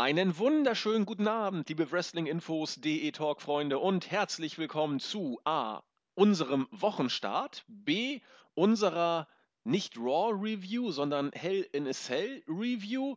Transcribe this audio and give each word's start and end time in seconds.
Einen 0.00 0.38
wunderschönen 0.38 1.04
guten 1.04 1.28
Abend, 1.28 1.68
liebe 1.68 1.92
Wrestling-Infos.de 1.92 3.12
Talk-Freunde 3.12 3.78
und 3.78 4.10
herzlich 4.10 4.56
willkommen 4.56 4.98
zu 4.98 5.38
A. 5.44 5.82
unserem 6.14 6.68
Wochenstart, 6.70 7.66
B. 7.68 8.22
unserer 8.54 9.28
nicht 9.62 9.98
Raw 9.98 10.32
Review, 10.32 10.90
sondern 10.90 11.30
Hell 11.32 11.68
in 11.72 11.86
a 11.86 11.92
Cell 11.92 12.42
Review, 12.48 13.16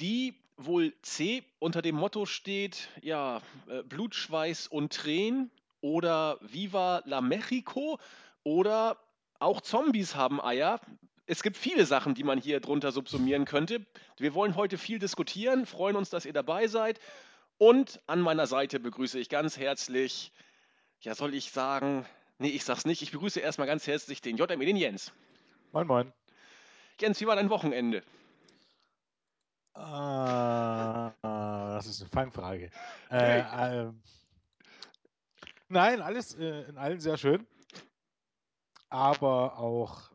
die 0.00 0.34
wohl 0.56 0.94
C 1.02 1.44
unter 1.58 1.82
dem 1.82 1.96
Motto 1.96 2.24
steht, 2.24 2.88
ja, 3.02 3.42
äh, 3.68 3.82
Blut, 3.82 4.14
Schweiß 4.14 4.66
und 4.66 4.94
Tränen 4.94 5.50
oder 5.82 6.38
Viva 6.40 7.02
la 7.04 7.20
Mexico 7.20 7.98
oder 8.44 8.96
auch 9.40 9.60
Zombies 9.60 10.14
haben 10.14 10.40
Eier. 10.40 10.80
Es 11.30 11.42
gibt 11.42 11.58
viele 11.58 11.84
Sachen, 11.84 12.14
die 12.14 12.24
man 12.24 12.40
hier 12.40 12.58
drunter 12.58 12.90
subsumieren 12.90 13.44
könnte. 13.44 13.84
Wir 14.16 14.32
wollen 14.32 14.56
heute 14.56 14.78
viel 14.78 14.98
diskutieren, 14.98 15.66
freuen 15.66 15.94
uns, 15.94 16.08
dass 16.08 16.24
ihr 16.24 16.32
dabei 16.32 16.68
seid. 16.68 16.98
Und 17.58 18.00
an 18.06 18.22
meiner 18.22 18.46
Seite 18.46 18.80
begrüße 18.80 19.18
ich 19.18 19.28
ganz 19.28 19.58
herzlich, 19.58 20.32
ja, 21.00 21.14
soll 21.14 21.34
ich 21.34 21.52
sagen, 21.52 22.06
nee, 22.38 22.48
ich 22.48 22.64
sag's 22.64 22.86
nicht, 22.86 23.02
ich 23.02 23.12
begrüße 23.12 23.40
erstmal 23.40 23.66
ganz 23.66 23.86
herzlich 23.86 24.22
den 24.22 24.38
JME, 24.38 24.64
den 24.64 24.76
Jens. 24.76 25.12
Moin, 25.72 25.86
moin. 25.86 26.12
Jens, 26.98 27.20
wie 27.20 27.26
war 27.26 27.36
dein 27.36 27.50
Wochenende? 27.50 28.02
Ah, 29.74 31.12
das 31.74 31.86
ist 31.88 32.00
eine 32.00 32.08
Fangfrage. 32.08 32.70
Äh, 33.10 33.40
ähm, 33.40 34.02
nein, 35.68 36.00
alles 36.00 36.34
äh, 36.38 36.62
in 36.62 36.78
allem 36.78 37.00
sehr 37.00 37.18
schön, 37.18 37.46
aber 38.88 39.58
auch, 39.58 40.07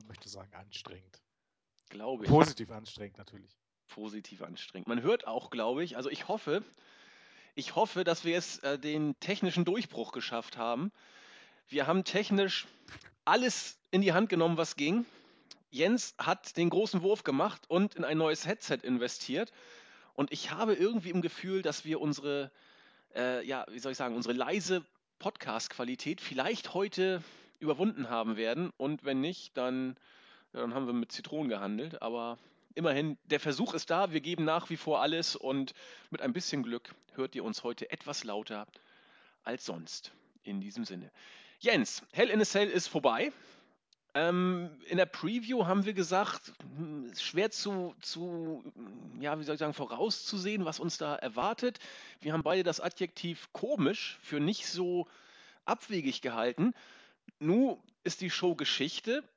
man 0.00 0.08
möchte 0.08 0.28
sagen, 0.28 0.52
anstrengend. 0.54 1.20
Glaube 1.88 2.24
ich. 2.24 2.30
Positiv 2.30 2.70
anstrengend 2.70 3.18
natürlich. 3.18 3.50
Positiv 3.88 4.42
anstrengend. 4.42 4.88
Man 4.88 5.02
hört 5.02 5.26
auch, 5.26 5.50
glaube 5.50 5.82
ich, 5.82 5.96
also 5.96 6.10
ich 6.10 6.28
hoffe, 6.28 6.62
ich 7.54 7.74
hoffe, 7.74 8.04
dass 8.04 8.24
wir 8.24 8.32
jetzt 8.32 8.62
äh, 8.62 8.78
den 8.78 9.18
technischen 9.20 9.64
Durchbruch 9.64 10.12
geschafft 10.12 10.56
haben. 10.56 10.92
Wir 11.68 11.86
haben 11.86 12.04
technisch 12.04 12.66
alles 13.24 13.78
in 13.90 14.00
die 14.02 14.12
Hand 14.12 14.28
genommen, 14.28 14.56
was 14.56 14.76
ging. 14.76 15.04
Jens 15.70 16.14
hat 16.18 16.56
den 16.56 16.70
großen 16.70 17.02
Wurf 17.02 17.22
gemacht 17.22 17.62
und 17.68 17.94
in 17.94 18.04
ein 18.04 18.18
neues 18.18 18.46
Headset 18.46 18.78
investiert. 18.82 19.52
Und 20.14 20.32
ich 20.32 20.50
habe 20.50 20.74
irgendwie 20.74 21.10
im 21.10 21.22
Gefühl, 21.22 21.62
dass 21.62 21.84
wir 21.84 22.00
unsere, 22.00 22.50
äh, 23.14 23.44
ja, 23.46 23.66
wie 23.70 23.78
soll 23.78 23.92
ich 23.92 23.98
sagen, 23.98 24.16
unsere 24.16 24.34
leise 24.34 24.84
Podcast-Qualität 25.18 26.20
vielleicht 26.20 26.74
heute 26.74 27.22
überwunden 27.60 28.10
haben 28.10 28.36
werden. 28.36 28.72
Und 28.76 29.04
wenn 29.04 29.20
nicht, 29.20 29.56
dann, 29.56 29.96
dann 30.52 30.74
haben 30.74 30.86
wir 30.86 30.92
mit 30.92 31.12
Zitronen 31.12 31.48
gehandelt. 31.48 32.02
Aber 32.02 32.38
immerhin, 32.74 33.18
der 33.24 33.40
Versuch 33.40 33.74
ist 33.74 33.90
da. 33.90 34.12
Wir 34.12 34.20
geben 34.20 34.44
nach 34.44 34.70
wie 34.70 34.76
vor 34.76 35.00
alles. 35.00 35.36
Und 35.36 35.74
mit 36.10 36.22
ein 36.22 36.32
bisschen 36.32 36.62
Glück 36.62 36.94
hört 37.14 37.34
ihr 37.34 37.44
uns 37.44 37.62
heute 37.62 37.90
etwas 37.90 38.24
lauter 38.24 38.66
als 39.44 39.64
sonst. 39.64 40.12
In 40.42 40.60
diesem 40.60 40.84
Sinne. 40.84 41.10
Jens, 41.58 42.02
Hell 42.12 42.30
in 42.30 42.40
a 42.40 42.44
Cell 42.44 42.68
ist 42.68 42.88
vorbei. 42.88 43.32
Ähm, 44.14 44.70
in 44.86 44.96
der 44.96 45.06
Preview 45.06 45.66
haben 45.66 45.84
wir 45.84 45.92
gesagt, 45.92 46.52
hm, 46.76 47.12
schwer 47.16 47.50
zu, 47.50 47.94
zu, 48.00 48.64
ja, 49.20 49.38
wie 49.38 49.44
soll 49.44 49.54
ich 49.54 49.60
sagen, 49.60 49.74
vorauszusehen, 49.74 50.64
was 50.64 50.80
uns 50.80 50.98
da 50.98 51.14
erwartet. 51.14 51.78
Wir 52.20 52.32
haben 52.32 52.42
beide 52.42 52.64
das 52.64 52.80
Adjektiv 52.80 53.52
komisch 53.52 54.18
für 54.22 54.40
nicht 54.40 54.66
so 54.66 55.06
abwegig 55.64 56.22
gehalten. 56.22 56.74
Nun 57.38 57.82
ist 58.04 58.20
die 58.20 58.30
Show 58.30 58.54
Geschichte. 58.54 59.28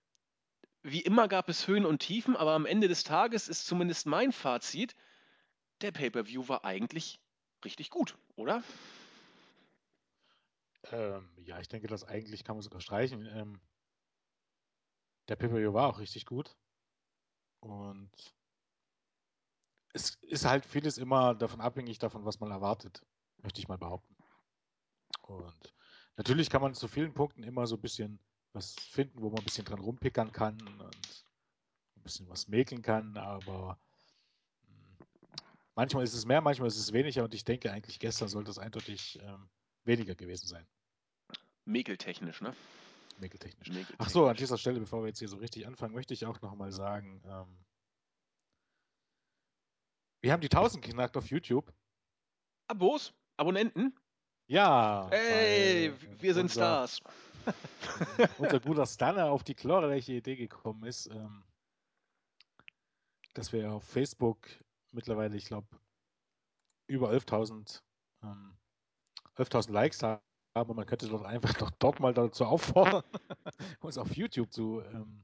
Wie 0.81 1.01
immer 1.01 1.27
gab 1.27 1.47
es 1.49 1.67
Höhen 1.67 1.85
und 1.85 1.99
Tiefen, 1.99 2.35
aber 2.35 2.51
am 2.51 2.65
Ende 2.65 2.87
des 2.87 3.03
Tages 3.03 3.47
ist 3.47 3.65
zumindest 3.65 4.05
mein 4.05 4.31
Fazit, 4.31 4.95
der 5.81 5.91
Pay-per-View 5.91 6.47
war 6.49 6.65
eigentlich 6.65 7.19
richtig 7.63 7.89
gut, 7.89 8.17
oder? 8.35 8.63
Ähm, 10.91 11.29
ja, 11.37 11.59
ich 11.59 11.69
denke, 11.69 11.87
das 11.87 12.03
eigentlich 12.03 12.43
kann 12.43 12.55
man 12.55 12.63
sogar 12.63 12.81
streichen. 12.81 13.25
Ähm, 13.25 13.61
der 15.29 15.37
pay 15.37 15.73
war 15.73 15.87
auch 15.87 15.99
richtig 15.99 16.25
gut. 16.25 16.55
Und 17.61 18.11
es 19.93 20.15
ist 20.21 20.45
halt 20.45 20.65
vieles 20.65 20.97
immer 20.97 21.35
davon 21.35 21.61
abhängig 21.61 21.99
davon, 21.99 22.25
was 22.25 22.39
man 22.39 22.51
erwartet, 22.51 23.05
möchte 23.37 23.61
ich 23.61 23.67
mal 23.69 23.77
behaupten. 23.77 24.15
Und 25.21 25.72
natürlich 26.17 26.49
kann 26.49 26.61
man 26.61 26.73
zu 26.73 26.87
vielen 26.87 27.13
Punkten 27.13 27.43
immer 27.43 27.67
so 27.67 27.75
ein 27.75 27.81
bisschen 27.81 28.19
was 28.53 28.75
finden, 28.75 29.21
wo 29.21 29.29
man 29.29 29.39
ein 29.39 29.45
bisschen 29.45 29.65
dran 29.65 29.79
rumpickern 29.79 30.31
kann 30.31 30.61
und 30.61 31.25
ein 31.97 32.03
bisschen 32.03 32.29
was 32.29 32.47
mäkeln 32.47 32.81
kann, 32.81 33.17
aber 33.17 33.79
hm, 34.67 34.97
manchmal 35.75 36.03
ist 36.03 36.13
es 36.13 36.25
mehr, 36.25 36.41
manchmal 36.41 36.67
ist 36.67 36.77
es 36.77 36.93
weniger 36.93 37.23
und 37.23 37.33
ich 37.33 37.45
denke 37.45 37.71
eigentlich 37.71 37.99
gestern 37.99 38.27
sollte 38.27 38.51
es 38.51 38.59
eindeutig 38.59 39.19
ähm, 39.21 39.49
weniger 39.85 40.15
gewesen 40.15 40.47
sein. 40.47 40.67
Mäkeltechnisch, 41.65 42.41
ne? 42.41 42.53
Mäkeltechnisch. 43.19 43.69
Ach 43.97 44.09
so, 44.09 44.27
an 44.27 44.35
dieser 44.35 44.57
Stelle, 44.57 44.79
bevor 44.79 45.01
wir 45.01 45.07
jetzt 45.07 45.19
hier 45.19 45.27
so 45.27 45.37
richtig 45.37 45.65
anfangen, 45.65 45.93
möchte 45.93 46.13
ich 46.13 46.25
auch 46.25 46.41
nochmal 46.41 46.71
sagen, 46.71 47.21
ähm, 47.25 47.57
wir 50.21 50.31
haben 50.31 50.41
die 50.41 50.49
1000 50.49 50.83
geknackt 50.83 51.17
auf 51.17 51.27
YouTube. 51.27 51.71
Abos? 52.67 53.13
Abonnenten? 53.37 53.93
Ja. 54.53 55.07
Hey, 55.09 55.91
wir 56.19 56.33
sind 56.35 56.43
unser, 56.43 56.87
Stars. 56.87 57.01
unser 58.37 58.59
guter 58.59 58.85
Stunner 58.85 59.31
auf 59.31 59.43
die 59.43 59.55
glorreiche 59.55 60.13
Idee 60.13 60.35
gekommen 60.35 60.83
ist, 60.83 61.07
ähm, 61.07 61.43
dass 63.33 63.51
wir 63.51 63.71
auf 63.71 63.83
Facebook 63.83 64.47
mittlerweile, 64.91 65.35
ich 65.35 65.45
glaube, 65.45 65.65
über 66.85 67.09
11.000 67.09 67.81
ähm, 68.21 68.55
11 69.37 69.69
Likes 69.69 70.03
haben 70.03 70.21
und 70.53 70.75
man 70.75 70.85
könnte 70.85 71.07
doch 71.07 71.23
einfach 71.23 71.55
doch 71.55 71.71
dort 71.79 71.99
mal 71.99 72.13
dazu 72.13 72.45
auffordern, 72.45 73.01
uns 73.79 73.97
auf 73.97 74.15
YouTube 74.15 74.53
zu 74.53 74.81
ähm, 74.81 75.23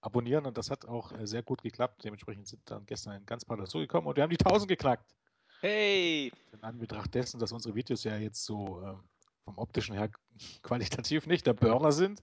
abonnieren 0.00 0.46
und 0.46 0.56
das 0.56 0.70
hat 0.70 0.84
auch 0.84 1.10
äh, 1.10 1.26
sehr 1.26 1.42
gut 1.42 1.62
geklappt. 1.62 2.04
Dementsprechend 2.04 2.46
sind 2.46 2.62
dann 2.70 2.86
gestern 2.86 3.14
ein 3.14 3.26
ganz 3.26 3.44
paar 3.44 3.56
dazugekommen 3.56 4.06
und 4.06 4.14
wir 4.14 4.22
haben 4.22 4.30
die 4.30 4.38
1000 4.38 4.68
geknackt. 4.68 5.16
Hey! 5.62 6.32
In 6.50 6.64
Anbetracht 6.64 7.14
dessen, 7.14 7.38
dass 7.38 7.52
unsere 7.52 7.76
Videos 7.76 8.02
ja 8.02 8.16
jetzt 8.16 8.44
so 8.44 8.82
äh, 8.82 8.96
vom 9.44 9.58
optischen 9.58 9.94
her 9.94 10.10
qualitativ 10.64 11.28
nicht 11.28 11.46
der 11.46 11.52
Burner 11.52 11.92
sind 11.92 12.20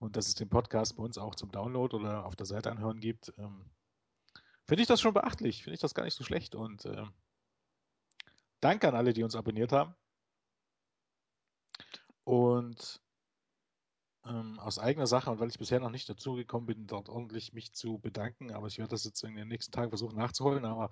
und 0.00 0.16
dass 0.16 0.26
es 0.26 0.34
den 0.34 0.48
Podcast 0.48 0.96
bei 0.96 1.04
uns 1.04 1.16
auch 1.16 1.36
zum 1.36 1.52
Download 1.52 1.94
oder 1.94 2.26
auf 2.26 2.34
der 2.34 2.46
Seite 2.46 2.72
anhören 2.72 2.98
gibt, 2.98 3.32
ähm, 3.38 3.70
finde 4.64 4.82
ich 4.82 4.88
das 4.88 5.00
schon 5.00 5.14
beachtlich, 5.14 5.62
finde 5.62 5.74
ich 5.74 5.80
das 5.80 5.94
gar 5.94 6.02
nicht 6.02 6.16
so 6.16 6.24
schlecht 6.24 6.56
und 6.56 6.86
äh, 6.86 7.04
danke 8.58 8.88
an 8.88 8.96
alle, 8.96 9.12
die 9.12 9.22
uns 9.22 9.36
abonniert 9.36 9.70
haben. 9.70 9.94
Und 12.24 13.00
ähm, 14.28 14.58
aus 14.58 14.78
eigener 14.78 15.06
Sache 15.06 15.30
und 15.30 15.40
weil 15.40 15.48
ich 15.48 15.58
bisher 15.58 15.80
noch 15.80 15.90
nicht 15.90 16.08
dazu 16.08 16.34
gekommen 16.34 16.66
bin, 16.66 16.86
dort 16.86 17.08
ordentlich 17.08 17.52
mich 17.52 17.72
zu 17.72 17.98
bedanken, 17.98 18.52
aber 18.52 18.66
ich 18.66 18.78
werde 18.78 18.90
das 18.90 19.04
jetzt 19.04 19.22
in 19.24 19.36
den 19.36 19.48
nächsten 19.48 19.72
Tagen 19.72 19.90
versuchen 19.90 20.16
nachzuholen. 20.16 20.64
Aber 20.64 20.90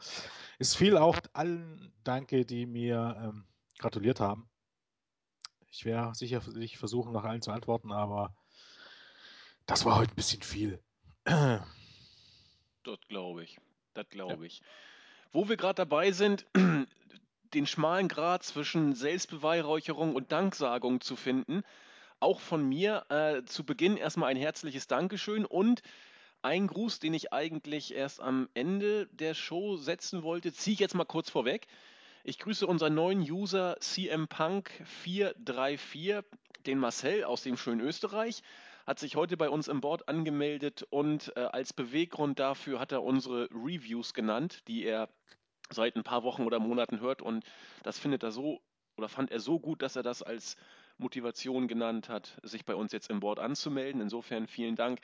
es 0.58 0.74
fiel 0.74 0.96
auch 0.96 1.18
allen 1.32 1.92
Danke, 2.04 2.44
die 2.44 2.66
mir 2.66 3.16
ähm, 3.22 3.46
gratuliert 3.78 4.20
haben. 4.20 4.48
Ich 5.66 5.84
werde 5.84 6.14
sicherlich 6.14 6.78
versuchen, 6.78 7.12
nach 7.12 7.24
allen 7.24 7.42
zu 7.42 7.50
antworten, 7.50 7.92
aber 7.92 8.34
das 9.66 9.84
war 9.84 9.98
heute 9.98 10.12
ein 10.12 10.16
bisschen 10.16 10.42
viel. 10.42 10.82
Das 12.86 12.98
glaube 13.08 13.42
ich. 13.42 13.58
Das 13.94 14.06
glaube 14.10 14.42
ja. 14.42 14.42
ich. 14.42 14.62
Wo 15.32 15.48
wir 15.48 15.56
gerade 15.56 15.76
dabei 15.76 16.12
sind, 16.12 16.44
den 17.54 17.66
schmalen 17.66 18.08
Grat 18.08 18.42
zwischen 18.42 18.94
Selbstbeweihräucherung 18.94 20.14
und 20.14 20.32
Danksagung 20.32 21.00
zu 21.00 21.16
finden, 21.16 21.62
auch 22.24 22.40
von 22.40 22.66
mir 22.66 23.04
äh, 23.10 23.44
zu 23.44 23.64
Beginn 23.64 23.98
erstmal 23.98 24.30
ein 24.30 24.38
herzliches 24.38 24.86
Dankeschön 24.86 25.44
und 25.44 25.82
ein 26.40 26.66
Gruß, 26.66 26.98
den 26.98 27.12
ich 27.12 27.34
eigentlich 27.34 27.94
erst 27.94 28.22
am 28.22 28.48
Ende 28.54 29.06
der 29.08 29.34
Show 29.34 29.76
setzen 29.76 30.22
wollte, 30.22 30.50
ziehe 30.50 30.72
ich 30.72 30.80
jetzt 30.80 30.94
mal 30.94 31.04
kurz 31.04 31.28
vorweg. 31.28 31.66
Ich 32.24 32.38
grüße 32.38 32.66
unseren 32.66 32.94
neuen 32.94 33.20
User 33.20 33.76
CM 33.78 34.26
Punk 34.26 34.70
434, 35.02 36.22
den 36.64 36.78
Marcel 36.78 37.24
aus 37.24 37.42
dem 37.42 37.58
schönen 37.58 37.82
Österreich, 37.82 38.42
hat 38.86 38.98
sich 38.98 39.16
heute 39.16 39.36
bei 39.36 39.50
uns 39.50 39.68
im 39.68 39.82
Board 39.82 40.08
angemeldet 40.08 40.86
und 40.88 41.30
äh, 41.36 41.40
als 41.40 41.74
Beweggrund 41.74 42.38
dafür 42.38 42.80
hat 42.80 42.92
er 42.92 43.02
unsere 43.02 43.50
Reviews 43.50 44.14
genannt, 44.14 44.62
die 44.66 44.84
er 44.84 45.10
seit 45.68 45.94
ein 45.94 46.04
paar 46.04 46.22
Wochen 46.22 46.44
oder 46.44 46.58
Monaten 46.58 47.00
hört 47.00 47.20
und 47.20 47.44
das 47.82 47.98
findet 47.98 48.22
er 48.22 48.32
so 48.32 48.62
oder 48.96 49.10
fand 49.10 49.30
er 49.30 49.40
so 49.40 49.60
gut, 49.60 49.82
dass 49.82 49.96
er 49.96 50.02
das 50.02 50.22
als 50.22 50.56
Motivation 50.98 51.68
genannt 51.68 52.08
hat, 52.08 52.38
sich 52.42 52.64
bei 52.64 52.74
uns 52.74 52.92
jetzt 52.92 53.10
im 53.10 53.20
Board 53.20 53.38
anzumelden. 53.38 54.00
Insofern 54.00 54.46
vielen 54.46 54.76
Dank 54.76 55.00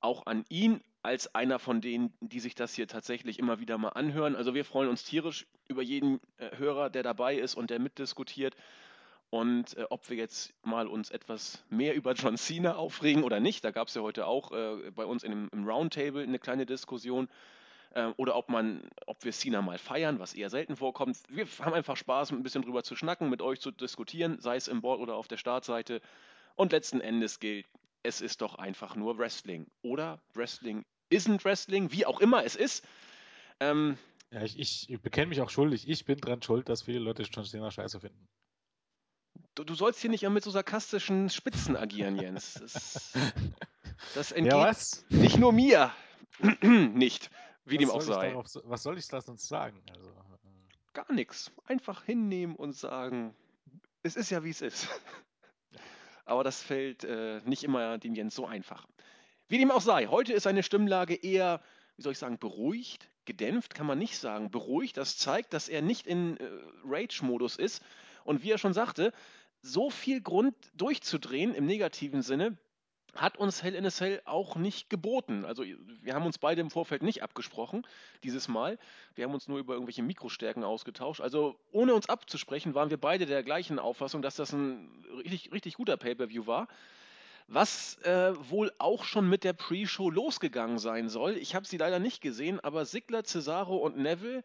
auch 0.00 0.26
an 0.26 0.44
ihn 0.48 0.80
als 1.02 1.34
einer 1.34 1.58
von 1.58 1.80
denen, 1.80 2.12
die 2.20 2.40
sich 2.40 2.54
das 2.54 2.74
hier 2.74 2.88
tatsächlich 2.88 3.38
immer 3.38 3.60
wieder 3.60 3.78
mal 3.78 3.90
anhören. 3.90 4.34
Also 4.34 4.54
wir 4.54 4.64
freuen 4.64 4.88
uns 4.88 5.04
tierisch 5.04 5.46
über 5.68 5.82
jeden 5.82 6.20
äh, 6.38 6.56
Hörer, 6.56 6.90
der 6.90 7.02
dabei 7.02 7.36
ist 7.36 7.54
und 7.54 7.70
der 7.70 7.78
mitdiskutiert. 7.78 8.56
Und 9.30 9.76
äh, 9.76 9.84
ob 9.90 10.08
wir 10.08 10.16
jetzt 10.16 10.52
mal 10.64 10.86
uns 10.86 11.10
etwas 11.10 11.64
mehr 11.68 11.94
über 11.94 12.12
John 12.12 12.36
Cena 12.36 12.76
aufregen 12.76 13.24
oder 13.24 13.40
nicht, 13.40 13.64
da 13.64 13.70
gab 13.70 13.88
es 13.88 13.94
ja 13.94 14.02
heute 14.02 14.26
auch 14.26 14.52
äh, 14.52 14.90
bei 14.90 15.04
uns 15.04 15.22
in 15.22 15.30
dem, 15.30 15.48
im 15.52 15.68
Roundtable 15.68 16.22
eine 16.22 16.38
kleine 16.38 16.66
Diskussion. 16.66 17.28
Äh, 17.96 18.12
oder 18.18 18.36
ob 18.36 18.50
man, 18.50 18.88
ob 19.06 19.24
wir 19.24 19.32
Cena 19.32 19.62
mal 19.62 19.78
feiern, 19.78 20.18
was 20.18 20.34
eher 20.34 20.50
selten 20.50 20.76
vorkommt. 20.76 21.18
Wir 21.28 21.46
haben 21.60 21.72
einfach 21.72 21.96
Spaß, 21.96 22.30
ein 22.30 22.42
bisschen 22.42 22.62
drüber 22.62 22.82
zu 22.84 22.94
schnacken, 22.94 23.30
mit 23.30 23.40
euch 23.40 23.60
zu 23.60 23.70
diskutieren, 23.70 24.38
sei 24.38 24.56
es 24.56 24.68
im 24.68 24.82
Board 24.82 25.00
oder 25.00 25.14
auf 25.14 25.28
der 25.28 25.38
Startseite. 25.38 26.02
Und 26.54 26.72
letzten 26.72 27.00
Endes 27.00 27.40
gilt, 27.40 27.66
es 28.02 28.20
ist 28.20 28.42
doch 28.42 28.56
einfach 28.56 28.96
nur 28.96 29.18
Wrestling. 29.18 29.66
Oder 29.82 30.20
Wrestling 30.34 30.84
isn't 31.10 31.44
Wrestling, 31.44 31.90
wie 31.90 32.04
auch 32.04 32.20
immer 32.20 32.44
es 32.44 32.54
ist. 32.54 32.86
Ähm, 33.60 33.96
ja, 34.30 34.42
ich, 34.42 34.90
ich 34.90 35.00
bekenne 35.00 35.28
mich 35.28 35.40
auch 35.40 35.50
schuldig. 35.50 35.88
Ich 35.88 36.04
bin 36.04 36.18
dran 36.18 36.42
schuld, 36.42 36.68
dass 36.68 36.82
viele 36.82 36.98
Leute 36.98 37.22
John 37.22 37.44
Cena 37.44 37.70
scheiße 37.70 38.00
finden. 38.00 38.28
Du, 39.54 39.64
du 39.64 39.74
sollst 39.74 40.00
hier 40.00 40.10
nicht 40.10 40.28
mit 40.28 40.44
so 40.44 40.50
sarkastischen 40.50 41.30
Spitzen 41.30 41.76
agieren, 41.76 42.16
Jens. 42.16 42.54
Das, 42.54 43.12
das 44.14 44.32
entgeht 44.32 44.52
ja, 44.52 44.74
nicht 45.08 45.38
nur 45.38 45.52
mir. 45.52 45.94
nicht, 46.62 47.30
wie 47.66 47.76
was 47.76 47.80
dem 47.80 47.90
auch 47.90 48.00
sei. 48.00 48.28
Darauf, 48.30 48.46
was 48.64 48.82
soll 48.82 48.98
ich 48.98 49.08
da 49.08 49.20
sonst 49.20 49.46
sagen? 49.48 49.82
Also, 49.90 50.08
äh, 50.08 50.92
Gar 50.92 51.12
nichts. 51.12 51.52
Einfach 51.66 52.04
hinnehmen 52.04 52.56
und 52.56 52.72
sagen, 52.72 53.34
es 54.02 54.16
ist 54.16 54.30
ja, 54.30 54.44
wie 54.44 54.50
es 54.50 54.62
ist. 54.62 54.88
Aber 56.24 56.42
das 56.42 56.62
fällt 56.62 57.04
äh, 57.04 57.40
nicht 57.44 57.64
immer 57.64 57.98
dem 57.98 58.14
Jens 58.14 58.34
so 58.34 58.46
einfach. 58.46 58.86
Wie 59.48 59.58
dem 59.58 59.70
auch 59.70 59.80
sei, 59.80 60.06
heute 60.06 60.32
ist 60.32 60.44
seine 60.44 60.62
Stimmlage 60.62 61.14
eher, 61.14 61.60
wie 61.96 62.02
soll 62.02 62.12
ich 62.12 62.18
sagen, 62.18 62.38
beruhigt, 62.38 63.08
gedämpft, 63.26 63.74
kann 63.74 63.86
man 63.86 63.98
nicht 63.98 64.18
sagen. 64.18 64.50
Beruhigt, 64.50 64.96
das 64.96 65.18
zeigt, 65.18 65.52
dass 65.52 65.68
er 65.68 65.82
nicht 65.82 66.06
in 66.06 66.36
äh, 66.36 66.48
Rage-Modus 66.84 67.56
ist. 67.56 67.82
Und 68.24 68.42
wie 68.42 68.50
er 68.50 68.58
schon 68.58 68.72
sagte, 68.72 69.12
so 69.62 69.90
viel 69.90 70.20
Grund 70.20 70.54
durchzudrehen 70.74 71.54
im 71.54 71.66
negativen 71.66 72.22
Sinne 72.22 72.56
hat 73.16 73.36
uns 73.38 73.62
Hell 73.62 73.74
in 73.74 73.86
a 73.86 73.90
Cell 73.90 74.20
auch 74.24 74.56
nicht 74.56 74.90
geboten. 74.90 75.44
Also 75.44 75.64
wir 75.64 76.14
haben 76.14 76.26
uns 76.26 76.38
beide 76.38 76.60
im 76.60 76.70
Vorfeld 76.70 77.02
nicht 77.02 77.22
abgesprochen 77.22 77.86
dieses 78.22 78.48
Mal. 78.48 78.78
Wir 79.14 79.24
haben 79.24 79.34
uns 79.34 79.48
nur 79.48 79.58
über 79.58 79.74
irgendwelche 79.74 80.02
Mikrostärken 80.02 80.64
ausgetauscht. 80.64 81.20
Also 81.20 81.58
ohne 81.72 81.94
uns 81.94 82.08
abzusprechen, 82.08 82.74
waren 82.74 82.90
wir 82.90 82.98
beide 82.98 83.26
der 83.26 83.42
gleichen 83.42 83.78
Auffassung, 83.78 84.22
dass 84.22 84.36
das 84.36 84.52
ein 84.52 85.04
richtig, 85.18 85.52
richtig 85.52 85.74
guter 85.74 85.96
Pay-per-view 85.96 86.46
war. 86.46 86.68
Was 87.48 87.98
äh, 88.02 88.32
wohl 88.50 88.72
auch 88.78 89.04
schon 89.04 89.28
mit 89.28 89.44
der 89.44 89.52
Pre-Show 89.52 90.10
losgegangen 90.10 90.78
sein 90.78 91.08
soll. 91.08 91.36
Ich 91.36 91.54
habe 91.54 91.66
sie 91.66 91.76
leider 91.76 92.00
nicht 92.00 92.20
gesehen, 92.20 92.58
aber 92.60 92.84
Sigler, 92.84 93.22
Cesaro 93.24 93.76
und 93.76 93.96
Neville 93.96 94.42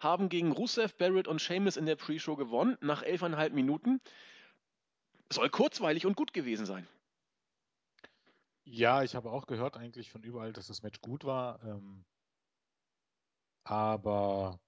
haben 0.00 0.28
gegen 0.28 0.50
Rusev, 0.50 0.94
Barrett 0.96 1.28
und 1.28 1.40
Sheamus 1.40 1.76
in 1.76 1.86
der 1.86 1.94
Pre-Show 1.94 2.34
gewonnen, 2.34 2.76
nach 2.80 3.02
elfeinhalb 3.02 3.52
Minuten. 3.52 4.00
Soll 5.30 5.48
kurzweilig 5.50 6.04
und 6.04 6.16
gut 6.16 6.32
gewesen 6.32 6.66
sein. 6.66 6.86
Ja, 8.64 9.02
ich 9.02 9.14
habe 9.14 9.30
auch 9.30 9.46
gehört 9.46 9.76
eigentlich 9.76 10.10
von 10.10 10.22
überall, 10.22 10.52
dass 10.52 10.68
das 10.68 10.82
Match 10.82 11.00
gut 11.00 11.24
war. 11.24 11.62
Ähm, 11.64 12.04
aber 13.64 14.60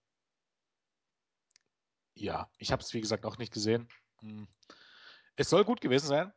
ja, 2.15 2.49
ich 2.59 2.73
habe 2.73 2.83
es 2.83 2.95
wie 2.95 3.01
gesagt 3.01 3.27
auch 3.27 3.39
nicht 3.39 3.53
gesehen. 3.53 3.89
Hm. 4.21 4.47
Es 5.37 5.51
soll 5.51 5.65
gut 5.65 5.81
gewesen 5.81 6.07
sein. 6.07 6.33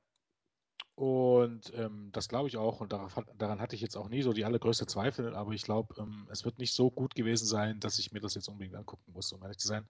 Und 0.95 1.71
ähm, 1.75 2.09
das 2.11 2.27
glaube 2.27 2.47
ich 2.47 2.57
auch. 2.57 2.81
Und 2.81 2.91
darauf, 2.91 3.23
daran 3.37 3.61
hatte 3.61 3.75
ich 3.75 3.81
jetzt 3.81 3.95
auch 3.95 4.09
nie 4.09 4.23
so 4.23 4.33
die 4.33 4.45
allergrößte 4.45 4.87
Zweifel. 4.87 5.35
Aber 5.35 5.51
ich 5.51 5.61
glaube, 5.61 5.93
ähm, 5.99 6.27
es 6.31 6.43
wird 6.43 6.57
nicht 6.57 6.73
so 6.73 6.89
gut 6.89 7.13
gewesen 7.13 7.45
sein, 7.45 7.79
dass 7.79 7.99
ich 7.99 8.11
mir 8.11 8.19
das 8.19 8.33
jetzt 8.33 8.47
unbedingt 8.49 8.75
angucken 8.75 9.11
muss, 9.13 9.31
um 9.31 9.43
ehrlich 9.43 9.59
zu 9.59 9.67
sein. 9.67 9.87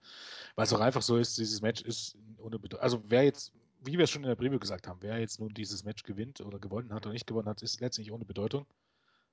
Weil 0.54 0.66
es 0.66 0.72
auch 0.74 0.80
einfach 0.80 1.00
so 1.00 1.16
ist, 1.16 1.38
dieses 1.38 1.62
Match 1.62 1.80
ist 1.82 2.18
ohne 2.36 2.58
Bedeutung. 2.58 2.82
Also 2.82 3.02
wer 3.06 3.24
jetzt, 3.24 3.54
wie 3.80 3.92
wir 3.96 4.04
es 4.04 4.10
schon 4.10 4.22
in 4.22 4.28
der 4.28 4.36
Preview 4.36 4.58
gesagt 4.58 4.86
haben, 4.88 5.02
wer 5.02 5.18
jetzt 5.18 5.40
nun 5.40 5.54
dieses 5.54 5.84
Match 5.84 6.02
gewinnt 6.02 6.40
oder 6.40 6.58
gewonnen 6.58 6.92
hat 6.92 7.06
oder 7.06 7.12
nicht 7.12 7.26
gewonnen 7.26 7.48
hat, 7.48 7.62
ist 7.62 7.80
letztlich 7.80 8.10
ohne 8.12 8.24
Bedeutung. 8.24 8.66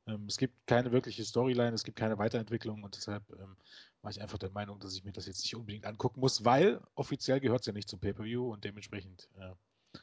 Ähm, 0.08 0.26
es 0.28 0.38
gibt 0.38 0.68
keine 0.68 0.92
wirkliche 0.92 1.24
Storyline, 1.24 1.74
es 1.74 1.84
gibt 1.84 1.98
keine 1.98 2.18
Weiterentwicklung 2.18 2.84
und 2.84 2.96
deshalb 2.96 3.24
ähm, 3.32 3.58
war 4.02 4.12
ich 4.12 4.22
einfach 4.22 4.38
der 4.38 4.52
Meinung, 4.52 4.80
dass 4.80 4.96
ich 4.96 5.04
mir 5.04 5.12
das 5.12 5.26
jetzt 5.26 5.44
nicht 5.44 5.56
unbedingt 5.56 5.86
angucken 5.86 6.20
muss, 6.20 6.46
weil 6.46 6.82
offiziell 6.94 7.40
gehört 7.40 7.62
es 7.62 7.68
ja 7.68 7.74
nicht 7.74 7.90
zum 7.90 8.00
Pay-Per-View 8.00 8.52
und 8.52 8.64
dementsprechend 8.64 9.30
äh, 9.40 10.00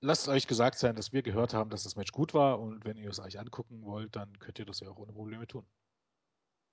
lasst 0.00 0.28
euch 0.28 0.46
gesagt 0.46 0.78
sein, 0.78 0.94
dass 0.94 1.12
wir 1.12 1.22
gehört 1.22 1.52
haben, 1.52 1.70
dass 1.70 1.82
das 1.82 1.96
Match 1.96 2.12
gut 2.12 2.32
war 2.32 2.60
und 2.60 2.84
wenn 2.84 2.96
ihr 2.96 3.10
es 3.10 3.18
euch 3.18 3.40
angucken 3.40 3.82
wollt, 3.84 4.14
dann 4.14 4.38
könnt 4.38 4.58
ihr 4.58 4.66
das 4.66 4.80
ja 4.80 4.88
auch 4.88 4.98
ohne 4.98 5.12
Probleme 5.12 5.46
tun. 5.46 5.66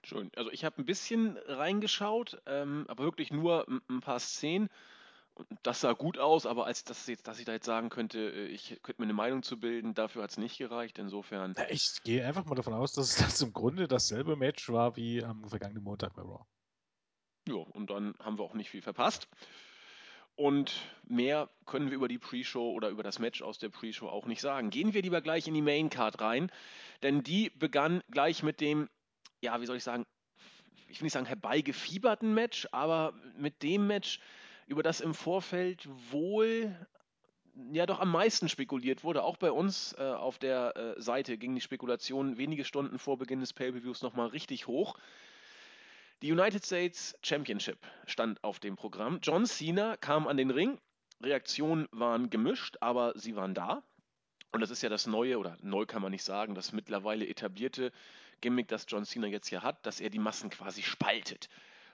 Schön. 0.04 0.30
Also 0.36 0.52
ich 0.52 0.66
habe 0.66 0.82
ein 0.82 0.86
bisschen 0.86 1.38
reingeschaut, 1.48 2.42
ähm, 2.46 2.86
aber 2.90 3.06
wirklich 3.06 3.32
nur 3.32 3.66
ein 3.90 4.02
paar 4.02 4.20
Szenen. 4.20 4.70
Das 5.64 5.82
sah 5.82 5.94
gut 5.94 6.20
aus, 6.20 6.46
aber 6.46 6.66
als 6.66 6.84
das 6.84 7.08
jetzt, 7.08 7.28
dass 7.28 7.40
ich 7.40 7.46
da 7.46 7.54
jetzt 7.54 7.66
sagen 7.66 7.90
könnte, 7.90 8.20
äh, 8.20 8.46
ich 8.48 8.80
könnte 8.84 9.02
mir 9.02 9.06
eine 9.06 9.14
Meinung 9.14 9.42
zu 9.42 9.60
bilden, 9.60 9.94
dafür 9.94 10.24
hat 10.24 10.32
es 10.32 10.38
nicht 10.38 10.58
gereicht. 10.58 11.00
Insofern. 11.00 11.56
Ich 11.70 12.04
gehe 12.04 12.26
einfach 12.26 12.46
mal 12.46 12.56
davon 12.56 12.74
aus, 12.74 12.94
dass 12.94 13.16
das 13.16 13.42
im 13.42 13.54
Grunde 13.54 13.88
dasselbe 13.88 14.36
Match 14.36 14.70
war 14.70 14.96
wie 14.96 15.24
am 15.24 15.48
vergangenen 15.48 15.84
Montag 15.84 16.14
bei 16.16 16.22
Raw. 16.22 16.46
Ja, 17.48 17.56
und 17.56 17.90
dann 17.90 18.16
haben 18.20 18.38
wir 18.38 18.44
auch 18.44 18.54
nicht 18.54 18.70
viel 18.70 18.82
verpasst. 18.82 19.28
Und 20.36 20.74
mehr 21.04 21.50
können 21.66 21.90
wir 21.90 21.96
über 21.96 22.08
die 22.08 22.18
Pre-Show 22.18 22.72
oder 22.72 22.90
über 22.90 23.04
das 23.04 23.20
Match 23.20 23.42
aus 23.42 23.60
der 23.60 23.70
Pre-Show 23.70 24.08
auch 24.08 24.26
nicht 24.26 24.42
sagen. 24.42 24.72
Gehen 24.72 24.94
wir 24.94 25.02
lieber 25.02 25.22
gleich 25.22 25.48
in 25.48 25.54
die 25.54 25.62
Main 25.62 25.90
Card 25.90 26.22
rein, 26.22 26.52
denn 27.04 27.24
die 27.24 27.52
begann 27.52 28.02
gleich 28.10 28.42
mit 28.42 28.60
dem, 28.60 28.90
ja, 29.42 29.62
wie 29.62 29.66
soll 29.68 29.78
ich 29.78 29.84
sagen, 29.84 30.06
ich 30.88 31.00
will 31.00 31.06
nicht 31.06 31.14
sagen 31.14 31.28
herbeigefieberten 31.28 32.34
Match, 32.34 32.68
aber 32.72 33.14
mit 33.38 33.62
dem 33.62 33.86
Match, 33.86 34.20
über 34.68 34.84
das 34.84 35.02
im 35.02 35.14
Vorfeld 35.14 35.88
wohl 36.12 36.76
ja 37.72 37.86
doch 37.86 38.00
am 38.00 38.12
meisten 38.12 38.50
spekuliert 38.50 39.04
wurde. 39.04 39.24
Auch 39.24 39.38
bei 39.38 39.52
uns 39.52 39.94
äh, 40.00 40.04
auf 40.04 40.38
der 40.40 40.76
äh, 40.76 41.02
Seite 41.02 41.38
ging 41.38 41.56
die 41.56 41.62
Spekulation 41.62 42.38
wenige 42.38 42.66
Stunden 42.66 42.98
vor 42.98 43.18
Beginn 43.18 43.42
des 43.42 43.54
Pay-Per-Views 43.54 44.02
nochmal 44.02 44.28
richtig 44.28 44.68
hoch. 44.68 44.98
Die 46.22 46.32
United 46.32 46.66
States 46.66 47.16
Championship 47.22 47.78
stand 48.08 48.44
auf 48.44 48.60
dem 48.60 48.76
Programm. 48.76 49.20
John 49.22 49.46
Cena 49.46 49.98
kam 49.98 50.28
an 50.28 50.38
den 50.38 50.52
Ring. 50.52 50.80
Reaktionen 51.22 51.88
waren 51.92 52.30
gemischt, 52.30 52.78
aber 52.82 53.14
sie 53.16 53.36
waren 53.36 53.54
da. 53.54 53.84
Und 54.52 54.62
das 54.62 54.70
ist 54.70 54.84
ja 54.84 54.90
das 54.90 55.08
neue, 55.08 55.38
oder 55.38 55.58
neu 55.62 55.86
kann 55.86 56.02
man 56.02 56.12
nicht 56.12 56.24
sagen, 56.24 56.56
das 56.56 56.74
mittlerweile 56.74 57.28
etablierte 57.28 57.92
Gimmick, 58.42 58.68
das 58.68 58.86
John 58.88 59.06
Cena 59.06 59.28
jetzt 59.28 59.48
hier 59.48 59.64
hat, 59.64 59.86
dass 59.86 60.00
er 60.00 60.10
die 60.10 60.20
Massen 60.20 60.50
quasi 60.50 60.84
spaltet. 60.84 61.50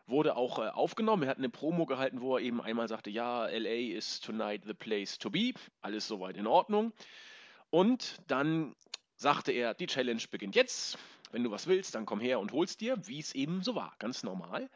Wurde 0.09 0.35
auch 0.35 0.59
äh, 0.59 0.69
aufgenommen. 0.69 1.23
Er 1.23 1.29
hat 1.29 1.37
eine 1.37 1.49
Promo 1.49 1.85
gehalten, 1.85 2.21
wo 2.21 2.37
er 2.37 2.43
eben 2.43 2.61
einmal 2.61 2.87
sagte: 2.87 3.09
Ja, 3.09 3.45
LA 3.45 3.95
is 3.95 4.19
tonight 4.19 4.63
the 4.65 4.73
place 4.73 5.17
to 5.17 5.29
be. 5.29 5.53
Alles 5.81 6.07
soweit 6.07 6.37
in 6.37 6.47
Ordnung. 6.47 6.93
Und 7.69 8.17
dann 8.27 8.75
sagte 9.15 9.51
er: 9.51 9.73
Die 9.73 9.87
Challenge 9.87 10.23
beginnt 10.31 10.55
jetzt. 10.55 10.97
Wenn 11.31 11.43
du 11.43 11.51
was 11.51 11.67
willst, 11.67 11.93
dann 11.93 12.07
komm 12.07 12.19
her 12.19 12.39
und 12.39 12.51
holst 12.51 12.81
dir, 12.81 12.97
wie 13.05 13.19
es 13.19 13.35
eben 13.35 13.61
so 13.61 13.75
war, 13.75 13.93
ganz 13.99 14.23
normal. 14.23 14.67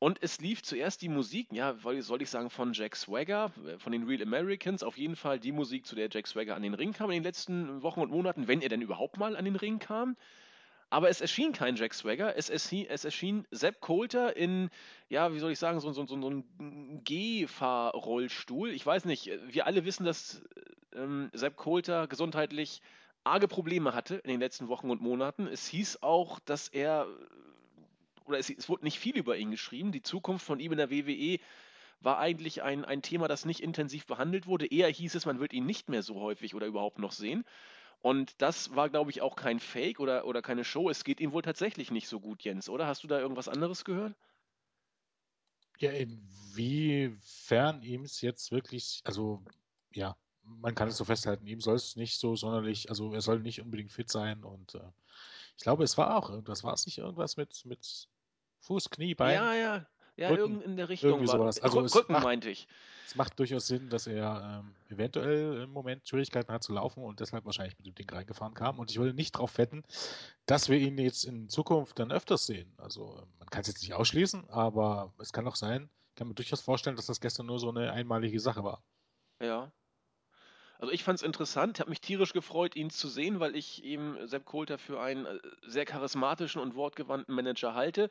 Und 0.00 0.22
es 0.22 0.40
lief 0.40 0.62
zuerst 0.62 1.02
die 1.02 1.10
Musik, 1.10 1.48
ja, 1.52 1.76
soll 2.00 2.22
ich 2.22 2.30
sagen, 2.30 2.48
von 2.48 2.72
Jack 2.72 2.96
Swagger, 2.96 3.52
äh, 3.66 3.78
von 3.78 3.92
den 3.92 4.04
Real 4.04 4.22
Americans. 4.22 4.82
Auf 4.82 4.96
jeden 4.96 5.14
Fall 5.14 5.38
die 5.38 5.52
Musik, 5.52 5.86
zu 5.86 5.94
der 5.94 6.08
Jack 6.10 6.26
Swagger 6.26 6.56
an 6.56 6.62
den 6.62 6.74
Ring 6.74 6.92
kam 6.92 7.10
in 7.10 7.18
den 7.18 7.22
letzten 7.22 7.82
Wochen 7.82 8.00
und 8.00 8.10
Monaten, 8.10 8.48
wenn 8.48 8.62
er 8.62 8.70
denn 8.70 8.80
überhaupt 8.80 9.18
mal 9.18 9.36
an 9.36 9.44
den 9.44 9.56
Ring 9.56 9.78
kam. 9.78 10.16
Aber 10.90 11.08
es 11.08 11.20
erschien 11.20 11.52
kein 11.52 11.76
Jack 11.76 11.94
Swagger, 11.94 12.36
es 12.36 12.50
erschien, 12.50 12.86
es 12.88 13.04
erschien 13.04 13.46
Sepp 13.52 13.80
Coulter 13.80 14.36
in, 14.36 14.70
ja, 15.08 15.32
wie 15.32 15.38
soll 15.38 15.52
ich 15.52 15.58
sagen, 15.60 15.78
so, 15.78 15.92
so, 15.92 16.04
so, 16.04 16.20
so 16.20 16.30
ein 16.30 17.00
Gehfahrrollstuhl. 17.04 18.70
Ich 18.70 18.84
weiß 18.84 19.04
nicht, 19.04 19.30
wir 19.46 19.66
alle 19.66 19.84
wissen, 19.84 20.04
dass 20.04 20.42
ähm, 20.92 21.30
Sepp 21.32 21.56
Coulter 21.56 22.08
gesundheitlich 22.08 22.82
arge 23.22 23.46
Probleme 23.46 23.94
hatte 23.94 24.16
in 24.16 24.30
den 24.30 24.40
letzten 24.40 24.66
Wochen 24.66 24.90
und 24.90 25.00
Monaten. 25.00 25.46
Es 25.46 25.68
hieß 25.68 26.02
auch, 26.02 26.40
dass 26.40 26.66
er, 26.66 27.06
oder 28.26 28.38
es, 28.38 28.50
es 28.50 28.68
wurde 28.68 28.84
nicht 28.84 28.98
viel 28.98 29.16
über 29.16 29.36
ihn 29.36 29.52
geschrieben, 29.52 29.92
die 29.92 30.02
Zukunft 30.02 30.44
von 30.44 30.58
ihm 30.58 30.72
in 30.72 30.78
der 30.78 30.90
WWE 30.90 31.38
war 32.00 32.18
eigentlich 32.18 32.62
ein, 32.62 32.84
ein 32.84 33.02
Thema, 33.02 33.28
das 33.28 33.44
nicht 33.44 33.60
intensiv 33.60 34.06
behandelt 34.06 34.46
wurde. 34.46 34.66
Eher 34.66 34.88
hieß 34.88 35.14
es, 35.14 35.26
man 35.26 35.38
wird 35.38 35.52
ihn 35.52 35.66
nicht 35.66 35.88
mehr 35.88 36.02
so 36.02 36.18
häufig 36.20 36.54
oder 36.54 36.66
überhaupt 36.66 36.98
noch 36.98 37.12
sehen. 37.12 37.44
Und 38.02 38.40
das 38.40 38.74
war, 38.74 38.88
glaube 38.88 39.10
ich, 39.10 39.20
auch 39.20 39.36
kein 39.36 39.60
Fake 39.60 40.00
oder, 40.00 40.24
oder 40.24 40.40
keine 40.40 40.64
Show. 40.64 40.88
Es 40.88 41.04
geht 41.04 41.20
ihm 41.20 41.32
wohl 41.32 41.42
tatsächlich 41.42 41.90
nicht 41.90 42.08
so 42.08 42.18
gut, 42.18 42.42
Jens, 42.42 42.68
oder? 42.68 42.86
Hast 42.86 43.02
du 43.04 43.08
da 43.08 43.20
irgendwas 43.20 43.48
anderes 43.48 43.84
gehört? 43.84 44.14
Ja, 45.78 45.90
inwiefern 45.92 47.82
ihm 47.82 48.02
es 48.02 48.20
jetzt 48.20 48.52
wirklich, 48.52 49.00
also 49.04 49.42
ja, 49.92 50.16
man 50.42 50.74
kann 50.74 50.88
es 50.88 50.96
so 50.96 51.04
festhalten, 51.04 51.46
ihm 51.46 51.60
soll 51.60 51.76
es 51.76 51.96
nicht 51.96 52.18
so 52.18 52.36
sonderlich, 52.36 52.90
also 52.90 53.14
er 53.14 53.20
soll 53.20 53.40
nicht 53.40 53.60
unbedingt 53.60 53.92
fit 53.92 54.10
sein 54.10 54.44
und 54.44 54.74
äh, 54.74 54.92
ich 55.56 55.62
glaube, 55.62 55.84
es 55.84 55.96
war 55.96 56.16
auch 56.16 56.30
irgendwas, 56.30 56.64
war 56.64 56.74
es 56.74 56.86
nicht 56.86 56.98
irgendwas 56.98 57.36
mit, 57.36 57.64
mit 57.64 58.08
Fuß, 58.60 58.90
Knie, 58.90 59.14
Bein? 59.14 59.34
Ja, 59.34 59.54
ja, 59.54 59.86
ja, 60.16 60.28
Rücken, 60.28 60.60
in 60.62 60.76
der 60.76 60.88
Richtung 60.88 61.10
irgendwie 61.10 61.28
war 61.28 61.38
sowas. 61.38 61.62
Also 61.62 61.80
Rücken 61.80 62.12
macht, 62.12 62.24
meinte 62.24 62.50
ich. 62.50 62.66
Es 63.10 63.16
macht 63.16 63.36
durchaus 63.40 63.66
Sinn, 63.66 63.90
dass 63.90 64.06
er 64.06 64.62
ähm, 64.62 64.76
eventuell 64.88 65.62
im 65.62 65.70
Moment 65.70 66.06
Schwierigkeiten 66.08 66.52
hat 66.52 66.62
zu 66.62 66.72
laufen 66.72 67.02
und 67.02 67.18
deshalb 67.18 67.44
wahrscheinlich 67.44 67.76
mit 67.76 67.84
dem 67.88 67.94
Ding 67.96 68.08
reingefahren 68.08 68.54
kam. 68.54 68.78
Und 68.78 68.88
ich 68.92 68.98
würde 68.98 69.12
nicht 69.14 69.34
darauf 69.34 69.58
wetten, 69.58 69.82
dass 70.46 70.68
wir 70.68 70.78
ihn 70.78 70.96
jetzt 70.96 71.24
in 71.24 71.48
Zukunft 71.48 71.98
dann 71.98 72.12
öfters 72.12 72.46
sehen. 72.46 72.72
Also 72.78 73.18
ähm, 73.20 73.28
man 73.40 73.50
kann 73.50 73.62
es 73.62 73.66
jetzt 73.66 73.82
nicht 73.82 73.94
ausschließen, 73.94 74.48
aber 74.50 75.12
es 75.18 75.32
kann 75.32 75.48
auch 75.48 75.56
sein, 75.56 75.90
ich 76.10 76.14
kann 76.14 76.28
mir 76.28 76.34
durchaus 76.34 76.60
vorstellen, 76.60 76.94
dass 76.94 77.06
das 77.06 77.20
gestern 77.20 77.46
nur 77.46 77.58
so 77.58 77.70
eine 77.70 77.92
einmalige 77.92 78.38
Sache 78.38 78.62
war. 78.62 78.84
Ja, 79.40 79.72
Also 80.78 80.92
ich 80.92 81.04
fand 81.04 81.18
es 81.18 81.22
interessant, 81.22 81.78
habe 81.78 81.90
mich 81.90 82.00
tierisch 82.00 82.32
gefreut, 82.32 82.74
ihn 82.74 82.90
zu 82.90 83.08
sehen, 83.08 83.38
weil 83.40 83.54
ich 83.54 83.84
ihm 83.84 84.16
Sepp 84.26 84.44
Coulter 84.46 84.78
für 84.78 85.00
einen 85.00 85.26
äh, 85.26 85.38
sehr 85.66 85.84
charismatischen 85.84 86.60
und 86.60 86.74
wortgewandten 86.74 87.34
Manager 87.34 87.74
halte. 87.74 88.10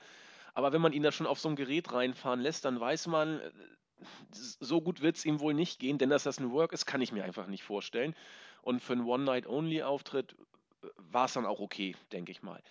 Aber 0.54 0.72
wenn 0.74 0.82
man 0.82 0.94
ihn 0.94 1.04
da 1.04 1.12
schon 1.12 1.28
auf 1.28 1.40
so 1.40 1.50
ein 1.50 1.56
Gerät 1.56 1.92
reinfahren 1.94 2.42
lässt, 2.42 2.66
dann 2.66 2.80
weiß 2.80 3.08
man, 3.08 3.40
äh, 3.40 3.52
so 4.32 4.82
gut 4.82 5.02
wird 5.02 5.18
es 5.18 5.26
ihm 5.26 5.40
wohl 5.40 5.54
nicht 5.54 5.80
gehen, 5.80 5.98
denn 5.98 6.10
dass 6.10 6.24
das 6.24 6.40
ein 6.40 6.52
Work 6.52 6.74
ist, 6.74 6.86
kann 6.86 7.02
ich 7.02 7.12
mir 7.12 7.24
einfach 7.24 7.48
nicht 7.48 7.64
vorstellen. 7.64 8.16
Und 8.62 8.82
für 8.82 8.94
einen 8.94 9.06
One-Night-Only-Auftritt 9.06 10.36
äh, 10.84 10.88
war 10.98 11.26
es 11.26 11.34
dann 11.34 11.46
auch 11.46 11.60
okay, 11.60 11.96
denke 12.12 12.32
ich 12.32 12.42
mal. 12.44 12.62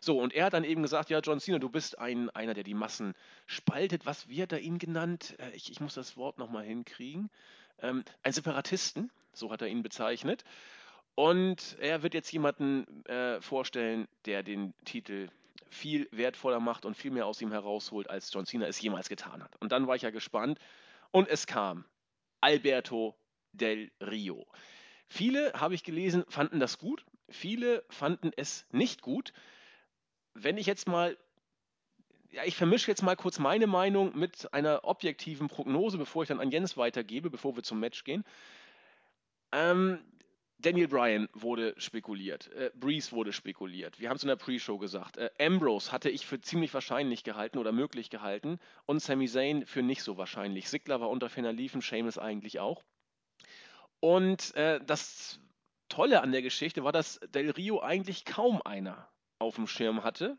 So, 0.00 0.20
und 0.20 0.32
er 0.32 0.46
hat 0.46 0.52
dann 0.52 0.64
eben 0.64 0.82
gesagt, 0.82 1.10
ja, 1.10 1.18
John 1.20 1.40
Cena, 1.40 1.58
du 1.58 1.68
bist 1.68 1.98
ein, 1.98 2.30
einer, 2.30 2.54
der 2.54 2.64
die 2.64 2.74
Massen 2.74 3.14
spaltet. 3.46 4.06
Was 4.06 4.28
wird 4.28 4.52
er 4.52 4.60
ihn 4.60 4.78
genannt? 4.78 5.34
Äh, 5.38 5.50
ich, 5.50 5.70
ich 5.70 5.80
muss 5.80 5.94
das 5.94 6.16
Wort 6.16 6.38
nochmal 6.38 6.64
hinkriegen. 6.64 7.30
Ähm, 7.80 8.04
ein 8.22 8.32
Separatisten, 8.32 9.10
so 9.32 9.50
hat 9.50 9.62
er 9.62 9.68
ihn 9.68 9.82
bezeichnet. 9.82 10.44
Und 11.14 11.76
er 11.80 12.04
wird 12.04 12.14
jetzt 12.14 12.30
jemanden 12.32 13.04
äh, 13.06 13.40
vorstellen, 13.40 14.06
der 14.24 14.44
den 14.44 14.72
Titel 14.84 15.30
viel 15.70 16.08
wertvoller 16.10 16.60
macht 16.60 16.84
und 16.84 16.96
viel 16.96 17.10
mehr 17.10 17.26
aus 17.26 17.40
ihm 17.40 17.52
herausholt, 17.52 18.10
als 18.10 18.32
John 18.32 18.46
Cena 18.46 18.66
es 18.66 18.80
jemals 18.80 19.08
getan 19.08 19.42
hat. 19.42 19.56
Und 19.60 19.72
dann 19.72 19.86
war 19.86 19.96
ich 19.96 20.02
ja 20.02 20.10
gespannt. 20.10 20.58
Und 21.10 21.28
es 21.28 21.46
kam 21.46 21.84
Alberto 22.40 23.16
del 23.52 23.90
Rio. 24.00 24.46
Viele, 25.08 25.52
habe 25.54 25.74
ich 25.74 25.84
gelesen, 25.84 26.24
fanden 26.28 26.60
das 26.60 26.78
gut. 26.78 27.04
Viele 27.28 27.84
fanden 27.88 28.30
es 28.36 28.66
nicht 28.70 29.00
gut. 29.02 29.32
Wenn 30.34 30.58
ich 30.58 30.66
jetzt 30.66 30.86
mal, 30.86 31.16
ja, 32.30 32.44
ich 32.44 32.56
vermische 32.56 32.90
jetzt 32.90 33.02
mal 33.02 33.16
kurz 33.16 33.38
meine 33.38 33.66
Meinung 33.66 34.16
mit 34.16 34.52
einer 34.52 34.84
objektiven 34.84 35.48
Prognose, 35.48 35.98
bevor 35.98 36.22
ich 36.22 36.28
dann 36.28 36.40
an 36.40 36.50
Jens 36.50 36.76
weitergebe, 36.76 37.30
bevor 37.30 37.56
wir 37.56 37.62
zum 37.62 37.80
Match 37.80 38.04
gehen. 38.04 38.24
Ähm, 39.52 40.04
Daniel 40.60 40.88
Bryan 40.88 41.28
wurde 41.34 41.74
spekuliert, 41.78 42.50
äh, 42.52 42.72
Breeze 42.74 43.12
wurde 43.12 43.32
spekuliert. 43.32 44.00
Wir 44.00 44.08
haben 44.08 44.16
es 44.16 44.24
in 44.24 44.28
der 44.28 44.36
Pre-Show 44.36 44.78
gesagt. 44.78 45.16
Äh, 45.16 45.30
Ambrose 45.38 45.92
hatte 45.92 46.10
ich 46.10 46.26
für 46.26 46.40
ziemlich 46.40 46.74
wahrscheinlich 46.74 47.22
gehalten 47.22 47.58
oder 47.58 47.70
möglich 47.70 48.10
gehalten 48.10 48.58
und 48.84 49.00
Sami 49.00 49.28
Zayn 49.28 49.66
für 49.66 49.82
nicht 49.82 50.02
so 50.02 50.16
wahrscheinlich. 50.16 50.68
Sigler 50.68 51.00
war 51.00 51.10
unter 51.10 51.28
ferner 51.28 51.52
Liefen, 51.52 51.80
Seamus 51.80 52.18
eigentlich 52.18 52.58
auch. 52.58 52.82
Und 54.00 54.54
äh, 54.56 54.80
das 54.84 55.38
Tolle 55.88 56.22
an 56.22 56.32
der 56.32 56.42
Geschichte 56.42 56.82
war, 56.82 56.92
dass 56.92 57.20
Del 57.32 57.50
Rio 57.50 57.80
eigentlich 57.80 58.24
kaum 58.24 58.60
einer 58.62 59.08
auf 59.38 59.54
dem 59.54 59.68
Schirm 59.68 60.02
hatte. 60.02 60.38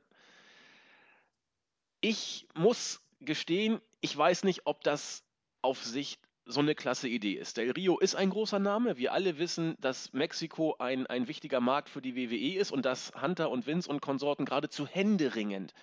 Ich 2.02 2.46
muss 2.56 3.02
gestehen, 3.22 3.80
ich 4.02 4.16
weiß 4.16 4.44
nicht, 4.44 4.66
ob 4.66 4.84
das 4.84 5.24
auf 5.62 5.84
Sicht 5.84 6.29
so 6.50 6.62
eine 6.62 6.74
klasse 6.74 7.08
Idee 7.08 7.34
ist. 7.34 7.58
Del 7.58 7.72
Rio 7.72 8.00
ist 8.00 8.16
ein 8.16 8.32
großer 8.32 8.58
Name. 8.58 8.98
Wir 8.98 9.14
alle 9.14 9.38
wissen, 9.38 9.78
dass 9.82 10.14
Mexiko 10.14 10.76
ein, 10.80 11.06
ein 11.06 11.28
wichtiger 11.28 11.60
Markt 11.60 11.90
für 11.90 12.02
die 12.02 12.16
WWE 12.16 12.60
ist 12.60 12.72
und 12.72 12.86
dass 12.86 13.12
Hunter 13.22 13.52
und 13.52 13.68
Vince 13.68 13.88
und 13.88 14.02
Konsorten 14.02 14.46
geradezu 14.46 14.88
händeringend 14.88 15.74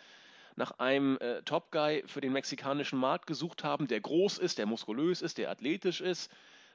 nach 0.57 0.73
einem 0.79 1.19
äh, 1.19 1.43
Top 1.43 1.71
Guy 1.71 2.03
für 2.07 2.21
den 2.21 2.33
mexikanischen 2.33 2.99
Markt 2.99 3.27
gesucht 3.29 3.63
haben, 3.63 3.87
der 3.87 4.01
groß 4.01 4.39
ist, 4.39 4.59
der 4.59 4.67
muskulös 4.67 5.23
ist, 5.23 5.39
der 5.39 5.51
athletisch 5.51 6.01
ist. 6.01 6.33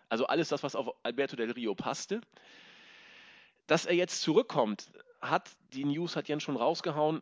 Also 0.08 0.26
alles 0.26 0.50
das, 0.50 0.64
was 0.64 0.76
auf 0.76 0.94
Alberto 1.04 1.36
Del 1.36 1.52
Rio 1.52 1.76
passte. 1.76 2.22
Dass 3.68 3.86
er 3.86 3.96
jetzt 3.96 4.22
zurückkommt, 4.22 4.90
hat, 5.20 5.50
die 5.74 5.84
News 5.84 6.16
hat 6.16 6.30
Jens 6.30 6.44
schon 6.44 6.56
rausgehauen, 6.56 7.22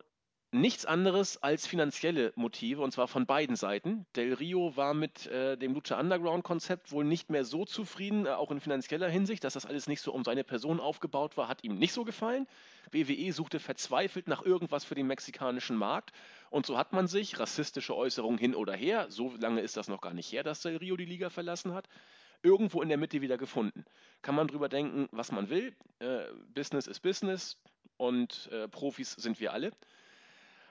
nichts 0.52 0.84
anderes 0.84 1.42
als 1.42 1.66
finanzielle 1.66 2.32
Motive 2.34 2.82
und 2.82 2.92
zwar 2.92 3.06
von 3.06 3.26
beiden 3.26 3.54
Seiten. 3.54 4.04
Del 4.16 4.34
Rio 4.34 4.76
war 4.76 4.94
mit 4.94 5.26
äh, 5.26 5.56
dem 5.56 5.74
Lucha 5.74 5.98
Underground 5.98 6.42
Konzept 6.42 6.90
wohl 6.90 7.04
nicht 7.04 7.30
mehr 7.30 7.44
so 7.44 7.64
zufrieden, 7.64 8.26
äh, 8.26 8.30
auch 8.30 8.50
in 8.50 8.60
finanzieller 8.60 9.08
Hinsicht, 9.08 9.44
dass 9.44 9.54
das 9.54 9.66
alles 9.66 9.86
nicht 9.86 10.00
so 10.00 10.12
um 10.12 10.24
seine 10.24 10.42
Person 10.42 10.80
aufgebaut 10.80 11.36
war, 11.36 11.48
hat 11.48 11.62
ihm 11.62 11.76
nicht 11.76 11.92
so 11.92 12.04
gefallen. 12.04 12.48
WWE 12.90 13.32
suchte 13.32 13.60
verzweifelt 13.60 14.26
nach 14.26 14.44
irgendwas 14.44 14.84
für 14.84 14.96
den 14.96 15.06
mexikanischen 15.06 15.76
Markt 15.76 16.12
und 16.50 16.66
so 16.66 16.76
hat 16.76 16.92
man 16.92 17.06
sich, 17.06 17.38
rassistische 17.38 17.96
Äußerungen 17.96 18.38
hin 18.38 18.56
oder 18.56 18.74
her, 18.74 19.06
so 19.08 19.32
lange 19.38 19.60
ist 19.60 19.76
das 19.76 19.86
noch 19.86 20.00
gar 20.00 20.14
nicht 20.14 20.32
her, 20.32 20.42
dass 20.42 20.62
Del 20.62 20.78
Rio 20.78 20.96
die 20.96 21.04
Liga 21.04 21.30
verlassen 21.30 21.74
hat, 21.74 21.88
irgendwo 22.42 22.82
in 22.82 22.88
der 22.88 22.98
Mitte 22.98 23.20
wieder 23.20 23.38
gefunden. 23.38 23.84
Kann 24.22 24.34
man 24.34 24.48
drüber 24.48 24.68
denken, 24.68 25.08
was 25.12 25.30
man 25.30 25.48
will. 25.48 25.74
Äh, 26.00 26.24
Business 26.54 26.88
ist 26.88 27.00
Business 27.00 27.56
und 27.98 28.48
äh, 28.50 28.66
Profis 28.66 29.12
sind 29.12 29.38
wir 29.38 29.52
alle. 29.52 29.70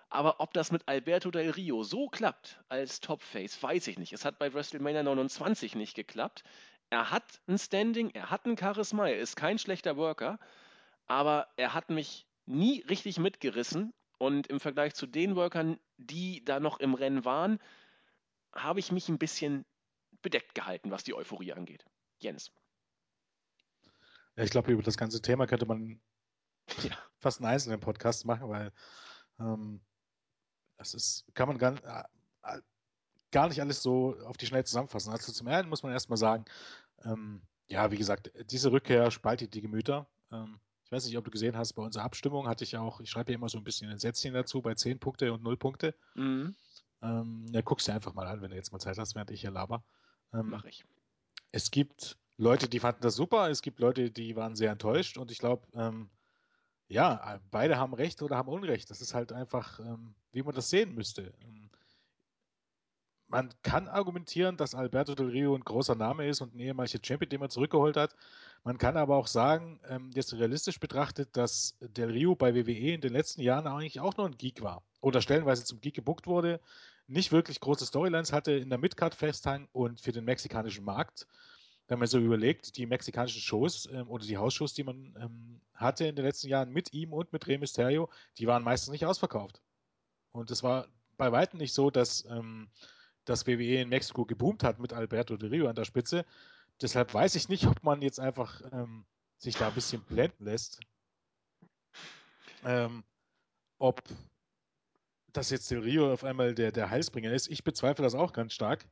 Aber 0.10 0.40
ob 0.40 0.54
das 0.54 0.72
mit 0.72 0.88
Alberto 0.88 1.30
Del 1.30 1.52
Rio 1.52 1.84
so 1.84 2.10
klappt 2.10 2.64
als 2.68 3.00
Topface, 3.00 3.62
weiß 3.62 3.88
ich 3.88 4.00
nicht. 4.00 4.12
Es 4.12 4.26
hat 4.26 4.40
bei 4.40 4.54
WrestleMania 4.54 5.04
29 5.04 5.76
nicht 5.76 5.96
geklappt. 5.96 6.44
Er 6.90 7.12
hat 7.12 7.42
ein 7.48 7.60
Standing, 7.60 8.10
er 8.12 8.32
hat 8.32 8.46
ein 8.46 8.58
Charisma, 8.58 9.08
er 9.08 9.20
ist 9.20 9.36
kein 9.36 9.60
schlechter 9.60 9.98
Worker, 9.98 10.40
aber 11.06 11.48
er 11.58 11.76
hat 11.76 11.92
mich 11.92 12.28
nie 12.48 12.82
richtig 12.90 13.20
mitgerissen. 13.20 13.94
Und 14.18 14.48
im 14.48 14.60
Vergleich 14.60 14.96
zu 14.96 15.08
den 15.08 15.36
Workern, 15.36 15.80
die 15.98 16.44
da 16.44 16.60
noch 16.60 16.80
im 16.80 16.94
Rennen 16.94 17.24
waren, 17.24 17.60
habe 18.54 18.80
ich 18.80 18.92
mich 18.92 19.08
ein 19.08 19.20
bisschen 19.20 19.66
bedeckt 20.22 20.56
gehalten, 20.56 20.92
was 20.92 21.04
die 21.04 21.14
Euphorie 21.14 21.54
angeht. 21.54 21.86
Jens. 22.20 22.52
Ja, 24.36 24.44
ich 24.44 24.50
glaube, 24.50 24.72
über 24.72 24.84
das 24.84 24.98
ganze 24.98 25.22
Thema 25.22 25.48
könnte 25.48 25.68
man 25.68 26.02
ja. 26.84 26.98
fast 27.20 27.40
einen 27.40 27.50
einzelnen 27.50 27.80
Podcast 27.80 28.26
machen, 28.26 28.50
weil 28.50 28.74
ähm, 29.40 29.80
das 30.80 30.94
ist, 30.94 31.26
kann 31.36 31.48
man 31.48 31.58
gar, 31.58 31.76
äh, 32.44 32.60
gar 33.32 33.48
nicht 33.50 33.62
alles 33.62 33.84
so 33.84 34.16
auf 34.26 34.38
die 34.38 34.48
Schnelle 34.48 34.64
zusammenfassen. 34.64 35.12
Also 35.12 35.32
zum 35.32 35.48
einen 35.48 35.70
muss 35.70 35.84
man 35.84 35.92
erstmal 35.92 36.18
sagen, 36.18 36.46
ähm, 37.04 37.42
ja, 37.68 37.92
wie 37.92 37.98
gesagt, 37.98 38.32
diese 38.50 38.72
Rückkehr 38.72 39.12
spaltet 39.12 39.54
die 39.54 39.62
Gemüter. 39.62 40.08
Ähm, 40.32 40.60
ich 40.86 40.92
weiß 40.92 41.06
nicht, 41.06 41.18
ob 41.18 41.26
du 41.26 41.32
gesehen 41.32 41.56
hast, 41.56 41.74
bei 41.74 41.84
unserer 41.84 42.04
Abstimmung 42.04 42.48
hatte 42.48 42.64
ich 42.64 42.76
auch, 42.78 43.00
ich 43.02 43.12
schreibe 43.12 43.32
ja 43.32 43.38
immer 43.38 43.50
so 43.50 43.60
ein 43.60 43.64
bisschen 43.64 43.92
ein 43.92 44.00
Sätzchen 44.00 44.34
dazu, 44.34 44.62
bei 44.62 44.74
10 44.74 45.00
Punkte 45.00 45.32
und 45.32 45.44
0 45.44 45.58
Punkte. 45.58 45.94
Mhm. 46.16 46.56
Ähm, 47.02 47.46
ja, 47.52 47.62
guckst 47.62 47.88
dir 47.88 47.94
einfach 47.94 48.14
mal 48.14 48.26
an, 48.26 48.42
wenn 48.42 48.50
du 48.50 48.56
jetzt 48.56 48.72
mal 48.72 48.80
Zeit 48.80 48.98
hast, 48.98 49.16
während 49.16 49.30
ich 49.32 49.42
hier 49.42 49.52
laber. 49.52 49.84
Ähm, 50.34 50.50
Mach 50.50 50.66
ich. 50.66 50.86
Es 51.52 51.72
gibt 51.72 52.18
Leute, 52.38 52.70
die 52.70 52.80
fanden 52.80 53.02
das 53.02 53.16
super, 53.16 53.50
es 53.50 53.62
gibt 53.62 53.80
Leute, 53.80 54.12
die 54.12 54.36
waren 54.36 54.56
sehr 54.56 54.72
enttäuscht 54.72 55.18
und 55.18 55.30
ich 55.30 55.40
glaube, 55.40 55.68
ähm, 55.74 56.10
ja, 56.90 57.36
äh, 57.36 57.40
beide 57.52 57.78
haben 57.78 57.94
Recht 57.94 58.22
oder 58.22 58.36
haben 58.36 58.50
Unrecht. 58.50 58.90
Das 58.90 59.00
ist 59.00 59.14
halt 59.14 59.32
einfach, 59.32 59.80
ähm, 59.80 60.16
wie 60.32 60.42
man 60.42 60.56
das 60.56 60.70
sehen 60.70 60.96
müsste. 60.96 61.34
Ähm, 61.42 61.70
man 63.28 63.54
kann 63.62 63.88
argumentieren, 63.88 64.58
dass 64.58 64.74
Alberto 64.74 65.14
Del 65.14 65.28
Rio 65.28 65.56
ein 65.56 65.64
großer 65.64 65.94
Name 65.94 66.28
ist 66.28 66.42
und 66.42 66.56
ein 66.56 66.60
ehemaliger 66.60 67.00
Champion, 67.02 67.30
den 67.30 67.40
man 67.40 67.52
zurückgeholt 67.52 67.96
hat. 67.96 68.16
Man 68.64 68.80
kann 68.80 68.98
aber 68.98 69.18
auch 69.18 69.28
sagen, 69.28 69.80
ähm, 69.88 70.10
jetzt 70.16 70.34
realistisch 70.34 70.80
betrachtet, 70.80 71.38
dass 71.38 71.78
Del 71.80 72.10
Rio 72.10 72.36
bei 72.36 72.56
WWE 72.56 72.94
in 72.94 73.02
den 73.02 73.14
letzten 73.14 73.42
Jahren 73.42 73.68
eigentlich 73.68 74.00
auch 74.00 74.18
nur 74.18 74.26
ein 74.26 74.38
Geek 74.38 74.64
war. 74.64 74.82
Oder 75.00 75.22
stellenweise 75.22 75.64
zum 75.64 75.80
Geek 75.80 75.94
gebuckt 75.94 76.26
wurde, 76.26 76.60
nicht 77.06 77.32
wirklich 77.32 77.60
große 77.60 77.86
Storylines 77.86 78.34
hatte, 78.34 78.54
in 78.54 78.70
der 78.70 78.80
Midcard 78.80 79.14
festhang 79.14 79.68
und 79.74 80.02
für 80.02 80.12
den 80.12 80.26
mexikanischen 80.26 80.84
Markt 80.84 81.28
wenn 81.90 82.00
man 82.00 82.08
so 82.08 82.20
überlegt, 82.20 82.78
die 82.78 82.86
mexikanischen 82.86 83.42
Shows 83.42 83.90
ähm, 83.92 84.08
oder 84.10 84.26
die 84.26 84.38
Hausshows, 84.38 84.74
die 84.74 84.84
man 84.84 85.16
ähm, 85.20 85.60
hatte 85.74 86.06
in 86.06 86.16
den 86.16 86.24
letzten 86.24 86.48
Jahren 86.48 86.72
mit 86.72 86.94
ihm 86.94 87.14
und 87.14 87.34
mit 87.34 87.48
Rey 87.48 87.58
Mysterio, 87.58 88.10
die 88.38 88.48
waren 88.48 88.64
meistens 88.64 88.92
nicht 88.92 89.06
ausverkauft. 89.06 89.60
Und 90.32 90.52
es 90.52 90.62
war 90.62 90.88
bei 91.18 91.32
weitem 91.32 91.58
nicht 91.58 91.74
so, 91.74 91.90
dass 91.90 92.26
ähm, 92.26 92.70
das 93.26 93.48
WWE 93.48 93.82
in 93.82 93.90
Mexiko 93.90 94.24
geboomt 94.26 94.64
hat 94.64 94.80
mit 94.80 94.94
Alberto 94.94 95.36
de 95.36 95.50
Rio 95.50 95.68
an 95.68 95.76
der 95.76 95.86
Spitze. 95.86 96.26
Deshalb 96.80 97.14
weiß 97.14 97.34
ich 97.36 97.50
nicht, 97.50 97.66
ob 97.66 97.84
man 97.84 98.04
jetzt 98.04 98.20
einfach 98.20 98.62
ähm, 98.72 99.06
sich 99.38 99.56
da 99.56 99.68
ein 99.68 99.74
bisschen 99.74 100.04
blenden 100.04 100.46
lässt. 100.46 100.80
Ähm, 102.64 103.04
ob 103.80 104.04
das 105.34 105.50
jetzt 105.50 105.72
Del 105.72 105.80
Rio 105.80 106.14
auf 106.14 106.24
einmal 106.24 106.54
der, 106.54 106.72
der 106.72 106.92
Heilsbringer 106.92 107.34
ist. 107.34 107.48
Ich 107.48 107.64
bezweifle 107.64 108.04
das 108.04 108.14
auch 108.14 108.32
ganz 108.32 108.54
stark. 108.54 108.86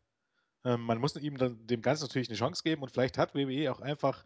Ähm, 0.66 0.82
man 0.82 1.00
muss 1.00 1.16
ihm 1.16 1.38
dann 1.38 1.66
dem 1.68 1.82
Ganzen 1.82 2.06
natürlich 2.06 2.30
eine 2.30 2.38
Chance 2.38 2.64
geben 2.64 2.82
und 2.82 2.92
vielleicht 2.92 3.18
hat 3.18 3.36
WWE 3.36 3.72
auch 3.72 3.82
einfach 3.82 4.26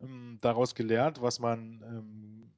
ähm, 0.00 0.38
daraus 0.40 0.74
gelernt, 0.74 1.20
was 1.22 1.38
man 1.38 1.82
ähm, 1.82 2.52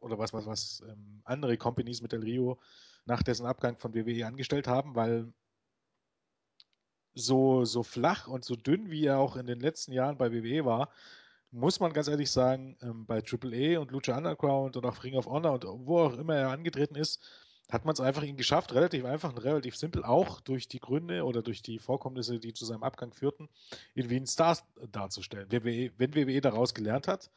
oder 0.00 0.18
was, 0.18 0.32
was, 0.32 0.46
was 0.46 0.82
ähm, 0.88 1.20
andere 1.24 1.56
Companies 1.56 2.02
mit 2.02 2.12
Del 2.12 2.22
Rio 2.22 2.58
nach 3.06 3.22
dessen 3.22 3.46
Abgang 3.46 3.78
von 3.78 3.94
WWE 3.94 4.26
angestellt 4.26 4.66
haben, 4.66 4.94
weil 4.94 5.32
so, 7.14 7.64
so 7.64 7.82
flach 7.82 8.28
und 8.28 8.44
so 8.44 8.56
dünn, 8.56 8.90
wie 8.90 9.06
er 9.06 9.18
auch 9.18 9.36
in 9.36 9.46
den 9.46 9.60
letzten 9.60 9.92
Jahren 9.92 10.18
bei 10.18 10.32
WWE 10.32 10.64
war, 10.64 10.90
muss 11.50 11.80
man 11.80 11.92
ganz 11.92 12.08
ehrlich 12.08 12.30
sagen, 12.30 12.76
ähm, 12.82 13.06
bei 13.06 13.22
AAA 13.22 13.80
und 13.80 13.90
Lucha 13.90 14.16
Underground 14.16 14.76
und 14.76 14.84
auch 14.84 15.02
Ring 15.02 15.16
of 15.16 15.26
Honor 15.26 15.52
und 15.52 15.86
wo 15.86 16.00
auch 16.00 16.18
immer 16.18 16.36
er 16.36 16.50
angetreten 16.50 16.96
ist, 16.96 17.24
hat 17.70 17.84
man 17.84 17.92
es 17.94 18.00
einfach 18.00 18.22
ihn 18.22 18.36
geschafft, 18.36 18.74
relativ 18.74 19.04
einfach 19.04 19.30
und 19.30 19.38
relativ 19.38 19.76
simpel, 19.76 20.04
auch 20.04 20.40
durch 20.40 20.68
die 20.68 20.78
Gründe 20.78 21.24
oder 21.24 21.42
durch 21.42 21.62
die 21.62 21.78
Vorkommnisse, 21.78 22.38
die 22.38 22.52
zu 22.52 22.64
seinem 22.64 22.84
Abgang 22.84 23.12
führten, 23.12 23.48
ihn 23.94 24.08
wie 24.08 24.16
ein 24.16 24.26
Star 24.26 24.56
darzustellen. 24.92 25.46
Wenn 25.50 25.64
WWE, 25.64 25.92
wenn 25.96 26.14
WWE 26.14 26.40
daraus 26.40 26.74
gelernt 26.74 27.08
hat, 27.08 27.30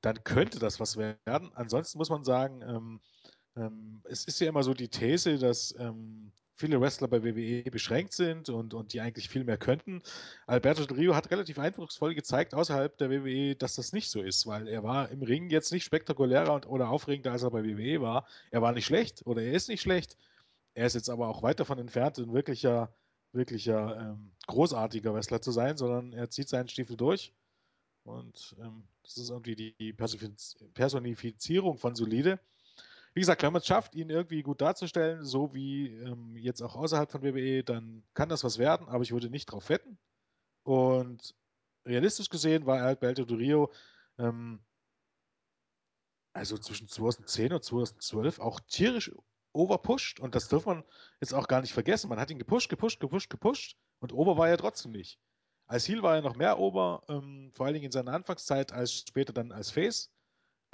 dann 0.00 0.22
könnte 0.22 0.58
das 0.58 0.78
was 0.78 0.96
werden. 0.96 1.50
Ansonsten 1.54 1.98
muss 1.98 2.10
man 2.10 2.24
sagen, 2.24 2.62
ähm, 2.62 3.00
ähm, 3.56 4.00
es 4.04 4.24
ist 4.24 4.40
ja 4.40 4.48
immer 4.48 4.62
so 4.62 4.74
die 4.74 4.88
These, 4.88 5.38
dass 5.38 5.74
ähm, 5.78 6.32
viele 6.56 6.80
Wrestler 6.80 7.08
bei 7.08 7.22
WWE 7.24 7.68
beschränkt 7.70 8.12
sind 8.12 8.48
und, 8.48 8.74
und 8.74 8.92
die 8.92 9.00
eigentlich 9.00 9.28
viel 9.28 9.44
mehr 9.44 9.58
könnten. 9.58 10.02
Alberto 10.46 10.84
Del 10.84 10.96
Rio 10.96 11.14
hat 11.14 11.30
relativ 11.30 11.58
eindrucksvoll 11.58 12.14
gezeigt 12.14 12.54
außerhalb 12.54 12.96
der 12.98 13.10
WWE, 13.10 13.56
dass 13.56 13.74
das 13.74 13.92
nicht 13.92 14.10
so 14.10 14.22
ist, 14.22 14.46
weil 14.46 14.68
er 14.68 14.82
war 14.82 15.10
im 15.10 15.22
Ring 15.22 15.50
jetzt 15.50 15.72
nicht 15.72 15.84
spektakulärer 15.84 16.54
und, 16.54 16.66
oder 16.66 16.88
aufregender, 16.88 17.32
als 17.32 17.42
er 17.42 17.50
bei 17.50 17.64
WWE 17.64 18.00
war. 18.00 18.26
Er 18.50 18.62
war 18.62 18.72
nicht 18.72 18.86
schlecht 18.86 19.26
oder 19.26 19.42
er 19.42 19.52
ist 19.52 19.68
nicht 19.68 19.82
schlecht. 19.82 20.16
Er 20.74 20.86
ist 20.86 20.94
jetzt 20.94 21.10
aber 21.10 21.28
auch 21.28 21.42
weit 21.42 21.60
davon 21.60 21.78
entfernt, 21.78 22.18
ein 22.18 22.32
wirklicher, 22.32 22.94
wirklicher 23.32 23.96
ähm, 24.00 24.32
großartiger 24.46 25.14
Wrestler 25.14 25.40
zu 25.40 25.50
sein, 25.50 25.76
sondern 25.76 26.12
er 26.12 26.30
zieht 26.30 26.48
seinen 26.48 26.68
Stiefel 26.68 26.96
durch. 26.96 27.32
Und 28.04 28.54
ähm, 28.60 28.84
das 29.02 29.16
ist 29.16 29.30
irgendwie 29.30 29.56
die 29.56 29.92
Personifizierung 29.92 31.78
von 31.78 31.94
solide 31.94 32.38
wie 33.14 33.20
gesagt, 33.20 33.42
wenn 33.42 33.52
man 33.52 33.60
es 33.60 33.66
schafft, 33.66 33.94
ihn 33.94 34.10
irgendwie 34.10 34.42
gut 34.42 34.60
darzustellen, 34.60 35.24
so 35.24 35.54
wie 35.54 35.88
ähm, 35.88 36.36
jetzt 36.36 36.62
auch 36.62 36.74
außerhalb 36.74 37.10
von 37.10 37.22
WWE, 37.22 37.62
dann 37.62 38.04
kann 38.14 38.28
das 38.28 38.44
was 38.44 38.58
werden, 38.58 38.88
aber 38.88 39.02
ich 39.04 39.12
würde 39.12 39.30
nicht 39.30 39.46
drauf 39.46 39.68
wetten. 39.68 39.98
Und 40.64 41.34
realistisch 41.86 42.28
gesehen 42.28 42.66
war 42.66 42.82
Alberto 42.82 43.24
Del 43.24 43.36
Rio 43.36 43.72
ähm, 44.18 44.60
also 46.32 46.58
zwischen 46.58 46.88
2010 46.88 47.52
und 47.52 47.64
2012 47.64 48.40
auch 48.40 48.60
tierisch 48.60 49.12
overpushed 49.52 50.18
und 50.18 50.34
das 50.34 50.48
darf 50.48 50.66
man 50.66 50.82
jetzt 51.20 51.32
auch 51.32 51.46
gar 51.46 51.60
nicht 51.60 51.72
vergessen. 51.72 52.08
Man 52.08 52.18
hat 52.18 52.30
ihn 52.30 52.38
gepusht, 52.38 52.68
gepusht, 52.68 52.98
gepusht, 52.98 53.30
gepusht 53.30 53.76
und 54.00 54.12
Ober 54.12 54.36
war 54.36 54.48
er 54.48 54.58
trotzdem 54.58 54.92
nicht. 54.92 55.20
Als 55.66 55.86
Heel 55.86 56.02
war 56.02 56.16
er 56.16 56.22
noch 56.22 56.36
mehr 56.36 56.58
Ober, 56.58 57.04
ähm, 57.08 57.52
vor 57.54 57.66
allen 57.66 57.74
Dingen 57.74 57.86
in 57.86 57.92
seiner 57.92 58.12
Anfangszeit, 58.12 58.72
als 58.72 59.04
später 59.08 59.32
dann 59.32 59.52
als 59.52 59.70
Face. 59.70 60.10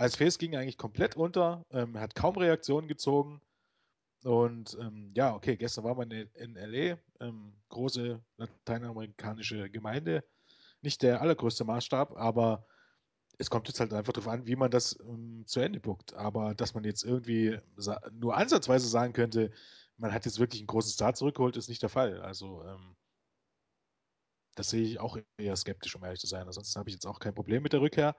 Als 0.00 0.16
Face 0.16 0.38
ging 0.38 0.56
eigentlich 0.56 0.78
komplett 0.78 1.14
unter, 1.14 1.66
ähm, 1.72 2.00
hat 2.00 2.14
kaum 2.14 2.34
Reaktionen 2.38 2.88
gezogen. 2.88 3.42
Und 4.24 4.74
ähm, 4.80 5.12
ja, 5.14 5.34
okay, 5.34 5.58
gestern 5.58 5.84
war 5.84 5.94
man 5.94 6.10
in, 6.10 6.54
LA, 6.54 6.96
ähm, 7.20 7.52
große 7.68 8.18
lateinamerikanische 8.38 9.68
Gemeinde. 9.68 10.24
Nicht 10.80 11.02
der 11.02 11.20
allergrößte 11.20 11.64
Maßstab, 11.64 12.16
aber 12.16 12.66
es 13.36 13.50
kommt 13.50 13.68
jetzt 13.68 13.78
halt 13.78 13.92
einfach 13.92 14.14
darauf 14.14 14.32
an, 14.32 14.46
wie 14.46 14.56
man 14.56 14.70
das 14.70 14.98
ähm, 15.00 15.44
zu 15.46 15.60
Ende 15.60 15.80
buckt. 15.80 16.14
Aber 16.14 16.54
dass 16.54 16.72
man 16.72 16.84
jetzt 16.84 17.04
irgendwie 17.04 17.58
nur 18.10 18.34
ansatzweise 18.34 18.88
sagen 18.88 19.12
könnte, 19.12 19.52
man 19.98 20.14
hat 20.14 20.24
jetzt 20.24 20.40
wirklich 20.40 20.62
einen 20.62 20.66
großen 20.68 20.92
Star 20.92 21.12
zurückgeholt, 21.12 21.58
ist 21.58 21.68
nicht 21.68 21.82
der 21.82 21.90
Fall. 21.90 22.22
Also 22.22 22.64
ähm, 22.64 22.96
das 24.54 24.70
sehe 24.70 24.82
ich 24.82 24.98
auch 24.98 25.18
eher 25.36 25.56
skeptisch, 25.56 25.94
um 25.94 26.04
ehrlich 26.04 26.20
zu 26.20 26.26
sein. 26.26 26.46
Ansonsten 26.46 26.78
habe 26.78 26.88
ich 26.88 26.94
jetzt 26.94 27.06
auch 27.06 27.18
kein 27.18 27.34
Problem 27.34 27.62
mit 27.62 27.74
der 27.74 27.82
Rückkehr. 27.82 28.16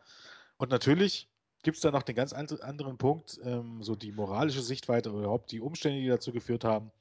Und 0.57 0.69
natürlich 0.69 1.30
gibt 1.63 1.77
es 1.77 1.81
da 1.81 1.91
noch 1.91 2.03
den 2.03 2.15
ganz 2.15 2.33
anderen 2.33 2.97
Punkt, 2.97 3.39
ähm, 3.43 3.83
so 3.83 3.95
die 3.95 4.11
moralische 4.11 4.61
Sichtweite 4.61 5.11
oder 5.11 5.23
überhaupt 5.23 5.51
die 5.51 5.61
Umstände, 5.61 5.99
die 5.99 6.07
dazu 6.07 6.31
geführt 6.31 6.63
haben, 6.63 6.91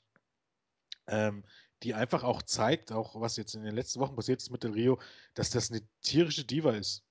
ähm, 1.06 1.44
die 1.82 1.94
einfach 1.94 2.24
auch 2.24 2.42
zeigt, 2.42 2.92
auch 2.92 3.20
was 3.20 3.36
jetzt 3.36 3.54
in 3.54 3.62
den 3.62 3.74
letzten 3.74 4.00
Wochen 4.00 4.16
passiert 4.16 4.40
ist 4.40 4.50
mit 4.50 4.62
Del 4.62 4.72
Rio, 4.72 4.98
dass 5.34 5.50
das 5.50 5.70
eine 5.70 5.80
tierische 6.02 6.44
Diva 6.44 6.72
ist. 6.72 7.04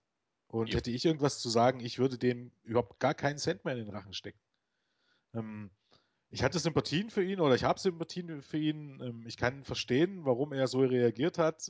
Und 0.47 0.69
ja. 0.69 0.77
hätte 0.77 0.91
ich 0.91 1.05
irgendwas 1.05 1.39
zu 1.39 1.49
sagen, 1.49 1.79
ich 1.79 1.99
würde 1.99 2.17
dem 2.17 2.51
überhaupt 2.63 2.99
gar 2.99 3.13
keinen 3.13 3.37
Cent 3.37 3.65
mehr 3.65 3.75
in 3.75 3.85
den 3.85 3.95
Rachen 3.95 4.13
stecken. 4.13 4.39
Ähm, 5.33 5.71
ich 6.31 6.43
hatte 6.43 6.59
Sympathien 6.59 7.09
für 7.09 7.23
ihn 7.23 7.39
oder 7.39 7.55
ich 7.55 7.63
habe 7.63 7.79
Sympathien 7.79 8.41
für 8.41 8.57
ihn. 8.57 8.99
Ähm, 9.01 9.23
ich 9.27 9.37
kann 9.37 9.63
verstehen, 9.63 10.25
warum 10.25 10.53
er 10.53 10.67
so 10.67 10.79
reagiert 10.79 11.37
hat. 11.37 11.69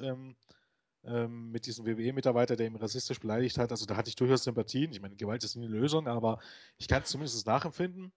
Ähm, 1.05 1.51
mit 1.51 1.65
diesem 1.65 1.85
WWE-Mitarbeiter, 1.85 2.57
der 2.57 2.67
ihn 2.67 2.75
rassistisch 2.75 3.21
beleidigt 3.21 3.57
hat. 3.57 3.71
Also 3.71 3.85
da 3.85 3.95
hatte 3.95 4.09
ich 4.09 4.17
durchaus 4.17 4.43
Sympathien. 4.43 4.91
Ich 4.91 5.01
meine, 5.01 5.15
Gewalt 5.15 5.43
ist 5.43 5.55
nie 5.55 5.65
eine 5.65 5.73
Lösung, 5.73 6.07
aber 6.07 6.39
ich 6.77 6.89
kann 6.89 7.03
es 7.03 7.09
zumindest 7.09 7.47
nachempfinden. 7.47 8.11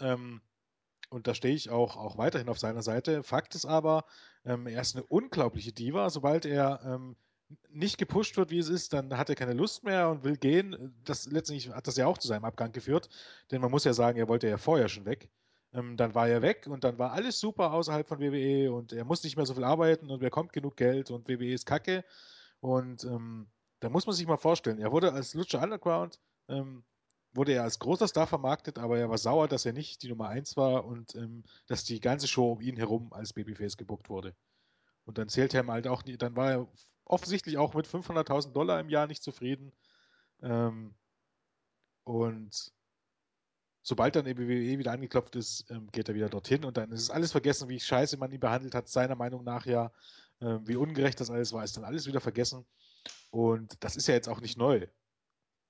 Ähm, 0.00 0.40
und 1.08 1.28
da 1.28 1.34
stehe 1.34 1.54
ich 1.54 1.70
auch, 1.70 1.96
auch 1.96 2.18
weiterhin 2.18 2.48
auf 2.48 2.58
seiner 2.58 2.82
Seite. 2.82 3.22
Fakt 3.22 3.54
ist 3.54 3.64
aber, 3.64 4.04
ähm, 4.44 4.66
er 4.66 4.80
ist 4.80 4.96
eine 4.96 5.04
unglaubliche 5.04 5.72
Diva. 5.72 6.10
Sobald 6.10 6.46
er 6.46 6.80
ähm, 6.84 7.16
nicht 7.68 7.98
gepusht 7.98 8.36
wird, 8.36 8.50
wie 8.50 8.58
es 8.58 8.68
ist, 8.68 8.92
dann 8.92 9.16
hat 9.16 9.28
er 9.28 9.36
keine 9.36 9.52
Lust 9.52 9.84
mehr 9.84 10.08
und 10.08 10.24
will 10.24 10.36
gehen. 10.36 10.94
Das 11.04 11.26
letztendlich 11.26 11.70
hat 11.70 11.86
das 11.86 11.96
ja 11.96 12.06
auch 12.06 12.18
zu 12.18 12.28
seinem 12.28 12.44
Abgang 12.44 12.72
geführt, 12.72 13.08
denn 13.50 13.60
man 13.60 13.70
muss 13.70 13.84
ja 13.84 13.92
sagen, 13.92 14.18
er 14.18 14.28
wollte 14.28 14.48
ja 14.48 14.58
vorher 14.58 14.88
schon 14.88 15.04
weg. 15.04 15.30
Ähm, 15.76 15.96
dann 15.98 16.14
war 16.14 16.26
er 16.28 16.40
weg 16.42 16.66
und 16.68 16.84
dann 16.84 16.98
war 16.98 17.12
alles 17.12 17.38
super 17.38 17.72
außerhalb 17.72 18.08
von 18.08 18.18
WWE 18.18 18.72
und 18.72 18.92
er 18.92 19.04
muss 19.04 19.22
nicht 19.22 19.36
mehr 19.36 19.44
so 19.44 19.54
viel 19.54 19.64
arbeiten 19.64 20.10
und 20.10 20.22
wer 20.22 20.30
kommt 20.30 20.52
genug 20.52 20.76
Geld 20.76 21.10
und 21.10 21.28
WWE 21.28 21.52
ist 21.52 21.66
kacke. 21.66 22.04
Und 22.60 23.04
ähm, 23.04 23.48
da 23.80 23.90
muss 23.90 24.06
man 24.06 24.16
sich 24.16 24.26
mal 24.26 24.38
vorstellen, 24.38 24.78
er 24.78 24.90
wurde 24.90 25.12
als 25.12 25.34
Lucha 25.34 25.62
Underground, 25.62 26.18
ähm, 26.48 26.84
wurde 27.34 27.52
er 27.52 27.64
als 27.64 27.78
großer 27.78 28.08
Star 28.08 28.26
vermarktet, 28.26 28.78
aber 28.78 28.98
er 28.98 29.10
war 29.10 29.18
sauer, 29.18 29.48
dass 29.48 29.66
er 29.66 29.74
nicht 29.74 30.02
die 30.02 30.08
Nummer 30.08 30.28
1 30.28 30.56
war 30.56 30.86
und 30.86 31.14
ähm, 31.14 31.44
dass 31.66 31.84
die 31.84 32.00
ganze 32.00 32.26
Show 32.26 32.52
um 32.52 32.60
ihn 32.62 32.76
herum 32.76 33.12
als 33.12 33.34
Babyface 33.34 33.76
gebuckt 33.76 34.08
wurde. 34.08 34.34
Und 35.04 35.18
dann 35.18 35.28
zählt 35.28 35.52
er 35.54 35.62
ihm 35.62 35.70
halt 35.70 35.86
auch, 35.88 36.02
dann 36.02 36.36
war 36.36 36.50
er 36.52 36.68
offensichtlich 37.04 37.58
auch 37.58 37.74
mit 37.74 37.86
500.000 37.86 38.52
Dollar 38.52 38.80
im 38.80 38.88
Jahr 38.88 39.06
nicht 39.06 39.22
zufrieden. 39.22 39.72
Ähm, 40.42 40.94
und 42.04 42.72
sobald 43.86 44.16
dann 44.16 44.24
die 44.24 44.36
WWE 44.36 44.78
wieder 44.78 44.90
angeklopft 44.90 45.36
ist, 45.36 45.70
ähm, 45.70 45.86
geht 45.92 46.08
er 46.08 46.16
wieder 46.16 46.28
dorthin 46.28 46.64
und 46.64 46.76
dann 46.76 46.90
ist 46.90 47.02
es 47.02 47.10
alles 47.10 47.30
vergessen, 47.30 47.68
wie 47.68 47.78
scheiße 47.78 48.16
man 48.16 48.32
ihn 48.32 48.40
behandelt 48.40 48.74
hat, 48.74 48.88
seiner 48.88 49.14
Meinung 49.14 49.44
nach 49.44 49.64
ja, 49.64 49.92
ähm, 50.40 50.66
wie 50.66 50.74
ungerecht 50.74 51.20
das 51.20 51.30
alles 51.30 51.52
war, 51.52 51.62
ist 51.62 51.76
dann 51.76 51.84
alles 51.84 52.04
wieder 52.08 52.20
vergessen. 52.20 52.66
Und 53.30 53.76
das 53.84 53.94
ist 53.94 54.08
ja 54.08 54.14
jetzt 54.14 54.28
auch 54.28 54.40
nicht 54.40 54.58
neu. 54.58 54.88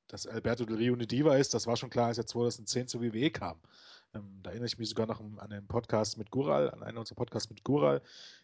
Dass 0.08 0.26
Alberto 0.26 0.64
Del 0.64 0.76
Rio 0.76 0.94
eine 0.94 1.06
Diva 1.06 1.36
ist, 1.36 1.52
das 1.52 1.66
war 1.66 1.76
schon 1.76 1.90
klar, 1.90 2.06
als 2.06 2.16
er 2.16 2.24
2010 2.24 2.88
zur 2.88 3.02
WWE 3.02 3.30
kam. 3.30 3.60
Ähm, 4.14 4.40
da 4.42 4.48
erinnere 4.48 4.68
ich 4.68 4.78
mich 4.78 4.88
sogar 4.88 5.06
noch 5.06 5.20
an 5.20 5.38
einen 5.38 5.66
Podcast 5.66 6.16
mit 6.16 6.30
Gural, 6.30 6.70
an 6.70 6.82
einen 6.82 6.96
unserer 6.96 7.16
Podcasts 7.16 7.50
mit 7.50 7.64
Gural, 7.64 8.00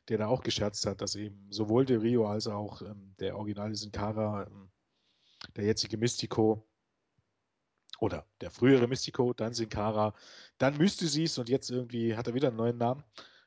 der 0.09 0.19
da 0.19 0.27
auch 0.27 0.43
gescherzt 0.43 0.85
hat, 0.85 1.01
dass 1.01 1.15
eben 1.15 1.47
sowohl 1.51 1.87
Del 1.87 2.01
Rio 2.01 2.27
als 2.29 2.47
auch 2.47 2.83
der 3.21 3.39
originale 3.39 3.75
Sin 3.75 3.91
Cara, 3.91 4.51
der 5.57 5.65
jetzige 5.65 5.97
Mystico, 5.97 6.69
oder 8.03 8.27
der 8.41 8.51
frühere 8.51 8.89
Mystico, 8.89 9.33
dann 9.33 9.55
Sin 9.55 9.69
Cara, 9.69 10.13
dann 10.59 10.77
Mysticis 10.77 11.39
und 11.39 11.49
jetzt 11.49 11.71
irgendwie 11.71 12.17
hat 12.17 12.27
er 12.27 12.35
wieder 12.35 12.49
einen 12.49 12.57
neuen 12.57 12.77
Namen. 12.77 13.05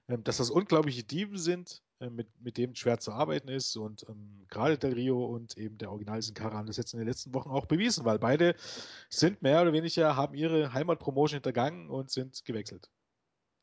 Ähm, 0.07 0.23
dass 0.23 0.37
das 0.37 0.49
unglaubliche 0.49 1.03
Dieben 1.03 1.37
sind, 1.37 1.83
äh, 1.99 2.09
mit, 2.09 2.29
mit 2.39 2.57
dem 2.57 2.73
schwer 2.73 2.97
zu 2.99 3.11
arbeiten 3.11 3.49
ist 3.49 3.75
und 3.75 4.05
ähm, 4.07 4.45
gerade 4.47 4.77
Del 4.77 4.93
Rio 4.93 5.25
und 5.25 5.57
eben 5.57 5.77
der 5.77 5.91
Original 5.91 6.21
Sin 6.21 6.35
Cara 6.35 6.55
haben 6.55 6.67
das 6.67 6.77
jetzt 6.77 6.93
in 6.93 6.99
den 6.99 7.07
letzten 7.07 7.33
Wochen 7.33 7.49
auch 7.49 7.65
bewiesen, 7.65 8.05
weil 8.05 8.17
beide 8.17 8.55
sind 9.09 9.41
mehr 9.41 9.61
oder 9.61 9.73
weniger, 9.73 10.15
haben 10.15 10.35
ihre 10.35 10.71
Heimatpromotion 10.71 11.37
hintergangen 11.37 11.89
und 11.89 12.09
sind 12.09 12.45
gewechselt. 12.45 12.89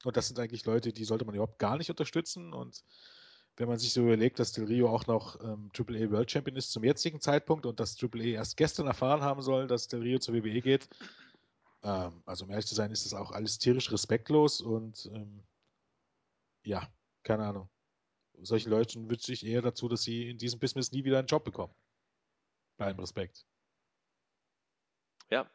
Und 0.05 0.19
das 0.19 0.29
sind 0.29 0.39
eigentlich 0.39 0.67
Leute, 0.67 0.93
die 0.93 1.05
sollte 1.05 1.25
man 1.25 1.35
überhaupt 1.35 1.59
gar 1.59 1.79
nicht 1.79 1.89
unterstützen 1.89 2.53
und 2.53 2.85
wenn 3.57 3.69
man 3.69 3.79
sich 3.79 3.93
so 3.93 4.03
überlegt, 4.03 4.39
dass 4.39 4.53
Del 4.53 4.65
Rio 4.65 4.89
auch 4.89 5.07
noch 5.07 5.41
ähm, 5.43 5.71
AAA 5.77 6.11
World 6.11 6.31
Champion 6.31 6.57
ist 6.57 6.73
zum 6.73 6.85
jetzigen 6.85 7.21
Zeitpunkt 7.21 7.67
und 7.67 7.81
dass 7.81 8.03
AAA 8.03 8.35
erst 8.35 8.57
gestern 8.57 8.87
erfahren 8.87 9.23
haben 9.23 9.43
soll, 9.43 9.67
dass 9.67 9.89
Del 9.89 10.01
Rio 10.01 10.19
zur 10.19 10.35
WWE 10.35 10.61
geht. 10.61 10.89
Ähm, 11.83 12.23
also 12.25 12.45
um 12.45 12.51
ehrlich 12.51 12.67
zu 12.67 12.75
sein, 12.75 12.91
ist 12.91 13.05
das 13.05 13.15
auch 13.15 13.31
alles 13.33 13.59
tierisch 13.59 13.93
respektlos 13.93 14.61
und 14.61 15.11
ähm, 15.13 15.43
ja, 16.65 16.89
keine 17.23 17.45
Ahnung. 17.45 17.69
Solchen 18.41 18.71
Leuten 18.71 19.09
wünsche 19.11 19.33
ich 19.33 19.45
eher 19.45 19.63
dazu, 19.63 19.89
dass 19.89 20.03
sie 20.03 20.31
in 20.31 20.39
diesem 20.39 20.59
Business 20.59 20.91
nie 20.93 21.05
wieder 21.05 21.19
einen 21.19 21.29
Job 21.29 21.45
bekommen. 21.45 21.75
Bei 22.77 22.87
allem 22.87 22.99
Respekt. 22.99 23.47
Ja, 25.31 25.49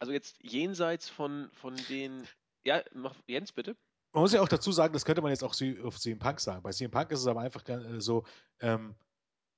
also 0.00 0.12
jetzt 0.12 0.36
jenseits 0.42 1.08
von, 1.08 1.50
von 1.52 1.76
den. 1.88 2.26
Ja, 2.64 2.82
mach, 2.92 3.14
Jens, 3.26 3.52
bitte. 3.52 3.76
Man 4.14 4.22
muss 4.22 4.32
ja 4.32 4.40
auch 4.40 4.48
dazu 4.48 4.70
sagen, 4.70 4.92
das 4.92 5.04
könnte 5.04 5.22
man 5.22 5.32
jetzt 5.32 5.42
auch 5.42 5.54
auf 5.82 5.98
CM 5.98 6.20
Punk 6.20 6.38
sagen. 6.38 6.62
Bei 6.62 6.70
CM 6.70 6.92
Punk 6.92 7.10
ist 7.10 7.18
es 7.18 7.26
aber 7.26 7.40
einfach 7.40 7.68
äh, 7.68 8.00
so, 8.00 8.24
ähm, 8.60 8.94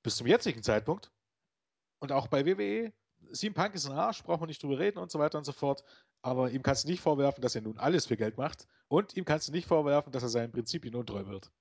bis 0.01 0.15
zum 0.15 0.25
jetzigen 0.25 0.63
Zeitpunkt 0.63 1.11
und 1.99 2.11
auch 2.11 2.27
bei 2.27 2.43
WWE, 2.43 2.91
CM 3.33 3.53
Punk 3.53 3.75
ist 3.75 3.85
ein 3.85 3.95
Arsch, 3.95 4.23
braucht 4.23 4.39
man 4.39 4.47
nicht 4.47 4.63
drüber 4.63 4.79
reden 4.79 4.97
und 4.97 5.11
so 5.11 5.19
weiter 5.19 5.37
und 5.37 5.43
so 5.43 5.51
fort. 5.51 5.83
Aber 6.23 6.49
ihm 6.49 6.63
kannst 6.63 6.85
du 6.85 6.87
nicht 6.87 7.01
vorwerfen, 7.01 7.41
dass 7.43 7.53
er 7.53 7.61
nun 7.61 7.77
alles 7.77 8.07
für 8.07 8.17
Geld 8.17 8.37
macht 8.37 8.67
und 8.87 9.15
ihm 9.15 9.25
kannst 9.25 9.47
du 9.47 9.51
nicht 9.51 9.67
vorwerfen, 9.67 10.11
dass 10.11 10.23
er 10.23 10.29
seinen 10.29 10.51
Prinzipien 10.51 10.95
untreu 10.95 11.27
wird. 11.27 11.51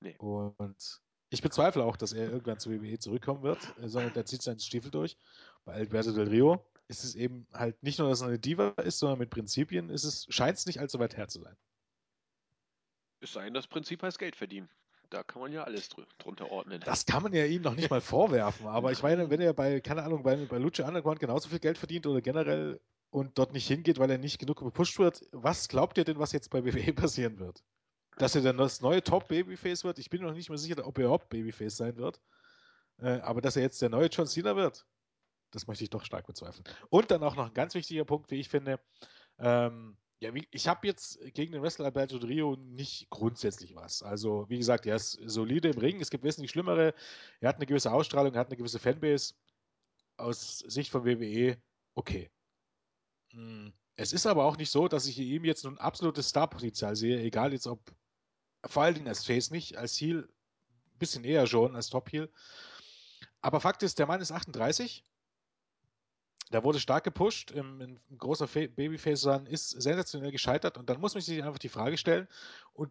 Nee. 0.00 0.16
Und 0.18 1.00
ich 1.30 1.40
bezweifle 1.40 1.82
auch, 1.82 1.96
dass 1.96 2.12
er 2.12 2.30
irgendwann 2.30 2.58
zur 2.58 2.72
WWE 2.72 2.98
zurückkommen 2.98 3.42
wird, 3.42 3.58
sondern 3.82 4.12
der 4.12 4.26
zieht 4.26 4.42
seinen 4.42 4.60
Stiefel 4.60 4.90
durch. 4.90 5.16
Bei 5.64 5.72
Alberto 5.72 6.12
Del 6.12 6.28
Rio 6.28 6.62
ist 6.88 7.04
es 7.04 7.14
eben 7.14 7.46
halt 7.52 7.82
nicht 7.82 7.98
nur, 7.98 8.08
dass 8.08 8.20
er 8.20 8.28
eine 8.28 8.38
Diva 8.38 8.68
ist, 8.82 8.98
sondern 8.98 9.18
mit 9.18 9.30
Prinzipien 9.30 9.90
ist 9.90 10.04
es, 10.04 10.26
scheint 10.28 10.58
es 10.58 10.66
nicht 10.66 10.80
allzu 10.80 10.98
weit 10.98 11.16
her 11.16 11.28
zu 11.28 11.40
sein. 11.40 11.56
Es 13.20 13.32
sei 13.32 13.44
denn, 13.44 13.54
das 13.54 13.66
Prinzip 13.66 14.02
heißt 14.02 14.18
Geld 14.18 14.36
verdienen. 14.36 14.68
Da 15.10 15.22
kann 15.22 15.40
man 15.40 15.52
ja 15.52 15.64
alles 15.64 15.88
dr 15.88 16.06
drunter 16.18 16.50
ordnen. 16.50 16.80
Das 16.84 17.06
kann 17.06 17.22
man 17.22 17.32
ja 17.32 17.44
ihm 17.44 17.62
noch 17.62 17.74
nicht 17.74 17.90
mal 17.90 18.00
vorwerfen. 18.00 18.66
Aber 18.66 18.92
ich 18.92 19.02
meine, 19.02 19.30
wenn 19.30 19.40
er 19.40 19.54
bei, 19.54 19.80
keine 19.80 20.02
Ahnung, 20.02 20.22
bei, 20.22 20.36
bei 20.36 20.58
Lucha 20.58 20.86
Underground 20.86 21.20
genauso 21.20 21.48
viel 21.48 21.60
Geld 21.60 21.78
verdient 21.78 22.06
oder 22.06 22.20
generell 22.20 22.80
und 23.10 23.38
dort 23.38 23.52
nicht 23.52 23.68
hingeht, 23.68 23.98
weil 23.98 24.10
er 24.10 24.18
nicht 24.18 24.38
genug 24.38 24.58
gepusht 24.58 24.98
wird, 24.98 25.22
was 25.30 25.68
glaubt 25.68 25.96
ihr 25.98 26.04
denn, 26.04 26.18
was 26.18 26.32
jetzt 26.32 26.50
bei 26.50 26.64
WWE 26.64 26.92
passieren 26.94 27.38
wird? 27.38 27.62
Dass 28.18 28.34
er 28.34 28.42
dann 28.42 28.56
das 28.56 28.80
neue 28.80 29.02
Top-Babyface 29.02 29.84
wird? 29.84 29.98
Ich 29.98 30.10
bin 30.10 30.22
noch 30.22 30.32
nicht 30.32 30.48
mehr 30.48 30.58
sicher, 30.58 30.84
ob 30.86 30.98
er 30.98 31.04
überhaupt 31.04 31.28
Babyface 31.28 31.76
sein 31.76 31.96
wird. 31.96 32.20
Äh, 32.98 33.20
aber 33.20 33.40
dass 33.40 33.56
er 33.56 33.62
jetzt 33.62 33.80
der 33.82 33.90
neue 33.90 34.06
John 34.06 34.26
Cena 34.26 34.56
wird, 34.56 34.86
das 35.56 35.66
möchte 35.66 35.84
ich 35.84 35.90
doch 35.90 36.04
stark 36.04 36.26
bezweifeln. 36.26 36.64
Und 36.90 37.10
dann 37.10 37.22
auch 37.22 37.34
noch 37.34 37.46
ein 37.48 37.54
ganz 37.54 37.74
wichtiger 37.74 38.04
Punkt, 38.04 38.30
wie 38.30 38.40
ich 38.40 38.48
finde, 38.48 38.78
ähm, 39.38 39.96
Ja, 40.20 40.32
wie, 40.34 40.48
ich 40.50 40.66
habe 40.66 40.86
jetzt 40.86 41.18
gegen 41.34 41.52
den 41.52 41.62
Wrestler 41.62 41.86
Alberto 41.86 42.16
Rio 42.16 42.56
nicht 42.56 43.10
grundsätzlich 43.10 43.74
was. 43.74 44.02
Also, 44.02 44.48
wie 44.48 44.56
gesagt, 44.56 44.86
er 44.86 44.96
ist 44.96 45.18
solide 45.26 45.68
im 45.68 45.78
Ring. 45.78 46.00
Es 46.00 46.10
gibt 46.10 46.24
wesentlich 46.24 46.50
schlimmere. 46.50 46.94
Er 47.40 47.48
hat 47.50 47.56
eine 47.56 47.66
gewisse 47.66 47.92
Ausstrahlung, 47.92 48.32
er 48.34 48.40
hat 48.40 48.48
eine 48.48 48.56
gewisse 48.56 48.78
Fanbase. 48.78 49.34
Aus 50.16 50.60
Sicht 50.60 50.90
von 50.90 51.04
WWE, 51.04 51.58
okay. 51.94 52.30
Hm. 53.32 53.72
Es 53.96 54.12
ist 54.12 54.26
aber 54.26 54.44
auch 54.44 54.56
nicht 54.56 54.70
so, 54.70 54.88
dass 54.88 55.06
ich 55.06 55.18
ihm 55.18 55.44
jetzt 55.44 55.66
ein 55.66 55.78
absolutes 55.78 56.30
Starpotenzial 56.30 56.96
sehe, 56.96 57.20
egal 57.20 57.52
jetzt 57.52 57.66
ob, 57.66 57.80
vor 58.64 58.82
allen 58.82 58.94
Dingen 58.94 59.08
als 59.08 59.24
Face 59.24 59.50
nicht, 59.50 59.76
als 59.76 59.98
Heel 60.00 60.28
ein 60.92 60.98
bisschen 60.98 61.24
eher 61.24 61.46
schon, 61.46 61.76
als 61.76 61.88
Top 61.90 62.10
Heel. 62.10 62.30
Aber 63.40 63.60
Fakt 63.60 63.82
ist, 63.82 63.98
der 63.98 64.06
Mann 64.06 64.20
ist 64.20 64.32
38 64.32 65.04
da 66.50 66.62
wurde 66.62 66.80
stark 66.80 67.04
gepusht, 67.04 67.50
im, 67.50 67.80
ein 67.80 68.18
großer 68.18 68.46
Babyface 68.46 69.20
sein, 69.20 69.46
ist 69.46 69.70
sensationell 69.70 70.30
gescheitert 70.30 70.78
und 70.78 70.88
dann 70.88 71.00
muss 71.00 71.14
man 71.14 71.22
sich 71.22 71.42
einfach 71.42 71.58
die 71.58 71.68
Frage 71.68 71.96
stellen 71.96 72.28
und 72.72 72.90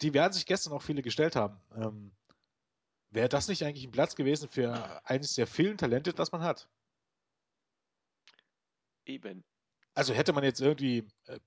die 0.00 0.14
werden 0.14 0.32
sich 0.32 0.46
gestern 0.46 0.72
auch 0.72 0.82
viele 0.82 1.02
gestellt 1.02 1.36
haben. 1.36 1.60
Ähm, 1.76 2.12
Wäre 3.12 3.28
das 3.28 3.46
nicht 3.46 3.62
eigentlich 3.64 3.84
ein 3.84 3.90
Platz 3.90 4.16
gewesen 4.16 4.48
für 4.48 5.00
eines 5.04 5.34
der 5.34 5.46
vielen 5.46 5.76
Talente, 5.76 6.14
das 6.14 6.32
man 6.32 6.42
hat? 6.42 6.66
Eben. 9.04 9.44
Also 9.94 10.14
hätte 10.14 10.32
man 10.32 10.44
jetzt 10.44 10.62
irgendwie, 10.62 11.06
äh, 11.26 11.38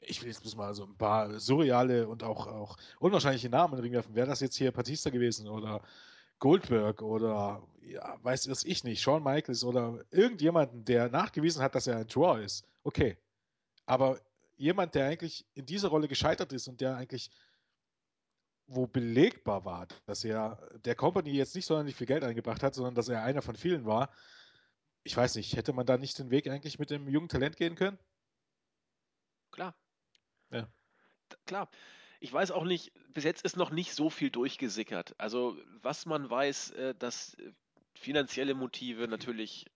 ich 0.00 0.20
will 0.22 0.28
jetzt 0.28 0.56
mal 0.56 0.74
so 0.74 0.84
ein 0.84 0.96
paar 0.96 1.38
surreale 1.38 2.08
und 2.08 2.24
auch, 2.24 2.48
auch 2.48 2.76
unwahrscheinliche 2.98 3.48
Namen 3.48 3.74
in 3.74 3.76
den 3.76 3.82
Ring 3.84 3.92
werfen, 3.92 4.16
wäre 4.16 4.26
das 4.26 4.40
jetzt 4.40 4.56
hier 4.56 4.72
Batista 4.72 5.10
gewesen 5.10 5.48
oder 5.48 5.82
Goldberg 6.44 7.00
oder 7.00 7.66
ja, 7.80 8.18
weiß 8.22 8.48
es 8.48 8.66
ich 8.66 8.84
nicht, 8.84 9.00
Shawn 9.00 9.22
Michaels 9.22 9.64
oder 9.64 10.04
irgendjemanden, 10.10 10.84
der 10.84 11.08
nachgewiesen 11.08 11.62
hat, 11.62 11.74
dass 11.74 11.86
er 11.86 11.96
ein 11.96 12.06
Draw 12.06 12.38
ist. 12.44 12.68
Okay. 12.82 13.16
Aber 13.86 14.20
jemand, 14.58 14.94
der 14.94 15.06
eigentlich 15.06 15.46
in 15.54 15.64
dieser 15.64 15.88
Rolle 15.88 16.06
gescheitert 16.06 16.52
ist 16.52 16.68
und 16.68 16.82
der 16.82 16.96
eigentlich 16.96 17.30
wo 18.66 18.86
belegbar 18.86 19.64
war, 19.64 19.88
dass 20.04 20.22
er 20.22 20.58
der 20.84 20.94
Company 20.94 21.30
jetzt 21.30 21.54
nicht 21.54 21.64
sonderlich 21.64 21.96
viel 21.96 22.06
Geld 22.06 22.24
eingebracht 22.24 22.62
hat, 22.62 22.74
sondern 22.74 22.94
dass 22.94 23.08
er 23.08 23.22
einer 23.22 23.40
von 23.40 23.56
vielen 23.56 23.86
war. 23.86 24.10
Ich 25.02 25.16
weiß 25.16 25.36
nicht, 25.36 25.56
hätte 25.56 25.72
man 25.72 25.86
da 25.86 25.96
nicht 25.96 26.18
den 26.18 26.30
Weg 26.30 26.46
eigentlich 26.46 26.78
mit 26.78 26.90
dem 26.90 27.08
jungen 27.08 27.30
Talent 27.30 27.56
gehen 27.56 27.74
können? 27.74 27.98
Klar. 29.50 29.74
Ja. 30.50 30.68
Klar 31.46 31.70
ich 32.24 32.32
weiß 32.32 32.52
auch 32.52 32.64
nicht, 32.64 32.90
bis 33.12 33.24
jetzt 33.24 33.44
ist 33.44 33.58
noch 33.58 33.70
nicht 33.70 33.92
so 33.92 34.08
viel 34.08 34.30
durchgesickert. 34.30 35.14
Also 35.18 35.58
was 35.82 36.06
man 36.06 36.30
weiß, 36.30 36.70
äh, 36.70 36.94
dass 36.94 37.34
äh, 37.34 37.52
finanzielle 37.94 38.54
Motive 38.54 39.08
natürlich 39.08 39.66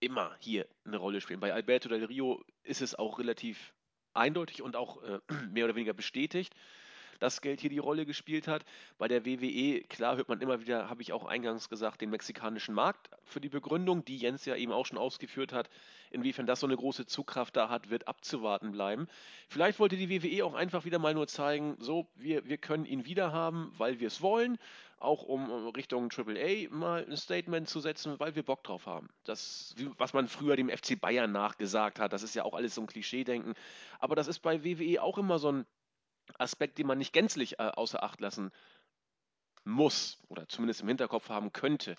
immer 0.00 0.34
hier 0.40 0.66
eine 0.86 0.96
Rolle 0.96 1.20
spielen. 1.20 1.40
Bei 1.40 1.52
Alberto 1.52 1.90
del 1.90 2.06
Rio 2.06 2.42
ist 2.62 2.80
es 2.80 2.94
auch 2.94 3.18
relativ 3.18 3.74
eindeutig 4.14 4.62
und 4.62 4.74
auch 4.74 5.02
äh, 5.02 5.20
mehr 5.52 5.66
oder 5.66 5.74
weniger 5.74 5.92
bestätigt 5.92 6.54
das 7.22 7.40
Geld 7.40 7.60
hier 7.60 7.70
die 7.70 7.78
Rolle 7.78 8.04
gespielt 8.04 8.48
hat. 8.48 8.64
Bei 8.98 9.08
der 9.08 9.24
WWE, 9.24 9.82
klar, 9.82 10.16
hört 10.16 10.28
man 10.28 10.40
immer 10.40 10.60
wieder, 10.60 10.90
habe 10.90 11.02
ich 11.02 11.12
auch 11.12 11.24
eingangs 11.24 11.68
gesagt, 11.68 12.00
den 12.00 12.10
mexikanischen 12.10 12.74
Markt 12.74 13.10
für 13.24 13.40
die 13.40 13.48
Begründung, 13.48 14.04
die 14.04 14.16
Jens 14.16 14.44
ja 14.44 14.56
eben 14.56 14.72
auch 14.72 14.86
schon 14.86 14.98
ausgeführt 14.98 15.52
hat. 15.52 15.70
Inwiefern 16.10 16.46
das 16.46 16.60
so 16.60 16.66
eine 16.66 16.76
große 16.76 17.06
Zugkraft 17.06 17.56
da 17.56 17.68
hat, 17.68 17.90
wird 17.90 18.08
abzuwarten 18.08 18.72
bleiben. 18.72 19.06
Vielleicht 19.48 19.78
wollte 19.78 19.96
die 19.96 20.10
WWE 20.10 20.44
auch 20.44 20.54
einfach 20.54 20.84
wieder 20.84 20.98
mal 20.98 21.14
nur 21.14 21.28
zeigen, 21.28 21.76
so, 21.78 22.08
wir, 22.16 22.46
wir 22.48 22.58
können 22.58 22.84
ihn 22.84 23.06
wieder 23.06 23.32
haben, 23.32 23.72
weil 23.78 24.00
wir 24.00 24.08
es 24.08 24.20
wollen 24.20 24.58
auch 25.02 25.22
um 25.22 25.68
Richtung 25.70 26.10
AAA 26.16 26.68
mal 26.70 27.04
ein 27.04 27.16
Statement 27.16 27.68
zu 27.68 27.80
setzen, 27.80 28.20
weil 28.20 28.36
wir 28.36 28.44
Bock 28.44 28.62
drauf 28.62 28.86
haben. 28.86 29.08
Das, 29.24 29.74
was 29.98 30.12
man 30.12 30.28
früher 30.28 30.54
dem 30.54 30.70
FC 30.70 31.00
Bayern 31.00 31.32
nachgesagt 31.32 31.98
hat, 31.98 32.12
das 32.12 32.22
ist 32.22 32.34
ja 32.34 32.44
auch 32.44 32.54
alles 32.54 32.76
so 32.76 32.82
ein 32.82 32.86
Klischee-Denken. 32.86 33.54
Aber 33.98 34.14
das 34.14 34.28
ist 34.28 34.38
bei 34.40 34.64
WWE 34.64 35.02
auch 35.02 35.18
immer 35.18 35.40
so 35.40 35.50
ein 35.50 35.66
Aspekt, 36.42 36.78
den 36.78 36.86
man 36.86 36.98
nicht 36.98 37.12
gänzlich 37.12 37.58
äh, 37.58 37.62
außer 37.62 38.02
Acht 38.02 38.20
lassen 38.20 38.50
muss 39.64 40.18
oder 40.28 40.48
zumindest 40.48 40.82
im 40.82 40.88
Hinterkopf 40.88 41.28
haben 41.28 41.52
könnte. 41.52 41.96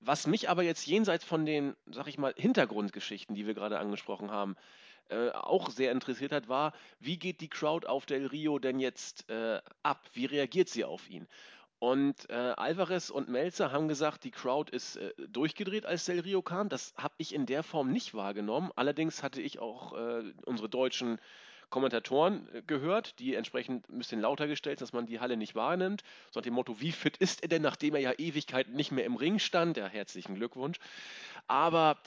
Was 0.00 0.26
mich 0.26 0.48
aber 0.48 0.62
jetzt 0.62 0.86
jenseits 0.86 1.24
von 1.24 1.44
den, 1.44 1.76
sag 1.86 2.06
ich 2.06 2.18
mal, 2.18 2.32
Hintergrundgeschichten, 2.36 3.34
die 3.34 3.46
wir 3.46 3.54
gerade 3.54 3.78
angesprochen 3.80 4.30
haben, 4.30 4.56
äh, 5.08 5.30
auch 5.30 5.70
sehr 5.70 5.90
interessiert 5.90 6.32
hat, 6.32 6.48
war, 6.48 6.72
wie 7.00 7.18
geht 7.18 7.40
die 7.40 7.48
Crowd 7.48 7.86
auf 7.86 8.06
Del 8.06 8.26
Rio 8.26 8.58
denn 8.58 8.78
jetzt 8.78 9.28
äh, 9.28 9.60
ab? 9.82 10.08
Wie 10.12 10.26
reagiert 10.26 10.68
sie 10.68 10.84
auf 10.84 11.08
ihn? 11.08 11.26
Und 11.80 12.28
äh, 12.28 12.34
Alvarez 12.34 13.08
und 13.08 13.28
Melzer 13.28 13.70
haben 13.70 13.88
gesagt, 13.88 14.24
die 14.24 14.32
Crowd 14.32 14.74
ist 14.74 14.96
äh, 14.96 15.12
durchgedreht, 15.28 15.86
als 15.86 16.04
Del 16.04 16.20
Rio 16.20 16.42
kam. 16.42 16.68
Das 16.68 16.92
habe 16.96 17.14
ich 17.18 17.34
in 17.34 17.46
der 17.46 17.62
Form 17.62 17.90
nicht 17.90 18.14
wahrgenommen. 18.14 18.70
Allerdings 18.76 19.22
hatte 19.22 19.40
ich 19.40 19.60
auch 19.60 19.96
äh, 19.96 20.32
unsere 20.44 20.68
deutschen 20.68 21.20
Kommentatoren 21.70 22.48
gehört, 22.66 23.18
die 23.18 23.34
entsprechend 23.34 23.88
ein 23.88 23.98
bisschen 23.98 24.20
lauter 24.20 24.46
gestellt, 24.46 24.80
dass 24.80 24.92
man 24.92 25.06
die 25.06 25.20
Halle 25.20 25.36
nicht 25.36 25.54
wahrnimmt. 25.54 26.02
So 26.30 26.40
nach 26.40 26.44
dem 26.44 26.54
Motto, 26.54 26.80
wie 26.80 26.92
fit 26.92 27.16
ist 27.18 27.42
er 27.42 27.48
denn, 27.48 27.62
nachdem 27.62 27.94
er 27.94 28.00
ja 28.00 28.12
Ewigkeiten 28.16 28.74
nicht 28.74 28.92
mehr 28.92 29.04
im 29.04 29.16
Ring 29.16 29.38
stand? 29.38 29.76
Ja, 29.76 29.86
herzlichen 29.86 30.34
Glückwunsch. 30.34 30.78
Aber 31.46 31.98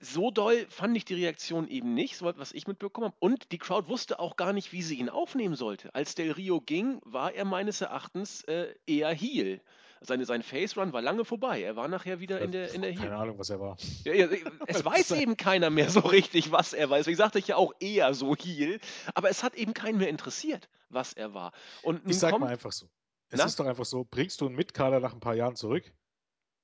so 0.00 0.30
doll 0.30 0.66
fand 0.68 0.96
ich 0.96 1.04
die 1.04 1.14
Reaktion 1.14 1.68
eben 1.68 1.94
nicht, 1.94 2.16
so 2.16 2.32
was 2.36 2.52
ich 2.52 2.66
mitbekommen 2.66 3.08
habe. 3.08 3.16
Und 3.18 3.50
die 3.52 3.58
Crowd 3.58 3.88
wusste 3.88 4.18
auch 4.20 4.36
gar 4.36 4.52
nicht, 4.52 4.72
wie 4.72 4.82
sie 4.82 4.96
ihn 4.96 5.08
aufnehmen 5.08 5.56
sollte. 5.56 5.94
Als 5.94 6.14
Del 6.14 6.32
Rio 6.32 6.60
ging, 6.60 7.00
war 7.04 7.34
er 7.34 7.44
meines 7.44 7.80
Erachtens 7.80 8.42
äh, 8.44 8.74
eher 8.86 9.10
Heel. 9.10 9.60
Seine, 10.00 10.24
sein 10.24 10.42
Face 10.42 10.76
Run 10.76 10.92
war 10.92 11.02
lange 11.02 11.24
vorbei. 11.24 11.62
Er 11.62 11.76
war 11.76 11.88
nachher 11.88 12.20
wieder 12.20 12.40
in 12.40 12.52
der, 12.52 12.72
in 12.72 12.82
der 12.82 12.90
Heel. 12.92 13.00
Keine 13.00 13.16
Ahnung, 13.16 13.38
was 13.38 13.50
er 13.50 13.60
war. 13.60 13.76
Ja, 14.04 14.14
ja, 14.14 14.26
es 14.66 14.84
weiß 14.84 15.12
eben 15.12 15.36
keiner 15.36 15.70
mehr 15.70 15.90
so 15.90 16.00
richtig, 16.00 16.52
was 16.52 16.72
er 16.72 16.90
war. 16.90 16.98
Deswegen 16.98 17.16
sagte 17.16 17.38
ich 17.38 17.48
ja 17.48 17.56
auch 17.56 17.72
eher 17.80 18.14
so 18.14 18.34
Heel. 18.36 18.80
Aber 19.14 19.30
es 19.30 19.42
hat 19.42 19.54
eben 19.54 19.74
keinen 19.74 19.98
mehr 19.98 20.08
interessiert, 20.08 20.68
was 20.88 21.12
er 21.12 21.34
war. 21.34 21.52
Und 21.82 22.02
ich 22.08 22.18
sag 22.18 22.38
mal 22.38 22.48
einfach 22.48 22.72
so. 22.72 22.88
Es 23.30 23.38
Na? 23.38 23.44
ist 23.44 23.60
doch 23.60 23.66
einfach 23.66 23.84
so, 23.84 24.04
bringst 24.04 24.40
du 24.40 24.46
einen 24.46 24.56
Mitkader 24.56 25.00
nach 25.00 25.12
ein 25.12 25.20
paar 25.20 25.34
Jahren 25.34 25.54
zurück, 25.54 25.92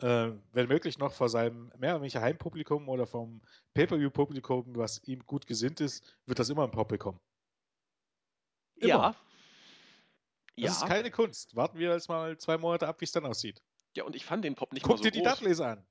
äh, 0.01 0.31
wenn 0.53 0.69
möglich 0.69 0.99
noch 0.99 1.13
vor 1.13 1.29
seinem 1.29 1.71
mehr 1.79 1.95
oder 1.95 2.03
weniger 2.03 2.21
Heimpublikum 2.21 2.89
oder 2.89 3.07
vom 3.07 3.43
Pay-Per-View-Publikum, 3.75 4.77
was 4.77 5.03
ihm 5.05 5.25
gut 5.27 5.47
gesinnt 5.47 5.81
ist, 5.81 6.17
wird 6.27 6.39
das 6.39 6.49
immer 6.49 6.65
ein 6.65 6.71
Pop 6.71 6.89
bekommen. 6.89 7.21
Immer. 8.77 8.89
Ja. 8.89 9.15
Das 10.57 10.65
ja. 10.65 10.71
ist 10.71 10.87
keine 10.87 11.11
Kunst. 11.11 11.57
Warten 11.57 11.79
wir 11.79 11.93
jetzt 11.93 12.09
mal 12.09 12.37
zwei 12.39 12.59
Monate 12.59 12.87
ab, 12.87 13.01
wie 13.01 13.05
es 13.05 13.13
dann 13.13 13.27
aussieht. 13.27 13.63
Ja, 13.97 14.05
und 14.05 14.15
ich 14.15 14.25
fand 14.25 14.45
den 14.45 14.55
Pop 14.55 14.73
nicht 14.73 14.83
Guck 14.83 14.93
mal 14.93 14.97
so 14.99 15.05
dir 15.05 15.11
die 15.11 15.23
Dudleys 15.23 15.61
an. 15.61 15.85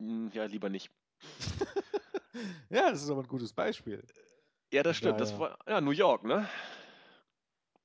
Hm, 0.00 0.30
ja, 0.32 0.44
lieber 0.44 0.68
nicht. 0.68 0.90
ja, 2.70 2.90
das 2.90 3.02
ist 3.02 3.10
aber 3.10 3.22
ein 3.22 3.28
gutes 3.28 3.52
Beispiel. 3.52 4.04
Ja, 4.72 4.82
das 4.82 4.96
stimmt. 4.96 5.20
Das 5.20 5.36
war 5.38 5.58
ja 5.66 5.80
New 5.80 5.90
York, 5.90 6.24
ne? 6.24 6.48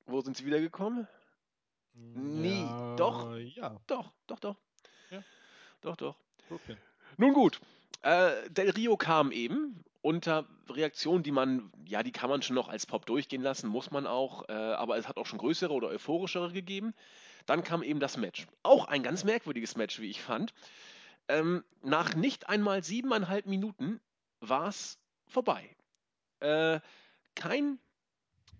Wo 0.06 0.20
sind 0.20 0.36
sie 0.36 0.44
wiedergekommen? 0.44 1.08
Hm, 1.94 2.40
Nie. 2.40 2.62
Ja, 2.62 2.96
doch. 2.96 3.36
Ja. 3.36 3.80
Doch, 3.86 4.12
doch, 4.26 4.38
doch. 4.38 4.56
Ja. 5.10 5.22
Doch, 5.80 5.96
doch. 5.96 6.16
Okay. 6.50 6.76
Nun 7.16 7.32
gut. 7.32 7.60
Äh, 8.02 8.50
Del 8.50 8.70
Rio 8.70 8.96
kam 8.96 9.32
eben 9.32 9.84
unter 10.02 10.46
Reaktionen, 10.68 11.22
die 11.22 11.32
man, 11.32 11.72
ja, 11.86 12.02
die 12.02 12.12
kann 12.12 12.28
man 12.28 12.42
schon 12.42 12.56
noch 12.56 12.68
als 12.68 12.84
Pop 12.84 13.06
durchgehen 13.06 13.42
lassen, 13.42 13.68
muss 13.68 13.90
man 13.90 14.06
auch, 14.06 14.48
äh, 14.48 14.52
aber 14.52 14.98
es 14.98 15.08
hat 15.08 15.16
auch 15.16 15.26
schon 15.26 15.38
größere 15.38 15.72
oder 15.72 15.88
euphorischere 15.88 16.52
gegeben. 16.52 16.94
Dann 17.46 17.64
kam 17.64 17.82
eben 17.82 18.00
das 18.00 18.16
Match. 18.16 18.46
Auch 18.62 18.86
ein 18.86 19.02
ganz 19.02 19.24
merkwürdiges 19.24 19.76
Match, 19.76 20.00
wie 20.00 20.10
ich 20.10 20.20
fand. 20.20 20.52
Ähm, 21.28 21.64
nach 21.82 22.14
nicht 22.14 22.48
einmal 22.48 22.82
siebeneinhalb 22.84 23.46
Minuten 23.46 24.00
war 24.40 24.68
es 24.68 24.98
vorbei. 25.26 25.74
Äh, 26.40 26.80
kein 27.34 27.78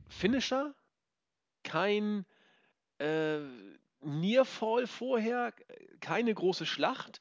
Finisher, 0.09 0.75
kein 1.63 2.25
äh, 2.99 3.41
Nearfall 4.01 4.87
vorher, 4.87 5.53
keine 6.01 6.33
große 6.33 6.67
Schlacht, 6.67 7.21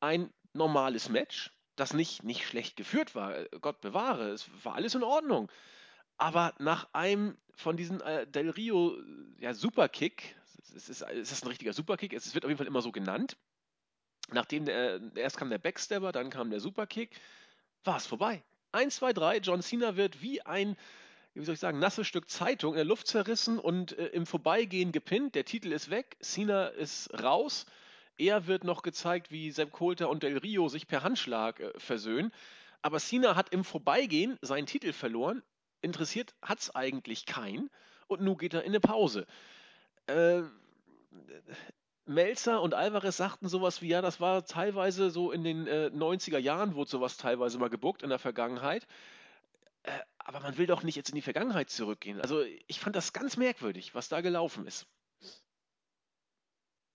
ein 0.00 0.32
normales 0.52 1.08
Match, 1.08 1.50
das 1.76 1.94
nicht, 1.94 2.24
nicht 2.24 2.46
schlecht 2.46 2.76
geführt 2.76 3.14
war. 3.14 3.44
Gott 3.60 3.80
bewahre, 3.80 4.30
es 4.30 4.48
war 4.64 4.74
alles 4.74 4.94
in 4.94 5.02
Ordnung. 5.02 5.50
Aber 6.16 6.54
nach 6.58 6.88
einem 6.92 7.36
von 7.54 7.76
diesen 7.76 8.00
äh, 8.00 8.26
Del 8.26 8.50
Rio 8.50 8.96
ja, 9.38 9.54
Superkick, 9.54 10.36
es 10.74 10.88
ist, 10.88 11.02
es 11.02 11.32
ist 11.32 11.44
ein 11.44 11.48
richtiger 11.48 11.72
Superkick, 11.72 12.12
es 12.12 12.34
wird 12.34 12.44
auf 12.44 12.50
jeden 12.50 12.58
Fall 12.58 12.66
immer 12.66 12.82
so 12.82 12.92
genannt. 12.92 13.36
Nachdem 14.32 14.64
der, 14.64 15.00
erst 15.16 15.38
kam 15.38 15.50
der 15.50 15.58
Backstabber, 15.58 16.12
dann 16.12 16.30
kam 16.30 16.50
der 16.50 16.60
Superkick, 16.60 17.18
war 17.84 17.96
es 17.96 18.06
vorbei. 18.06 18.44
1, 18.72 18.96
2, 18.96 19.12
3, 19.12 19.38
John 19.38 19.62
Cena 19.62 19.96
wird 19.96 20.22
wie 20.22 20.42
ein, 20.42 20.76
wie 21.34 21.44
soll 21.44 21.54
ich 21.54 21.60
sagen, 21.60 21.78
nasses 21.78 22.06
Stück 22.06 22.30
Zeitung 22.30 22.74
in 22.74 22.76
der 22.76 22.84
Luft 22.84 23.06
zerrissen 23.06 23.58
und 23.58 23.98
äh, 23.98 24.06
im 24.08 24.26
Vorbeigehen 24.26 24.92
gepinnt. 24.92 25.34
Der 25.34 25.44
Titel 25.44 25.72
ist 25.72 25.90
weg, 25.90 26.16
Cena 26.20 26.66
ist 26.66 27.12
raus. 27.22 27.66
Er 28.20 28.46
wird 28.46 28.64
noch 28.64 28.82
gezeigt, 28.82 29.30
wie 29.30 29.50
Sepp 29.50 29.72
Coulter 29.72 30.10
und 30.10 30.22
Del 30.22 30.36
Rio 30.36 30.68
sich 30.68 30.86
per 30.86 31.02
Handschlag 31.02 31.58
äh, 31.58 31.72
versöhnen. 31.78 32.32
Aber 32.82 33.00
Cena 33.00 33.34
hat 33.34 33.48
im 33.48 33.64
Vorbeigehen 33.64 34.38
seinen 34.42 34.66
Titel 34.66 34.92
verloren. 34.92 35.42
Interessiert 35.80 36.34
hat 36.42 36.60
es 36.60 36.74
eigentlich 36.74 37.24
keinen. 37.24 37.70
Und 38.08 38.20
nun 38.20 38.36
geht 38.36 38.52
er 38.52 38.62
in 38.62 38.72
eine 38.72 38.80
Pause. 38.80 39.26
Äh, 40.06 40.42
Melzer 42.04 42.60
und 42.60 42.74
Alvarez 42.74 43.16
sagten 43.16 43.48
sowas 43.48 43.80
wie, 43.80 43.88
ja, 43.88 44.02
das 44.02 44.20
war 44.20 44.44
teilweise 44.44 45.08
so 45.08 45.32
in 45.32 45.42
den 45.42 45.66
äh, 45.66 45.90
90er 45.94 46.38
Jahren, 46.38 46.74
wurde 46.74 46.90
sowas 46.90 47.16
teilweise 47.16 47.58
mal 47.58 47.70
gebuckt 47.70 48.02
in 48.02 48.10
der 48.10 48.18
Vergangenheit. 48.18 48.86
Äh, 49.84 49.98
aber 50.18 50.40
man 50.40 50.58
will 50.58 50.66
doch 50.66 50.82
nicht 50.82 50.96
jetzt 50.96 51.08
in 51.08 51.14
die 51.14 51.22
Vergangenheit 51.22 51.70
zurückgehen. 51.70 52.20
Also 52.20 52.42
ich 52.66 52.80
fand 52.80 52.96
das 52.96 53.14
ganz 53.14 53.38
merkwürdig, 53.38 53.94
was 53.94 54.10
da 54.10 54.20
gelaufen 54.20 54.66
ist. 54.66 54.86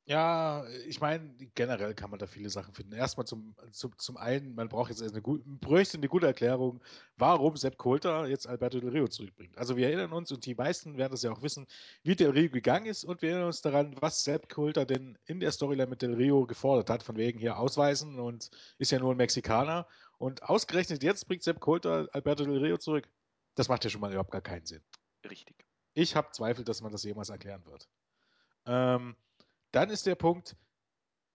Ja, 0.08 0.68
ich 0.86 1.02
meine, 1.02 1.34
generell 1.56 1.96
kann 1.96 2.12
man 2.12 2.20
da 2.20 2.28
viele 2.28 2.52
Sachen 2.52 2.76
finden. 2.76 2.94
Erstmal 2.94 3.26
zum, 3.26 3.56
zum, 3.72 3.98
zum 3.98 4.18
einen, 4.18 4.54
man 4.54 4.70
braucht 4.70 4.92
jetzt 4.92 5.02
eine, 5.02 5.20
gute, 5.20 5.44
bräuchte 5.44 5.98
eine 5.98 6.08
gute 6.08 6.28
Erklärung, 6.28 6.80
warum 7.18 7.58
Sepp 7.58 7.80
Coulter 7.80 8.28
jetzt 8.28 8.46
Alberto 8.46 8.80
Del 8.80 8.92
Rio 8.92 9.08
zurückbringt. 9.08 9.58
Also 9.58 9.78
wir 9.78 9.88
erinnern 9.88 10.14
uns, 10.14 10.32
und 10.32 10.46
die 10.46 10.54
meisten 10.54 10.98
werden 10.98 11.12
das 11.12 11.24
ja 11.24 11.32
auch 11.32 11.42
wissen, 11.42 11.66
wie 12.04 12.16
Del 12.16 12.30
Rio 12.30 12.52
gegangen 12.52 12.86
ist 12.86 13.04
und 13.04 13.24
wir 13.24 13.30
erinnern 13.30 13.48
uns 13.48 13.62
daran, 13.62 13.96
was 14.00 14.24
Sepp 14.24 14.48
Coulter 14.48 14.86
denn 14.86 15.18
in 15.26 15.40
der 15.40 15.52
Storyline 15.52 15.90
mit 15.90 16.04
Del 16.04 16.14
Rio 16.14 16.46
gefordert 16.46 16.92
hat, 16.92 17.02
von 17.02 17.18
wegen 17.18 17.40
hier 17.40 17.58
ausweisen 17.58 18.20
und 18.20 18.52
ist 18.78 18.92
ja 18.92 19.00
nur 19.00 19.12
ein 19.12 19.18
Mexikaner. 19.18 19.88
Und 20.20 20.44
ausgerechnet 20.44 21.02
jetzt 21.02 21.28
bringt 21.28 21.42
Sepp 21.42 21.60
Coulter 21.60 22.10
Alberto 22.12 22.46
Del 22.46 22.60
Rio 22.60 22.78
zurück. 22.78 23.10
Das 23.56 23.70
macht 23.70 23.84
ja 23.84 23.90
schon 23.90 24.02
mal 24.02 24.12
überhaupt 24.12 24.32
gar 24.32 24.42
keinen 24.42 24.68
Sinn. 24.68 24.84
Richtig. 25.28 25.66
Ich 25.96 26.16
habe 26.16 26.30
Zweifel, 26.30 26.64
dass 26.64 26.82
man 26.82 26.92
das 26.92 27.04
jemals 27.04 27.30
erklären 27.30 27.66
wird. 27.66 27.90
Ähm, 28.68 29.16
dann 29.76 29.90
ist 29.90 30.06
der 30.06 30.16
Punkt, 30.16 30.56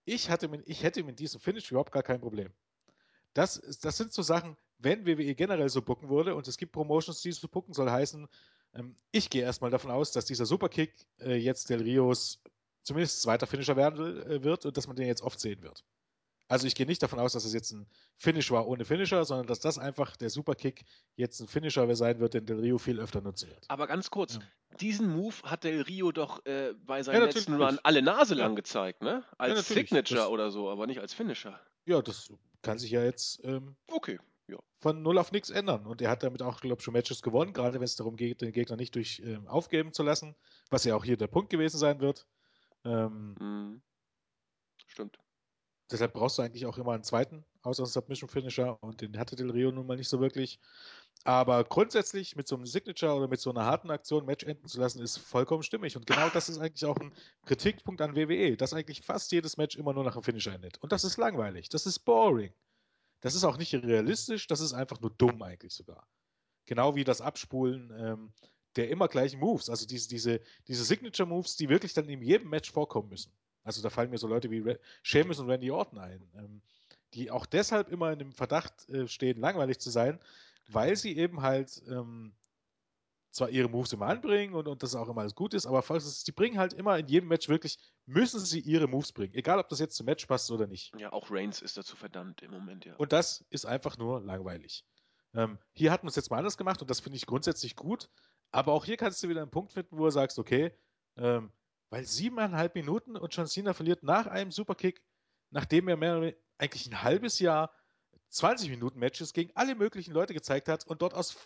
ich, 0.04 0.30
hatte 0.30 0.50
ich 0.64 0.82
hätte 0.82 1.04
mit 1.04 1.18
diesem 1.18 1.40
Finish 1.40 1.70
überhaupt 1.70 1.92
gar 1.92 2.02
kein 2.02 2.20
Problem. 2.20 2.52
Das, 3.34 3.60
das 3.82 3.96
sind 3.96 4.12
so 4.12 4.22
Sachen, 4.22 4.56
wenn 4.78 5.06
WWE 5.06 5.34
generell 5.34 5.68
so 5.68 5.82
bucken 5.82 6.08
würde 6.08 6.34
und 6.34 6.48
es 6.48 6.56
gibt 6.56 6.72
Promotions, 6.72 7.20
die 7.20 7.32
so 7.32 7.48
bucken, 7.48 7.74
soll 7.74 7.90
heißen, 7.90 8.26
ähm, 8.74 8.96
ich 9.12 9.30
gehe 9.30 9.42
erstmal 9.42 9.70
davon 9.70 9.90
aus, 9.90 10.12
dass 10.12 10.24
dieser 10.24 10.46
Superkick 10.46 10.94
äh, 11.20 11.36
jetzt 11.36 11.68
Del 11.68 11.82
Rios 11.82 12.42
zumindest 12.82 13.22
zweiter 13.22 13.46
Finisher 13.46 13.76
werden 13.76 14.22
äh, 14.22 14.42
wird 14.42 14.64
und 14.64 14.76
dass 14.76 14.86
man 14.86 14.96
den 14.96 15.06
jetzt 15.06 15.22
oft 15.22 15.38
sehen 15.38 15.62
wird. 15.62 15.84
Also 16.50 16.66
ich 16.66 16.74
gehe 16.74 16.84
nicht 16.84 17.00
davon 17.00 17.20
aus, 17.20 17.32
dass 17.32 17.44
es 17.44 17.54
jetzt 17.54 17.70
ein 17.70 17.86
Finish 18.16 18.50
war 18.50 18.66
ohne 18.66 18.84
Finisher, 18.84 19.24
sondern 19.24 19.46
dass 19.46 19.60
das 19.60 19.78
einfach 19.78 20.16
der 20.16 20.30
Superkick 20.30 20.84
jetzt 21.14 21.38
ein 21.40 21.46
Finisher 21.46 21.94
sein 21.94 22.18
wird, 22.18 22.34
den 22.34 22.44
Del 22.44 22.58
Rio 22.58 22.78
viel 22.78 22.98
öfter 22.98 23.20
nutzen 23.20 23.50
wird. 23.50 23.64
Aber 23.68 23.86
ganz 23.86 24.10
kurz, 24.10 24.34
ja. 24.34 24.40
diesen 24.80 25.14
Move 25.14 25.36
hat 25.44 25.62
Del 25.62 25.82
Rio 25.82 26.10
doch 26.10 26.44
äh, 26.46 26.74
bei 26.84 27.04
seinem 27.04 27.20
ja, 27.20 27.26
letzten 27.26 27.54
Run 27.54 27.78
alle 27.84 28.02
Nase 28.02 28.34
lang 28.34 28.50
ja. 28.50 28.56
gezeigt, 28.56 29.00
ne? 29.00 29.22
Als 29.38 29.68
Signature 29.68 30.22
das, 30.22 30.28
oder 30.28 30.50
so, 30.50 30.68
aber 30.68 30.88
nicht 30.88 30.98
als 30.98 31.14
Finisher. 31.14 31.60
Ja, 31.86 32.02
das 32.02 32.32
kann 32.62 32.80
sich 32.80 32.90
ja 32.90 33.04
jetzt 33.04 33.44
ähm, 33.44 33.76
okay. 33.86 34.18
Von 34.80 35.02
null 35.02 35.18
auf 35.18 35.30
nichts 35.30 35.50
ändern. 35.50 35.86
Und 35.86 36.00
er 36.00 36.10
hat 36.10 36.22
damit 36.22 36.42
auch, 36.42 36.60
glaube 36.60 36.80
ich, 36.80 36.84
schon 36.84 36.94
Matches 36.94 37.22
gewonnen, 37.22 37.52
gerade 37.52 37.74
wenn 37.74 37.84
es 37.84 37.96
darum 37.96 38.16
geht, 38.16 38.40
den 38.40 38.50
Gegner 38.50 38.76
nicht 38.76 38.94
durch 38.94 39.22
ähm, 39.24 39.46
aufgeben 39.46 39.92
zu 39.92 40.02
lassen, 40.02 40.34
was 40.70 40.84
ja 40.84 40.96
auch 40.96 41.04
hier 41.04 41.18
der 41.18 41.26
Punkt 41.26 41.50
gewesen 41.50 41.76
sein 41.76 42.00
wird. 42.00 42.26
Ähm, 42.84 43.36
mhm. 43.38 43.82
Stimmt. 44.86 45.18
Deshalb 45.90 46.12
brauchst 46.12 46.38
du 46.38 46.42
eigentlich 46.42 46.66
auch 46.66 46.78
immer 46.78 46.92
einen 46.92 47.02
zweiten 47.02 47.44
außer 47.62 47.84
Submission 47.86 48.28
Finisher 48.28 48.82
und 48.82 49.00
den 49.00 49.18
hatte 49.18 49.36
Del 49.36 49.50
Rio 49.50 49.72
nun 49.72 49.86
mal 49.86 49.96
nicht 49.96 50.08
so 50.08 50.20
wirklich. 50.20 50.60
Aber 51.24 51.64
grundsätzlich 51.64 52.36
mit 52.36 52.48
so 52.48 52.56
einem 52.56 52.66
Signature 52.66 53.14
oder 53.14 53.28
mit 53.28 53.40
so 53.40 53.50
einer 53.50 53.64
harten 53.64 53.90
Aktion 53.90 54.24
Match 54.24 54.44
enden 54.44 54.68
zu 54.68 54.80
lassen, 54.80 55.02
ist 55.02 55.18
vollkommen 55.18 55.62
stimmig. 55.62 55.96
Und 55.96 56.06
genau 56.06 56.28
das 56.30 56.48
ist 56.48 56.58
eigentlich 56.58 56.84
auch 56.86 56.96
ein 56.96 57.12
Kritikpunkt 57.44 58.00
an 58.00 58.16
WWE, 58.16 58.56
dass 58.56 58.72
eigentlich 58.72 59.02
fast 59.02 59.30
jedes 59.32 59.56
Match 59.56 59.76
immer 59.76 59.92
nur 59.92 60.04
nach 60.04 60.14
einem 60.14 60.22
Finisher 60.22 60.54
endet. 60.54 60.78
Und 60.78 60.92
das 60.92 61.04
ist 61.04 61.16
langweilig, 61.16 61.68
das 61.68 61.86
ist 61.86 62.00
boring. 62.00 62.52
Das 63.20 63.34
ist 63.34 63.44
auch 63.44 63.58
nicht 63.58 63.74
realistisch, 63.74 64.46
das 64.46 64.60
ist 64.60 64.72
einfach 64.72 65.00
nur 65.00 65.10
dumm 65.10 65.42
eigentlich 65.42 65.74
sogar. 65.74 66.06
Genau 66.64 66.94
wie 66.94 67.04
das 67.04 67.20
Abspulen 67.20 67.92
ähm, 67.98 68.32
der 68.76 68.88
immer 68.88 69.08
gleichen 69.08 69.40
Moves, 69.40 69.68
also 69.68 69.86
diese, 69.86 70.08
diese, 70.08 70.40
diese 70.68 70.84
Signature-Moves, 70.84 71.56
die 71.56 71.68
wirklich 71.68 71.92
dann 71.92 72.08
in 72.08 72.22
jedem 72.22 72.48
Match 72.48 72.70
vorkommen 72.70 73.08
müssen. 73.08 73.32
Also 73.62 73.82
da 73.82 73.90
fallen 73.90 74.10
mir 74.10 74.18
so 74.18 74.26
Leute 74.26 74.50
wie 74.50 74.76
Sheamus 75.02 75.38
und 75.38 75.48
Randy 75.50 75.70
Orton 75.70 75.98
ein, 75.98 76.30
ähm, 76.34 76.62
die 77.14 77.30
auch 77.30 77.46
deshalb 77.46 77.88
immer 77.88 78.12
in 78.12 78.18
dem 78.18 78.32
Verdacht 78.32 78.88
äh, 78.88 79.08
stehen, 79.08 79.38
langweilig 79.38 79.78
zu 79.80 79.90
sein, 79.90 80.18
weil 80.68 80.96
sie 80.96 81.16
eben 81.16 81.42
halt 81.42 81.82
ähm, 81.88 82.32
zwar 83.30 83.50
ihre 83.50 83.68
Moves 83.68 83.92
immer 83.92 84.06
anbringen 84.06 84.54
und, 84.54 84.66
und 84.66 84.82
das 84.82 84.94
auch 84.94 85.08
immer 85.08 85.20
alles 85.20 85.34
gut 85.34 85.54
ist, 85.54 85.66
aber 85.66 85.82
falls 85.82 86.24
sie 86.24 86.32
bringen 86.32 86.58
halt 86.58 86.72
immer 86.72 86.98
in 86.98 87.06
jedem 87.06 87.28
Match 87.28 87.48
wirklich, 87.48 87.78
müssen 88.06 88.40
sie 88.40 88.60
ihre 88.60 88.88
Moves 88.88 89.12
bringen. 89.12 89.34
Egal, 89.34 89.58
ob 89.58 89.68
das 89.68 89.78
jetzt 89.78 89.96
zum 89.96 90.06
Match 90.06 90.26
passt 90.26 90.50
oder 90.50 90.66
nicht. 90.66 90.92
Ja, 90.98 91.12
auch 91.12 91.30
Reigns 91.30 91.62
ist 91.62 91.76
dazu 91.76 91.96
verdammt 91.96 92.42
im 92.42 92.50
Moment, 92.50 92.84
ja. 92.84 92.96
Und 92.96 93.12
das 93.12 93.44
ist 93.50 93.66
einfach 93.66 93.98
nur 93.98 94.20
langweilig. 94.20 94.84
Ähm, 95.34 95.58
hier 95.72 95.92
hat 95.92 96.02
man 96.02 96.08
es 96.08 96.16
jetzt 96.16 96.30
mal 96.30 96.38
anders 96.38 96.58
gemacht 96.58 96.82
und 96.82 96.90
das 96.90 97.00
finde 97.00 97.16
ich 97.16 97.26
grundsätzlich 97.26 97.76
gut, 97.76 98.10
aber 98.50 98.72
auch 98.72 98.84
hier 98.84 98.96
kannst 98.96 99.22
du 99.22 99.28
wieder 99.28 99.42
einen 99.42 99.50
Punkt 99.50 99.72
finden, 99.72 99.96
wo 99.96 100.04
du 100.04 100.10
sagst, 100.10 100.38
okay, 100.38 100.72
ähm, 101.16 101.52
weil 101.90 102.04
siebeneinhalb 102.06 102.74
Minuten 102.74 103.16
und 103.16 103.34
John 103.34 103.46
Cena 103.46 103.74
verliert 103.74 104.02
nach 104.02 104.26
einem 104.26 104.50
Superkick, 104.50 105.02
nachdem 105.50 105.88
er 105.88 105.96
mehr, 105.96 106.34
eigentlich 106.58 106.86
ein 106.86 107.02
halbes 107.02 107.38
Jahr 107.38 107.72
20 108.30 108.70
Minuten 108.70 108.98
Matches 108.98 109.32
gegen 109.32 109.50
alle 109.56 109.74
möglichen 109.74 110.12
Leute 110.12 110.32
gezeigt 110.32 110.68
hat 110.68 110.86
und 110.86 111.02
dort 111.02 111.14
aus 111.14 111.36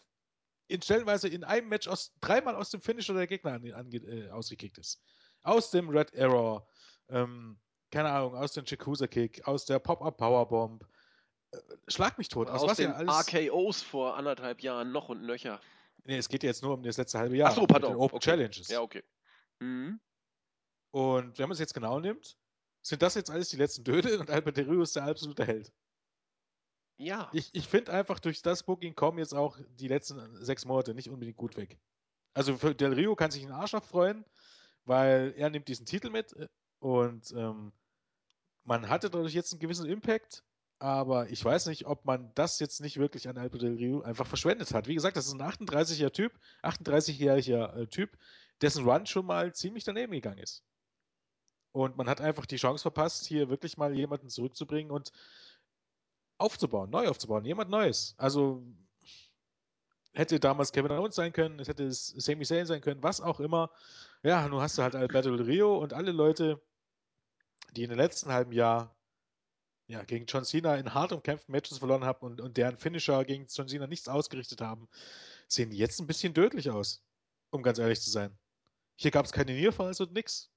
in 0.67 0.81
stellenweise 0.81 1.29
in 1.29 1.45
einem 1.45 1.69
Match 1.69 1.89
aus 1.89 2.15
dreimal 2.21 2.55
aus 2.55 2.71
dem 2.71 2.81
Finisher 2.81 3.15
der 3.15 3.27
Gegner 3.27 3.53
an, 3.53 3.73
an, 3.73 3.93
äh, 3.93 4.31
ausgekickt 4.31 4.79
ist. 4.79 5.03
Aus 5.43 5.71
dem 5.71 5.91
Red 5.91 6.15
Error, 6.15 6.67
ähm, 7.09 7.61
keine 7.91 8.11
Ahnung, 8.11 8.35
aus 8.35 8.53
dem 8.53 8.65
Jacuzza 8.67 9.07
Kick, 9.07 9.47
aus 9.47 9.67
der 9.67 9.79
Pop-Up 9.79 10.17
Powerbomb. 10.17 10.87
Äh, 11.51 11.59
schlag 11.89 12.17
mich 12.17 12.29
tot. 12.29 12.49
Aus, 12.49 12.63
aus 12.63 12.71
was 12.71 12.77
den 12.79 12.93
alles... 12.93 13.29
RKOs 13.29 13.83
vor 13.83 14.17
anderthalb 14.17 14.63
Jahren 14.63 14.91
noch 14.91 15.11
und 15.11 15.23
nöcher. 15.23 15.61
Nee, 16.05 16.17
es 16.17 16.29
geht 16.29 16.43
jetzt 16.43 16.63
nur 16.63 16.75
um 16.75 16.83
das 16.83 16.97
letzte 16.97 17.19
halbe 17.19 17.37
Jahr. 17.37 17.51
Ach 17.51 17.57
so, 17.57 17.67
pardon. 17.67 17.97
Open 17.97 18.17
okay. 18.17 18.31
Challenges. 18.31 18.69
Ja, 18.69 18.81
okay. 18.81 19.03
Mhm. 19.61 20.01
Und 20.95 21.41
wenn 21.41 21.49
man 21.49 21.55
es 21.55 21.59
jetzt 21.59 21.75
genau 21.75 21.99
nimmt, 21.99 22.37
sind 22.81 23.03
das 23.03 23.17
jetzt 23.17 23.29
alles 23.29 23.49
die 23.49 23.57
letzten 23.57 23.83
Döde 23.83 24.17
und 24.21 24.31
Albert 24.31 24.59
Rio 24.59 24.81
ist 24.81 24.95
der 24.95 25.03
absolute 25.03 25.45
Held. 25.45 25.73
Ja. 26.99 27.29
Ich, 27.33 27.53
ich 27.53 27.67
finde 27.67 27.93
einfach, 27.93 28.21
durch 28.21 28.43
das 28.43 28.63
Booking 28.63 28.95
kommen 28.95 29.19
jetzt 29.19 29.35
auch 29.35 29.59
die 29.71 29.89
letzten 29.89 30.37
sechs 30.45 30.65
Monate 30.65 30.95
nicht 30.95 31.11
unbedingt 31.11 31.37
gut 31.37 31.57
weg. 31.57 31.81
Also 32.33 32.57
für 32.57 32.77
Del 32.77 32.93
Rio 32.93 33.17
kann 33.17 33.33
sich 33.33 33.45
ein 33.45 33.51
Arsch 33.51 33.73
freuen, 33.73 34.25
weil 34.85 35.35
er 35.37 35.51
nimmt 35.51 35.67
diesen 35.67 35.85
Titel 35.85 36.11
mit 36.11 36.33
äh, 36.35 36.47
und 36.79 37.33
ähm, 37.33 37.73
man 38.63 38.89
hatte 38.89 39.11
dadurch 39.11 39.35
jetzt 39.35 39.53
einen 39.53 39.59
gewissen 39.59 39.87
Impact, 39.87 40.45
aber 40.79 41.29
ich 41.29 41.45
weiß 41.45 41.67
nicht, 41.67 41.87
ob 41.87 42.05
man 42.05 42.31
das 42.37 42.61
jetzt 42.61 42.81
nicht 42.81 42.99
wirklich 42.99 43.29
an 43.29 43.37
Albert 43.37 43.63
Del 43.63 43.75
Rio 43.75 44.03
einfach 44.03 44.29
verschwendet 44.29 44.73
hat. 44.73 44.87
Wie 44.87 44.95
gesagt, 44.95 45.17
das 45.17 45.27
ist 45.27 45.33
ein 45.33 45.43
38-jähriger 45.43 46.13
Typ, 46.13 46.39
38-jähriger 46.63 47.79
äh, 47.79 47.87
Typ, 47.89 48.17
dessen 48.63 48.89
Run 48.89 49.07
schon 49.07 49.27
mal 49.27 49.53
ziemlich 49.53 49.83
daneben 49.83 50.13
gegangen 50.13 50.39
ist. 50.39 50.63
Und 51.75 51.97
man 51.97 52.09
hat 52.09 52.21
einfach 52.21 52.47
die 52.47 52.55
Chance 52.55 52.83
verpasst, 52.83 53.27
hier 53.27 53.51
wirklich 53.51 53.77
mal 53.77 53.93
jemanden 53.97 54.29
zurückzubringen 54.29 54.93
und 54.93 55.11
aufzubauen, 56.39 56.89
neu 56.89 57.09
aufzubauen, 57.09 57.45
jemand 57.45 57.69
Neues. 57.69 58.15
Also 58.17 58.63
hätte 60.13 60.39
damals 60.39 60.71
Kevin 60.71 60.93
Owens 60.93 61.17
sein 61.17 61.33
können, 61.33 61.59
es 61.59 61.67
hätte 61.67 61.91
Sami 61.91 62.45
Zayn 62.45 62.67
sein 62.67 62.81
können, 62.81 63.03
was 63.03 63.21
auch 63.21 63.41
immer. 63.41 63.73
Ja, 64.23 64.47
nun 64.47 64.61
hast 64.61 64.79
du 64.79 64.83
halt 64.83 64.95
Alberto 64.95 65.37
Del 65.37 65.45
Rio 65.45 65.77
und 65.77 65.95
alle 65.95 66.13
Leute, 66.13 66.63
die 67.73 67.83
in 67.83 67.91
den 67.91 67.99
letzten 67.99 68.31
halben 68.31 68.53
Jahr 68.53 68.95
ja, 69.89 70.05
gegen 70.05 70.27
John 70.27 70.45
Cena 70.45 70.77
in 70.77 70.95
hart 70.95 71.11
umkämpften 71.11 71.51
Matches 71.51 71.79
verloren 71.79 72.05
haben 72.05 72.25
und, 72.25 72.41
und 72.41 72.57
deren 72.57 72.79
Finisher 72.79 73.25
gegen 73.25 73.49
John 73.49 73.67
Cena 73.67 73.89
nichts 73.89 74.07
ausgerichtet 74.07 74.61
haben, 74.61 74.89
sehen 75.49 75.73
jetzt 75.73 75.99
ein 75.99 76.07
bisschen 76.07 76.35
tödlich 76.35 76.71
aus, 76.71 77.05
um 77.51 77.65
ganz 77.65 77.81
ehrlich 77.81 78.01
zu 78.01 78.11
sein. 78.11 78.39
Hier 78.95 79.11
gab 79.11 79.27
es 79.27 79.33
keine 79.33 79.55
Nearfalls 79.55 80.01
und 80.01 80.13
nix. 80.13 80.54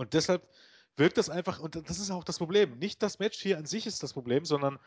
Und 0.00 0.14
deshalb 0.14 0.48
wirkt 0.96 1.18
das 1.18 1.28
einfach, 1.28 1.60
und 1.60 1.76
das 1.76 1.98
ist 1.98 2.10
auch 2.10 2.24
das 2.24 2.38
Problem. 2.38 2.78
Nicht 2.78 3.02
das 3.02 3.18
Match 3.18 3.38
hier 3.38 3.58
an 3.58 3.66
sich 3.66 3.86
ist 3.86 4.02
das 4.02 4.14
Problem, 4.14 4.46
sondern 4.46 4.78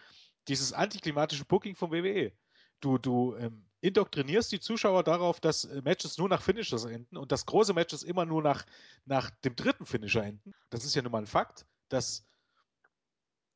dieses 0.48 0.74
antiklimatische 0.74 1.46
Booking 1.46 1.76
vom 1.76 1.92
WWE. 1.92 2.32
Du, 2.80 2.98
du 2.98 3.36
ähm, 3.36 3.64
indoktrinierst 3.82 4.52
die 4.52 4.60
Zuschauer 4.60 5.04
darauf, 5.04 5.40
dass 5.40 5.66
äh, 5.66 5.84
Matches 5.84 6.18
nur 6.18 6.30
nach 6.30 6.42
Finishers 6.42 6.86
enden 6.86 7.16
und 7.16 7.32
dass 7.32 7.46
große 7.46 7.76
Matches 7.76 8.02
immer 8.02 8.26
nur 8.26 8.42
nach, 8.42 8.66
nach 9.06 9.30
dem 9.30 9.56
dritten 9.56 9.86
Finisher 9.86 10.24
enden. 10.24 10.52
Das 10.72 10.84
ist 10.84 10.96
ja 10.96 11.04
nun 11.04 11.12
mal 11.12 11.20
ein 11.20 11.28
Fakt, 11.28 11.68
dass, 11.90 12.26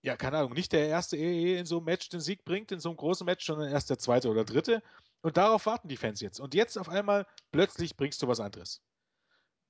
ja, 0.04 0.15
keine 0.15 0.38
Ahnung, 0.38 0.54
nicht 0.54 0.74
der 0.74 0.88
erste 0.88 1.17
EE 1.17 1.58
in 1.58 1.65
so 1.65 1.78
einem 1.78 1.86
Match 1.86 2.08
den 2.10 2.22
Sieg 2.22 2.46
bringt, 2.46 2.72
in 2.72 2.80
so 2.80 2.89
einem 2.89 2.98
großen 2.98 3.26
Match, 3.26 3.48
sondern 3.48 3.72
erst 3.72 3.89
der 3.89 3.98
zweite 3.98 4.30
oder 4.30 4.46
dritte. 4.46 4.84
Und 5.22 5.38
darauf 5.38 5.65
warten 5.65 5.88
die 5.88 5.98
Fans 5.98 6.22
jetzt. 6.22 6.39
Und 6.39 6.54
jetzt 6.54 6.78
auf 6.78 6.88
einmal 6.88 7.26
plötzlich 7.52 7.98
bringst 7.98 8.22
du 8.22 8.28
was 8.28 8.39
anderes. 8.39 8.84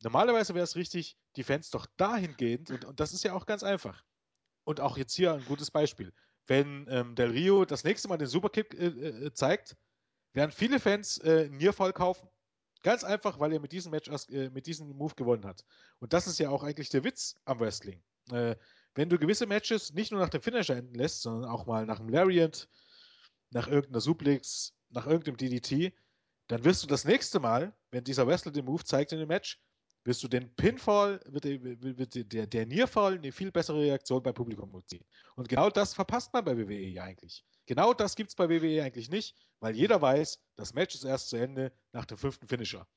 Normalerweise 0.04 0.54
wäre 0.54 0.64
es 0.64 0.76
richtig, 0.76 1.18
die 1.36 1.44
Fans 1.44 1.70
doch 1.70 1.88
dahingehend, 1.98 2.70
und, 2.72 2.86
und 2.86 3.00
das 3.00 3.14
ist 3.14 3.24
ja 3.24 3.34
auch 3.34 3.46
ganz 3.46 3.64
einfach. 3.64 4.04
Und 4.64 4.80
auch 4.80 4.98
jetzt 4.98 5.14
hier 5.16 5.34
ein 5.34 5.46
gutes 5.46 5.72
Beispiel. 5.72 6.14
Wenn 6.46 6.88
ähm, 6.90 7.16
Del 7.16 7.32
Rio 7.32 7.66
das 7.66 7.84
nächste 7.84 8.08
Mal 8.08 8.18
den 8.18 8.28
Superkick 8.28 8.74
äh, 8.74 8.88
äh, 8.88 9.34
zeigt, 9.34 9.76
werden 10.34 10.52
viele 10.52 10.80
Fans 10.80 11.18
äh, 11.20 11.50
Nearfall 11.50 11.94
kaufen. 11.94 12.30
Ganz 12.84 13.04
einfach, 13.04 13.40
weil 13.40 13.54
er 13.54 13.60
mit 13.60 13.72
diesem 13.72 13.92
Match, 13.92 14.10
äh, 14.30 14.50
mit 14.50 14.68
diesem 14.68 14.90
Move 14.96 15.16
gewonnen 15.16 15.46
hat. 15.46 15.66
Und 16.00 16.14
das 16.14 16.28
ist 16.28 16.40
ja 16.40 16.50
auch 16.50 16.64
eigentlich 16.64 16.90
der 16.90 17.04
Witz 17.04 17.36
am 17.46 17.60
Wrestling. 17.60 18.04
Äh, 18.32 18.56
wenn 18.94 19.10
du 19.10 19.18
gewisse 19.18 19.46
Matches 19.46 19.94
nicht 19.94 20.12
nur 20.12 20.22
nach 20.22 20.30
dem 20.30 20.42
Finisher 20.42 20.76
enden 20.76 20.96
lässt, 20.96 21.22
sondern 21.22 21.50
auch 21.50 21.66
mal 21.66 21.86
nach 21.86 22.00
einem 22.00 22.10
Lariat, 22.10 22.70
nach 23.50 23.68
irgendeiner 23.68 24.02
Suplex, 24.02 24.74
nach 24.90 25.08
irgendeinem 25.08 25.38
DDT, 25.38 25.94
dann 26.48 26.64
wirst 26.64 26.84
du 26.84 26.88
das 26.88 27.06
nächste 27.06 27.40
Mal, 27.40 27.76
wenn 27.92 28.04
dieser 28.04 28.28
Wrestler 28.28 28.52
den 28.52 28.66
Move 28.66 28.84
zeigt 28.84 29.12
in 29.12 29.20
dem 29.20 29.28
Match, 29.28 29.60
wirst 30.08 30.24
du 30.24 30.30
den 30.30 30.50
Pinfall, 30.56 31.20
wird, 31.26 31.44
wird 31.44 32.34
der, 32.34 32.48
der 32.48 32.66
Nearfall 32.66 33.16
eine 33.16 33.34
viel 33.34 33.52
bessere 33.52 33.82
Reaktion 33.82 34.24
beim 34.24 34.34
Publikum 34.34 34.82
ziehen. 34.88 35.06
Und 35.36 35.50
genau 35.50 35.70
das 35.70 35.94
verpasst 35.94 36.32
man 36.34 36.46
bei 36.46 36.58
WWE 36.58 37.04
eigentlich. 37.04 37.44
Genau 37.66 37.94
das 37.94 38.16
gibt 38.16 38.30
es 38.30 38.36
bei 38.36 38.50
WWE 38.50 38.82
eigentlich 38.84 39.10
nicht, 39.12 39.36
weil 39.60 39.76
jeder 39.76 40.02
weiß, 40.02 40.40
das 40.56 40.74
Match 40.74 40.96
ist 40.96 41.04
erst 41.04 41.28
zu 41.28 41.36
Ende 41.36 41.74
nach 41.92 42.06
dem 42.06 42.18
fünften 42.18 42.48
Finisher. 42.48 42.88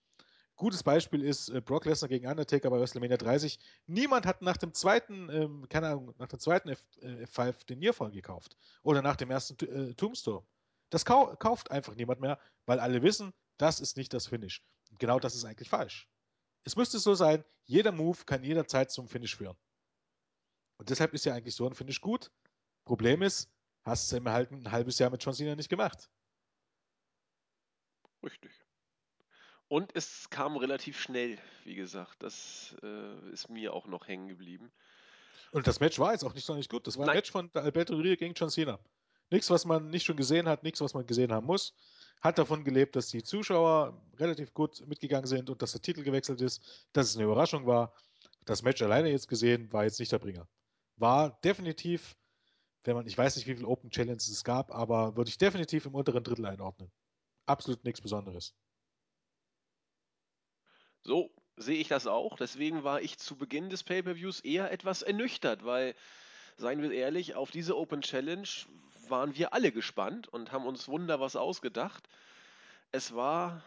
Gutes 0.54 0.84
Beispiel 0.84 1.24
ist 1.24 1.48
äh, 1.48 1.60
Brock 1.60 1.84
Lesnar 1.84 2.08
gegen 2.08 2.28
Undertaker 2.28 2.70
bei 2.70 2.78
WrestleMania 2.78 3.16
30. 3.16 3.58
Niemand 3.86 4.24
hat 4.24 4.40
nach 4.42 4.58
dem 4.58 4.72
zweiten, 4.72 5.28
ähm, 5.30 5.66
keine 5.68 5.88
Ahnung, 5.88 6.14
nach 6.18 6.28
dem 6.28 6.38
zweiten 6.38 6.68
F, 6.68 6.84
äh, 7.00 7.24
F5 7.24 7.66
den 7.66 7.80
Nearfall 7.80 8.12
gekauft. 8.12 8.56
Oder 8.84 9.02
nach 9.02 9.16
dem 9.16 9.32
ersten 9.32 9.56
äh, 9.66 9.94
Tombstone. 9.94 10.46
Das 10.90 11.04
kau 11.04 11.34
kauft 11.36 11.72
einfach 11.72 11.96
niemand 11.96 12.20
mehr, 12.20 12.38
weil 12.66 12.78
alle 12.78 13.02
wissen, 13.02 13.32
das 13.58 13.80
ist 13.80 13.96
nicht 13.96 14.12
das 14.12 14.28
Finish. 14.28 14.62
Und 14.90 15.00
genau 15.00 15.18
das 15.18 15.34
ist 15.34 15.44
eigentlich 15.44 15.68
falsch. 15.68 16.08
Es 16.64 16.76
müsste 16.76 16.98
so 16.98 17.14
sein, 17.14 17.44
jeder 17.64 17.92
Move 17.92 18.18
kann 18.26 18.44
jederzeit 18.44 18.90
zum 18.90 19.08
Finish 19.08 19.36
führen. 19.36 19.56
Und 20.76 20.90
deshalb 20.90 21.14
ist 21.14 21.24
ja 21.24 21.34
eigentlich 21.34 21.54
so 21.54 21.66
ein 21.66 21.74
Finish 21.74 22.00
gut. 22.00 22.30
Problem 22.84 23.22
ist, 23.22 23.50
hast 23.82 24.12
du 24.12 24.24
halt 24.24 24.50
ein 24.50 24.70
halbes 24.70 24.98
Jahr 24.98 25.10
mit 25.10 25.24
John 25.24 25.34
Cena 25.34 25.54
nicht 25.54 25.68
gemacht. 25.68 26.10
Richtig. 28.22 28.52
Und 29.68 29.94
es 29.94 30.28
kam 30.30 30.56
relativ 30.56 31.00
schnell, 31.00 31.38
wie 31.64 31.74
gesagt. 31.74 32.22
Das 32.22 32.74
äh, 32.82 33.30
ist 33.30 33.48
mir 33.48 33.72
auch 33.72 33.86
noch 33.86 34.08
hängen 34.08 34.28
geblieben. 34.28 34.72
Und 35.52 35.66
das 35.66 35.80
Match 35.80 35.98
war 35.98 36.12
jetzt 36.12 36.24
auch 36.24 36.34
nicht 36.34 36.44
so 36.44 36.54
nicht 36.54 36.70
gut. 36.70 36.86
Das 36.86 36.98
war 36.98 37.06
Nein. 37.06 37.14
ein 37.14 37.18
Match 37.18 37.30
von 37.30 37.50
Alberto 37.54 37.94
Rio 37.96 38.16
gegen 38.16 38.34
John 38.34 38.50
Cena. 38.50 38.78
Nichts, 39.30 39.48
was 39.48 39.64
man 39.64 39.90
nicht 39.90 40.04
schon 40.04 40.16
gesehen 40.16 40.48
hat, 40.48 40.62
nichts, 40.64 40.80
was 40.80 40.92
man 40.92 41.06
gesehen 41.06 41.32
haben 41.32 41.46
muss 41.46 41.74
hat 42.20 42.38
davon 42.38 42.64
gelebt, 42.64 42.96
dass 42.96 43.09
die 43.09 43.22
Zuschauer 43.22 44.00
relativ 44.18 44.52
gut 44.52 44.87
mitgegangen 44.87 45.26
sind 45.26 45.48
und 45.50 45.62
dass 45.62 45.72
der 45.72 45.83
Titel 45.83 46.02
gewechselt 46.02 46.40
ist, 46.40 46.88
dass 46.92 47.09
es 47.09 47.16
eine 47.16 47.24
Überraschung 47.24 47.66
war. 47.66 47.94
Das 48.44 48.62
Match 48.62 48.83
alleine 48.83 49.11
jetzt 49.11 49.28
gesehen 49.28 49.72
war 49.72 49.85
jetzt 49.85 50.00
nicht 50.00 50.12
der 50.12 50.18
Bringer. 50.18 50.48
War 50.96 51.40
definitiv, 51.42 52.16
wenn 52.85 52.96
man, 52.96 53.06
ich 53.06 53.16
weiß 53.16 53.37
nicht, 53.37 53.46
wie 53.46 53.54
viele 53.54 53.66
Open 53.66 53.90
Challenges 53.90 54.28
es 54.28 54.44
gab, 54.44 54.70
aber 54.70 55.16
würde 55.16 55.30
ich 55.30 55.38
definitiv 55.38 55.87
im 55.87 55.94
unteren 55.94 56.22
Drittel 56.22 56.46
einordnen. 56.46 56.90
Absolut 57.46 57.85
nichts 57.85 58.00
Besonderes. 58.00 58.54
So 61.02 61.30
sehe 61.56 61.78
ich 61.78 61.88
das 61.88 62.06
auch. 62.06 62.37
Deswegen 62.37 62.85
war 62.85 63.00
ich 63.00 63.18
zu 63.18 63.37
Beginn 63.37 63.70
des 63.70 63.83
Pay-per-Views 63.83 64.40
eher 64.40 64.70
etwas 64.70 65.02
ernüchtert, 65.02 65.64
weil, 65.64 65.94
seien 66.56 66.83
wir 66.83 66.92
ehrlich, 66.92 67.35
auf 67.35 67.50
diese 67.50 67.76
Open 67.76 68.02
Challenge 68.02 68.48
waren 69.10 69.34
wir 69.36 69.52
alle 69.52 69.72
gespannt 69.72 70.28
und 70.28 70.52
haben 70.52 70.66
uns 70.66 70.88
wunder 70.88 71.20
was 71.20 71.36
ausgedacht. 71.36 72.08
Es 72.92 73.14
war 73.14 73.62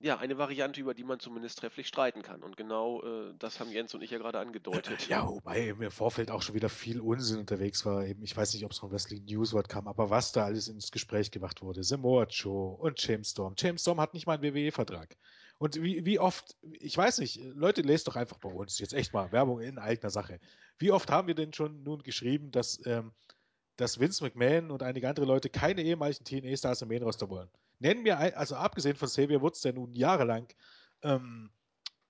ja 0.00 0.18
eine 0.18 0.38
Variante, 0.38 0.80
über 0.80 0.94
die 0.94 1.02
man 1.02 1.18
zumindest 1.18 1.58
trefflich 1.58 1.88
streiten 1.88 2.22
kann. 2.22 2.42
Und 2.42 2.56
genau 2.56 3.02
äh, 3.02 3.34
das 3.38 3.58
haben 3.58 3.70
Jens 3.70 3.94
und 3.94 4.02
ich 4.02 4.10
ja 4.10 4.18
gerade 4.18 4.38
angedeutet. 4.38 5.08
Ja, 5.08 5.26
wobei 5.26 5.68
im 5.68 5.90
Vorfeld 5.90 6.30
auch 6.30 6.42
schon 6.42 6.54
wieder 6.54 6.68
viel 6.68 7.00
Unsinn 7.00 7.38
unterwegs 7.38 7.84
war. 7.84 8.04
ich 8.04 8.36
weiß 8.36 8.54
nicht, 8.54 8.64
ob 8.64 8.72
es 8.72 8.78
von 8.78 8.92
Wrestling 8.92 9.24
News 9.24 9.52
Wort 9.52 9.68
kam, 9.68 9.88
aber 9.88 10.10
was 10.10 10.32
da 10.32 10.44
alles 10.44 10.68
ins 10.68 10.92
Gespräch 10.92 11.30
gebracht 11.30 11.62
wurde. 11.62 11.82
Samoa 11.82 12.26
Joe 12.28 12.76
und 12.76 13.02
James 13.04 13.30
Storm. 13.30 13.54
James 13.58 13.82
Storm 13.82 14.00
hat 14.00 14.14
nicht 14.14 14.26
mal 14.26 14.34
einen 14.34 14.54
WWE-Vertrag. 14.54 15.16
Und 15.58 15.82
wie, 15.82 16.06
wie 16.06 16.20
oft, 16.20 16.56
ich 16.62 16.96
weiß 16.96 17.18
nicht, 17.18 17.40
Leute, 17.54 17.82
lest 17.82 18.06
doch 18.06 18.14
einfach 18.14 18.38
bei 18.38 18.48
uns 18.48 18.78
jetzt 18.78 18.94
echt 18.94 19.12
mal 19.12 19.32
Werbung 19.32 19.60
in 19.60 19.78
eigener 19.78 20.10
Sache. 20.10 20.38
Wie 20.78 20.92
oft 20.92 21.10
haben 21.10 21.26
wir 21.26 21.34
denn 21.34 21.52
schon 21.52 21.82
nun 21.82 22.04
geschrieben, 22.04 22.52
dass 22.52 22.80
ähm, 22.86 23.10
dass 23.78 24.00
Vince 24.00 24.24
McMahon 24.24 24.72
und 24.72 24.82
einige 24.82 25.08
andere 25.08 25.24
Leute 25.24 25.48
keine 25.48 25.82
ehemaligen 25.82 26.24
TNA-Stars 26.24 26.82
im 26.82 26.88
Main-Roster 26.88 27.30
wollen. 27.30 27.48
Nennen 27.78 28.02
mir, 28.02 28.18
ein, 28.18 28.34
also 28.34 28.56
abgesehen 28.56 28.96
von 28.96 29.08
Xavier 29.08 29.40
Woods, 29.40 29.60
der 29.62 29.72
nun 29.72 29.92
jahrelang 29.94 30.48
ähm, 31.02 31.50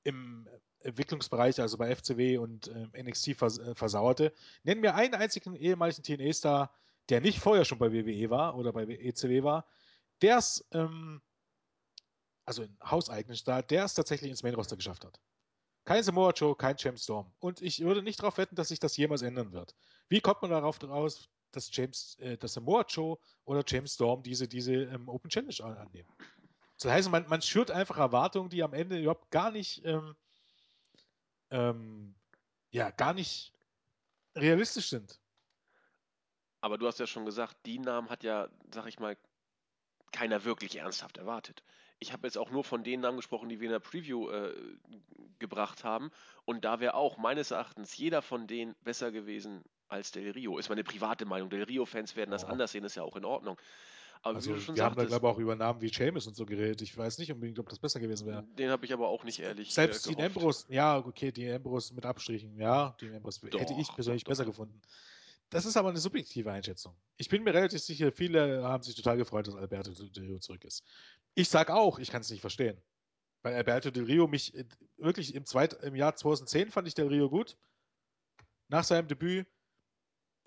im 0.02 0.48
Entwicklungsbereich, 0.80 1.60
also 1.60 1.76
bei 1.76 1.94
FCW 1.94 2.38
und 2.38 2.68
ähm, 2.68 2.90
NXT 2.98 3.36
vers 3.36 3.58
äh, 3.58 3.74
versauerte, 3.74 4.32
nennen 4.62 4.80
mir 4.80 4.94
einen 4.94 5.14
einzigen 5.14 5.54
ehemaligen 5.54 6.02
TNA-Star, 6.02 6.72
der 7.10 7.20
nicht 7.20 7.38
vorher 7.38 7.66
schon 7.66 7.78
bei 7.78 7.92
WWE 7.92 8.30
war 8.30 8.56
oder 8.56 8.72
bei 8.72 8.84
ECW 8.84 9.42
war, 9.42 9.66
der 10.22 10.38
es, 10.38 10.66
ähm, 10.72 11.20
also 12.46 12.62
ein 12.62 12.78
hauseigenen 12.82 13.36
Star, 13.36 13.62
der 13.62 13.84
es 13.84 13.92
tatsächlich 13.92 14.30
ins 14.30 14.42
Main-Roster 14.42 14.76
geschafft 14.76 15.04
hat. 15.04 15.20
Kein 15.84 16.02
Samoa 16.02 16.32
Joe, 16.32 16.56
kein 16.56 16.76
James 16.78 17.02
Storm. 17.02 17.30
Und 17.40 17.60
ich 17.60 17.80
würde 17.80 18.02
nicht 18.02 18.20
darauf 18.20 18.38
wetten, 18.38 18.56
dass 18.56 18.68
sich 18.68 18.80
das 18.80 18.96
jemals 18.96 19.20
ändern 19.20 19.52
wird. 19.52 19.74
Wie 20.08 20.20
kommt 20.20 20.40
man 20.40 20.50
darauf 20.50 20.82
raus, 20.82 21.28
dass 21.52 21.74
James, 21.74 22.16
äh, 22.20 22.36
dass 22.36 22.54
Samoa 22.54 22.84
Joe 22.88 23.18
oder 23.44 23.62
James 23.66 23.94
Storm 23.94 24.22
diese, 24.22 24.48
diese 24.48 24.74
ähm, 24.74 25.08
Open 25.08 25.30
Challenge 25.30 25.78
annehmen. 25.78 26.08
Das 26.80 26.92
heißt, 26.92 27.10
man, 27.10 27.28
man 27.28 27.42
schürt 27.42 27.70
einfach 27.70 27.98
Erwartungen, 27.98 28.50
die 28.50 28.62
am 28.62 28.72
Ende 28.72 28.98
überhaupt 28.98 29.30
gar 29.30 29.50
nicht, 29.50 29.84
ähm, 29.84 30.14
ähm, 31.50 32.14
ja, 32.70 32.90
gar 32.90 33.14
nicht 33.14 33.52
realistisch 34.36 34.88
sind. 34.88 35.18
Aber 36.60 36.78
du 36.78 36.86
hast 36.86 37.00
ja 37.00 37.06
schon 37.06 37.24
gesagt, 37.24 37.56
die 37.66 37.78
Namen 37.78 38.10
hat 38.10 38.22
ja, 38.22 38.48
sag 38.72 38.86
ich 38.86 38.98
mal, 38.98 39.16
keiner 40.12 40.44
wirklich 40.44 40.76
ernsthaft 40.76 41.18
erwartet. 41.18 41.62
Ich 41.98 42.12
habe 42.12 42.26
jetzt 42.26 42.38
auch 42.38 42.50
nur 42.50 42.64
von 42.64 42.84
den 42.84 43.00
Namen 43.00 43.16
gesprochen, 43.16 43.48
die 43.48 43.60
wir 43.60 43.66
in 43.66 43.72
der 43.72 43.80
Preview 43.80 44.30
äh, 44.30 44.54
gebracht 45.38 45.84
haben. 45.84 46.10
Und 46.44 46.64
da 46.64 46.80
wäre 46.80 46.94
auch 46.94 47.16
meines 47.16 47.50
Erachtens 47.50 47.96
jeder 47.96 48.22
von 48.22 48.46
denen 48.46 48.74
besser 48.84 49.10
gewesen 49.10 49.64
als 49.88 50.12
Del 50.12 50.30
Rio. 50.30 50.58
Ist 50.58 50.68
meine 50.68 50.84
private 50.84 51.24
Meinung. 51.24 51.50
Del 51.50 51.62
Rio-Fans 51.64 52.16
werden 52.16 52.30
das 52.30 52.44
oh. 52.44 52.48
anders 52.48 52.72
sehen, 52.72 52.84
ist 52.84 52.96
ja 52.96 53.02
auch 53.02 53.16
in 53.16 53.24
Ordnung. 53.24 53.58
Aber 54.22 54.36
also, 54.36 54.50
wie 54.50 54.54
du 54.54 54.60
schon 54.60 54.76
wir 54.76 54.82
sagtest, 54.82 54.98
haben 54.98 55.10
da, 55.10 55.16
glaube 55.18 55.26
ich, 55.26 55.34
auch 55.34 55.38
über 55.38 55.56
Namen 55.56 55.80
wie 55.80 55.88
Seamus 55.88 56.26
und 56.26 56.34
so 56.34 56.44
geredet. 56.44 56.82
Ich 56.82 56.96
weiß 56.96 57.18
nicht 57.18 57.30
unbedingt, 57.30 57.58
ob 57.58 57.68
das 57.68 57.78
besser 57.78 58.00
gewesen 58.00 58.26
wäre. 58.26 58.44
Den 58.58 58.70
habe 58.70 58.84
ich 58.84 58.92
aber 58.92 59.08
auch 59.08 59.24
nicht 59.24 59.38
ehrlich 59.38 59.72
Selbst 59.72 60.06
äh, 60.06 60.14
Dean 60.14 60.26
Ambrose, 60.26 60.66
ja, 60.68 60.98
okay, 60.98 61.30
Dean 61.30 61.56
Ambrose 61.56 61.94
mit 61.94 62.04
Abstrichen, 62.04 62.58
ja, 62.58 62.96
Dean 63.00 63.14
Ambrose 63.14 63.46
doch, 63.48 63.60
hätte 63.60 63.74
ich 63.78 63.92
persönlich 63.94 64.24
doch, 64.24 64.30
besser 64.30 64.44
doch. 64.44 64.50
gefunden. 64.50 64.80
Das 65.50 65.64
ist 65.64 65.76
aber 65.76 65.88
eine 65.88 65.98
subjektive 65.98 66.50
Einschätzung. 66.50 66.94
Ich 67.16 67.28
bin 67.28 67.42
mir 67.42 67.54
relativ 67.54 67.80
sicher, 67.80 68.12
viele 68.12 68.62
haben 68.64 68.82
sich 68.82 68.96
total 68.96 69.16
gefreut, 69.16 69.46
dass 69.46 69.54
Alberto 69.54 69.92
Del 69.92 70.24
Rio 70.24 70.38
zurück 70.38 70.64
ist. 70.64 70.84
Ich 71.34 71.48
sage 71.48 71.74
auch, 71.74 71.98
ich 71.98 72.10
kann 72.10 72.20
es 72.20 72.30
nicht 72.30 72.40
verstehen. 72.40 72.76
Weil 73.42 73.54
Alberto 73.54 73.90
Del 73.90 74.04
Rio 74.04 74.26
mich 74.26 74.54
äh, 74.54 74.64
wirklich 74.96 75.34
im, 75.34 75.46
zweit, 75.46 75.74
im 75.84 75.94
Jahr 75.94 76.16
2010 76.16 76.70
fand 76.70 76.88
ich 76.88 76.94
Del 76.94 77.06
Rio 77.06 77.30
gut. 77.30 77.56
Nach 78.68 78.84
seinem 78.84 79.08
Debüt 79.08 79.46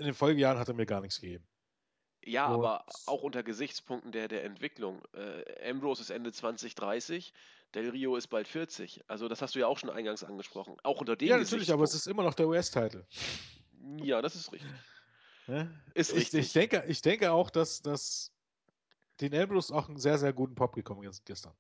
in 0.01 0.05
den 0.05 0.13
Folgejahren 0.15 0.57
hat 0.57 0.67
er 0.67 0.73
mir 0.73 0.87
gar 0.87 0.99
nichts 0.99 1.21
gegeben. 1.21 1.47
Ja, 2.23 2.47
und 2.47 2.55
aber 2.55 2.85
auch 3.05 3.23
unter 3.23 3.43
Gesichtspunkten 3.43 4.11
der, 4.11 4.27
der 4.27 4.43
Entwicklung. 4.43 5.01
Äh, 5.13 5.69
Ambrose 5.69 6.01
ist 6.01 6.09
Ende 6.09 6.31
2030, 6.31 7.33
Del 7.73 7.89
Rio 7.89 8.15
ist 8.15 8.27
bald 8.27 8.47
40. 8.47 9.03
Also 9.07 9.27
das 9.27 9.41
hast 9.41 9.55
du 9.55 9.59
ja 9.59 9.67
auch 9.67 9.77
schon 9.77 9.89
eingangs 9.89 10.23
angesprochen. 10.23 10.75
Auch 10.83 10.99
unter 10.99 11.15
dem 11.15 11.27
Ja, 11.27 11.37
natürlich, 11.37 11.71
aber 11.71 11.83
es 11.83 11.93
ist 11.93 12.07
immer 12.07 12.23
noch 12.23 12.33
der 12.33 12.47
US-Titel. 12.47 13.05
Ja, 14.03 14.21
das 14.21 14.35
ist 14.35 14.51
richtig. 14.51 14.69
Ja? 15.47 15.67
Ist 15.93 16.13
richtig. 16.13 16.39
Ich, 16.39 16.45
ich, 16.47 16.53
denke, 16.53 16.83
ich 16.87 17.01
denke 17.01 17.31
auch, 17.31 17.49
dass, 17.49 17.81
dass 17.81 18.31
den 19.19 19.33
Ambrose 19.35 19.73
auch 19.73 19.87
einen 19.87 19.97
sehr, 19.97 20.17
sehr 20.17 20.33
guten 20.33 20.55
Pop 20.55 20.73
gekommen 20.73 21.03
ist 21.03 21.25
gestern. 21.25 21.53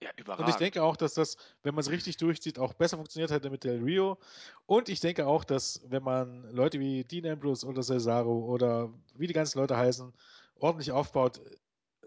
Ja, 0.00 0.10
überragend. 0.16 0.46
Und 0.46 0.50
ich 0.50 0.56
denke 0.56 0.82
auch, 0.82 0.96
dass 0.96 1.14
das, 1.14 1.36
wenn 1.62 1.74
man 1.74 1.82
es 1.82 1.90
richtig 1.90 2.16
durchzieht, 2.16 2.58
auch 2.58 2.74
besser 2.74 2.96
funktioniert 2.96 3.30
hätte 3.30 3.50
mit 3.50 3.64
Del 3.64 3.82
Rio. 3.82 4.18
Und 4.66 4.88
ich 4.88 5.00
denke 5.00 5.26
auch, 5.26 5.44
dass 5.44 5.82
wenn 5.88 6.02
man 6.02 6.50
Leute 6.52 6.80
wie 6.80 7.04
Dean 7.04 7.26
Ambrose 7.26 7.66
oder 7.66 7.82
Cesaro 7.82 8.44
oder 8.44 8.92
wie 9.14 9.26
die 9.26 9.32
ganzen 9.32 9.58
Leute 9.58 9.76
heißen, 9.76 10.12
ordentlich 10.56 10.92
aufbaut, 10.92 11.40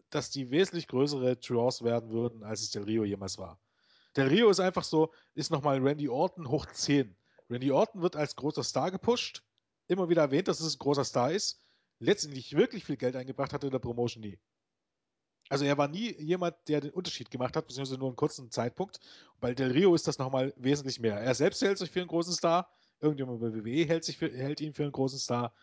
dass 0.10 0.30
die 0.30 0.52
wesentlich 0.52 0.88
größere 0.88 1.36
Draws 1.38 1.84
werden 1.84 2.12
würden, 2.12 2.44
als 2.44 2.62
es 2.62 2.72
Del 2.72 2.84
Rio 2.84 3.04
jemals 3.04 3.38
war. 3.38 3.60
Del 4.16 4.28
Rio 4.28 4.50
ist 4.50 4.60
einfach 4.60 4.84
so, 4.84 5.12
ist 5.36 5.52
nochmal 5.52 5.80
Randy 5.80 6.10
Orton 6.10 6.50
hoch 6.50 6.66
10. 6.66 7.16
Randy 7.50 7.72
Orton 7.72 8.02
wird 8.02 8.16
als 8.16 8.36
großer 8.36 8.64
Star 8.64 8.92
gepusht, 8.92 9.44
immer 9.88 10.10
wieder 10.10 10.24
erwähnt, 10.24 10.48
dass 10.48 10.60
es 10.60 10.76
ein 10.76 10.80
großer 10.80 11.04
Star 11.04 11.32
ist. 11.32 11.62
Letztendlich 12.00 12.56
wirklich 12.56 12.86
viel 12.86 12.98
Geld 12.98 13.16
eingebracht 13.16 13.54
hat 13.54 13.64
in 13.64 13.72
der 13.72 13.80
Promotion 13.80 14.22
nie. 14.22 14.38
Also 15.50 15.66
er 15.66 15.78
war 15.78 15.88
nie 15.88 16.16
jemand, 16.20 16.56
der 16.68 16.82
den 16.82 16.92
Unterschied 16.92 17.32
gemacht 17.32 17.56
hat, 17.56 17.68
beziehungsweise 17.68 18.00
nur 18.00 18.10
einen 18.10 18.16
kurzen 18.16 18.52
Zeitpunkt. 18.52 19.00
Bei 19.40 19.54
Del 19.54 19.72
Rio 19.72 19.96
ist 19.96 20.08
das 20.08 20.18
nochmal 20.18 20.54
wesentlich 20.58 21.00
mehr. 21.00 21.16
Er 21.16 21.36
selbst 21.36 21.62
hält 21.62 21.78
sich 21.78 21.92
für 21.92 22.00
einen 22.00 22.10
großen 22.10 22.34
Star. 22.34 22.70
Irgendjemand 23.00 23.40
bei 23.40 23.54
WWE 23.54 23.86
hält, 23.86 24.04
sich 24.04 24.18
für, 24.18 24.30
hält 24.30 24.60
ihn 24.60 24.74
für 24.74 24.84
einen 24.84 24.92
großen 24.92 25.20
Star. 25.20 25.54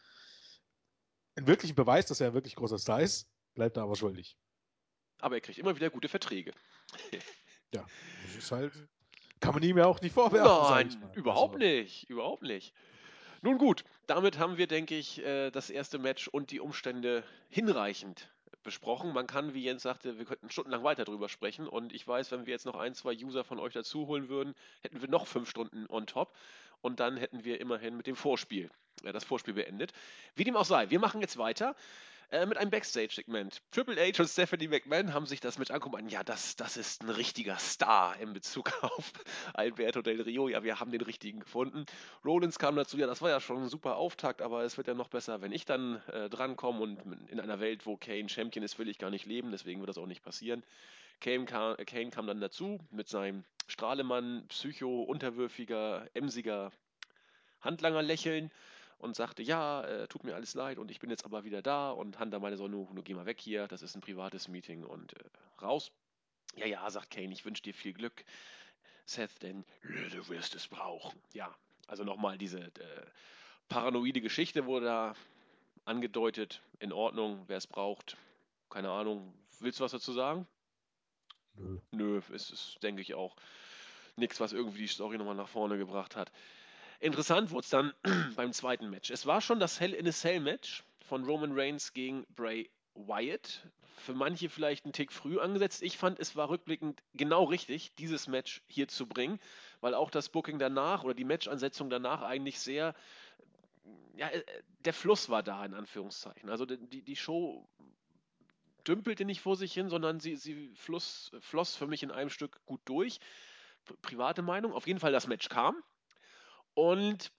Einen 1.37 1.47
wirklichen 1.47 1.75
Beweis, 1.75 2.07
dass 2.07 2.21
er 2.21 2.29
ein 2.29 2.35
wirklich 2.35 2.55
großer 2.55 2.79
Star 2.79 3.01
ist, 3.01 3.29
bleibt 3.55 3.77
er 3.77 3.83
aber 3.83 3.97
schuldig. 3.97 4.37
Aber 5.19 5.35
er 5.35 5.41
kriegt 5.41 5.59
immer 5.59 5.75
wieder 5.75 5.91
gute 5.91 6.09
Verträge. 6.09 6.53
ja, 7.75 7.85
das 8.27 8.37
ist 8.37 8.53
halt. 8.53 8.73
Kann 9.41 9.55
man 9.55 9.63
ihm 9.63 9.77
ja 9.77 9.87
auch 9.87 10.01
nicht 10.01 10.15
vorwerfen. 10.15 10.95
Nein, 11.01 11.13
überhaupt 11.15 11.57
also. 11.57 11.67
nicht. 11.67 12.09
Überhaupt 12.09 12.43
nicht. 12.43 12.73
Nun 13.43 13.59
gut, 13.59 13.85
damit 14.07 14.39
haben 14.39 14.57
wir, 14.57 14.67
denke 14.67 14.97
ich, 14.97 15.23
äh, 15.23 15.51
das 15.51 15.69
erste 15.69 15.99
Match 15.99 16.29
und 16.29 16.51
die 16.51 16.61
Umstände 16.61 17.25
hinreichend 17.51 18.34
besprochen. 18.63 19.13
Man 19.13 19.27
kann, 19.27 19.55
wie 19.55 19.63
Jens 19.63 19.83
sagte, 19.83 20.19
wir 20.19 20.25
könnten 20.25 20.51
stundenlang 20.51 20.85
weiter 20.85 21.05
drüber 21.05 21.29
sprechen. 21.29 21.67
Und 21.69 21.93
ich 21.93 22.07
weiß, 22.07 22.31
wenn 22.31 22.47
wir 22.47 22.53
jetzt 22.53 22.67
noch 22.67 22.77
ein, 22.77 22.95
zwei 22.95 23.15
User 23.15 23.45
von 23.45 23.59
euch 23.59 23.73
dazu 23.73 24.07
holen 24.07 24.29
würden, 24.29 24.55
hätten 24.83 25.01
wir 25.01 25.09
noch 25.09 25.27
fünf 25.27 25.49
Stunden 25.49 25.87
on 25.89 26.07
top. 26.07 26.35
Und 26.81 27.01
dann 27.01 27.17
hätten 27.17 27.45
wir 27.45 27.61
immerhin 27.61 27.97
mit 27.97 28.07
dem 28.07 28.17
Vorspiel, 28.17 28.71
äh, 29.03 29.13
das 29.13 29.25
Vorspiel 29.25 29.55
beendet. 29.55 29.93
Wie 30.35 30.45
dem 30.45 30.57
auch 30.57 30.65
sei, 30.65 30.91
wir 30.91 30.99
machen 30.99 31.21
jetzt 31.21 31.39
weiter. 31.39 31.75
Äh, 32.31 32.47
mit 32.47 32.57
einem 32.57 32.71
Backstage-Segment. 32.71 33.63
Triple 33.71 33.97
H 33.97 34.23
und 34.23 34.29
Stephanie 34.29 34.69
McMahon 34.69 35.13
haben 35.13 35.27
sich 35.27 35.41
das 35.41 35.59
mit 35.59 35.71
angeguckt. 35.71 36.11
Ja, 36.11 36.25
das, 36.25 36.57
das 36.57 36.77
ist 36.77 37.03
ein 37.03 37.11
richtiger 37.11 37.59
Star 37.59 38.19
in 38.19 38.33
Bezug 38.33 38.73
auf 38.83 39.13
Alberto 39.53 40.03
Del 40.03 40.23
Rio. 40.23 40.49
Ja, 40.49 40.63
wir 40.63 40.81
haben 40.81 40.91
den 40.91 41.03
richtigen 41.03 41.41
gefunden. 41.41 41.85
Rollins 42.25 42.59
kam 42.59 42.77
dazu. 42.77 42.97
Ja, 42.97 43.07
das 43.07 43.23
war 43.23 43.31
ja 43.31 43.41
schon 43.41 43.65
ein 43.65 43.69
super 43.69 43.97
Auftakt, 43.97 44.43
aber 44.43 44.65
es 44.65 44.77
wird 44.77 44.89
ja 44.89 44.95
noch 44.95 45.09
besser, 45.09 45.41
wenn 45.43 45.53
ich 45.53 45.65
dann 45.65 46.03
äh, 46.09 46.29
drankomme. 46.29 46.81
Und 46.81 47.31
in 47.31 47.41
einer 47.41 47.61
Welt, 47.61 47.87
wo 47.87 47.97
Kane 47.97 48.29
Champion 48.29 48.65
ist, 48.65 48.79
will 48.79 48.89
ich 48.89 48.99
gar 48.99 49.11
nicht 49.11 49.27
leben. 49.27 49.51
Deswegen 49.51 49.81
wird 49.81 49.91
das 49.91 49.99
auch 49.99 50.07
nicht 50.07 50.23
passieren. 50.23 50.65
Kane 51.21 51.45
kam, 51.45 51.77
Kane 51.77 52.11
kam 52.11 52.27
dann 52.27 52.41
dazu 52.41 52.81
mit 52.91 53.09
seinem 53.09 53.45
Strahlemann, 53.67 54.47
Psycho, 54.49 55.03
unterwürfiger, 55.03 56.09
emsiger 56.15 56.73
Handlanger 57.61 58.03
lächeln 58.03 58.51
und 59.05 59.15
sagte, 59.15 59.43
ja, 59.43 59.85
äh, 59.85 60.09
tut 60.09 60.25
mir 60.25 60.35
alles 60.35 60.55
leid 60.55 60.79
und 60.79 60.91
ich 60.91 60.99
bin 60.99 61.11
jetzt 61.11 61.25
aber 61.25 61.45
wieder 61.45 61.63
da 61.63 61.91
und 61.91 62.19
Hunter 62.19 62.41
meinte 62.41 62.57
so, 62.57 62.67
nur, 62.67 62.93
nur 62.93 63.05
geh 63.05 63.15
mal 63.15 63.27
weg 63.27 63.41
hier, 63.41 63.69
das 63.69 63.83
ist 63.83 63.95
ein 63.95 64.01
privates 64.01 64.49
Meeting 64.49 64.83
und 64.83 65.13
äh, 65.13 65.63
raus. 65.63 65.93
Ja, 66.57 66.67
ja, 66.67 66.89
sagt 66.91 67.11
Kane, 67.11 67.33
ich 67.33 67.45
wünsche 67.45 67.63
dir 67.63 67.75
viel 67.75 67.93
Glück, 67.93 68.25
Seth, 69.05 69.43
denn 69.43 69.65
du 69.83 70.29
wirst 70.29 70.55
es 70.55 70.67
brauchen. 70.69 71.21
Ja, 71.33 71.55
also 71.87 72.03
nochmal 72.03 72.39
diese 72.39 72.61
äh, 72.61 73.07
paranoide 73.69 74.21
Geschichte 74.21 74.65
wurde 74.67 74.87
da 74.87 75.15
angedeutet, 75.85 76.63
in 76.79 76.93
Ordnung, 76.93 77.45
wer 77.47 77.59
es 77.59 77.67
braucht, 77.67 78.17
keine 78.71 78.91
Ahnung. 78.91 79.35
Willst 79.61 79.81
du 79.81 79.85
was 79.85 79.93
dazu 79.93 80.13
sagen? 80.13 80.47
Nö. 81.57 81.79
Nö, 81.93 82.21
ist 82.33 82.51
es, 82.51 82.77
denke 82.83 83.03
ich, 83.03 83.15
auch 83.15 83.37
nichts, 84.17 84.41
was 84.41 84.53
irgendwie 84.53 84.83
die 84.83 84.89
Story 84.89 85.19
nochmal 85.19 85.35
nach 85.35 85.49
vorne 85.49 85.77
gebracht 85.77 86.17
hat. 86.17 86.33
Interessant 87.05 87.51
wurde 87.51 87.65
es 87.65 87.69
dann 87.69 87.93
beim 88.35 88.55
zweiten 88.55 88.89
Match. 88.89 89.11
Es 89.11 89.27
war 89.27 89.43
schon 89.43 89.61
das 89.61 89.79
Hell 89.79 89.93
in 89.93 90.09
a 90.09 90.11
Cell 90.11 90.41
Match 90.41 90.85
von 91.03 91.23
Roman 91.25 91.53
Reigns 91.53 91.93
gegen 91.93 92.25
Bray 92.35 92.71
Wyatt. 92.95 93.69
Für 93.99 94.15
manche 94.15 94.49
vielleicht 94.49 94.87
ein 94.87 94.95
Tick 94.95 95.13
früh 95.13 95.39
angesetzt. 95.39 95.83
Ich 95.83 95.99
fand, 95.99 96.19
es 96.19 96.35
war 96.35 96.49
rückblickend 96.49 97.03
genau 97.13 97.45
richtig, 97.45 97.95
dieses 97.97 98.27
Match 98.27 98.63
hier 98.69 98.89
zu 98.89 99.07
bringen, 99.07 99.39
weil 99.83 99.93
auch 99.93 100.11
das 100.11 100.31
Booking 100.31 100.59
danach 100.59 101.05
oder 101.05 101.13
die 101.13 101.27
Matchansetzung 101.27 101.91
danach 101.91 102.23
eigentlich 102.23 102.59
sehr, 102.59 102.95
ja, 104.17 104.31
äh, 104.31 104.43
der 104.87 104.95
Fluss 104.95 105.29
war 105.29 105.43
da, 105.43 105.63
in 105.63 105.75
Anführungszeichen. 105.75 106.49
Also 106.49 106.65
die, 106.65 107.03
die 107.03 107.17
Show 107.17 107.69
dümpelte 108.89 109.27
nicht 109.27 109.43
vor 109.43 109.57
sich 109.57 109.75
hin, 109.75 109.91
sondern 109.91 110.21
sie, 110.21 110.37
sie 110.37 110.71
fluss, 110.75 111.33
floss 111.41 111.77
für 111.77 111.87
mich 111.87 112.03
in 112.03 112.11
einem 112.11 112.31
Stück 112.31 112.65
gut 112.65 112.81
durch. 112.87 113.21
Private 114.01 114.41
Meinung. 114.41 114.73
Auf 114.73 114.87
jeden 114.87 115.01
Fall 115.01 115.13
das 115.13 115.27
Match 115.27 115.51
kam. 115.51 115.83
Und 116.75 117.33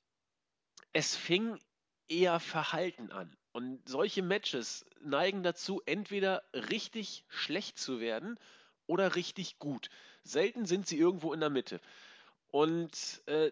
es 0.93 1.15
fing 1.15 1.59
eher 2.07 2.39
verhalten 2.39 3.11
an. 3.11 3.35
Und 3.51 3.87
solche 3.87 4.21
Matches 4.21 4.85
neigen 5.01 5.43
dazu, 5.43 5.81
entweder 5.85 6.43
richtig 6.53 7.25
schlecht 7.29 7.77
zu 7.77 7.99
werden 7.99 8.37
oder 8.87 9.15
richtig 9.15 9.59
gut. 9.59 9.89
Selten 10.23 10.65
sind 10.65 10.87
sie 10.87 10.97
irgendwo 10.97 11.33
in 11.33 11.39
der 11.39 11.49
Mitte. 11.49 11.79
Und 12.47 13.21
äh, 13.27 13.51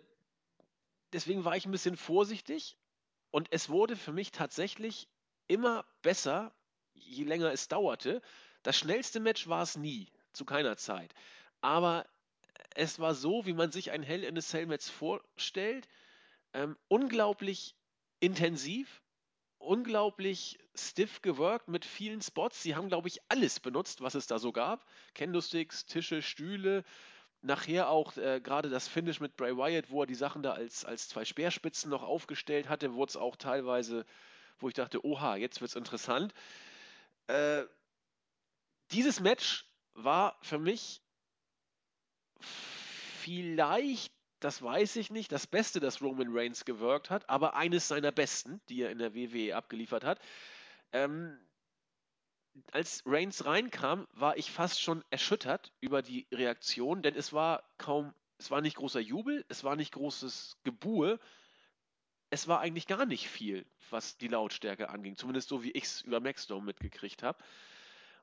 deswegen 1.14 1.46
war 1.46 1.56
ich 1.56 1.66
ein 1.66 1.72
bisschen 1.72 1.98
vorsichtig. 1.98 2.78
Und 3.32 3.48
es 3.52 3.70
wurde 3.70 3.96
für 3.96 4.12
mich 4.12 4.32
tatsächlich 4.32 5.08
immer 5.48 5.86
besser, 6.02 6.54
je 6.94 7.24
länger 7.24 7.52
es 7.52 7.68
dauerte. 7.68 8.22
Das 8.62 8.78
schnellste 8.78 9.20
Match 9.20 9.48
war 9.48 9.64
es 9.64 9.78
nie, 9.78 10.12
zu 10.34 10.46
keiner 10.46 10.78
Zeit. 10.78 11.14
Aber 11.62 12.06
es 12.76 13.00
war 13.00 13.16
so, 13.16 13.46
wie 13.46 13.54
man 13.54 13.72
sich 13.72 13.92
ein 13.92 14.04
Hell 14.04 14.24
in 14.24 14.38
a 14.38 14.42
Cell 14.42 14.66
Match 14.66 14.90
vorstellt. 14.90 15.88
Ähm, 16.54 16.78
unglaublich 16.88 17.76
intensiv, 18.20 19.02
unglaublich 19.58 20.60
stiff 20.76 21.22
geworkt 21.22 21.68
mit 21.68 21.86
vielen 21.86 22.22
Spots. 22.22 22.62
Sie 22.62 22.76
haben, 22.76 22.90
glaube 22.90 23.08
ich, 23.08 23.20
alles 23.30 23.60
benutzt, 23.60 24.02
was 24.02 24.16
es 24.16 24.28
da 24.28 24.40
so 24.40 24.52
gab. 24.52 24.86
Candlesticks, 25.14 25.86
Tische, 25.86 26.22
Stühle. 26.22 26.84
Nachher 27.42 27.90
auch 27.90 28.16
äh, 28.16 28.40
gerade 28.42 28.70
das 28.70 28.88
Finish 28.88 29.20
mit 29.20 29.36
Bray 29.36 29.58
Wyatt, 29.58 29.90
wo 29.90 30.04
er 30.04 30.08
die 30.08 30.16
Sachen 30.16 30.44
da 30.44 30.54
als, 30.54 30.86
als 30.86 31.10
zwei 31.10 31.26
Speerspitzen 31.26 31.90
noch 31.90 32.04
aufgestellt 32.04 32.70
hatte, 32.70 32.94
wurde 32.94 33.10
es 33.10 33.18
auch 33.18 33.36
teilweise, 33.36 34.06
wo 34.60 34.70
ich 34.70 34.74
dachte, 34.74 35.06
oha, 35.06 35.36
jetzt 35.36 35.60
wird 35.60 35.70
es 35.70 35.76
interessant. 35.76 36.34
Äh, 37.28 37.64
dieses 38.92 39.20
Match 39.20 39.66
war 39.94 40.38
für 40.42 40.58
mich 40.58 41.03
vielleicht, 42.44 44.14
das 44.40 44.62
weiß 44.62 44.98
ich 44.98 45.10
nicht, 45.10 45.32
das 45.32 45.48
Beste, 45.48 45.80
das 45.80 46.02
Roman 46.02 46.28
Reigns 46.30 46.66
gewirkt 46.66 47.10
hat, 47.10 47.30
aber 47.30 47.56
eines 47.56 47.88
seiner 47.88 48.12
besten, 48.12 48.62
die 48.70 48.82
er 48.82 48.92
in 48.92 48.98
der 48.98 49.16
WWE 49.16 49.56
abgeliefert 49.56 50.04
hat. 50.04 50.20
Ähm, 50.92 51.40
als 52.72 53.04
Reigns 53.06 53.46
reinkam, 53.46 54.08
war 54.12 54.38
ich 54.38 54.52
fast 54.52 54.82
schon 54.82 55.04
erschüttert 55.10 55.72
über 55.80 56.02
die 56.02 56.28
Reaktion, 56.32 57.02
denn 57.02 57.16
es 57.16 57.34
war 57.34 57.64
kaum, 57.78 58.14
es 58.38 58.52
war 58.52 58.62
nicht 58.62 58.76
großer 58.76 59.00
Jubel, 59.00 59.46
es 59.50 59.64
war 59.64 59.76
nicht 59.76 59.94
großes 59.94 60.58
Gebuhe, 60.64 61.20
es 62.30 62.48
war 62.48 62.60
eigentlich 62.60 62.88
gar 62.88 63.06
nicht 63.06 63.28
viel, 63.28 63.66
was 63.90 64.18
die 64.18 64.28
Lautstärke 64.28 64.90
anging, 64.90 65.16
zumindest 65.16 65.50
so 65.50 65.64
wie 65.64 65.72
ich 65.72 65.84
es 65.84 66.02
über 66.02 66.20
Maxdome 66.20 66.66
mitgekriegt 66.66 67.24
habe. 67.24 67.44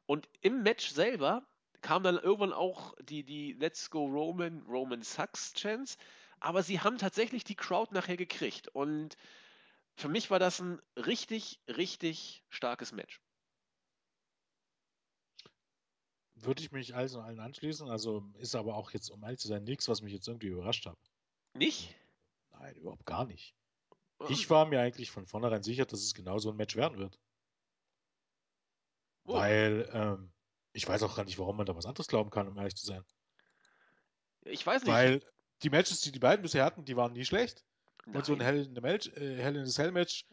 Und 0.07 0.29
im 0.41 0.63
Match 0.63 0.89
selber 0.91 1.47
kam 1.81 2.03
dann 2.03 2.19
irgendwann 2.19 2.53
auch 2.53 2.95
die, 3.01 3.25
die 3.25 3.53
Let's 3.53 3.91
Go 3.91 4.07
Roman, 4.07 4.63
Roman 4.69 5.03
Sucks 5.03 5.53
Chance. 5.55 5.97
Aber 6.41 6.63
sie 6.63 6.81
haben 6.81 6.99
tatsächlich 6.99 7.45
die 7.45 7.55
Crowd 7.55 7.95
nachher 7.95 8.17
gekriegt. 8.17 8.69
Und 8.69 9.17
für 9.97 10.09
mich 10.09 10.31
war 10.31 10.39
das 10.39 10.61
ein 10.61 10.81
richtig, 10.97 11.61
richtig 11.69 12.43
starkes 12.49 12.93
Match. 12.93 13.21
Würde 16.35 16.63
ich 16.63 16.73
mich 16.73 16.95
und 16.95 16.99
allen 16.99 17.41
anschließen. 17.41 17.91
Also 17.91 18.25
ist 18.39 18.55
aber 18.55 18.75
auch 18.75 18.93
jetzt, 18.93 19.11
um 19.11 19.23
ehrlich 19.23 19.41
zu 19.41 19.49
sein, 19.49 19.65
nichts, 19.65 19.89
was 19.89 20.01
mich 20.01 20.13
jetzt 20.13 20.29
irgendwie 20.29 20.49
überrascht 20.49 20.87
hat. 20.87 20.99
Nicht? 21.55 21.95
Nein, 22.53 22.75
überhaupt 22.77 23.05
gar 23.05 23.27
nicht. 23.27 23.55
Ich 24.29 24.49
war 24.51 24.67
mir 24.67 24.81
eigentlich 24.81 25.11
von 25.11 25.27
vornherein 25.27 25.63
sicher, 25.63 25.87
dass 25.87 26.01
es 26.01 26.15
genau 26.15 26.39
so 26.39 26.51
ein 26.51 26.57
Match 26.57 26.77
werden 26.77 26.99
wird. 26.99 27.19
Oh. 29.25 29.35
Weil 29.35 29.89
ähm, 29.93 30.33
ich 30.73 30.87
weiß 30.87 31.03
auch 31.03 31.17
gar 31.17 31.25
nicht, 31.25 31.39
warum 31.39 31.57
man 31.57 31.67
da 31.67 31.77
was 31.77 31.87
anderes 31.87 32.07
glauben 32.07 32.31
kann, 32.31 32.49
um 32.49 32.57
ehrlich 32.57 32.77
zu 32.77 32.87
sein. 32.87 33.05
Ich 34.43 34.67
weiß 34.67 34.85
nicht. 34.85 34.93
Weil 34.93 35.23
die 35.63 35.71
Matches, 35.71 36.01
die 36.01 36.13
die 36.13 36.19
beiden 36.19 36.43
bisher 36.43 36.65
hatten, 36.65 36.85
die 36.85 36.97
waren 36.97 37.13
nie 37.13 37.25
schlecht. 37.25 37.65
Nein. 38.07 38.17
Und 38.17 38.25
so 38.25 38.33
ein 38.33 38.41
Hell 38.41 38.67
in, 38.67 38.75
the 38.75 38.81
Match, 38.81 39.09
äh, 39.09 39.37
Hell 39.37 39.57
in 39.57 39.67
the 39.67 39.73
Cell 39.73 39.93
Match, 39.93 40.25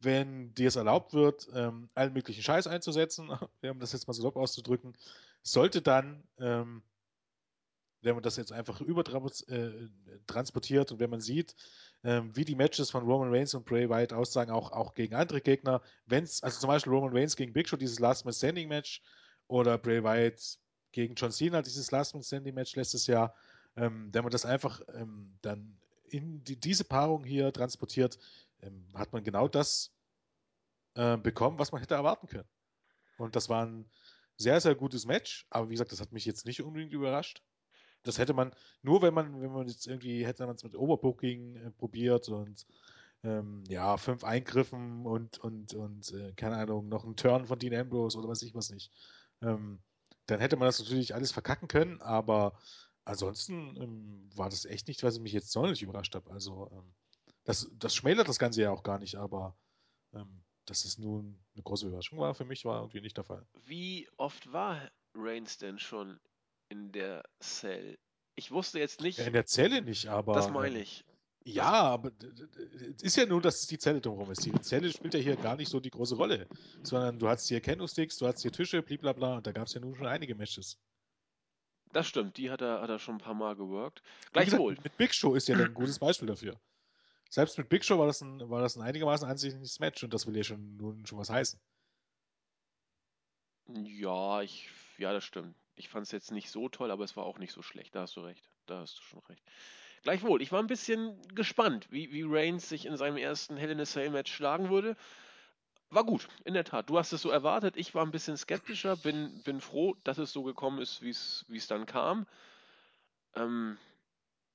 wenn 0.00 0.52
dir 0.54 0.68
es 0.68 0.76
erlaubt 0.76 1.14
wird, 1.14 1.48
ähm, 1.54 1.88
allen 1.94 2.12
möglichen 2.12 2.42
Scheiß 2.42 2.66
einzusetzen, 2.66 3.30
um 3.62 3.80
das 3.80 3.92
jetzt 3.92 4.06
mal 4.06 4.14
so 4.14 4.34
auszudrücken, 4.34 4.94
sollte 5.42 5.80
dann, 5.80 6.22
ähm, 6.38 6.82
wenn 8.02 8.14
man 8.14 8.22
das 8.22 8.36
jetzt 8.36 8.52
einfach 8.52 8.82
übertransportiert 8.82 10.90
äh, 10.90 10.92
und 10.92 11.00
wenn 11.00 11.08
man 11.08 11.22
sieht, 11.22 11.56
ähm, 12.02 12.36
wie 12.36 12.44
die 12.44 12.54
Matches 12.54 12.90
von 12.90 13.04
Roman 13.04 13.32
Reigns 13.32 13.54
und 13.54 13.64
Bray 13.64 13.88
Wyatt 13.88 14.12
aussagen, 14.12 14.50
auch, 14.50 14.72
auch 14.72 14.92
gegen 14.92 15.14
andere 15.14 15.40
Gegner, 15.40 15.80
wenn 16.04 16.24
es, 16.24 16.42
also 16.42 16.60
zum 16.60 16.68
Beispiel 16.68 16.92
Roman 16.92 17.16
Reigns 17.16 17.36
gegen 17.36 17.54
Big 17.54 17.66
Show, 17.66 17.78
dieses 17.78 17.98
Last 17.98 18.26
Man 18.26 18.34
Standing 18.34 18.68
Match, 18.68 19.00
oder 19.48 19.78
Bray 19.78 20.02
Wyatt 20.02 20.58
gegen 20.92 21.14
John 21.14 21.32
Cena, 21.32 21.62
dieses 21.62 21.90
Last 21.90 22.14
Man 22.14 22.22
Standing 22.22 22.54
Match 22.54 22.76
letztes 22.76 23.06
Jahr, 23.06 23.34
ähm, 23.76 24.08
wenn 24.12 24.22
man 24.22 24.30
das 24.30 24.44
einfach 24.44 24.80
ähm, 24.94 25.36
dann 25.42 25.76
in 26.04 26.44
die, 26.44 26.58
diese 26.58 26.84
Paarung 26.84 27.24
hier 27.24 27.52
transportiert, 27.52 28.18
ähm, 28.62 28.86
hat 28.94 29.12
man 29.12 29.24
genau 29.24 29.48
das 29.48 29.92
äh, 30.94 31.16
bekommen, 31.16 31.58
was 31.58 31.72
man 31.72 31.80
hätte 31.80 31.94
erwarten 31.94 32.28
können. 32.28 32.48
Und 33.18 33.36
das 33.36 33.48
war 33.48 33.66
ein 33.66 33.90
sehr, 34.36 34.60
sehr 34.60 34.74
gutes 34.74 35.06
Match, 35.06 35.46
aber 35.50 35.68
wie 35.68 35.74
gesagt, 35.74 35.92
das 35.92 36.00
hat 36.00 36.12
mich 36.12 36.24
jetzt 36.24 36.46
nicht 36.46 36.62
unbedingt 36.62 36.92
überrascht. 36.92 37.42
Das 38.02 38.18
hätte 38.18 38.34
man, 38.34 38.54
nur 38.82 39.02
wenn 39.02 39.14
man, 39.14 39.40
wenn 39.40 39.52
man 39.52 39.66
jetzt 39.66 39.86
irgendwie, 39.86 40.26
hätte 40.26 40.46
man 40.46 40.56
es 40.56 40.62
mit 40.62 40.76
Overbooking 40.76 41.56
äh, 41.56 41.70
probiert 41.70 42.28
und 42.28 42.66
ähm, 43.24 43.64
ja, 43.68 43.96
fünf 43.96 44.22
Eingriffen 44.22 45.06
und, 45.06 45.38
und, 45.38 45.74
und 45.74 46.12
äh, 46.12 46.32
keine 46.34 46.56
Ahnung, 46.56 46.88
noch 46.88 47.04
ein 47.04 47.16
Turn 47.16 47.46
von 47.46 47.58
Dean 47.58 47.74
Ambrose 47.74 48.18
oder 48.18 48.28
weiß 48.28 48.42
ich 48.42 48.54
was 48.54 48.70
nicht. 48.70 48.92
Ähm, 49.44 49.82
dann 50.26 50.40
hätte 50.40 50.56
man 50.56 50.66
das 50.66 50.78
natürlich 50.78 51.14
alles 51.14 51.32
verkacken 51.32 51.68
können, 51.68 52.00
aber 52.00 52.58
ansonsten 53.04 53.76
ähm, 53.76 54.30
war 54.34 54.48
das 54.48 54.64
echt 54.64 54.88
nicht, 54.88 55.02
was 55.02 55.18
mich 55.18 55.32
jetzt 55.32 55.52
sonderlich 55.52 55.82
überrascht 55.82 56.14
habe. 56.14 56.30
Also 56.30 56.70
ähm, 56.72 56.94
das, 57.44 57.70
das 57.78 57.94
schmälert 57.94 58.28
das 58.28 58.38
Ganze 58.38 58.62
ja 58.62 58.70
auch 58.70 58.82
gar 58.82 58.98
nicht, 58.98 59.16
aber 59.16 59.56
ähm, 60.14 60.42
dass 60.64 60.84
es 60.84 60.98
nun 60.98 61.38
eine 61.54 61.62
große 61.62 61.86
Überraschung 61.86 62.18
war, 62.18 62.34
für 62.34 62.46
mich 62.46 62.64
war 62.64 62.80
irgendwie 62.80 63.02
nicht 63.02 63.16
der 63.16 63.24
Fall. 63.24 63.46
Wie 63.66 64.08
oft 64.16 64.50
war 64.52 64.90
Reigns 65.14 65.58
denn 65.58 65.78
schon 65.78 66.18
in 66.70 66.90
der 66.92 67.22
Cell? 67.40 67.98
Ich 68.34 68.50
wusste 68.50 68.78
jetzt 68.78 69.00
nicht. 69.00 69.18
Ja, 69.18 69.26
in 69.26 69.32
der 69.32 69.46
Zelle 69.46 69.82
nicht, 69.82 70.08
aber. 70.08 70.32
Das 70.32 70.50
meine 70.50 70.80
ich. 70.80 71.04
Ja, 71.46 71.72
aber 71.72 72.10
es 72.96 73.02
ist 73.02 73.16
ja 73.16 73.26
nur, 73.26 73.42
dass 73.42 73.60
es 73.60 73.66
die 73.66 73.78
Zelle 73.78 74.00
drumherum 74.00 74.30
ist. 74.30 74.46
Die 74.46 74.52
Zelle 74.62 74.90
spielt 74.90 75.12
ja 75.12 75.20
hier 75.20 75.36
gar 75.36 75.56
nicht 75.56 75.68
so 75.68 75.78
die 75.78 75.90
große 75.90 76.16
Rolle, 76.16 76.48
sondern 76.82 77.18
du 77.18 77.28
hast 77.28 77.48
hier 77.48 77.60
Candlesticks, 77.60 78.16
du 78.16 78.26
hast 78.26 78.40
hier 78.40 78.50
Tische, 78.50 78.82
blablabla, 78.82 79.36
und 79.36 79.46
da 79.46 79.52
gab 79.52 79.66
es 79.66 79.74
ja 79.74 79.80
nun 79.80 79.94
schon 79.94 80.06
einige 80.06 80.34
Matches. 80.34 80.78
Das 81.92 82.08
stimmt, 82.08 82.38
die 82.38 82.50
hat 82.50 82.62
er, 82.62 82.80
hat 82.80 82.88
er 82.88 82.98
schon 82.98 83.16
ein 83.16 83.20
paar 83.20 83.34
Mal 83.34 83.56
geworkt. 83.56 84.02
Gleichwohl. 84.32 84.76
Mit 84.82 84.96
Big 84.96 85.14
Show 85.14 85.34
ist 85.34 85.46
ja 85.46 85.56
ein 85.56 85.74
gutes 85.74 85.98
Beispiel 85.98 86.26
dafür. 86.26 86.58
Selbst 87.28 87.58
mit 87.58 87.68
Big 87.68 87.84
Show 87.84 87.98
war 87.98 88.06
das 88.06 88.22
ein, 88.22 88.48
war 88.48 88.62
das 88.62 88.76
ein 88.76 88.82
einigermaßen 88.82 89.28
ansehnliches 89.28 89.80
Match 89.80 90.02
und 90.02 90.14
das 90.14 90.26
will 90.26 90.36
ja 90.36 90.44
schon 90.44 90.76
nun 90.76 91.04
schon 91.04 91.18
was 91.18 91.30
heißen. 91.30 91.60
Ja, 93.68 94.40
ich, 94.40 94.70
ja, 94.98 95.12
das 95.12 95.24
stimmt. 95.24 95.54
Ich 95.76 95.88
fand 95.88 96.06
es 96.06 96.12
jetzt 96.12 96.32
nicht 96.32 96.50
so 96.50 96.68
toll, 96.68 96.90
aber 96.90 97.04
es 97.04 97.16
war 97.16 97.24
auch 97.24 97.38
nicht 97.38 97.52
so 97.52 97.60
schlecht. 97.60 97.94
Da 97.94 98.02
hast 98.02 98.16
du 98.16 98.20
recht. 98.20 98.48
Da 98.66 98.80
hast 98.80 98.98
du 98.98 99.02
schon 99.02 99.20
recht. 99.28 99.42
Gleichwohl, 100.04 100.42
ich 100.42 100.52
war 100.52 100.60
ein 100.60 100.66
bisschen 100.66 101.20
gespannt, 101.34 101.86
wie, 101.90 102.12
wie 102.12 102.24
Reigns 102.26 102.68
sich 102.68 102.84
in 102.84 102.96
seinem 102.96 103.16
ersten 103.16 103.56
Hell 103.56 103.70
in 103.70 103.80
a 103.80 103.84
Cell 103.84 104.10
Match 104.10 104.32
schlagen 104.32 104.68
würde. 104.68 104.96
War 105.88 106.04
gut, 106.04 106.28
in 106.44 106.52
der 106.52 106.64
Tat. 106.64 106.90
Du 106.90 106.98
hast 106.98 107.12
es 107.12 107.22
so 107.22 107.30
erwartet. 107.30 107.76
Ich 107.78 107.94
war 107.94 108.04
ein 108.04 108.10
bisschen 108.10 108.36
skeptischer, 108.36 108.96
bin, 108.96 109.42
bin 109.44 109.62
froh, 109.62 109.96
dass 110.04 110.18
es 110.18 110.30
so 110.30 110.42
gekommen 110.42 110.80
ist, 110.80 111.00
wie 111.00 111.08
es 111.08 111.66
dann 111.68 111.86
kam. 111.86 112.26
Ähm, 113.34 113.78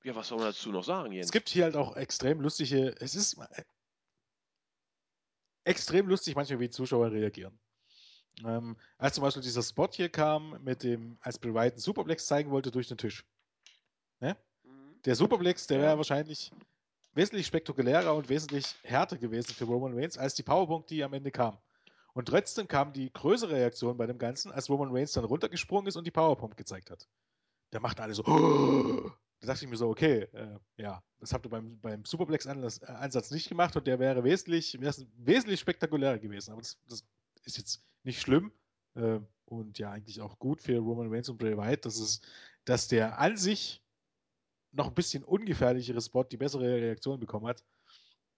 ja, 0.03 0.15
was 0.15 0.27
soll 0.27 0.37
man 0.37 0.47
dazu 0.47 0.71
noch 0.71 0.83
sagen, 0.83 1.11
Jens? 1.11 1.27
Es 1.27 1.31
gibt 1.31 1.49
hier 1.49 1.63
halt 1.63 1.75
auch 1.75 1.95
extrem 1.95 2.41
lustige, 2.41 2.95
es 2.99 3.15
ist 3.15 3.37
äh, 3.37 3.63
extrem 5.63 6.07
lustig 6.07 6.35
manchmal, 6.35 6.59
wie 6.59 6.69
Zuschauer 6.69 7.11
reagieren. 7.11 7.57
Ähm, 8.45 8.77
als 8.99 9.15
zum 9.15 9.23
Beispiel 9.23 9.41
dieser 9.41 9.63
Spot 9.63 9.89
hier 9.91 10.09
kam, 10.09 10.61
mit 10.63 10.83
dem, 10.83 11.17
als 11.21 11.39
Bray 11.39 11.53
Wyatt 11.53 11.73
einen 11.73 11.81
Superplex 11.81 12.27
zeigen 12.27 12.51
wollte 12.51 12.69
durch 12.69 12.87
den 12.87 12.97
Tisch. 12.97 13.25
Der 15.05 15.15
Superplex, 15.15 15.67
der 15.67 15.79
wäre 15.79 15.97
wahrscheinlich 15.97 16.51
wesentlich 17.13 17.47
spektakulärer 17.47 18.13
und 18.13 18.29
wesentlich 18.29 18.75
härter 18.83 19.17
gewesen 19.17 19.53
für 19.53 19.65
Roman 19.65 19.93
Reigns 19.93 20.17
als 20.17 20.35
die 20.35 20.43
Powerbomb, 20.43 20.87
die 20.87 21.03
am 21.03 21.13
Ende 21.13 21.31
kam. 21.31 21.57
Und 22.13 22.27
trotzdem 22.27 22.67
kam 22.67 22.91
die 22.91 23.11
größere 23.11 23.51
Reaktion 23.51 23.95
bei 23.97 24.07
dem 24.07 24.17
Ganzen, 24.17 24.51
als 24.51 24.69
Roman 24.69 24.91
Reigns 24.91 25.13
dann 25.13 25.23
runtergesprungen 25.23 25.87
ist 25.87 25.95
und 25.95 26.05
die 26.05 26.11
Powerbomb 26.11 26.57
gezeigt 26.57 26.91
hat. 26.91 27.07
Da 27.71 27.79
machten 27.79 28.01
alle 28.01 28.13
so. 28.13 28.23
Da 29.41 29.47
dachte 29.47 29.63
ich 29.63 29.71
mir 29.71 29.77
so, 29.77 29.87
okay, 29.87 30.27
äh, 30.33 30.57
ja, 30.75 31.01
das 31.19 31.31
habt 31.31 31.45
ihr 31.45 31.49
beim, 31.49 31.79
beim 31.79 32.03
Superplex-Ansatz 32.03 33.31
nicht 33.31 33.47
gemacht 33.47 33.73
und 33.77 33.87
der 33.87 33.97
wäre 33.97 34.23
wesentlich, 34.25 34.77
wesentlich 34.81 35.61
spektakulärer 35.61 36.19
gewesen. 36.19 36.51
Aber 36.51 36.61
das, 36.61 36.77
das 36.89 37.05
ist 37.45 37.57
jetzt 37.57 37.81
nicht 38.03 38.19
schlimm 38.19 38.51
äh, 38.95 39.19
und 39.45 39.79
ja, 39.79 39.91
eigentlich 39.91 40.19
auch 40.19 40.39
gut 40.39 40.61
für 40.61 40.77
Roman 40.77 41.09
Reigns 41.09 41.29
und 41.29 41.37
Bray 41.37 41.55
Wyatt, 41.55 41.85
dass, 41.85 41.99
es, 41.99 42.19
dass 42.65 42.89
der 42.89 43.17
an 43.17 43.37
sich 43.37 43.81
noch 44.71 44.87
ein 44.87 44.95
bisschen 44.95 45.23
ungefährlichere 45.23 46.01
Spot 46.01 46.23
die 46.23 46.37
bessere 46.37 46.63
Reaktion 46.63 47.19
bekommen 47.19 47.47
hat. 47.47 47.63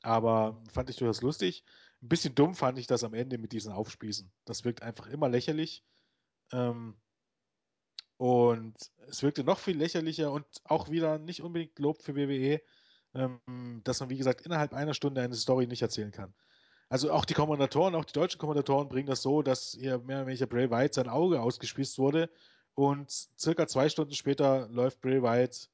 Aber 0.02 0.62
fand 0.72 0.90
ich 0.90 0.96
durchaus 0.98 1.22
lustig. 1.22 1.64
Ein 2.02 2.10
bisschen 2.10 2.36
dumm 2.36 2.56
fand 2.56 2.80
ich 2.80 2.88
das 2.88 3.04
am 3.04 3.14
Ende 3.14 3.38
mit 3.38 3.52
diesen 3.52 3.72
Aufspießen. 3.72 4.32
Das 4.46 4.66
wirkt 4.66 4.82
einfach 4.82 5.08
immer 5.08 5.30
lächerlich. 5.30 5.84
Ähm, 6.52 6.96
und 8.18 8.76
es 9.08 9.24
wirkte 9.24 9.44
noch 9.44 9.60
viel 9.60 9.78
lächerlicher 9.78 10.32
und 10.32 10.46
auch 10.64 10.90
wieder 10.90 11.18
nicht 11.18 11.42
unbedingt 11.42 11.78
Lob 11.80 12.02
für 12.02 12.16
WWE, 12.16 12.62
ähm, 13.16 13.82
dass 13.84 14.00
man, 14.00 14.10
wie 14.10 14.18
gesagt, 14.18 14.42
innerhalb 14.42 14.74
einer 14.74 14.94
Stunde 14.94 15.22
eine 15.22 15.36
Story 15.36 15.68
nicht 15.68 15.82
erzählen 15.82 16.12
kann. 16.12 16.34
Also 16.90 17.12
auch 17.12 17.26
die 17.26 17.34
Kommentatoren, 17.34 17.96
auch 17.96 18.06
die 18.06 18.14
deutschen 18.14 18.38
Kommentatoren 18.38 18.90
bringen 18.90 19.08
das 19.08 19.22
so, 19.22 19.42
dass 19.42 19.72
hier 19.72 20.00
mehr 20.00 20.18
oder 20.18 20.28
weniger 20.28 20.46
Bray 20.46 20.70
Wyatt 20.70 20.94
sein 20.94 21.08
Auge 21.08 21.42
ausgespießt 21.42 21.98
wurde 21.98 22.30
und 22.76 23.10
circa 23.40 23.68
zwei 23.68 23.90
Stunden 23.90 24.14
später 24.14 24.68
läuft 24.70 25.02
Bray 25.02 25.22
Wyatt 25.22 25.70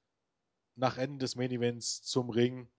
nach 0.77 0.97
Ende 0.97 1.19
des 1.19 1.35
Main 1.35 1.51
Events 1.51 2.01
zum 2.03 2.29
Ring, 2.29 2.69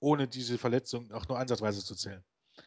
ohne 0.00 0.26
diese 0.28 0.56
Verletzung 0.58 1.12
auch 1.12 1.28
nur 1.28 1.38
ansatzweise 1.38 1.84
zu 1.84 1.94
zählen. 1.94 2.24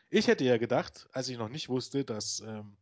Ich 0.10 0.28
hätte 0.28 0.44
ja 0.46 0.58
gedacht, 0.58 1.10
als 1.14 1.30
ich 1.30 1.38
noch 1.38 1.50
nicht 1.50 1.70
wusste, 1.70 2.06
dass 2.06 2.42
ähm, 2.42 2.78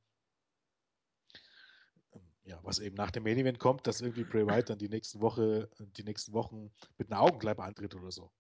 ja, 2.44 2.60
was 2.64 2.80
eben 2.80 2.96
nach 2.96 3.12
dem 3.12 3.24
Main 3.24 3.38
Event 3.38 3.60
kommt, 3.60 3.86
dass 3.88 4.02
irgendwie 4.02 4.24
Bray 4.24 4.46
Wyatt 4.48 4.70
dann 4.70 4.80
die 4.80 4.90
nächsten 4.90 5.20
Woche, 5.22 5.70
die 5.80 6.04
nächsten 6.04 6.34
Wochen 6.34 6.72
mit 6.98 7.12
einer 7.12 7.22
Augenkleipe 7.22 7.64
antritt 7.64 7.94
oder 7.96 8.12
so. 8.12 8.32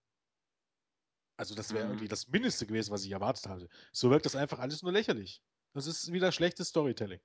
Also 1.35 1.55
das 1.55 1.73
wäre 1.73 1.85
Mhm. 1.85 1.91
irgendwie 1.91 2.07
das 2.07 2.27
Mindeste 2.27 2.65
gewesen, 2.67 2.91
was 2.91 3.03
ich 3.03 3.11
erwartet 3.11 3.47
hatte. 3.47 3.69
So 3.91 4.09
wirkt 4.11 4.25
das 4.25 4.35
einfach 4.35 4.59
alles 4.59 4.81
nur 4.83 4.91
lächerlich. 4.91 5.43
Das 5.73 5.85
ist 5.87 6.11
wieder 6.11 6.31
schlechtes 6.31 6.69
Storytelling. 6.69 7.21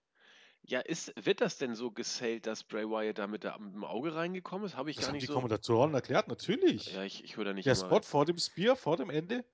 Ja, 0.65 0.81
ist, 0.81 1.13
wird 1.25 1.41
das 1.41 1.59
denn 1.59 1.75
so 1.75 1.91
gesellt, 1.91 2.47
dass 2.47 2.63
Bray 2.63 2.89
Wyatt 2.89 3.19
da 3.19 3.27
mit, 3.27 3.43
der, 3.43 3.59
mit 3.59 3.75
dem 3.75 3.85
Auge 3.85 4.15
reingekommen 4.15 4.65
ist? 4.67 4.77
Habe 4.77 4.91
ich 4.91 4.97
Das 4.97 5.05
gar 5.05 5.09
haben 5.09 5.15
nicht 5.15 5.23
die 5.25 5.27
so. 5.27 5.35
Kommentatoren 5.35 5.93
erklärt, 5.93 6.29
natürlich. 6.29 6.93
Ja, 6.93 7.03
ich, 7.03 7.25
ich 7.25 7.37
höre 7.37 7.47
da 7.47 7.53
nicht 7.53 7.67
Der 7.67 7.73
immer 7.75 7.85
Spot 7.87 7.97
rein. 7.97 8.03
vor 8.05 8.25
dem 8.27 8.39
Spear, 8.39 8.77
vor 8.77 8.97
dem 8.97 9.11
Ende, 9.11 9.45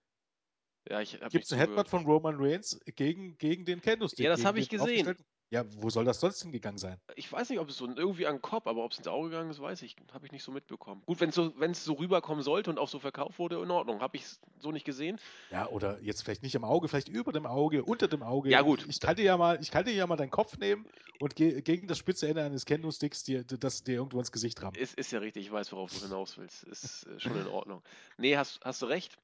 Ja, 0.88 1.00
ich 1.00 1.14
habe 1.14 1.24
gibt 1.24 1.34
nicht 1.34 1.44
es 1.46 1.52
einen 1.52 1.60
Headbutt 1.60 1.88
zugehört. 1.88 1.88
von 1.88 2.04
Roman 2.04 2.36
Reigns 2.38 2.78
gegen, 2.94 3.38
gegen 3.38 3.64
den 3.64 3.80
Candlestick. 3.80 4.24
Ja, 4.24 4.30
das 4.30 4.40
gegen 4.40 4.48
habe 4.48 4.58
ich 4.60 4.68
den 4.68 4.78
gesehen. 4.80 5.08
aufgestellten- 5.08 5.24
Ja, 5.50 5.64
wo 5.82 5.88
soll 5.88 6.04
das 6.04 6.20
sonst 6.20 6.42
hingegangen 6.42 6.78
sein? 6.78 6.98
Ich 7.16 7.32
weiß 7.32 7.48
nicht, 7.48 7.58
ob 7.58 7.70
es 7.70 7.76
so 7.78 7.86
irgendwie 7.86 8.26
an 8.26 8.36
den 8.36 8.42
Kopf, 8.42 8.66
aber 8.66 8.84
ob 8.84 8.92
es 8.92 8.98
ins 8.98 9.08
Auge 9.08 9.30
gegangen 9.30 9.50
ist, 9.50 9.60
weiß 9.60 9.80
ich. 9.82 9.96
Habe 10.12 10.26
ich 10.26 10.32
nicht 10.32 10.42
so 10.42 10.52
mitbekommen. 10.52 11.02
Gut, 11.06 11.20
wenn 11.20 11.30
es 11.30 11.34
so, 11.34 11.58
wenn's 11.58 11.84
so 11.84 11.94
rüberkommen 11.94 12.42
sollte 12.42 12.68
und 12.70 12.78
auch 12.78 12.88
so 12.88 12.98
verkauft 12.98 13.38
wurde, 13.38 13.62
in 13.62 13.70
Ordnung. 13.70 14.00
Habe 14.00 14.18
ich 14.18 14.24
es 14.24 14.40
so 14.60 14.72
nicht 14.72 14.84
gesehen. 14.84 15.18
Ja, 15.50 15.68
oder 15.68 16.00
jetzt 16.02 16.22
vielleicht 16.22 16.42
nicht 16.42 16.54
am 16.54 16.64
Auge, 16.64 16.88
vielleicht 16.88 17.08
über 17.08 17.32
dem 17.32 17.46
Auge, 17.46 17.82
unter 17.84 18.08
dem 18.08 18.22
Auge. 18.22 18.50
Ja, 18.50 18.60
gut. 18.60 18.84
Ich 18.86 19.00
kann 19.00 19.16
dir 19.16 19.24
ja 19.24 19.36
mal, 19.38 19.58
ich 19.62 19.70
kann 19.70 19.86
dir 19.86 19.94
ja 19.94 20.06
mal 20.06 20.16
deinen 20.16 20.30
Kopf 20.30 20.58
nehmen 20.58 20.86
und 21.20 21.34
ge 21.34 21.62
gegen 21.62 21.86
das 21.88 21.96
spitze 21.96 22.28
Ende 22.28 22.42
eines 22.42 22.66
Candlesticks 22.66 23.24
dir, 23.24 23.44
das 23.44 23.82
dir 23.82 23.94
irgendwo 23.94 24.18
ins 24.18 24.30
Gesicht 24.32 24.62
rammen. 24.62 24.76
Ist, 24.76 24.94
ist 24.98 25.10
ja 25.12 25.20
richtig, 25.20 25.46
ich 25.46 25.52
weiß, 25.52 25.72
worauf 25.72 25.92
du 25.92 26.04
hinaus 26.04 26.36
willst. 26.36 26.64
Ist 26.64 27.06
äh, 27.06 27.18
schon 27.18 27.36
in 27.36 27.46
Ordnung. 27.46 27.82
Nee, 28.18 28.36
hast, 28.36 28.60
hast 28.62 28.82
du 28.82 28.86
recht. 28.86 29.16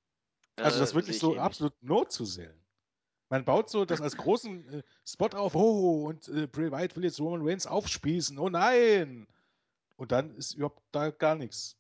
Also 0.62 0.78
das 0.78 0.88
Äh, 0.88 0.90
ist 0.90 0.94
wirklich 0.94 1.18
so 1.18 1.28
ähnlich. 1.28 1.42
absolut 1.42 1.82
Not 1.82 2.10
zu 2.12 2.24
sehen. 2.24 2.63
Man 3.34 3.44
baut 3.44 3.68
so 3.68 3.84
das 3.84 4.00
als 4.00 4.16
großen 4.16 4.68
äh, 4.72 4.82
Spot 5.04 5.26
auf, 5.36 5.56
oh, 5.56 6.06
und 6.06 6.28
äh, 6.28 6.46
Bray 6.46 6.70
Wyatt 6.70 6.94
will 6.94 7.02
jetzt 7.02 7.18
Roman 7.18 7.40
Reigns 7.42 7.66
aufspießen, 7.66 8.38
oh 8.38 8.48
nein! 8.48 9.26
Und 9.96 10.12
dann 10.12 10.36
ist 10.36 10.54
überhaupt 10.54 10.80
da 10.92 11.10
gar 11.10 11.34
nichts. 11.34 11.76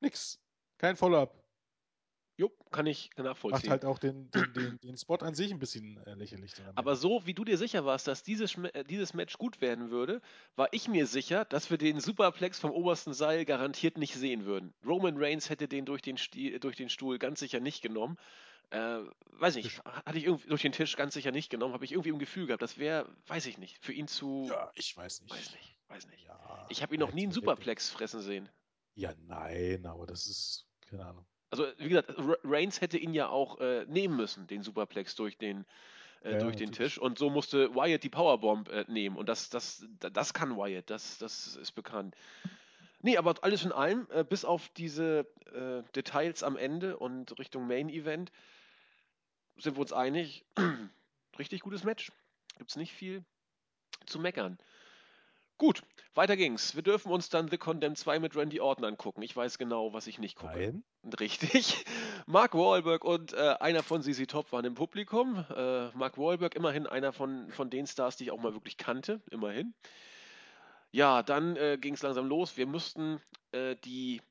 Nix. 0.00 0.40
Kein 0.78 0.96
Follow-up. 0.96 1.44
Jo, 2.38 2.50
kann 2.70 2.86
ich 2.86 3.10
Macht 3.18 3.26
nachvollziehen. 3.26 3.68
halt 3.68 3.84
auch 3.84 3.98
den, 3.98 4.30
den, 4.30 4.52
den, 4.54 4.78
den 4.82 4.96
Spot 4.96 5.16
an 5.16 5.34
sich 5.34 5.52
ein 5.52 5.58
bisschen 5.58 5.98
äh, 6.06 6.14
lächerlich. 6.14 6.54
Aber 6.74 6.96
so 6.96 7.26
wie 7.26 7.34
du 7.34 7.44
dir 7.44 7.58
sicher 7.58 7.84
warst, 7.84 8.08
dass 8.08 8.22
dieses, 8.22 8.56
äh, 8.56 8.82
dieses 8.84 9.12
Match 9.12 9.36
gut 9.36 9.60
werden 9.60 9.90
würde, 9.90 10.22
war 10.56 10.68
ich 10.72 10.88
mir 10.88 11.06
sicher, 11.06 11.44
dass 11.44 11.70
wir 11.70 11.76
den 11.76 12.00
Superplex 12.00 12.58
vom 12.58 12.70
obersten 12.70 13.12
Seil 13.12 13.44
garantiert 13.44 13.98
nicht 13.98 14.14
sehen 14.14 14.46
würden. 14.46 14.72
Roman 14.86 15.18
Reigns 15.18 15.50
hätte 15.50 15.68
den 15.68 15.84
durch 15.84 16.00
den, 16.00 16.16
Sti 16.16 16.58
durch 16.60 16.76
den 16.76 16.88
Stuhl 16.88 17.18
ganz 17.18 17.40
sicher 17.40 17.60
nicht 17.60 17.82
genommen. 17.82 18.16
Äh, 18.70 19.00
weiß 19.38 19.56
nicht, 19.56 19.68
Tisch. 19.68 19.80
hatte 19.84 20.18
ich 20.18 20.24
irgendwie 20.24 20.48
durch 20.48 20.62
den 20.62 20.72
Tisch 20.72 20.96
ganz 20.96 21.14
sicher 21.14 21.30
nicht 21.30 21.50
genommen, 21.50 21.74
habe 21.74 21.84
ich 21.84 21.92
irgendwie 21.92 22.10
im 22.10 22.18
Gefühl 22.18 22.46
gehabt, 22.46 22.62
das 22.62 22.78
wäre, 22.78 23.08
weiß 23.26 23.46
ich 23.46 23.58
nicht, 23.58 23.82
für 23.84 23.92
ihn 23.92 24.08
zu. 24.08 24.46
Ja, 24.50 24.70
ich 24.74 24.96
weiß 24.96 25.22
nicht. 25.22 25.32
Weiß 25.32 25.52
nicht, 25.52 25.78
weiß 25.88 26.06
nicht. 26.08 26.24
Ja, 26.24 26.66
Ich 26.70 26.82
habe 26.82 26.94
ihn 26.94 27.00
noch 27.00 27.12
nie 27.12 27.24
einen 27.24 27.32
Superplex 27.32 27.90
fressen 27.90 28.20
sehen. 28.20 28.48
Ja, 28.94 29.12
nein, 29.26 29.86
aber 29.86 30.06
das 30.06 30.26
ist, 30.26 30.66
keine 30.88 31.04
Ahnung. 31.06 31.26
Also, 31.50 31.66
wie 31.78 31.88
gesagt, 31.88 32.14
Reigns 32.44 32.80
hätte 32.80 32.98
ihn 32.98 33.14
ja 33.14 33.28
auch 33.28 33.60
äh, 33.60 33.84
nehmen 33.86 34.16
müssen, 34.16 34.46
den 34.48 34.62
Superplex 34.62 35.14
durch 35.14 35.36
den, 35.38 35.64
äh, 36.22 36.32
Ja, 36.32 36.38
durch 36.38 36.56
den 36.56 36.70
natürlich. 36.70 36.94
Tisch. 36.94 36.98
Und 36.98 37.18
so 37.18 37.30
musste 37.30 37.74
Wyatt 37.74 38.02
die 38.02 38.08
Powerbomb 38.08 38.68
äh, 38.70 38.84
nehmen. 38.88 39.16
Und 39.16 39.28
das, 39.28 39.50
das, 39.50 39.86
da- 40.00 40.10
das 40.10 40.34
kann 40.34 40.56
Wyatt, 40.56 40.90
das, 40.90 41.18
das 41.18 41.54
ist 41.56 41.72
bekannt. 41.72 42.16
Nee, 43.04 43.18
aber 43.18 43.34
alles 43.42 43.62
in 43.66 43.70
allem, 43.70 44.06
äh, 44.10 44.24
bis 44.24 44.46
auf 44.46 44.70
diese 44.70 45.26
äh, 45.52 45.82
Details 45.94 46.42
am 46.42 46.56
Ende 46.56 46.96
und 46.96 47.38
Richtung 47.38 47.66
Main 47.66 47.90
Event, 47.90 48.32
sind 49.58 49.76
wir 49.76 49.82
uns 49.82 49.92
einig. 49.92 50.46
Richtig 51.38 51.60
gutes 51.60 51.84
Match. 51.84 52.12
Gibt's 52.56 52.76
nicht 52.76 52.94
viel 52.94 53.22
zu 54.06 54.18
meckern. 54.18 54.56
Gut, 55.58 55.82
weiter 56.14 56.34
ging's. 56.34 56.76
Wir 56.76 56.82
dürfen 56.82 57.12
uns 57.12 57.28
dann 57.28 57.48
The 57.48 57.58
Condemned 57.58 57.98
2 57.98 58.20
mit 58.20 58.36
Randy 58.36 58.58
Orton 58.58 58.86
angucken. 58.86 59.20
Ich 59.20 59.36
weiß 59.36 59.58
genau, 59.58 59.92
was 59.92 60.06
ich 60.06 60.18
nicht 60.18 60.36
gucke. 60.36 60.56
Nein. 60.56 60.84
Richtig. 61.20 61.84
Mark 62.26 62.54
Wahlberg 62.54 63.04
und 63.04 63.34
äh, 63.34 63.56
einer 63.60 63.82
von 63.82 64.02
ZZ 64.02 64.26
Top 64.28 64.50
waren 64.50 64.64
im 64.64 64.74
Publikum. 64.74 65.44
Äh, 65.54 65.90
Mark 65.90 66.16
Wahlberg, 66.16 66.54
immerhin 66.54 66.86
einer 66.86 67.12
von, 67.12 67.52
von 67.52 67.68
den 67.68 67.86
Stars, 67.86 68.16
die 68.16 68.24
ich 68.24 68.30
auch 68.30 68.40
mal 68.40 68.54
wirklich 68.54 68.78
kannte. 68.78 69.20
Immerhin. 69.30 69.74
Ja, 70.94 71.24
dann 71.24 71.56
äh, 71.56 71.76
ging 71.76 71.94
es 71.94 72.02
langsam 72.02 72.28
los. 72.28 72.56
Wir 72.56 72.66
mussten 72.66 73.20
äh, 73.50 73.74
die, 73.82 74.22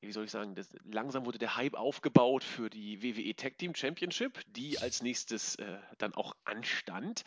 wie 0.00 0.12
soll 0.12 0.24
ich 0.24 0.30
sagen, 0.30 0.54
das, 0.54 0.70
langsam 0.90 1.26
wurde 1.26 1.36
der 1.36 1.56
Hype 1.56 1.74
aufgebaut 1.74 2.42
für 2.42 2.70
die 2.70 3.02
WWE 3.02 3.36
Tag 3.36 3.58
Team 3.58 3.74
Championship, 3.74 4.40
die 4.46 4.78
als 4.78 5.02
nächstes 5.02 5.56
äh, 5.56 5.76
dann 5.98 6.14
auch 6.14 6.34
anstand. 6.44 7.24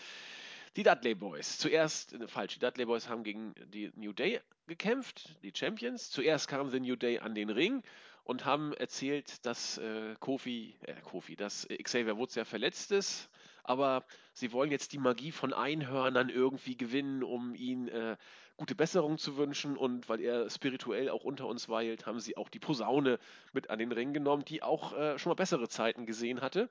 Die 0.76 0.82
Dudley 0.82 1.14
Boys. 1.14 1.60
Zuerst, 1.60 2.14
äh, 2.14 2.28
falsch, 2.28 2.56
die 2.56 2.62
Dudley 2.62 2.86
Boys 2.86 3.10
haben 3.10 3.24
gegen 3.24 3.54
die 3.68 3.92
New 3.94 4.12
Day 4.12 4.42
gekämpft, 4.66 5.38
die 5.44 5.54
Champions. 5.56 6.10
Zuerst 6.10 6.48
kam 6.48 6.72
The 6.72 6.80
New 6.80 6.96
Day 6.96 7.20
an 7.20 7.36
den 7.36 7.52
Ring 7.52 7.84
und 8.24 8.44
haben 8.44 8.74
erzählt, 8.74 9.46
dass 9.46 9.78
äh, 9.78 10.16
Kofi, 10.20 10.76
äh, 10.82 11.00
Kofi, 11.02 11.36
dass 11.36 11.68
Xavier 11.84 12.18
Woods 12.18 12.34
ja 12.34 12.44
verletzt 12.44 12.92
ist, 12.92 13.30
aber 13.64 14.06
sie 14.34 14.52
wollen 14.52 14.72
jetzt 14.72 14.94
die 14.94 14.98
Magie 14.98 15.32
von 15.32 15.54
Einhörnern 15.54 16.30
irgendwie 16.30 16.76
gewinnen, 16.78 17.24
um 17.24 17.56
ihn 17.56 17.88
äh, 17.88 18.18
gute 18.58 18.76
Besserung 18.76 19.18
zu 19.18 19.38
wünschen 19.38 19.78
und 19.78 20.10
weil 20.10 20.22
er 20.22 20.50
spirituell 20.50 21.10
auch 21.10 21.24
unter 21.24 21.48
uns 21.48 21.70
weilt, 21.70 22.06
haben 22.06 22.20
sie 22.20 22.38
auch 22.38 22.50
die 22.50 22.60
Posaune 22.60 23.20
mit 23.52 23.70
an 23.70 23.80
den 23.80 23.92
Ring 23.92 24.14
genommen, 24.14 24.46
die 24.46 24.62
auch 24.62 24.94
äh, 24.94 25.18
schon 25.18 25.32
mal 25.32 25.36
bessere 25.36 25.68
Zeiten 25.70 26.06
gesehen 26.06 26.42
hatte. 26.42 26.70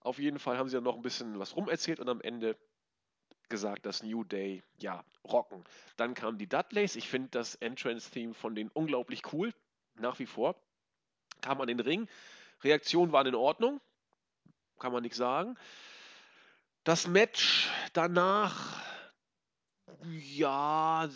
Auf 0.00 0.18
jeden 0.18 0.38
Fall 0.38 0.56
haben 0.56 0.68
sie 0.68 0.76
dann 0.76 0.84
noch 0.84 0.96
ein 0.96 1.02
bisschen 1.02 1.38
was 1.38 1.56
rumerzählt 1.56 1.98
und 1.98 2.08
am 2.08 2.20
Ende 2.20 2.56
gesagt, 3.48 3.86
dass 3.86 4.02
New 4.02 4.24
Day, 4.24 4.62
ja, 4.78 5.04
rocken. 5.24 5.64
Dann 5.96 6.14
kamen 6.14 6.38
die 6.38 6.48
Dudleys. 6.48 6.96
Ich 6.96 7.08
finde 7.08 7.28
das 7.30 7.54
Entrance-Theme 7.56 8.34
von 8.34 8.54
denen 8.54 8.70
unglaublich 8.70 9.32
cool. 9.32 9.52
Nach 9.98 10.18
wie 10.18 10.26
vor. 10.26 10.56
Kam 11.40 11.60
an 11.60 11.68
den 11.68 11.80
Ring. 11.80 12.08
Reaktionen 12.62 13.12
waren 13.12 13.26
in 13.26 13.34
Ordnung. 13.34 13.80
Kann 14.78 14.92
man 14.92 15.02
nichts 15.02 15.18
sagen. 15.18 15.56
Das 16.86 17.08
Match 17.08 17.68
danach, 17.94 18.80
ja, 20.08 21.10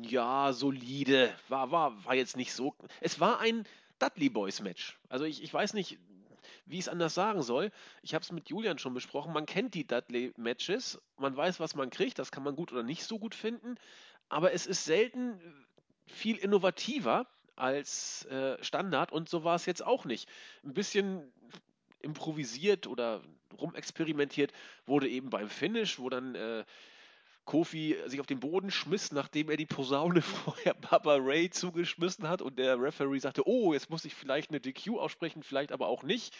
ja, 0.00 0.52
solide. 0.54 1.36
War, 1.50 1.70
war, 1.70 2.02
war 2.06 2.14
jetzt 2.14 2.34
nicht 2.38 2.54
so. 2.54 2.74
Es 3.02 3.20
war 3.20 3.40
ein 3.40 3.66
Dudley 3.98 4.30
Boys 4.30 4.62
Match. 4.62 4.98
Also 5.10 5.26
ich, 5.26 5.42
ich 5.42 5.52
weiß 5.52 5.74
nicht, 5.74 5.98
wie 6.64 6.76
ich 6.78 6.86
es 6.86 6.88
anders 6.88 7.12
sagen 7.12 7.42
soll. 7.42 7.72
Ich 8.00 8.14
habe 8.14 8.22
es 8.22 8.32
mit 8.32 8.48
Julian 8.48 8.78
schon 8.78 8.94
besprochen. 8.94 9.34
Man 9.34 9.44
kennt 9.44 9.74
die 9.74 9.86
Dudley 9.86 10.32
Matches. 10.38 10.98
Man 11.18 11.36
weiß, 11.36 11.60
was 11.60 11.74
man 11.74 11.90
kriegt. 11.90 12.18
Das 12.18 12.32
kann 12.32 12.42
man 12.42 12.56
gut 12.56 12.72
oder 12.72 12.82
nicht 12.82 13.04
so 13.04 13.18
gut 13.18 13.34
finden. 13.34 13.74
Aber 14.30 14.54
es 14.54 14.64
ist 14.64 14.86
selten 14.86 15.38
viel 16.06 16.38
innovativer 16.38 17.26
als 17.54 18.24
äh, 18.30 18.56
Standard 18.64 19.12
und 19.12 19.28
so 19.28 19.44
war 19.44 19.56
es 19.56 19.66
jetzt 19.66 19.84
auch 19.84 20.06
nicht. 20.06 20.26
Ein 20.64 20.72
bisschen 20.72 21.30
improvisiert 22.04 22.86
oder 22.86 23.20
rumexperimentiert 23.58 24.52
wurde 24.86 25.08
eben 25.08 25.30
beim 25.30 25.48
Finish, 25.48 25.98
wo 25.98 26.08
dann 26.08 26.34
äh, 26.34 26.64
Kofi 27.44 27.96
sich 28.06 28.20
auf 28.20 28.26
den 28.26 28.40
Boden 28.40 28.70
schmiss, 28.70 29.12
nachdem 29.12 29.50
er 29.50 29.56
die 29.56 29.66
Posaune 29.66 30.22
vorher 30.22 30.74
Baba 30.74 31.16
Ray 31.20 31.50
zugeschmissen 31.50 32.28
hat 32.28 32.42
und 32.42 32.58
der 32.58 32.80
Referee 32.80 33.18
sagte, 33.18 33.46
oh, 33.46 33.72
jetzt 33.72 33.90
muss 33.90 34.04
ich 34.04 34.14
vielleicht 34.14 34.50
eine 34.50 34.60
DQ 34.60 34.98
aussprechen, 34.98 35.42
vielleicht 35.42 35.72
aber 35.72 35.88
auch 35.88 36.02
nicht. 36.02 36.34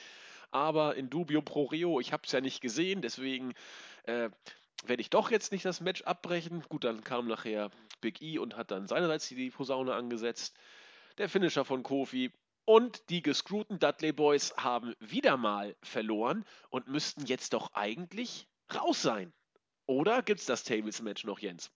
Aber 0.51 0.95
in 0.95 1.11
dubio 1.11 1.43
pro 1.43 1.65
reo, 1.65 2.01
ich 2.01 2.13
habe 2.13 2.23
es 2.25 2.33
ja 2.33 2.41
nicht 2.41 2.61
gesehen, 2.61 3.03
deswegen 3.03 3.55
äh, 4.05 4.31
werde 4.87 5.01
ich 5.01 5.11
doch 5.11 5.31
jetzt 5.31 5.53
nicht 5.53 5.65
das 5.65 5.81
Match 5.81 6.03
abbrechen. 6.03 6.63
Gut, 6.69 6.85
dann 6.85 7.03
kam 7.03 7.27
nachher 7.27 7.71
Big 8.01 8.23
E 8.23 8.39
und 8.39 8.57
hat 8.57 8.71
dann 8.71 8.87
seinerseits 8.87 9.29
die 9.29 9.51
Posaune 9.51 9.95
angesetzt. 9.95 10.57
Der 11.19 11.29
Finisher 11.29 11.65
von 11.65 11.83
Kofi 11.83 12.31
und 12.65 13.09
die 13.11 13.23
gescrewten 13.23 13.79
Dudley 13.79 14.13
Boys 14.13 14.55
haben 14.57 14.95
wieder 15.01 15.37
mal 15.37 15.77
verloren 15.83 16.45
und 16.71 16.89
müssten 16.89 17.27
jetzt 17.27 17.53
doch 17.53 17.73
eigentlich 17.75 18.49
raus 18.75 19.03
sein. 19.03 19.33
Oder 19.87 20.23
gibt 20.23 20.41
es 20.41 20.47
das 20.47 20.65
Tables-Match 20.65 21.25
noch, 21.25 21.39
Jens? 21.39 21.71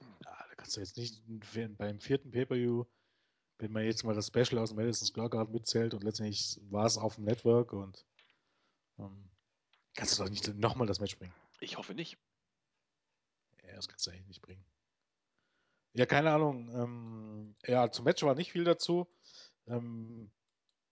Ja, 0.00 0.46
da 0.48 0.54
kannst 0.56 0.76
du 0.76 0.80
jetzt 0.80 0.96
nicht 0.96 1.22
beim 1.78 2.00
vierten 2.00 2.32
Pay-Per-View, 2.32 2.84
wenn 3.58 3.72
man 3.72 3.84
jetzt 3.84 4.02
mal 4.02 4.14
das 4.14 4.26
Special 4.26 4.58
aus 4.58 4.70
dem 4.70 4.76
Madison 4.76 5.06
Square 5.06 5.30
Garden 5.30 5.52
mitzählt 5.52 5.94
und 5.94 6.02
letztendlich 6.02 6.60
war 6.70 6.86
es 6.86 6.98
auf 6.98 7.14
dem 7.14 7.24
Network 7.24 7.72
und 7.72 8.04
ähm, 8.98 9.30
kannst 9.94 10.18
du 10.18 10.24
doch 10.24 10.30
nicht 10.30 10.52
nochmal 10.54 10.88
das 10.88 10.98
Match 10.98 11.16
bringen. 11.16 11.34
Ich 11.60 11.78
hoffe 11.78 11.94
nicht. 11.94 12.18
Ja, 13.62 13.76
das 13.76 13.88
kannst 13.88 14.06
du 14.06 14.10
eigentlich 14.10 14.26
nicht 14.26 14.42
bringen. 14.42 14.64
Ja, 15.92 16.06
keine 16.06 16.32
Ahnung. 16.32 16.68
Ähm, 16.74 17.56
ja, 17.66 17.90
zum 17.92 18.04
Match 18.04 18.22
war 18.24 18.34
nicht 18.34 18.50
viel 18.50 18.64
dazu. 18.64 19.06
Ähm, 19.66 20.30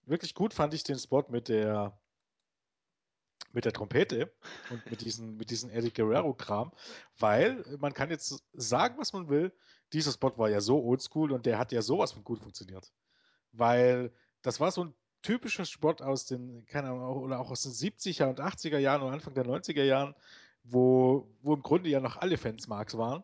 wirklich 0.05 0.35
gut 0.35 0.55
fand 0.55 0.75
ich 0.75 0.85
den 0.85 0.99
Spot 0.99 1.25
mit 1.29 1.49
der 1.49 1.99
mit 3.53 3.65
der 3.65 3.73
Trompete 3.73 4.33
und 4.71 4.91
mit 4.91 5.03
diesen, 5.03 5.37
mit 5.37 5.51
diesen 5.51 5.71
Eddie 5.71 5.93
Guerrero-Kram, 5.93 6.73
weil 7.19 7.65
man 7.79 7.93
kann 7.93 8.11
jetzt 8.11 8.43
sagen, 8.53 8.97
was 8.99 9.13
man 9.13 9.29
will, 9.29 9.53
dieser 9.93 10.13
Spot 10.13 10.33
war 10.39 10.49
ja 10.49 10.61
so 10.61 10.83
oldschool 10.83 11.33
und 11.33 11.45
der 11.45 11.59
hat 11.59 11.73
ja 11.73 11.83
sowas 11.83 12.13
von 12.13 12.25
gut 12.25 12.41
funktioniert. 12.41 12.93
Weil 13.53 14.13
das 14.41 14.59
war 14.59 14.73
so 14.73 14.85
ein 14.85 14.95
typischer 15.21 15.65
Spot 15.65 15.95
aus 16.01 16.25
den, 16.27 16.65
keine 16.67 16.89
Ahnung, 16.89 17.23
oder 17.23 17.41
auch 17.41 17.51
aus 17.51 17.63
den 17.63 17.73
70er 17.73 18.27
und 18.27 18.41
80er 18.41 18.79
Jahren 18.79 19.03
und 19.03 19.13
Anfang 19.13 19.35
der 19.35 19.45
90er 19.45 19.85
Jahren, 19.85 20.15
wo, 20.65 21.29
wo 21.43 21.55
im 21.55 21.63
Grunde 21.63 21.91
ja 21.91 22.01
noch 22.01 22.17
alle 22.17 22.39
Fans 22.39 22.69
Marx 22.69 22.97
waren. 22.97 23.23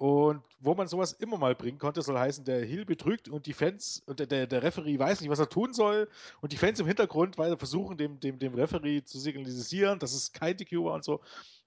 Und 0.00 0.42
wo 0.60 0.74
man 0.74 0.88
sowas 0.88 1.12
immer 1.12 1.36
mal 1.36 1.54
bringen 1.54 1.78
konnte, 1.78 2.00
soll 2.00 2.18
heißen, 2.18 2.46
der 2.46 2.64
Hill 2.64 2.86
betrügt 2.86 3.28
und 3.28 3.44
die 3.44 3.52
Fans 3.52 4.02
und 4.06 4.18
der, 4.18 4.46
der, 4.46 4.62
Referee 4.62 4.98
weiß 4.98 5.20
nicht, 5.20 5.28
was 5.28 5.40
er 5.40 5.50
tun 5.50 5.74
soll. 5.74 6.08
Und 6.40 6.52
die 6.52 6.56
Fans 6.56 6.80
im 6.80 6.86
Hintergrund 6.86 7.36
weil 7.36 7.54
versuchen, 7.58 7.98
dem, 7.98 8.18
dem, 8.18 8.38
dem 8.38 8.54
Referee 8.54 9.02
zu 9.02 9.18
signalisieren, 9.18 9.98
dass 9.98 10.14
es 10.14 10.32
kein 10.32 10.56
DQ 10.56 10.84
war 10.84 10.94
und 10.94 11.04
so. 11.04 11.20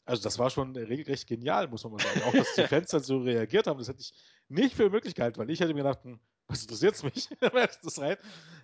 Also 0.04 0.24
das 0.24 0.40
war 0.40 0.50
schon 0.50 0.76
regelrecht 0.76 1.28
genial, 1.28 1.68
muss 1.68 1.84
man 1.84 1.94
mal 1.94 2.00
sagen. 2.00 2.24
Auch, 2.24 2.34
dass 2.34 2.56
die 2.56 2.64
Fans 2.68 2.90
dann 2.90 3.04
so 3.04 3.20
reagiert 3.20 3.68
haben, 3.68 3.78
das 3.78 3.88
hätte 3.88 4.02
ich 4.02 4.16
nicht 4.50 4.74
für 4.74 4.90
möglich 4.90 5.14
gehalten, 5.14 5.38
weil 5.38 5.52
ich 5.52 5.60
hätte 5.60 5.76
mir 5.76 5.84
gedacht, 5.84 6.04
hm, 6.04 6.20
was 6.48 6.62
interessiert 6.62 6.96
es 6.96 7.04
mich? 7.04 7.30
das 7.84 8.00
rein. 8.00 8.18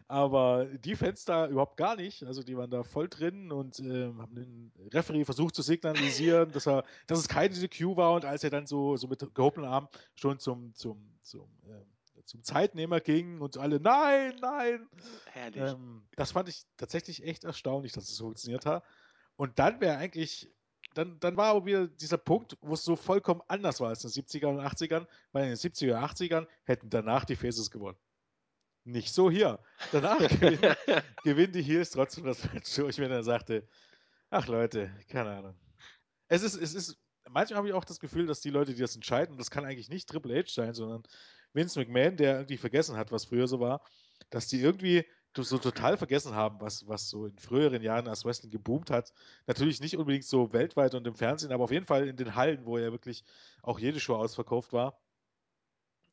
Aber 0.08 0.66
die 0.66 0.96
Fans 0.96 1.26
da 1.26 1.48
überhaupt 1.48 1.78
gar 1.78 1.96
nicht. 1.96 2.24
Also 2.24 2.44
die 2.44 2.58
waren 2.58 2.72
da 2.72 2.84
voll 2.84 3.08
drin 3.08 3.52
und 3.52 3.80
äh, 3.80 4.06
haben 4.06 4.36
den 4.36 4.72
Referee 4.92 5.24
versucht 5.24 5.56
zu 5.56 5.62
signalisieren, 5.62 6.52
dass 6.52 6.68
er, 6.68 6.84
dass 7.08 7.20
es 7.20 7.28
keine 7.28 7.54
DQ 7.54 7.96
war 7.96 8.14
und 8.14 8.26
als 8.26 8.44
er 8.44 8.50
dann 8.50 8.66
so, 8.66 8.98
so 8.98 9.08
mit 9.08 9.20
gehobenen 9.34 9.70
Arm 9.70 9.88
schon 10.16 10.40
zum, 10.40 10.74
zum, 10.74 11.20
zum, 11.22 11.48
äh, 11.68 12.24
zum 12.26 12.44
Zeitnehmer 12.44 13.00
ging 13.00 13.40
und 13.40 13.58
alle, 13.58 13.80
nein, 13.80 14.36
nein. 14.42 14.88
Herrlich. 15.32 15.62
Ähm, 15.62 16.04
das 16.16 16.32
fand 16.32 16.50
ich 16.50 16.66
tatsächlich 16.78 17.24
echt 17.24 17.44
erstaunlich, 17.44 17.92
dass 17.92 18.10
es 18.10 18.16
so 18.16 18.26
funktioniert 18.26 18.66
hat. 18.66 18.84
Und 19.36 19.58
dann 19.60 19.80
wäre 19.80 19.98
eigentlich 19.98 20.50
dann, 20.94 21.20
dann 21.20 21.38
war 21.38 21.54
auch 21.54 21.66
wieder 21.66 21.88
dieser 21.88 22.18
Punkt, 22.18 22.58
wo 22.62 22.74
es 22.74 22.84
so 22.84 22.96
vollkommen 22.96 23.42
anders 23.48 23.80
war 23.80 23.90
als 23.90 24.04
in 24.04 24.12
den 24.12 24.26
70ern 24.26 24.58
und 24.58 24.60
80ern, 24.60 25.08
weil 25.32 25.44
in 25.44 25.50
den 25.50 25.58
70er 25.58 25.98
und 25.98 26.04
80ern 26.04 26.48
hätten 26.64 26.90
danach 26.90 27.26
die 27.26 27.36
Faces 27.36 27.70
gewonnen. 27.72 27.98
Nicht 28.86 29.14
so 29.14 29.30
hier. 29.30 29.60
Danach 29.92 30.18
gewinnen, 30.40 30.76
gewinnen 31.24 31.54
die 31.54 31.62
Heels 31.62 31.92
trotzdem 31.92 32.26
das 32.26 32.44
Match 32.52 32.74
durch, 32.76 32.98
wenn 32.98 33.12
er 33.12 33.24
sagte, 33.24 33.68
ach 34.30 34.48
Leute, 34.48 34.92
keine 35.10 35.32
Ahnung. 35.32 35.56
Es 36.28 36.42
ist, 36.44 36.56
es 36.56 36.74
ist, 36.74 36.98
manchmal 37.30 37.58
habe 37.58 37.68
ich 37.68 37.74
auch 37.74 37.86
das 37.86 38.00
Gefühl, 38.00 38.26
dass 38.26 38.42
die 38.42 38.50
Leute, 38.50 38.74
die 38.74 38.82
das 38.82 38.96
entscheiden, 38.96 39.38
das 39.38 39.52
kann 39.52 39.66
eigentlich 39.66 39.90
nicht 39.90 40.10
Triple 40.10 40.40
H 40.40 40.48
sein, 40.48 40.74
sondern 40.74 41.04
Vince 41.54 41.80
McMahon, 41.80 42.18
der 42.18 42.36
irgendwie 42.36 42.58
vergessen 42.58 42.98
hat, 42.98 43.12
was 43.12 43.26
früher 43.26 43.48
so 43.48 43.60
war, 43.60 43.84
dass 44.30 44.48
die 44.48 44.62
irgendwie 44.62 45.06
so 45.36 45.58
total 45.58 45.98
vergessen 45.98 46.34
haben, 46.34 46.60
was, 46.60 46.88
was 46.88 47.10
so 47.10 47.26
in 47.26 47.38
früheren 47.38 47.82
Jahren 47.82 48.08
als 48.08 48.26
Wrestling 48.26 48.52
geboomt 48.52 48.90
hat. 48.90 49.14
Natürlich 49.48 49.80
nicht 49.80 49.98
unbedingt 49.98 50.26
so 50.26 50.52
weltweit 50.54 50.96
und 50.96 51.06
im 51.08 51.16
Fernsehen, 51.16 51.52
aber 51.52 51.64
auf 51.64 51.72
jeden 51.72 51.86
Fall 51.86 52.08
in 52.08 52.16
den 52.16 52.36
Hallen, 52.36 52.66
wo 52.66 52.78
ja 52.78 52.92
wirklich 52.92 53.24
auch 53.62 53.80
jede 53.80 54.00
Show 54.00 54.16
ausverkauft 54.16 54.74
war, 54.74 55.00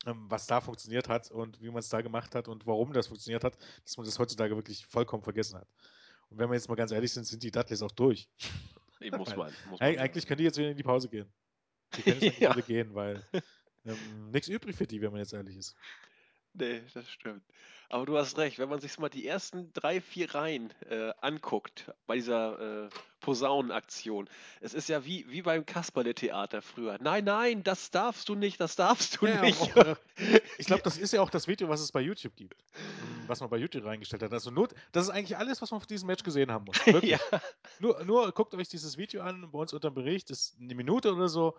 ähm, 0.06 0.26
was 0.28 0.46
da 0.46 0.60
funktioniert 0.60 1.08
hat 1.08 1.30
und 1.30 1.60
wie 1.60 1.68
man 1.70 1.78
es 1.78 1.88
da 1.88 2.00
gemacht 2.00 2.34
hat 2.34 2.48
und 2.48 2.66
warum 2.66 2.92
das 2.92 3.08
funktioniert 3.08 3.44
hat, 3.44 3.56
dass 3.84 3.96
man 3.96 4.06
das 4.06 4.18
heutzutage 4.18 4.54
wirklich 4.54 4.86
vollkommen 4.86 5.22
vergessen 5.22 5.58
hat. 5.58 5.68
Und 6.28 6.38
wenn 6.38 6.48
wir 6.48 6.54
jetzt 6.54 6.68
mal 6.68 6.74
ganz 6.74 6.92
ehrlich 6.92 7.12
sind, 7.12 7.24
sind 7.24 7.42
die 7.42 7.50
Dudleys 7.50 7.82
auch 7.82 7.92
durch. 7.92 8.28
Nee, 8.98 9.10
muss 9.10 9.36
man, 9.36 9.52
muss 9.68 9.78
man 9.78 9.98
eigentlich 9.98 10.26
können 10.26 10.38
die 10.38 10.44
jetzt 10.44 10.56
wieder 10.56 10.70
in 10.70 10.76
die 10.78 10.82
Pause 10.82 11.10
gehen. 11.10 11.30
Die 11.98 12.02
können 12.02 12.18
jetzt 12.18 12.40
ja. 12.40 12.54
gehen, 12.54 12.94
weil 12.94 13.22
ähm, 13.84 14.30
nichts 14.30 14.48
übrig 14.48 14.74
für 14.74 14.86
die, 14.86 15.02
wenn 15.02 15.10
man 15.10 15.20
jetzt 15.20 15.34
ehrlich 15.34 15.54
ist. 15.54 15.76
Nee, 16.58 16.82
das 16.94 17.08
stimmt. 17.10 17.42
Aber 17.88 18.06
du 18.06 18.16
hast 18.16 18.36
recht, 18.38 18.58
wenn 18.58 18.68
man 18.68 18.80
sich 18.80 18.98
mal 18.98 19.08
die 19.08 19.26
ersten 19.26 19.72
drei, 19.72 20.00
vier 20.00 20.34
Reihen 20.34 20.72
äh, 20.88 21.12
anguckt 21.20 21.92
bei 22.06 22.16
dieser 22.16 22.86
äh, 22.86 22.88
Posaunenaktion. 23.20 24.28
Es 24.60 24.74
ist 24.74 24.88
ja 24.88 25.04
wie, 25.04 25.28
wie 25.28 25.42
beim 25.42 25.64
Kasperle-Theater 25.66 26.62
früher. 26.62 26.98
Nein, 27.00 27.24
nein, 27.24 27.62
das 27.62 27.90
darfst 27.90 28.28
du 28.28 28.34
nicht, 28.34 28.60
das 28.60 28.74
darfst 28.74 29.20
du 29.20 29.26
ja, 29.26 29.40
nicht. 29.40 29.60
Auch, 29.60 29.76
äh, 29.76 29.96
ich 30.58 30.66
glaube, 30.66 30.82
das 30.82 30.96
ist 30.98 31.12
ja 31.12 31.20
auch 31.20 31.30
das 31.30 31.46
Video, 31.46 31.68
was 31.68 31.80
es 31.80 31.92
bei 31.92 32.00
YouTube 32.00 32.34
gibt. 32.34 32.64
Was 33.26 33.40
man 33.40 33.50
bei 33.50 33.58
YouTube 33.58 33.84
reingestellt 33.84 34.22
hat. 34.22 34.32
Also 34.32 34.50
nur, 34.50 34.68
das 34.92 35.04
ist 35.04 35.10
eigentlich 35.10 35.36
alles, 35.36 35.62
was 35.62 35.70
man 35.70 35.80
von 35.80 35.88
diesem 35.88 36.06
Match 36.06 36.24
gesehen 36.24 36.50
haben 36.50 36.64
muss. 36.64 36.76
Wirklich. 36.86 37.12
ja. 37.12 37.40
nur, 37.78 38.02
nur 38.04 38.32
guckt 38.32 38.54
euch 38.54 38.68
dieses 38.68 38.96
Video 38.96 39.22
an, 39.22 39.48
bei 39.52 39.58
uns 39.58 39.72
unter 39.72 39.90
dem 39.90 39.94
Bericht, 39.94 40.30
das 40.30 40.38
ist 40.38 40.60
eine 40.60 40.74
Minute 40.74 41.14
oder 41.14 41.28
so. 41.28 41.56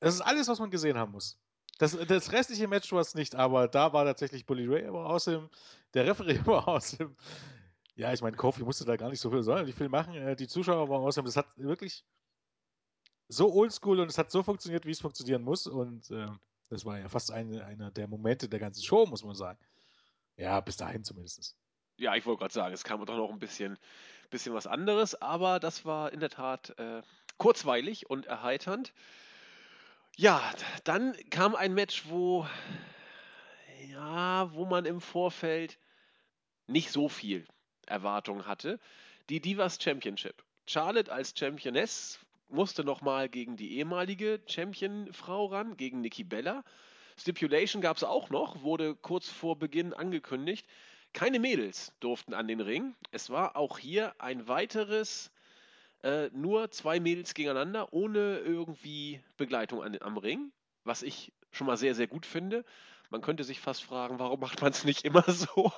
Das 0.00 0.14
ist 0.14 0.20
alles, 0.20 0.48
was 0.48 0.58
man 0.58 0.70
gesehen 0.70 0.98
haben 0.98 1.12
muss. 1.12 1.38
Das, 1.78 1.96
das 2.06 2.32
restliche 2.32 2.68
Match 2.68 2.92
war 2.92 3.00
es 3.00 3.14
nicht, 3.14 3.34
aber 3.34 3.66
da 3.68 3.92
war 3.92 4.04
tatsächlich 4.04 4.46
Bully 4.46 4.66
Ray 4.66 4.86
aber 4.86 5.06
awesome, 5.06 5.50
der 5.92 6.06
Referee 6.06 6.40
war 6.46 6.68
awesome. 6.68 7.16
Ja, 7.96 8.12
ich 8.12 8.22
meine, 8.22 8.36
Kofi 8.36 8.62
musste 8.62 8.84
da 8.84 8.96
gar 8.96 9.10
nicht 9.10 9.20
so 9.20 9.30
viel, 9.30 9.42
sondern 9.42 9.72
viel 9.72 9.88
machen. 9.88 10.14
Äh, 10.14 10.36
die 10.36 10.48
Zuschauer 10.48 10.88
waren 10.88 11.02
awesome. 11.02 11.26
Das 11.26 11.36
hat 11.36 11.46
wirklich 11.56 12.04
so 13.28 13.52
oldschool 13.52 14.00
und 14.00 14.08
es 14.08 14.18
hat 14.18 14.30
so 14.30 14.42
funktioniert, 14.42 14.84
wie 14.84 14.90
es 14.90 15.00
funktionieren 15.00 15.42
muss. 15.42 15.66
Und 15.66 16.10
äh, 16.10 16.26
das 16.68 16.84
war 16.84 16.98
ja 16.98 17.08
fast 17.08 17.30
eine, 17.30 17.64
einer 17.64 17.90
der 17.90 18.08
Momente 18.08 18.48
der 18.48 18.58
ganzen 18.58 18.82
Show, 18.82 19.06
muss 19.06 19.24
man 19.24 19.34
sagen. 19.34 19.58
Ja, 20.36 20.60
bis 20.60 20.76
dahin 20.76 21.04
zumindest. 21.04 21.56
Ja, 21.96 22.16
ich 22.16 22.26
wollte 22.26 22.40
gerade 22.40 22.54
sagen, 22.54 22.74
es 22.74 22.82
kam 22.82 23.04
doch 23.06 23.16
noch 23.16 23.30
ein 23.30 23.38
bisschen, 23.38 23.78
bisschen 24.30 24.54
was 24.54 24.66
anderes, 24.66 25.14
aber 25.22 25.60
das 25.60 25.84
war 25.84 26.12
in 26.12 26.18
der 26.18 26.30
Tat 26.30 26.76
äh, 26.78 27.02
kurzweilig 27.38 28.10
und 28.10 28.26
erheiternd. 28.26 28.92
Ja, 30.16 30.52
dann 30.84 31.16
kam 31.30 31.56
ein 31.56 31.74
Match, 31.74 32.04
wo 32.08 32.46
ja, 33.90 34.52
wo 34.52 34.64
man 34.64 34.84
im 34.84 35.00
Vorfeld 35.00 35.76
nicht 36.68 36.90
so 36.90 37.08
viel 37.08 37.46
Erwartung 37.86 38.46
hatte. 38.46 38.78
Die 39.28 39.40
Divas 39.40 39.82
Championship. 39.82 40.44
Charlotte 40.66 41.10
als 41.10 41.34
Championess 41.36 42.20
musste 42.48 42.84
nochmal 42.84 43.28
gegen 43.28 43.56
die 43.56 43.76
ehemalige 43.76 44.40
Championfrau 44.46 45.46
ran, 45.46 45.76
gegen 45.76 46.00
Nikki 46.00 46.22
Bella. 46.22 46.62
Stipulation 47.18 47.82
gab 47.82 47.96
es 47.96 48.04
auch 48.04 48.30
noch, 48.30 48.62
wurde 48.62 48.94
kurz 48.94 49.28
vor 49.28 49.58
Beginn 49.58 49.92
angekündigt. 49.92 50.64
Keine 51.12 51.40
Mädels 51.40 51.92
durften 51.98 52.34
an 52.34 52.46
den 52.46 52.60
Ring. 52.60 52.94
Es 53.10 53.30
war 53.30 53.56
auch 53.56 53.78
hier 53.78 54.14
ein 54.20 54.46
weiteres 54.46 55.32
äh, 56.04 56.28
nur 56.34 56.70
zwei 56.70 57.00
Mädels 57.00 57.32
gegeneinander, 57.32 57.92
ohne 57.92 58.38
irgendwie 58.38 59.20
Begleitung 59.38 59.82
an, 59.82 59.96
am 60.02 60.18
Ring, 60.18 60.52
was 60.84 61.02
ich 61.02 61.32
schon 61.50 61.66
mal 61.66 61.78
sehr, 61.78 61.94
sehr 61.94 62.06
gut 62.06 62.26
finde. 62.26 62.64
Man 63.10 63.22
könnte 63.22 63.44
sich 63.44 63.60
fast 63.60 63.84
fragen, 63.84 64.18
warum 64.18 64.40
macht 64.40 64.60
man 64.60 64.72
es 64.72 64.84
nicht 64.84 65.04
immer 65.04 65.22
so? 65.32 65.72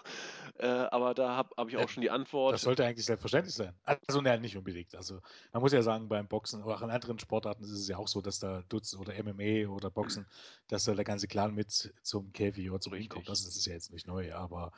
Äh, 0.59 0.67
aber 0.67 1.15
da 1.15 1.37
habe 1.37 1.55
hab 1.57 1.69
ich 1.69 1.77
auch 1.77 1.89
schon 1.89 2.01
die 2.01 2.11
Antwort. 2.11 2.55
Das 2.55 2.63
sollte 2.63 2.85
eigentlich 2.85 3.07
selbstverständlich 3.07 3.55
sein. 3.55 3.75
Also, 3.85 4.21
ne, 4.21 4.41
nicht 4.41 4.57
unbedingt. 4.57 4.97
Also, 4.97 5.21
man 5.53 5.63
muss 5.63 5.73
ja 5.73 5.83
sagen, 5.83 6.09
beim 6.09 6.27
Boxen 6.27 6.63
oder 6.63 6.77
auch 6.77 6.83
in 6.83 6.91
anderen 6.91 7.21
Sportarten 7.21 7.63
ist 7.63 7.71
es 7.71 7.87
ja 7.87 7.97
auch 7.97 8.09
so, 8.09 8.21
dass 8.21 8.41
da 8.41 8.63
Dutz 8.69 8.95
oder 8.95 9.13
MMA 9.23 9.69
oder 9.69 9.91
Boxen, 9.91 10.27
dass 10.69 10.85
da 10.85 10.95
der 10.95 11.05
ganze 11.05 11.29
Clan 11.29 11.55
mit 11.55 11.95
zum 12.03 12.33
Käfig 12.33 12.69
oder 12.69 12.81
zum 12.81 12.95
Ring 12.95 13.09
kommt. 13.09 13.29
Das 13.29 13.45
ist 13.45 13.67
ja 13.67 13.75
jetzt 13.75 13.93
nicht 13.93 14.09
neu, 14.09 14.35
aber 14.35 14.73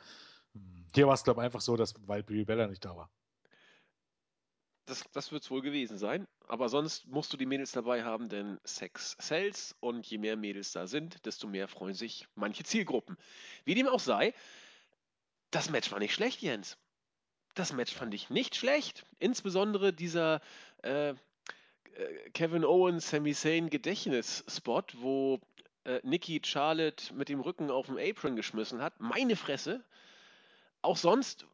hm, 0.53 0.85
hier 0.93 1.07
war 1.07 1.15
es, 1.15 1.23
glaube 1.23 1.41
ich, 1.41 1.45
einfach 1.45 1.61
so, 1.61 1.75
dass, 1.75 1.95
weil 2.05 2.21
Brie 2.21 2.45
Bella 2.45 2.67
nicht 2.67 2.85
da 2.85 2.95
war. 2.95 3.09
Das, 4.89 5.03
das 5.11 5.31
wird 5.31 5.43
es 5.43 5.51
wohl 5.51 5.61
gewesen 5.61 5.97
sein. 5.99 6.27
Aber 6.47 6.67
sonst 6.67 7.07
musst 7.07 7.31
du 7.31 7.37
die 7.37 7.45
Mädels 7.45 7.71
dabei 7.71 8.03
haben, 8.03 8.27
denn 8.27 8.59
Sex 8.63 9.15
sells 9.19 9.75
und 9.79 10.05
je 10.07 10.17
mehr 10.17 10.35
Mädels 10.35 10.71
da 10.71 10.87
sind, 10.87 11.23
desto 11.27 11.47
mehr 11.47 11.67
freuen 11.67 11.93
sich 11.93 12.27
manche 12.33 12.63
Zielgruppen. 12.63 13.15
Wie 13.65 13.75
dem 13.75 13.87
auch 13.87 13.99
sei, 13.99 14.33
das 15.51 15.69
Match 15.69 15.91
war 15.91 15.99
nicht 15.99 16.13
schlecht, 16.13 16.41
Jens. 16.41 16.77
Das 17.53 17.71
Match 17.71 17.93
fand 17.93 18.15
ich 18.15 18.31
nicht 18.31 18.55
schlecht. 18.55 19.05
Insbesondere 19.19 19.93
dieser 19.93 20.41
äh, 20.81 21.09
äh, 21.09 21.15
Kevin 22.33 22.65
Owens, 22.65 23.11
Sami 23.11 23.35
Zayn 23.35 23.69
Gedächtnisspot, 23.69 24.95
wo 25.01 25.39
äh, 25.83 25.99
Nikki 26.03 26.41
Charlotte 26.43 27.13
mit 27.13 27.29
dem 27.29 27.41
Rücken 27.41 27.69
auf 27.69 27.85
den 27.85 27.99
Apron 27.99 28.35
geschmissen 28.35 28.81
hat. 28.81 28.99
Meine 28.99 29.35
Fresse. 29.35 29.83
Auch 30.81 30.97
sonst 30.97 31.45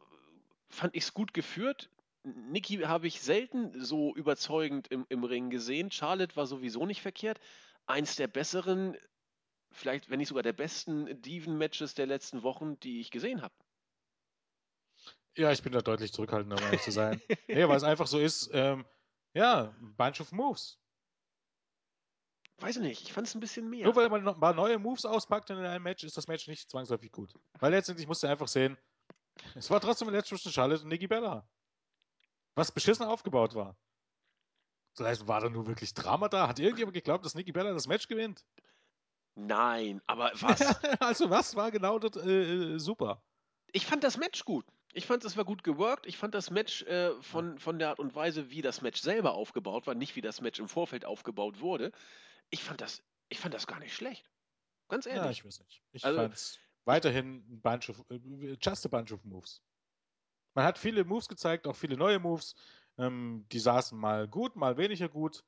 fand 0.69 0.95
ich 0.95 1.03
es 1.03 1.13
gut 1.13 1.33
geführt. 1.33 1.89
Nikki 2.25 2.77
habe 2.77 3.07
ich 3.07 3.21
selten 3.21 3.79
so 3.83 4.15
überzeugend 4.15 4.87
im, 4.87 5.05
im 5.09 5.23
Ring 5.23 5.49
gesehen. 5.49 5.91
Charlotte 5.91 6.35
war 6.35 6.47
sowieso 6.47 6.85
nicht 6.85 7.01
verkehrt. 7.01 7.39
Eins 7.85 8.15
der 8.15 8.27
besseren, 8.27 8.97
vielleicht 9.71 10.09
wenn 10.09 10.17
nicht 10.17 10.29
sogar 10.29 10.43
der 10.43 10.53
besten 10.53 11.21
Diven-Matches 11.21 11.93
der 11.93 12.07
letzten 12.07 12.41
Wochen, 12.43 12.79
die 12.79 12.99
ich 12.99 13.11
gesehen 13.11 13.41
habe. 13.41 13.53
Ja, 15.37 15.51
ich 15.51 15.61
bin 15.61 15.73
da 15.73 15.81
deutlich 15.81 16.13
zurückhaltender, 16.13 16.57
um 16.57 16.63
ehrlich 16.63 16.81
zu 16.81 16.91
sein. 16.91 17.21
nee, 17.47 17.67
weil 17.67 17.77
es 17.77 17.83
einfach 17.83 18.07
so 18.07 18.19
ist, 18.19 18.49
ähm, 18.53 18.85
ja, 19.33 19.75
ein 19.79 19.95
Bunch 19.95 20.21
of 20.21 20.31
Moves. 20.31 20.79
Weiß 22.57 22.77
ich 22.77 22.81
nicht, 22.81 23.01
ich 23.03 23.11
fand 23.11 23.27
es 23.27 23.35
ein 23.35 23.41
bisschen 23.41 23.69
mehr. 23.69 23.83
Nur 23.83 23.97
weil 23.97 24.09
man 24.09 24.25
ein 24.25 24.39
paar 24.39 24.53
neue 24.53 24.79
Moves 24.79 25.05
auspackt 25.05 25.49
in 25.49 25.57
einem 25.57 25.83
Match, 25.83 26.05
ist 26.05 26.15
das 26.15 26.27
Match 26.27 26.47
nicht 26.47 26.69
zwangsläufig 26.69 27.11
gut. 27.11 27.33
Weil 27.59 27.71
letztendlich 27.71 28.07
musst 28.07 28.23
du 28.23 28.27
einfach 28.27 28.47
sehen, 28.47 28.77
es 29.55 29.69
war 29.69 29.81
trotzdem 29.81 30.07
ein 30.07 30.13
Match 30.13 30.29
zwischen 30.29 30.51
Charlotte 30.53 30.83
und 30.83 30.87
Nikki 30.87 31.07
Bella. 31.07 31.45
Was 32.55 32.71
beschissen 32.71 33.05
aufgebaut 33.05 33.53
war. 33.55 33.77
Das 34.95 35.07
heißt, 35.07 35.27
war 35.27 35.41
da 35.41 35.49
nur 35.49 35.67
wirklich 35.67 35.93
Drama 35.93 36.29
da? 36.29 36.47
Hat 36.47 36.59
irgendjemand 36.59 36.93
geglaubt, 36.95 37.25
dass 37.25 37.35
Nikki 37.35 37.51
Bella 37.51 37.73
das 37.73 37.87
Match 37.87 38.07
gewinnt? 38.07 38.45
Nein, 39.35 40.01
aber 40.07 40.31
was? 40.41 40.83
also 41.01 41.29
was 41.29 41.55
war 41.55 41.71
genau 41.71 41.99
dort 41.99 42.15
äh, 42.17 42.75
äh, 42.75 42.79
super? 42.79 43.21
ich 43.73 43.85
fand 43.85 44.03
das 44.05 44.17
Match 44.17 44.45
gut. 44.45 44.65
Ich 44.93 45.05
fand, 45.05 45.25
es 45.25 45.35
war 45.35 45.43
gut 45.43 45.63
geworkt. 45.63 46.05
Ich 46.05 46.17
fand 46.17 46.33
das 46.33 46.49
Match 46.49 46.83
äh, 46.83 47.21
von, 47.21 47.59
von 47.59 47.77
der 47.79 47.89
Art 47.89 47.99
und 47.99 48.15
Weise, 48.15 48.49
wie 48.49 48.61
das 48.61 48.81
Match 48.81 49.01
selber 49.01 49.33
aufgebaut 49.33 49.85
war, 49.87 49.93
nicht 49.93 50.15
wie 50.15 50.21
das 50.21 50.39
Match 50.39 50.59
im 50.59 50.69
Vorfeld 50.69 51.03
aufgebaut 51.03 51.59
wurde. 51.59 51.91
Ich 52.49 52.63
fand 52.63 52.79
das, 52.79 53.03
ich 53.27 53.39
fand 53.39 53.53
das 53.53 53.67
gar 53.67 53.79
nicht 53.79 53.93
schlecht. 53.93 54.31
Ganz 54.87 55.05
Ja, 55.05 55.11
ehrlich. 55.15 55.39
ich 55.39 55.45
weiß 55.45 55.59
nicht. 55.59 55.83
Ich 55.91 56.05
Also, 56.05 56.17
fand's 56.21 56.59
weiterhin 56.85 57.43
ein 57.49 57.61
bunch 57.61 57.89
of, 57.89 58.05
äh, 58.09 58.55
just 58.61 58.85
a 58.85 58.89
bunch 58.89 59.11
of 59.11 59.25
moves. 59.25 59.61
Man 60.55 60.65
hat 60.65 60.77
viele 60.79 61.03
Moves 61.05 61.27
gezeigt, 61.27 61.67
auch 61.67 61.75
viele 61.75 61.97
neue 61.97 62.17
Moves. 62.19 62.55
Ähm, 62.97 63.45
die 63.51 63.59
saßen 63.59 63.97
mal 63.97 64.27
gut, 64.27 64.55
mal 64.55 64.77
weniger 64.77 65.09
gut. 65.09 65.43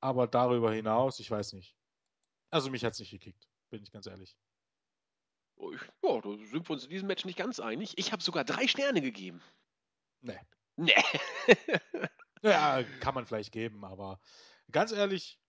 Aber 0.00 0.26
darüber 0.26 0.72
hinaus, 0.72 1.18
ich 1.20 1.30
weiß 1.30 1.54
nicht. 1.54 1.74
Also 2.50 2.70
mich 2.70 2.84
hat's 2.84 2.98
nicht 3.00 3.10
gekickt, 3.10 3.48
bin 3.70 3.82
ich 3.82 3.90
ganz 3.92 4.06
ehrlich. 4.06 4.36
oh, 5.56 5.72
ja, 5.72 6.20
da 6.20 6.30
sind 6.44 6.68
wir 6.68 6.70
uns 6.70 6.84
in 6.84 6.90
diesem 6.90 7.08
Match 7.08 7.24
nicht 7.24 7.38
ganz 7.38 7.60
einig. 7.60 7.96
Ich 7.98 8.12
habe 8.12 8.22
sogar 8.22 8.44
drei 8.44 8.68
Sterne 8.68 9.00
gegeben. 9.00 9.40
Nee. 10.20 10.38
Nee. 10.76 10.94
Ja, 12.40 12.84
kann 13.00 13.14
man 13.16 13.26
vielleicht 13.26 13.50
geben, 13.50 13.84
aber 13.84 14.20
ganz 14.70 14.92
ehrlich, 14.92 15.40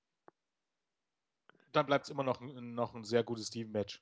dann 1.71 1.85
bleibt 1.85 2.05
es 2.05 2.09
immer 2.09 2.23
noch, 2.23 2.41
ein- 2.41 2.73
noch 2.73 2.95
ein 2.95 3.03
sehr 3.03 3.23
gutes 3.23 3.49
Steven-Match. 3.49 4.01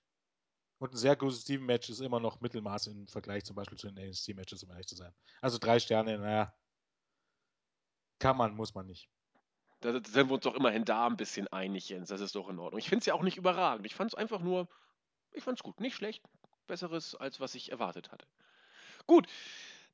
Und 0.79 0.93
ein 0.93 0.97
sehr 0.97 1.15
gutes 1.15 1.41
Steven-Match 1.41 1.89
ist 1.89 2.01
immer 2.01 2.19
noch 2.19 2.39
Mittelmaß 2.39 2.87
im 2.87 3.07
Vergleich 3.07 3.43
zum 3.45 3.55
Beispiel 3.55 3.77
zu 3.77 3.91
den 3.91 4.07
NXT-Matches, 4.07 4.63
um 4.63 4.69
ehrlich 4.69 4.87
zu 4.87 4.95
sein. 4.95 5.13
Also 5.41 5.57
drei 5.57 5.79
Sterne, 5.79 6.19
naja, 6.19 6.53
kann 8.19 8.37
man, 8.37 8.55
muss 8.55 8.75
man 8.75 8.85
nicht. 8.85 9.09
Da 9.79 9.93
sind 9.93 10.29
wir 10.29 10.31
uns 10.31 10.43
doch 10.43 10.55
immerhin 10.55 10.85
da 10.85 11.05
ein 11.07 11.17
bisschen 11.17 11.47
einig, 11.47 11.89
Jens. 11.89 12.09
Das 12.09 12.21
ist 12.21 12.35
doch 12.35 12.49
in 12.49 12.59
Ordnung. 12.59 12.79
Ich 12.79 12.89
finde 12.89 13.01
es 13.01 13.05
ja 13.05 13.13
auch 13.13 13.21
nicht 13.21 13.37
überragend. 13.37 13.85
Ich 13.85 13.95
fand 13.95 14.11
es 14.11 14.17
einfach 14.17 14.39
nur, 14.39 14.67
ich 15.31 15.43
fand 15.43 15.59
es 15.59 15.63
gut. 15.63 15.79
Nicht 15.79 15.95
schlecht. 15.95 16.23
Besseres, 16.65 17.15
als 17.15 17.39
was 17.39 17.55
ich 17.55 17.71
erwartet 17.71 18.11
hatte. 18.11 18.27
Gut, 19.05 19.27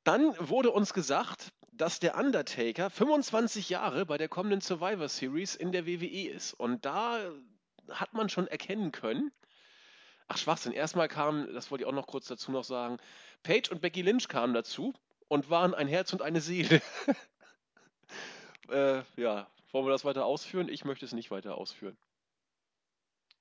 dann 0.02 0.34
wurde 0.38 0.70
uns 0.70 0.92
gesagt, 0.92 1.52
dass 1.72 2.00
der 2.00 2.16
Undertaker 2.16 2.90
25 2.90 3.68
Jahre 3.68 4.06
bei 4.06 4.18
der 4.18 4.28
kommenden 4.28 4.60
Survivor 4.60 5.08
Series 5.08 5.54
in 5.54 5.72
der 5.72 5.86
WWE 5.86 6.28
ist. 6.30 6.54
Und 6.54 6.84
da 6.84 7.32
hat 7.90 8.12
man 8.14 8.28
schon 8.28 8.46
erkennen 8.46 8.90
können, 8.90 9.32
ach 10.28 10.38
Schwachsinn, 10.38 10.72
erstmal 10.72 11.08
kam, 11.08 11.52
das 11.52 11.70
wollte 11.70 11.84
ich 11.84 11.88
auch 11.88 11.94
noch 11.94 12.06
kurz 12.06 12.26
dazu 12.26 12.50
noch 12.52 12.64
sagen, 12.64 12.98
Paige 13.42 13.70
und 13.70 13.80
Becky 13.80 14.02
Lynch 14.02 14.28
kamen 14.28 14.54
dazu 14.54 14.94
und 15.28 15.50
waren 15.50 15.74
ein 15.74 15.88
Herz 15.88 16.12
und 16.12 16.22
eine 16.22 16.40
Seele. 16.40 16.80
äh, 18.68 19.02
ja, 19.16 19.46
wollen 19.72 19.86
wir 19.86 19.90
das 19.90 20.04
weiter 20.04 20.24
ausführen? 20.24 20.68
Ich 20.68 20.84
möchte 20.84 21.04
es 21.04 21.12
nicht 21.12 21.30
weiter 21.30 21.56
ausführen. 21.56 21.96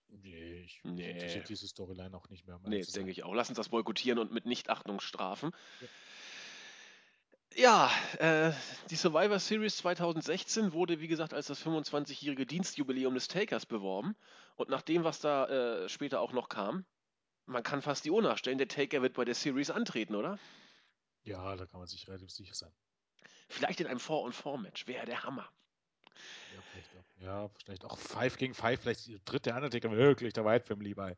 Nee, 0.09 0.61
ich 0.65 0.79
Nee. 0.83 1.11
interessiert 1.11 1.49
diese 1.49 1.67
Storyline 1.67 2.15
auch 2.15 2.29
nicht 2.29 2.45
mehr. 2.45 2.57
um 2.57 2.63
Nee, 2.63 2.83
denke 2.83 3.11
ich 3.11 3.23
auch. 3.23 3.33
Lass 3.33 3.49
uns 3.49 3.57
das 3.57 3.69
boykottieren 3.69 4.19
und 4.19 4.31
mit 4.31 4.45
Nichtachtung 4.45 4.99
strafen. 4.99 5.51
Ja. 5.81 5.87
Ja, 7.55 7.91
äh, 8.17 8.51
die 8.89 8.95
Survivor 8.95 9.39
Series 9.39 9.77
2016 9.77 10.73
wurde, 10.73 10.99
wie 10.99 11.07
gesagt, 11.07 11.33
als 11.33 11.47
das 11.47 11.63
25-jährige 11.63 12.45
Dienstjubiläum 12.45 13.13
des 13.13 13.27
Takers 13.27 13.65
beworben. 13.65 14.15
Und 14.55 14.69
nach 14.69 14.81
dem, 14.81 15.03
was 15.03 15.19
da 15.19 15.45
äh, 15.47 15.89
später 15.89 16.19
auch 16.21 16.33
noch 16.33 16.49
kam, 16.49 16.85
man 17.45 17.61
kann 17.61 17.81
fast 17.81 18.05
die 18.05 18.11
Uhr 18.11 18.21
nachstellen, 18.21 18.57
der 18.57 18.67
Taker 18.67 19.01
wird 19.01 19.13
bei 19.13 19.25
der 19.25 19.35
Series 19.35 19.69
antreten, 19.69 20.15
oder? 20.15 20.39
Ja, 21.23 21.55
da 21.55 21.65
kann 21.65 21.79
man 21.79 21.87
sich 21.87 22.07
relativ 22.07 22.31
sicher 22.31 22.53
sein. 22.55 22.71
Vielleicht 23.49 23.81
in 23.81 23.87
einem 23.87 23.99
4-on-4-Match. 23.99 24.87
Wäre 24.87 25.05
der 25.05 25.23
Hammer. 25.23 25.47
Ja, 26.53 26.61
vielleicht 26.71 26.95
auch, 26.97 27.21
ja, 27.21 27.49
vielleicht 27.63 27.85
auch 27.85 27.97
Five 27.97 28.37
gegen 28.37 28.53
Five, 28.53 28.81
vielleicht 28.81 29.25
tritt 29.25 29.45
der 29.45 29.55
Undertaker 29.55 29.91
wirklich 29.91 30.33
der 30.33 30.45
White 30.45 30.65
Family 30.65 30.93
bei. 30.93 31.17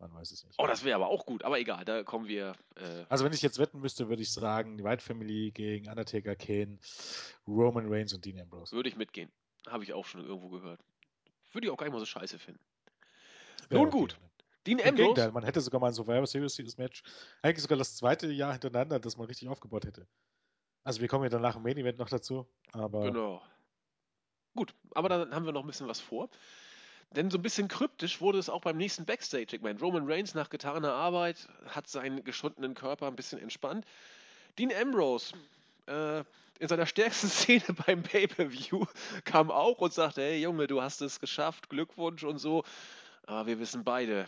Man 0.00 0.14
weiß 0.14 0.30
es 0.30 0.44
nicht. 0.44 0.54
Oh, 0.58 0.66
das 0.66 0.84
wäre 0.84 0.94
aber 0.94 1.08
auch 1.08 1.26
gut. 1.26 1.42
Aber 1.42 1.58
egal, 1.58 1.84
da 1.84 2.04
kommen 2.04 2.28
wir. 2.28 2.54
Äh, 2.76 3.04
Also 3.08 3.24
wenn 3.24 3.32
ich 3.32 3.42
jetzt 3.42 3.58
wetten 3.58 3.80
müsste, 3.80 4.08
würde 4.08 4.22
ich 4.22 4.30
sagen, 4.32 4.78
die 4.78 4.84
White 4.84 5.02
Family 5.02 5.50
gegen 5.50 5.88
Undertaker, 5.88 6.36
Kane, 6.36 6.78
Roman 7.46 7.92
Reigns 7.92 8.12
und 8.14 8.24
Dean 8.24 8.40
Ambrose. 8.40 8.74
würde 8.76 8.88
ich 8.88 8.96
mitgehen. 8.96 9.30
Habe 9.66 9.82
ich 9.84 9.92
auch 9.92 10.04
schon 10.06 10.24
irgendwo 10.24 10.48
gehört. 10.50 10.80
Würde 11.52 11.66
ich 11.66 11.72
auch 11.72 11.76
gar 11.76 11.86
nicht 11.86 11.92
mal 11.92 11.98
so 11.98 12.06
scheiße 12.06 12.38
finden. 12.38 12.60
Wäre 13.68 13.82
Nun 13.82 13.90
gut. 13.90 14.12
ne? 14.20 14.28
Dean 14.66 14.78
Im 14.78 14.84
Ambrose. 14.88 15.02
Gegenteil, 15.02 15.32
man 15.32 15.44
hätte 15.44 15.60
sogar 15.60 15.80
mal 15.80 15.88
ein 15.88 15.94
Survivor 15.94 16.26
Series 16.26 16.76
Match, 16.76 17.02
eigentlich 17.42 17.62
sogar 17.62 17.78
das 17.78 17.96
zweite 17.96 18.30
Jahr 18.30 18.52
hintereinander, 18.52 19.00
das 19.00 19.16
man 19.16 19.26
richtig 19.26 19.48
aufgebaut 19.48 19.84
hätte. 19.86 20.06
Also 20.84 21.00
wir 21.00 21.08
kommen 21.08 21.24
ja 21.24 21.30
danach 21.30 21.56
im 21.56 21.62
Main 21.62 21.76
Event 21.76 21.98
noch 21.98 22.08
dazu, 22.08 22.46
aber 22.72 23.02
Genau. 23.02 23.42
Gut, 24.54 24.74
aber 24.94 25.08
da 25.08 25.30
haben 25.30 25.44
wir 25.44 25.52
noch 25.52 25.62
ein 25.62 25.66
bisschen 25.66 25.88
was 25.88 26.00
vor. 26.00 26.28
Denn 27.12 27.30
so 27.30 27.38
ein 27.38 27.42
bisschen 27.42 27.68
kryptisch 27.68 28.20
wurde 28.20 28.38
es 28.38 28.50
auch 28.50 28.60
beim 28.60 28.76
nächsten 28.76 29.06
Backstage. 29.06 29.56
Ich 29.56 29.62
meine, 29.62 29.80
Roman 29.80 30.10
Reigns 30.10 30.34
nach 30.34 30.50
getaner 30.50 30.92
Arbeit 30.92 31.48
hat 31.66 31.88
seinen 31.88 32.22
geschundenen 32.22 32.74
Körper 32.74 33.06
ein 33.06 33.16
bisschen 33.16 33.40
entspannt. 33.40 33.86
Dean 34.58 34.72
Ambrose 34.72 35.34
äh, 35.86 36.22
in 36.58 36.68
seiner 36.68 36.86
stärksten 36.86 37.28
Szene 37.30 37.64
beim 37.86 38.02
Pay-Per-View 38.02 38.84
kam 39.24 39.50
auch 39.50 39.78
und 39.78 39.94
sagte, 39.94 40.20
hey 40.20 40.40
Junge, 40.40 40.66
du 40.66 40.82
hast 40.82 41.00
es 41.00 41.20
geschafft, 41.20 41.70
Glückwunsch 41.70 42.24
und 42.24 42.38
so. 42.38 42.64
Aber 43.26 43.46
wir 43.46 43.58
wissen 43.58 43.84
beide, 43.84 44.26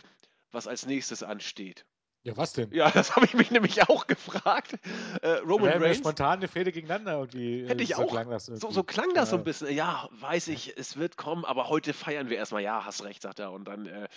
was 0.51 0.67
als 0.67 0.85
nächstes 0.85 1.21
ansteht. 1.21 1.85
Ja, 2.23 2.37
was 2.37 2.53
denn? 2.53 2.71
Ja, 2.71 2.89
das 2.91 3.15
habe 3.15 3.25
ich 3.25 3.33
mich 3.33 3.51
nämlich 3.51 3.87
auch 3.89 4.07
gefragt. 4.07 4.75
Äh, 5.21 5.29
Roman 5.45 5.81
Reigns. 5.81 5.97
spontan 5.97 6.39
eine 6.39 6.47
Fehde 6.47 6.71
gegeneinander 6.71 7.13
irgendwie. 7.19 7.67
Hätte 7.67 7.81
äh, 7.81 7.83
ich 7.83 7.95
so 7.95 8.03
auch. 8.03 8.09
klang 8.11 8.29
das 8.29 8.45
So, 8.45 8.53
irgendwie. 8.53 8.73
so 8.73 8.83
klang 8.83 9.13
das 9.13 9.29
so 9.31 9.35
ein 9.37 9.39
Ja. 9.39 9.43
bisschen. 9.43 9.75
Ja, 9.75 10.09
weiß 10.11 10.47
ich, 10.49 10.77
es 10.77 10.97
wird 10.97 11.17
kommen, 11.17 11.45
aber 11.45 11.69
heute 11.69 11.93
feiern 11.93 12.29
wir 12.29 12.37
erstmal. 12.37 12.61
Ja, 12.61 12.85
hast 12.85 13.03
recht, 13.03 13.21
sagt 13.23 13.39
er. 13.39 13.51
Und 13.51 13.65
dann 13.65 13.85
äh, 13.87 14.07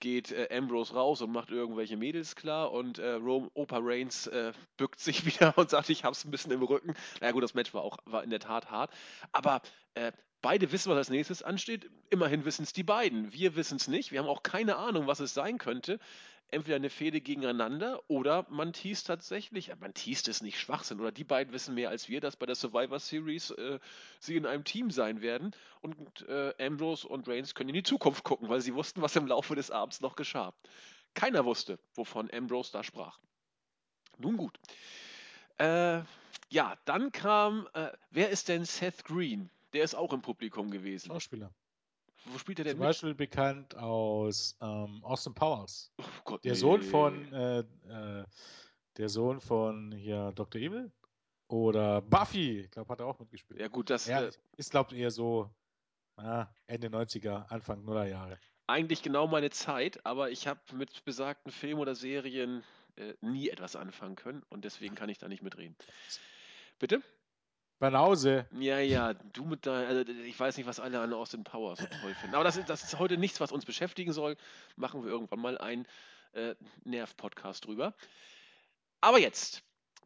geht 0.00 0.32
äh, 0.32 0.48
Ambrose 0.56 0.94
raus 0.94 1.20
und 1.22 1.30
macht 1.32 1.50
irgendwelche 1.50 1.96
Mädels 1.96 2.34
klar 2.34 2.72
und 2.72 2.98
äh, 2.98 3.10
Rome, 3.12 3.50
Opa 3.54 3.78
Reigns 3.80 4.26
äh, 4.28 4.52
bückt 4.76 4.98
sich 5.00 5.24
wieder 5.26 5.56
und 5.58 5.70
sagt, 5.70 5.90
ich 5.90 6.04
hab's 6.04 6.24
ein 6.24 6.30
bisschen 6.30 6.52
im 6.52 6.62
Rücken. 6.62 6.94
Na 7.20 7.26
ja, 7.28 7.32
gut, 7.32 7.42
das 7.42 7.54
Match 7.54 7.72
war 7.74 7.82
auch 7.82 7.98
war 8.06 8.22
in 8.24 8.30
der 8.30 8.40
Tat 8.40 8.70
hart. 8.70 8.90
Aber 9.32 9.60
äh, 9.94 10.12
beide 10.42 10.72
wissen, 10.72 10.90
was 10.90 10.96
als 10.96 11.10
nächstes 11.10 11.42
ansteht. 11.42 11.90
Immerhin 12.08 12.44
wissen 12.44 12.62
es 12.62 12.72
die 12.72 12.82
beiden. 12.82 13.32
Wir 13.32 13.56
wissen 13.56 13.76
es 13.76 13.88
nicht. 13.88 14.10
Wir 14.10 14.20
haben 14.20 14.28
auch 14.28 14.42
keine 14.42 14.76
Ahnung, 14.76 15.06
was 15.06 15.20
es 15.20 15.34
sein 15.34 15.58
könnte. 15.58 15.98
Entweder 16.50 16.76
eine 16.76 16.90
Fehde 16.90 17.20
gegeneinander 17.20 18.02
oder 18.08 18.46
man 18.48 18.72
teast 18.72 19.06
tatsächlich, 19.06 19.72
man 19.80 19.94
teast 19.94 20.28
es 20.28 20.42
nicht 20.42 20.58
Schwachsinn, 20.58 21.00
oder 21.00 21.12
die 21.12 21.24
beiden 21.24 21.52
wissen 21.52 21.74
mehr 21.74 21.90
als 21.90 22.08
wir, 22.08 22.20
dass 22.20 22.36
bei 22.36 22.46
der 22.46 22.54
Survivor 22.54 22.98
Series 22.98 23.50
äh, 23.50 23.78
sie 24.18 24.36
in 24.36 24.46
einem 24.46 24.64
Team 24.64 24.90
sein 24.90 25.20
werden 25.20 25.54
und 25.80 26.28
äh, 26.28 26.54
Ambrose 26.58 27.06
und 27.06 27.28
Reigns 27.28 27.54
können 27.54 27.70
in 27.70 27.74
die 27.76 27.82
Zukunft 27.82 28.24
gucken, 28.24 28.48
weil 28.48 28.60
sie 28.60 28.74
wussten, 28.74 29.02
was 29.02 29.16
im 29.16 29.26
Laufe 29.26 29.54
des 29.54 29.70
Abends 29.70 30.00
noch 30.00 30.16
geschah. 30.16 30.52
Keiner 31.14 31.44
wusste, 31.44 31.78
wovon 31.94 32.30
Ambrose 32.32 32.72
da 32.72 32.82
sprach. 32.84 33.18
Nun 34.18 34.36
gut. 34.36 34.58
Äh, 35.58 36.02
ja, 36.48 36.76
dann 36.84 37.12
kam, 37.12 37.68
äh, 37.74 37.90
wer 38.10 38.30
ist 38.30 38.48
denn 38.48 38.64
Seth 38.64 39.04
Green? 39.04 39.50
Der 39.72 39.84
ist 39.84 39.94
auch 39.94 40.12
im 40.12 40.22
Publikum 40.22 40.70
gewesen. 40.70 41.08
Schauspieler. 41.08 41.52
Wo 42.26 42.38
spielt 42.38 42.58
er 42.58 42.64
denn 42.64 42.72
Zum 42.72 42.80
mit? 42.80 42.88
Beispiel 42.88 43.14
bekannt 43.14 43.74
aus 43.76 44.56
ähm, 44.60 45.00
Austin 45.02 45.34
Powers. 45.34 45.92
Oh 45.98 46.04
Gott, 46.24 46.44
Der 46.44 46.52
nee. 46.52 46.58
Sohn 46.58 46.82
von 46.82 47.32
äh, 47.32 47.60
äh, 47.60 48.24
der 48.96 49.08
Sohn 49.08 49.40
von 49.40 49.92
hier 49.92 50.32
Dr. 50.34 50.60
Evil 50.60 50.92
oder 51.48 52.00
Buffy, 52.02 52.60
ich 52.60 52.70
glaube, 52.70 52.90
hat 52.92 53.00
er 53.00 53.06
auch 53.06 53.18
mitgespielt. 53.18 53.60
Ja 53.60 53.68
gut, 53.68 53.90
das 53.90 54.06
Ja, 54.06 54.22
äh, 54.22 54.32
ist 54.56 54.70
glaube 54.70 54.94
ich 54.94 55.00
eher 55.00 55.10
so 55.10 55.50
Ende 56.66 56.88
90er, 56.88 57.46
Anfang 57.48 57.82
Nuller 57.84 58.06
Jahre. 58.06 58.38
eigentlich 58.66 59.02
genau 59.02 59.26
meine 59.26 59.50
Zeit, 59.50 60.04
aber 60.04 60.30
ich 60.30 60.46
habe 60.46 60.60
mit 60.74 61.04
besagten 61.04 61.50
Filmen 61.50 61.80
oder 61.80 61.94
Serien 61.94 62.62
äh, 62.96 63.14
nie 63.22 63.48
etwas 63.48 63.74
anfangen 63.74 64.16
können 64.16 64.42
und 64.50 64.64
deswegen 64.64 64.94
kann 64.94 65.08
ich 65.08 65.18
da 65.18 65.28
nicht 65.28 65.42
mitreden. 65.42 65.76
Bitte? 66.78 67.02
Banause. 67.80 68.46
Ja, 68.58 68.78
ja, 68.78 69.14
du 69.14 69.44
mit 69.44 69.66
deinem, 69.66 69.88
also 69.88 70.12
ich 70.12 70.38
weiß 70.38 70.56
nicht, 70.58 70.66
was 70.66 70.78
alle 70.78 71.00
an 71.00 71.12
Austin 71.12 71.44
Powers 71.44 71.80
so 71.80 71.86
toll 71.86 72.14
finden. 72.14 72.34
Aber 72.34 72.44
das 72.44 72.56
ist, 72.56 72.68
das 72.68 72.84
ist 72.84 72.98
heute 72.98 73.16
nichts, 73.16 73.40
was 73.40 73.50
uns 73.50 73.64
beschäftigen 73.64 74.12
soll. 74.12 74.36
Machen 74.76 75.02
wir 75.02 75.10
irgendwann 75.10 75.40
mal 75.40 75.58
einen 75.58 75.86
äh, 76.34 76.54
Nerv-Podcast 76.84 77.66
drüber. 77.66 77.94
Aber 79.00 79.18
jetzt, 79.18 79.62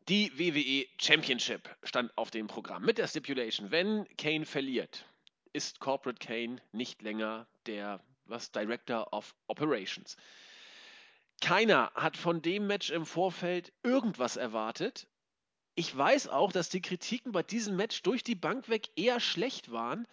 die 0.09 0.31
WWE 0.39 0.87
Championship 0.99 1.69
stand 1.83 2.17
auf 2.17 2.31
dem 2.31 2.47
Programm 2.47 2.85
mit 2.85 2.97
der 2.97 3.09
Stipulation, 3.09 3.73
wenn 3.73 4.07
Kane 4.17 4.47
verliert, 4.47 5.05
ist 5.53 5.81
Corporate 5.81 6.25
Kane 6.25 6.63
nicht 6.73 7.03
länger 7.03 7.47
der 7.67 8.01
was 8.27 8.53
Director 8.53 9.13
of 9.13 9.35
Operations. 9.49 10.17
Keiner 11.41 11.91
hat 11.95 12.17
von 12.17 12.41
dem 12.41 12.67
Match 12.67 12.91
im 12.91 13.05
Vorfeld 13.05 13.73
irgendwas 13.83 14.37
erwartet. 14.37 15.09
Ich 15.77 15.97
weiß 15.97 16.29
auch, 16.29 16.53
dass 16.53 16.69
die 16.69 16.81
Kritiken 16.81 17.33
bei 17.33 17.43
diesem 17.43 17.75
Match 17.75 18.03
durch 18.03 18.23
die 18.23 18.37
Bank 18.37 18.69
weg 18.69 18.91
eher 18.95 19.19
schlecht 19.19 19.73
waren. 19.73 20.07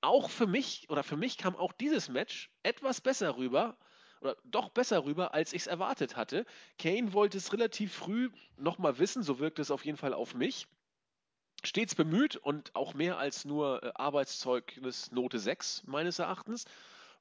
Auch 0.00 0.28
für 0.28 0.46
mich, 0.46 0.90
oder 0.90 1.04
für 1.04 1.16
mich 1.16 1.38
kam 1.38 1.54
auch 1.54 1.72
dieses 1.72 2.08
Match 2.08 2.50
etwas 2.64 3.00
besser 3.00 3.36
rüber, 3.36 3.76
oder 4.20 4.36
doch 4.44 4.70
besser 4.70 5.04
rüber, 5.04 5.34
als 5.34 5.52
ich 5.52 5.62
es 5.62 5.66
erwartet 5.68 6.16
hatte. 6.16 6.46
Kane 6.78 7.12
wollte 7.12 7.38
es 7.38 7.52
relativ 7.52 7.94
früh 7.94 8.30
nochmal 8.56 8.98
wissen, 8.98 9.22
so 9.22 9.38
wirkt 9.38 9.60
es 9.60 9.70
auf 9.70 9.84
jeden 9.84 9.98
Fall 9.98 10.14
auf 10.14 10.34
mich. 10.34 10.66
Stets 11.62 11.94
bemüht 11.94 12.36
und 12.36 12.74
auch 12.74 12.94
mehr 12.94 13.18
als 13.18 13.44
nur 13.44 13.82
äh, 13.82 13.92
Arbeitszeugnis 13.94 15.12
Note 15.12 15.38
6, 15.38 15.84
meines 15.86 16.18
Erachtens. 16.18 16.64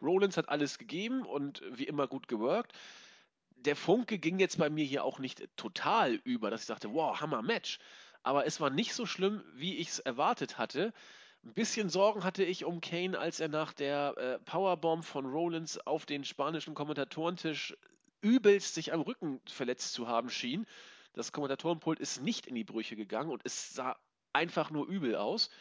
Rollins 0.02 0.38
hat 0.38 0.50
alles 0.50 0.78
gegeben 0.78 1.26
und 1.26 1.62
wie 1.72 1.86
immer 1.86 2.08
gut 2.08 2.28
geworkt 2.28 2.74
der 3.66 3.76
Funke 3.76 4.18
ging 4.18 4.40
jetzt 4.40 4.58
bei 4.58 4.70
mir 4.70 4.86
hier 4.86 5.04
auch 5.04 5.20
nicht 5.20 5.44
total 5.58 6.14
über, 6.24 6.50
dass 6.50 6.62
ich 6.62 6.68
sagte, 6.68 6.94
wow, 6.94 7.20
Hammer 7.20 7.42
Match. 7.42 7.80
Aber 8.24 8.46
es 8.46 8.60
war 8.60 8.70
nicht 8.70 8.94
so 8.94 9.06
schlimm, 9.06 9.44
wie 9.54 9.78
ich 9.78 9.90
es 9.90 10.00
erwartet 10.00 10.58
hatte. 10.58 10.94
Ein 11.44 11.54
bisschen 11.54 11.90
Sorgen 11.90 12.24
hatte 12.24 12.44
ich 12.44 12.66
um 12.66 12.82
Kane, 12.82 13.18
als 13.18 13.40
er 13.40 13.50
nach 13.50 13.74
der 13.74 14.18
äh, 14.18 14.40
Powerbomb 14.40 15.06
von 15.06 15.26
Rollins 15.28 15.78
auf 15.78 16.06
den 16.06 16.24
spanischen 16.24 16.74
Kommentatorentisch 16.74 17.78
übelst 18.22 18.74
sich 18.74 18.94
am 18.94 19.02
Rücken 19.02 19.40
verletzt 19.46 19.94
zu 19.94 20.08
haben 20.08 20.30
schien. 20.30 20.66
Das 21.14 21.32
Kommentatorenpult 21.32 22.00
ist 22.00 22.22
nicht 22.22 22.48
in 22.48 22.56
die 22.56 22.64
Brüche 22.64 22.96
gegangen 22.96 23.30
und 23.30 23.42
es 23.46 23.74
sah 23.74 23.96
einfach 24.34 24.72
nur 24.72 24.88
übel 24.88 25.16
aus. 25.16 25.52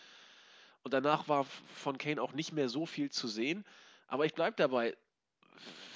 Und 0.83 0.95
danach 0.95 1.29
war 1.29 1.45
von 1.75 1.99
Kane 1.99 2.21
auch 2.21 2.33
nicht 2.33 2.53
mehr 2.53 2.69
so 2.69 2.87
viel 2.87 3.11
zu 3.11 3.29
sehen. 3.29 3.65
Aber 4.07 4.25
ich 4.25 4.35
bleibe 4.35 4.57
dabei, 4.57 4.97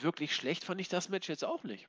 wirklich 0.03 0.35
schlecht 0.35 0.65
fand 0.65 0.81
ich 0.81 0.89
das 0.89 1.09
Match 1.09 1.29
jetzt 1.29 1.45
auch 1.45 1.63
nicht. 1.65 1.89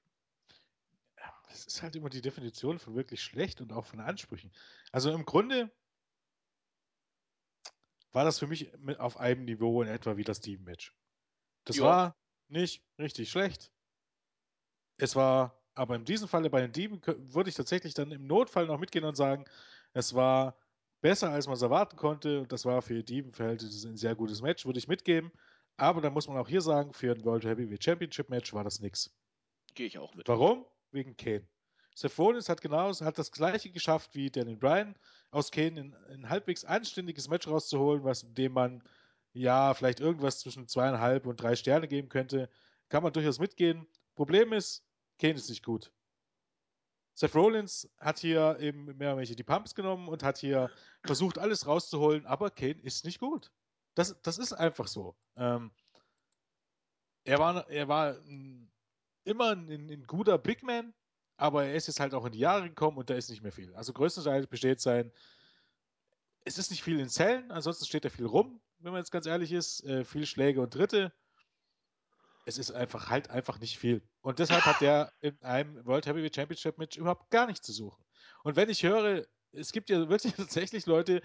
Das 1.49 1.65
ist 1.65 1.81
halt 1.81 1.97
immer 1.97 2.07
die 2.09 2.21
Definition 2.21 2.79
von 2.79 2.95
wirklich 2.95 3.21
schlecht 3.21 3.59
und 3.59 3.73
auch 3.73 3.85
von 3.85 3.99
Ansprüchen. 3.99 4.51
Also 4.93 5.11
im 5.11 5.25
Grunde 5.25 5.69
war 8.11 8.23
das 8.23 8.37
für 8.39 8.45
mich 8.47 8.71
auf 8.99 9.17
einem 9.17 9.45
Niveau 9.45 9.81
in 9.81 9.87
etwa 9.87 10.15
wie 10.17 10.23
das 10.23 10.41
Team-Match. 10.41 10.95
Das 11.65 11.77
Ja. 11.77 11.83
war 11.83 12.15
nicht 12.49 12.85
richtig 12.99 13.31
schlecht. 13.31 13.71
Es 14.97 15.15
war, 15.15 15.63
aber 15.75 15.95
in 15.95 16.05
diesem 16.05 16.27
Falle 16.27 16.49
bei 16.51 16.61
den 16.61 16.71
Dieben 16.71 17.01
würde 17.05 17.49
ich 17.49 17.55
tatsächlich 17.55 17.93
dann 17.95 18.11
im 18.11 18.27
Notfall 18.27 18.65
noch 18.67 18.79
mitgehen 18.79 19.05
und 19.05 19.15
sagen, 19.15 19.45
es 19.93 20.13
war 20.13 20.57
besser, 21.01 21.31
als 21.31 21.47
man 21.47 21.55
es 21.55 21.61
erwarten 21.61 21.95
konnte. 21.97 22.41
Und 22.41 22.51
das 22.51 22.65
war 22.65 22.81
für 22.81 22.93
die 22.95 23.05
Diebenverhältnisse 23.05 23.87
ein 23.89 23.97
sehr 23.97 24.15
gutes 24.15 24.41
Match, 24.41 24.65
würde 24.65 24.79
ich 24.79 24.87
mitgeben. 24.87 25.31
Aber 25.77 26.01
da 26.01 26.09
muss 26.09 26.27
man 26.27 26.37
auch 26.37 26.47
hier 26.49 26.61
sagen, 26.61 26.93
für 26.93 27.11
ein 27.13 27.23
World 27.23 27.45
Heavyweight 27.45 27.83
Championship 27.83 28.29
Match 28.29 28.53
war 28.53 28.63
das 28.63 28.79
nix. 28.79 29.17
Gehe 29.73 29.87
ich 29.87 29.97
auch 29.97 30.13
mit. 30.13 30.27
Warum? 30.27 30.65
Wegen 30.91 31.15
Kane. 31.17 31.47
Seth 31.95 32.17
Rollins 32.17 32.49
hat 32.49 32.61
genau 32.61 32.91
hat 32.93 33.17
das 33.17 33.31
gleiche 33.31 33.71
geschafft 33.71 34.15
wie 34.15 34.29
Daniel 34.29 34.57
Bryan, 34.57 34.95
aus 35.31 35.51
Kane 35.51 35.79
ein, 35.79 35.95
ein 36.09 36.29
halbwegs 36.29 36.63
anständiges 36.63 37.27
Match 37.27 37.47
rauszuholen, 37.47 38.03
was 38.03 38.25
dem 38.33 38.53
man 38.53 38.83
ja 39.33 39.73
vielleicht 39.73 39.99
irgendwas 39.99 40.39
zwischen 40.39 40.67
zweieinhalb 40.67 41.25
und 41.25 41.41
drei 41.41 41.55
Sterne 41.55 41.87
geben 41.87 42.09
könnte. 42.09 42.49
Kann 42.89 43.03
man 43.03 43.13
durchaus 43.13 43.39
mitgehen. 43.39 43.85
Problem 44.15 44.53
ist, 44.53 44.83
Kane 45.19 45.35
ist 45.35 45.49
nicht 45.49 45.63
gut. 45.63 45.91
Seth 47.13 47.35
Rollins 47.35 47.89
hat 47.97 48.19
hier 48.19 48.57
eben 48.61 48.85
mehr 48.97 49.09
oder 49.09 49.17
weniger 49.17 49.35
die 49.35 49.43
Pumps 49.43 49.75
genommen 49.75 50.07
und 50.07 50.23
hat 50.23 50.37
hier 50.37 50.71
versucht, 51.03 51.37
alles 51.37 51.67
rauszuholen, 51.67 52.25
aber 52.25 52.49
Kane 52.49 52.79
ist 52.81 53.03
nicht 53.03 53.19
gut. 53.19 53.51
Das, 53.93 54.15
das 54.21 54.37
ist 54.37 54.53
einfach 54.53 54.87
so. 54.87 55.17
Ähm, 55.35 55.71
er 57.25 57.39
war, 57.39 57.69
er 57.69 57.89
war 57.89 58.15
ein, 58.19 58.71
immer 59.29 59.51
ein, 59.51 59.69
ein 59.69 60.03
guter 60.07 60.37
Big 60.37 60.63
Man, 60.63 60.93
aber 61.37 61.65
er 61.65 61.75
ist 61.75 61.87
jetzt 61.87 61.99
halt 61.99 62.13
auch 62.13 62.25
in 62.25 62.33
die 62.33 62.39
Jahre 62.39 62.67
gekommen 62.67 62.97
und 62.97 63.09
da 63.09 63.15
ist 63.15 63.29
nicht 63.29 63.43
mehr 63.43 63.51
viel. 63.51 63.73
Also 63.75 63.93
größtenteils 63.93 64.47
besteht 64.47 64.81
sein, 64.81 65.11
es 66.43 66.57
ist 66.57 66.71
nicht 66.71 66.83
viel 66.83 66.99
in 66.99 67.09
Zellen, 67.09 67.51
ansonsten 67.51 67.85
steht 67.85 68.05
er 68.05 68.11
viel 68.11 68.25
rum, 68.25 68.59
wenn 68.79 68.91
man 68.91 69.01
jetzt 69.01 69.11
ganz 69.11 69.25
ehrlich 69.25 69.51
ist, 69.51 69.83
äh, 69.85 70.03
viel 70.03 70.25
Schläge 70.25 70.61
und 70.61 70.73
Dritte. 70.73 71.13
Es 72.45 72.57
ist 72.57 72.71
einfach 72.71 73.09
halt 73.09 73.29
einfach 73.29 73.59
nicht 73.59 73.77
viel. 73.77 74.01
Und 74.21 74.39
deshalb 74.39 74.65
hat 74.65 74.81
der 74.81 75.13
in 75.21 75.39
einem 75.41 75.85
World 75.85 76.07
Heavyweight 76.07 76.35
Championship 76.35 76.77
Match 76.77 76.97
überhaupt 76.97 77.29
gar 77.29 77.45
nichts 77.45 77.65
zu 77.65 77.73
suchen. 77.73 78.03
Und 78.43 78.55
wenn 78.55 78.69
ich 78.69 78.83
höre, 78.83 79.25
es 79.51 79.71
gibt 79.71 79.89
ja 79.89 80.09
wirklich 80.09 80.33
tatsächlich 80.37 80.85
Leute, 80.85 81.21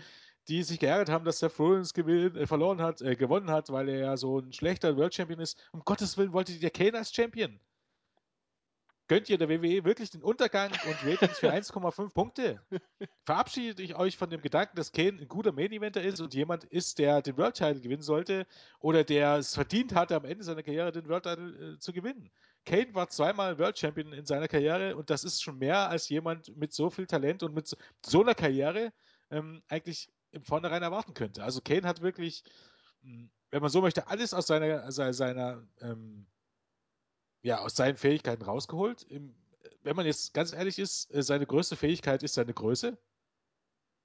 die 0.48 0.62
sich 0.62 0.78
geärgert 0.78 1.08
haben, 1.08 1.24
dass 1.24 1.38
Seth 1.38 1.58
Rollins 1.58 1.94
gewinn, 1.94 2.36
äh, 2.36 2.46
verloren 2.46 2.82
hat, 2.82 3.00
äh, 3.00 3.16
gewonnen 3.16 3.50
hat, 3.50 3.70
weil 3.70 3.88
er 3.88 3.98
ja 3.98 4.16
so 4.16 4.40
ein 4.40 4.52
schlechter 4.52 4.96
World 4.96 5.14
Champion 5.14 5.40
ist. 5.40 5.58
Um 5.72 5.80
Gottes 5.84 6.18
Willen 6.18 6.32
wollte 6.32 6.58
der 6.58 6.70
Kane 6.70 6.98
als 6.98 7.14
Champion. 7.14 7.58
Gönnt 9.06 9.28
ihr 9.28 9.36
der 9.36 9.50
WWE 9.50 9.84
wirklich 9.84 10.10
den 10.10 10.22
Untergang 10.22 10.70
und 10.70 11.04
Ratings 11.04 11.38
für 11.38 11.52
1,5 11.52 12.14
Punkte? 12.14 12.62
Verabschiedet 13.24 13.78
ich 13.80 13.96
euch 13.96 14.16
von 14.16 14.30
dem 14.30 14.40
Gedanken, 14.40 14.76
dass 14.76 14.92
Kane 14.92 15.18
ein 15.20 15.28
guter 15.28 15.52
Main 15.52 15.72
Eventer 15.72 16.02
ist 16.02 16.20
und 16.20 16.32
jemand 16.32 16.64
ist, 16.64 16.98
der 16.98 17.20
den 17.20 17.36
World 17.36 17.56
Title 17.56 17.82
gewinnen 17.82 18.02
sollte 18.02 18.46
oder 18.80 19.04
der 19.04 19.36
es 19.36 19.54
verdient 19.54 19.94
hatte, 19.94 20.16
am 20.16 20.24
Ende 20.24 20.42
seiner 20.42 20.62
Karriere 20.62 20.90
den 20.90 21.06
World 21.06 21.24
Title 21.24 21.74
äh, 21.74 21.78
zu 21.78 21.92
gewinnen. 21.92 22.30
Kane 22.64 22.94
war 22.94 23.10
zweimal 23.10 23.58
World 23.58 23.78
Champion 23.78 24.14
in 24.14 24.24
seiner 24.24 24.48
Karriere 24.48 24.96
und 24.96 25.10
das 25.10 25.22
ist 25.22 25.42
schon 25.42 25.58
mehr 25.58 25.90
als 25.90 26.08
jemand 26.08 26.56
mit 26.56 26.72
so 26.72 26.88
viel 26.88 27.06
Talent 27.06 27.42
und 27.42 27.54
mit 27.54 27.76
so, 28.06 28.22
einer 28.22 28.34
Karriere 28.34 28.90
ähm, 29.30 29.62
eigentlich 29.68 30.08
im 30.30 30.44
Vornherein 30.44 30.82
erwarten 30.82 31.12
könnte. 31.12 31.44
Also 31.44 31.60
Kane 31.60 31.86
hat 31.86 32.00
wirklich, 32.00 32.42
mh, 33.02 33.28
wenn 33.50 33.60
man 33.60 33.70
so 33.70 33.82
möchte, 33.82 34.06
alles 34.06 34.32
aus 34.32 34.46
seiner, 34.46 34.90
seiner, 34.90 35.12
seiner 35.12 35.62
ähm, 35.82 36.26
ja, 37.44 37.60
aus 37.60 37.76
seinen 37.76 37.96
Fähigkeiten 37.96 38.42
rausgeholt. 38.42 39.02
Im, 39.04 39.34
wenn 39.82 39.94
man 39.94 40.06
jetzt 40.06 40.32
ganz 40.34 40.52
ehrlich 40.52 40.78
ist, 40.78 41.14
äh, 41.14 41.22
seine 41.22 41.46
größte 41.46 41.76
Fähigkeit 41.76 42.22
ist 42.22 42.34
seine 42.34 42.54
Größe. 42.54 42.98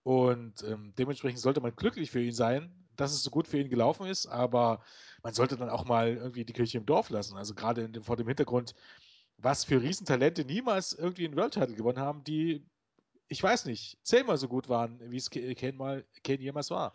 Und 0.03 0.61
ähm, 0.63 0.93
dementsprechend 0.97 1.39
sollte 1.39 1.61
man 1.61 1.75
glücklich 1.75 2.11
für 2.11 2.21
ihn 2.21 2.33
sein, 2.33 2.71
dass 2.97 3.13
es 3.13 3.23
so 3.23 3.31
gut 3.31 3.47
für 3.47 3.57
ihn 3.57 3.69
gelaufen 3.69 4.07
ist, 4.07 4.27
aber 4.27 4.83
man 5.23 5.33
sollte 5.33 5.55
dann 5.55 5.69
auch 5.69 5.85
mal 5.85 6.09
irgendwie 6.09 6.43
die 6.43 6.53
Kirche 6.53 6.77
im 6.77 6.85
Dorf 6.85 7.09
lassen. 7.09 7.37
Also 7.37 7.55
gerade 7.55 7.87
dem, 7.89 8.03
vor 8.03 8.17
dem 8.17 8.27
Hintergrund, 8.27 8.75
was 9.37 9.63
für 9.63 9.81
Riesentalente 9.81 10.43
niemals 10.43 10.91
irgendwie 10.91 11.25
einen 11.25 11.37
World 11.37 11.53
Title 11.53 11.75
gewonnen 11.75 11.99
haben, 11.99 12.25
die, 12.25 12.65
ich 13.29 13.41
weiß 13.41 13.65
nicht, 13.65 13.97
zehnmal 14.03 14.37
so 14.37 14.49
gut 14.49 14.67
waren, 14.67 14.99
wie 15.11 15.17
es 15.17 15.29
Kane, 15.29 15.73
mal, 15.73 16.05
Kane 16.25 16.41
jemals 16.41 16.71
war. 16.71 16.93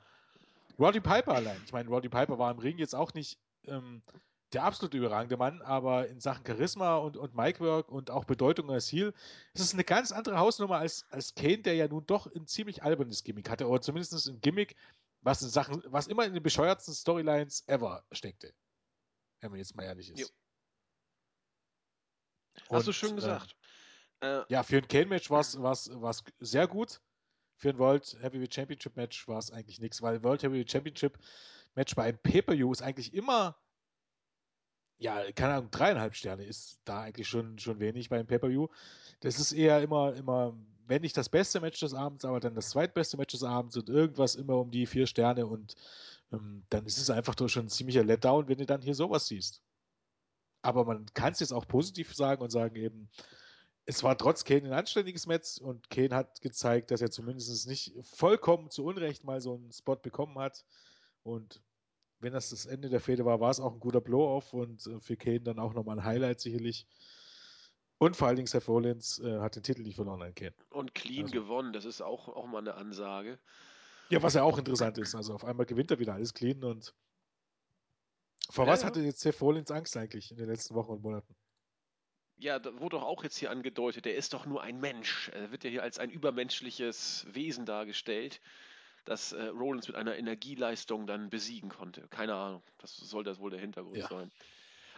Roddy 0.79 1.01
Piper 1.01 1.37
allein. 1.37 1.61
Ich 1.65 1.73
meine, 1.73 1.89
Roddy 1.89 2.11
Piper 2.11 2.39
war 2.39 2.51
im 2.51 2.59
Ring 2.59 2.77
jetzt 2.77 2.95
auch 2.95 3.15
nicht 3.15 3.39
ähm, 3.67 4.03
der 4.55 4.65
absolut 4.65 4.95
überragende 4.95 5.37
Mann, 5.37 5.63
aber 5.63 6.09
in 6.09 6.21
Sachen 6.21 6.47
Charisma 6.47 6.97
und, 6.97 7.17
und 7.17 7.35
Micwork 7.35 7.91
und 7.91 8.11
auch 8.11 8.25
Bedeutung 8.25 8.71
als 8.71 8.91
Heel, 8.91 9.13
ist 9.53 9.63
es 9.63 9.75
eine 9.75 9.85
ganz 9.85 10.13
andere 10.13 10.39
Hausnummer 10.39 10.79
als, 10.79 11.07
als 11.11 11.35
Kane, 11.35 11.59
der 11.59 11.75
ja 11.75 11.89
nun 11.89 12.07
doch 12.07 12.33
ein 12.35 12.47
ziemlich 12.47 12.83
albernes 12.83 13.25
Gimmick 13.25 13.51
hatte, 13.51 13.69
oder 13.69 13.81
zumindest 13.81 14.29
ein 14.29 14.41
Gimmick, 14.41 14.77
was 15.23 15.43
in 15.43 15.49
Sachen, 15.49 15.83
was 15.87 16.07
immer 16.07 16.25
in 16.25 16.35
den 16.35 16.43
bescheuertsten 16.43 16.95
Storylines 16.95 17.67
ever 17.67 18.05
steckte. 18.13 18.55
Wenn 19.41 19.51
man 19.51 19.59
jetzt 19.59 19.75
mal 19.75 19.85
ehrlich 19.85 20.11
ist. 20.11 20.21
Jo. 20.21 20.27
Hast 22.71 22.87
du 22.87 22.93
schön 22.93 23.11
ähm, 23.11 23.17
gesagt. 23.17 23.57
Äh, 24.21 24.43
ja, 24.49 24.63
für 24.63 24.79
ein 24.79 24.89
Kane-Match 24.89 25.31
war 25.31 25.41
es 25.41 26.25
sehr 26.39 26.69
gut. 26.69 27.01
Für 27.57 27.71
ein 27.71 27.79
World 27.79 28.17
Heavyweight 28.21 28.55
Championship 28.55 28.97
Match 28.97 29.27
war 29.29 29.39
es 29.39 29.51
eigentlich 29.51 29.81
nichts, 29.81 30.03
weil 30.03 30.23
World 30.23 30.43
Heavyweight 30.43 30.71
Championship 30.71 31.19
Match 31.75 31.95
bei 31.95 32.05
einem 32.05 32.19
Pay-Per-View 32.19 32.73
ist 32.73 32.83
eigentlich 32.83 33.15
immer, 33.15 33.57
ja, 34.99 35.31
keine 35.33 35.55
Ahnung, 35.55 35.71
dreieinhalb 35.71 36.15
Sterne 36.15 36.45
ist 36.45 36.79
da 36.85 37.03
eigentlich 37.03 37.29
schon, 37.29 37.59
schon 37.59 37.81
wenig 37.81 38.09
beim 38.09 38.27
Pay-Per-View. 38.27 38.69
Das 39.21 39.39
ist 39.39 39.53
eher 39.53 39.83
immer, 39.83 40.15
immer, 40.15 40.57
wenn 40.87 41.03
nicht 41.03 41.17
das 41.17 41.29
beste 41.29 41.61
Match 41.61 41.81
des 41.81 41.95
Abends, 41.95 42.25
aber 42.25 42.41
dann 42.41 42.55
das 42.55 42.71
zweitbeste 42.71 43.17
Match 43.17 43.33
des 43.33 43.43
Abends 43.43 43.77
und 43.77 43.89
irgendwas 43.89 44.35
immer 44.35 44.57
um 44.59 44.71
die 44.71 44.87
vier 44.87 45.07
Sterne 45.07 45.47
und 45.47 45.75
ähm, 46.33 46.65
dann 46.71 46.87
ist 46.87 46.99
es 46.99 47.11
einfach 47.11 47.35
doch 47.35 47.49
schon 47.49 47.67
ein 47.67 47.71
ziemlicher 47.71 48.05
Letdown, 48.05 48.49
wenn 48.49 48.59
du 48.59 48.67
dann 48.67 48.83
hier 48.83 48.95
sowas 48.95 49.27
siehst. 49.27 49.63
Aber 50.63 50.85
man 50.85 51.07
kann 51.15 51.33
es 51.33 51.41
jetzt 51.41 51.53
auch 51.53 51.67
positiv 51.67 52.15
sagen 52.15 52.43
und 52.43 52.51
sagen 52.51 52.77
eben, 52.77 53.11
es 53.87 54.03
war 54.03 54.17
trotz 54.17 54.45
Kane 54.45 54.65
ein 54.65 54.73
anständiges 54.73 55.27
Match 55.27 55.59
und 55.59 55.91
Kane 55.91 56.15
hat 56.15 56.41
gezeigt, 56.41 56.91
dass 56.91 57.03
er 57.03 57.11
zumindest 57.11 57.67
nicht 57.69 57.93
vollkommen 58.03 58.71
zu 58.71 58.85
Unrecht 58.85 59.25
mal 59.25 59.41
so 59.41 59.57
einen 59.57 59.73
Spot 59.73 59.97
bekommen 59.97 60.39
hat. 60.39 60.65
Und 61.23 61.61
wenn 62.25 62.33
das 62.33 62.51
das 62.51 62.67
Ende 62.67 62.89
der 62.89 63.01
Fehde 63.01 63.25
war, 63.25 63.39
war 63.39 63.51
es 63.51 63.61
auch 63.61 63.75
ein 63.75 63.81
guter 63.81 64.01
Blow-Off 64.01 64.53
und 64.55 64.87
äh, 64.87 64.99
für 64.99 65.17
Kane 65.17 65.43
dann 65.43 65.59
auch 65.59 65.75
nochmal 65.75 65.99
ein 65.99 66.05
Highlight 66.05 66.41
sicherlich. 66.41 66.87
Und 67.99 68.17
vor 68.17 68.27
allen 68.27 68.37
Dingen 68.37 68.47
Seth 68.47 68.67
Rollins 68.67 69.21
äh, 69.21 69.39
hat 69.39 69.57
den 69.57 69.63
Titel 69.63 69.83
nicht 69.83 69.97
verloren 69.97 70.23
an 70.23 70.35
Kane. 70.35 70.55
Und 70.71 70.95
clean 70.95 71.27
also. 71.27 71.35
gewonnen, 71.35 71.73
das 71.73 71.85
ist 71.85 72.01
auch, 72.01 72.29
auch 72.29 72.47
mal 72.47 72.59
eine 72.59 72.75
Ansage. 72.75 73.39
Ja, 74.09 74.23
was 74.23 74.35
ja 74.35 74.43
auch 74.43 74.59
interessant 74.59 74.99
ist. 74.99 75.15
Also 75.15 75.35
auf 75.35 75.45
einmal 75.45 75.67
gewinnt 75.67 75.91
er 75.91 75.99
wieder 75.99 76.15
alles 76.15 76.35
clean 76.35 76.65
und 76.65 76.95
vor 78.51 78.67
ja, 78.67 78.73
was 78.73 78.81
ja. 78.81 78.89
hatte 78.89 79.01
jetzt 79.01 79.21
Seth 79.21 79.41
Rollins 79.41 79.71
Angst 79.71 79.97
eigentlich 79.97 80.31
in 80.31 80.37
den 80.37 80.49
letzten 80.49 80.75
Wochen 80.75 80.93
und 80.93 81.03
Monaten? 81.03 81.35
Ja, 82.37 82.59
da 82.59 82.73
wurde 82.81 82.97
doch 82.97 83.05
auch 83.05 83.23
jetzt 83.23 83.37
hier 83.37 83.51
angedeutet, 83.51 84.07
er 84.07 84.17
ist 84.17 84.33
doch 84.35 84.45
nur 84.45 84.63
ein 84.63 84.81
Mensch. 84.81 85.31
Er 85.35 85.53
wird 85.53 85.65
ja 85.65 85.71
hier 85.71 85.83
als 85.83 85.99
ein 85.99 86.11
übermenschliches 86.11 87.27
Wesen 87.31 87.65
dargestellt, 87.65 88.41
das 89.05 89.33
äh, 89.33 89.45
Rollins 89.47 89.87
mit 89.89 89.97
einer 89.97 90.17
Energieleistung 90.17 91.07
dann 91.07 91.31
besiegen 91.31 91.69
konnte. 91.69 92.07
Keine 92.09 92.35
Ahnung, 92.35 92.63
das 92.79 92.97
soll 92.97 93.25
das 93.25 93.39
wohl 93.39 93.51
der 93.51 93.61
Hintergrund 93.61 93.97
ja. 93.97 94.09
sein. 94.09 94.31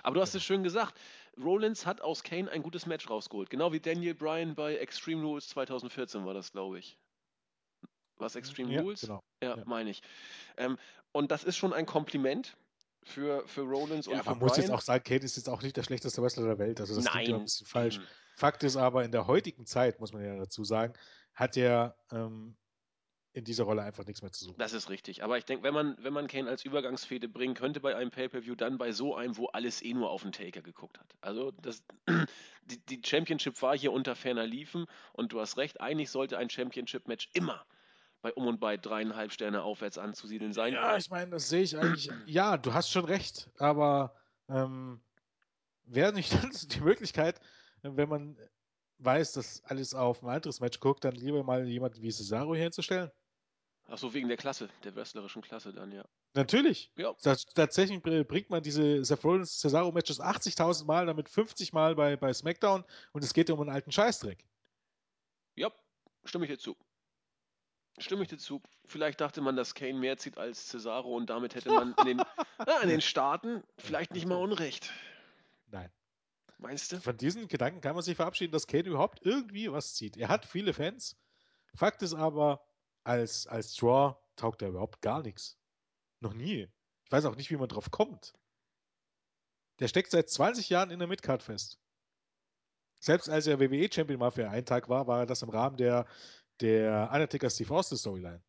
Aber 0.02 0.14
du 0.14 0.20
hast 0.20 0.34
ja. 0.34 0.38
es 0.38 0.44
schön 0.44 0.62
gesagt, 0.62 0.98
Rollins 1.36 1.84
hat 1.84 2.00
aus 2.00 2.22
Kane 2.22 2.50
ein 2.50 2.62
gutes 2.62 2.86
Match 2.86 3.10
rausgeholt. 3.10 3.50
Genau 3.50 3.72
wie 3.72 3.80
Daniel 3.80 4.14
Bryan 4.14 4.54
bei 4.54 4.76
Extreme 4.76 5.22
Rules 5.22 5.48
2014 5.48 6.24
war 6.24 6.34
das, 6.34 6.52
glaube 6.52 6.78
ich. 6.78 6.98
Was 8.18 8.36
Extreme 8.36 8.72
ja, 8.72 8.80
Rules? 8.80 9.00
Genau. 9.02 9.22
Ja, 9.42 9.56
meine 9.66 9.90
ich. 9.90 10.02
Ähm, 10.56 10.78
und 11.12 11.30
das 11.30 11.44
ist 11.44 11.56
schon 11.56 11.72
ein 11.72 11.86
Kompliment 11.86 12.56
für, 13.02 13.46
für 13.46 13.62
Rollins 13.62 14.06
ja, 14.06 14.12
und 14.12 14.18
für 14.22 14.30
Man 14.30 14.38
muss 14.38 14.56
jetzt 14.56 14.70
auch 14.70 14.80
sagen, 14.80 15.04
Kate 15.04 15.24
ist 15.24 15.36
jetzt 15.36 15.48
auch 15.48 15.62
nicht 15.62 15.76
der 15.76 15.82
schlechteste 15.82 16.22
Wrestler 16.22 16.44
der 16.44 16.58
Welt. 16.58 16.80
Also 16.80 16.94
das 16.94 17.04
Nein. 17.04 17.12
klingt 17.12 17.28
ja 17.28 17.36
ein 17.36 17.42
bisschen 17.42 17.66
falsch. 17.66 17.98
Mhm. 17.98 18.04
Fakt 18.36 18.62
ist 18.64 18.76
aber, 18.76 19.04
in 19.04 19.12
der 19.12 19.26
heutigen 19.26 19.66
Zeit, 19.66 19.98
muss 20.00 20.12
man 20.12 20.24
ja 20.24 20.36
dazu 20.36 20.64
sagen, 20.64 20.94
hat 21.34 21.56
er 21.56 21.96
ähm, 22.10 22.56
in 23.36 23.44
dieser 23.44 23.64
Rolle 23.64 23.82
einfach 23.82 24.06
nichts 24.06 24.22
mehr 24.22 24.32
zu 24.32 24.46
suchen. 24.46 24.56
Das 24.56 24.72
ist 24.72 24.88
richtig. 24.88 25.22
Aber 25.22 25.36
ich 25.36 25.44
denke, 25.44 25.62
wenn 25.62 25.74
man, 25.74 25.94
wenn 26.00 26.14
man 26.14 26.26
Kane 26.26 26.48
als 26.48 26.64
Übergangsfehde 26.64 27.28
bringen 27.28 27.52
könnte 27.52 27.80
bei 27.80 27.94
einem 27.94 28.10
Pay-Per-View, 28.10 28.54
dann 28.54 28.78
bei 28.78 28.92
so 28.92 29.14
einem, 29.14 29.36
wo 29.36 29.48
alles 29.48 29.82
eh 29.82 29.92
nur 29.92 30.08
auf 30.08 30.22
den 30.22 30.32
Taker 30.32 30.62
geguckt 30.62 30.98
hat. 30.98 31.14
Also 31.20 31.50
das, 31.50 31.84
die, 32.64 32.78
die 32.86 33.02
Championship 33.04 33.60
war 33.60 33.76
hier 33.76 33.92
unter 33.92 34.16
ferner 34.16 34.46
Liefen 34.46 34.86
und 35.12 35.34
du 35.34 35.40
hast 35.40 35.58
recht, 35.58 35.82
eigentlich 35.82 36.08
sollte 36.08 36.38
ein 36.38 36.48
Championship-Match 36.48 37.28
immer 37.34 37.66
bei 38.22 38.32
um 38.32 38.46
und 38.46 38.58
bei 38.58 38.78
dreieinhalb 38.78 39.30
Sterne 39.30 39.62
aufwärts 39.62 39.98
anzusiedeln 39.98 40.54
sein. 40.54 40.72
Ja, 40.72 40.96
ich 40.96 41.10
meine, 41.10 41.32
das 41.32 41.50
sehe 41.50 41.60
ich 41.60 41.76
eigentlich. 41.76 42.10
ja, 42.24 42.56
du 42.56 42.72
hast 42.72 42.90
schon 42.90 43.04
recht, 43.04 43.50
aber 43.58 44.14
ähm, 44.48 45.02
wäre 45.84 46.14
nicht 46.14 46.32
die 46.74 46.80
Möglichkeit, 46.80 47.38
wenn 47.82 48.08
man 48.08 48.38
weiß, 49.00 49.32
dass 49.32 49.62
alles 49.64 49.92
auf 49.92 50.22
ein 50.22 50.30
anderes 50.30 50.60
Match 50.60 50.80
guckt, 50.80 51.04
dann 51.04 51.14
lieber 51.14 51.44
mal 51.44 51.68
jemanden 51.68 52.00
wie 52.00 52.10
Cesaro 52.10 52.54
hinzustellen? 52.54 53.10
Ach 53.88 53.98
so, 53.98 54.12
wegen 54.14 54.28
der 54.28 54.36
Klasse, 54.36 54.68
der 54.82 54.94
wrestlerischen 54.96 55.42
Klasse 55.42 55.72
dann, 55.72 55.92
ja. 55.92 56.04
Natürlich. 56.34 56.90
Ja. 56.96 57.14
Tatsächlich 57.54 58.02
bringt 58.02 58.50
man 58.50 58.62
diese 58.62 59.04
Seth 59.04 59.24
Rollins 59.24 59.60
Cesaro 59.60 59.92
Matches 59.92 60.20
80.000 60.20 60.86
Mal, 60.86 61.06
damit 61.06 61.28
50 61.28 61.72
Mal 61.72 61.94
bei, 61.94 62.16
bei 62.16 62.32
SmackDown 62.32 62.84
und 63.12 63.24
es 63.24 63.32
geht 63.32 63.48
um 63.50 63.60
einen 63.60 63.70
alten 63.70 63.92
Scheißdreck. 63.92 64.44
Ja, 65.54 65.70
stimme 66.24 66.46
ich 66.46 66.50
dir 66.50 66.58
zu. 66.58 66.76
Stimme 67.98 68.22
ich 68.22 68.28
dir 68.28 68.38
zu. 68.38 68.60
Vielleicht 68.84 69.20
dachte 69.20 69.40
man, 69.40 69.56
dass 69.56 69.74
Kane 69.74 69.94
mehr 69.94 70.18
zieht 70.18 70.36
als 70.36 70.68
Cesaro 70.68 71.16
und 71.16 71.30
damit 71.30 71.54
hätte 71.54 71.70
man 71.70 71.94
in 72.00 72.06
den, 72.06 72.18
ja, 72.66 72.80
in 72.82 72.88
den 72.88 73.00
Staaten 73.00 73.62
vielleicht 73.78 74.12
nicht 74.12 74.26
mal 74.26 74.36
Unrecht. 74.36 74.92
Nein. 75.70 75.90
Meinst 76.58 76.92
du? 76.92 77.00
Von 77.00 77.16
diesen 77.16 77.48
Gedanken 77.48 77.80
kann 77.80 77.94
man 77.94 78.02
sich 78.02 78.16
verabschieden, 78.16 78.52
dass 78.52 78.66
Kane 78.66 78.84
überhaupt 78.88 79.20
irgendwie 79.22 79.70
was 79.70 79.94
zieht. 79.94 80.16
Er 80.16 80.28
hat 80.28 80.44
viele 80.44 80.72
Fans. 80.72 81.16
Fakt 81.74 82.02
ist 82.02 82.14
aber, 82.14 82.66
als, 83.06 83.46
als 83.46 83.74
Draw 83.74 84.16
taugt 84.36 84.62
er 84.62 84.68
überhaupt 84.68 85.00
gar 85.00 85.22
nichts. 85.22 85.58
Noch 86.20 86.34
nie. 86.34 86.68
Ich 87.04 87.12
weiß 87.12 87.24
auch 87.26 87.36
nicht, 87.36 87.50
wie 87.50 87.56
man 87.56 87.68
drauf 87.68 87.90
kommt. 87.90 88.34
Der 89.78 89.88
steckt 89.88 90.10
seit 90.10 90.28
20 90.28 90.68
Jahren 90.70 90.90
in 90.90 90.98
der 90.98 91.08
Midcard 91.08 91.42
fest. 91.42 91.78
Selbst 92.98 93.28
als 93.28 93.46
er 93.46 93.60
WWE-Champion 93.60 94.18
mal 94.18 94.30
für 94.30 94.48
einen 94.48 94.66
Tag 94.66 94.88
war, 94.88 95.06
war 95.06 95.20
er 95.20 95.26
das 95.26 95.42
im 95.42 95.50
Rahmen 95.50 95.76
der 95.76 96.06
der 96.60 97.10
Undertaker 97.12 97.50
Steve 97.50 97.74
Austin 97.74 97.98
Storyline. 97.98 98.42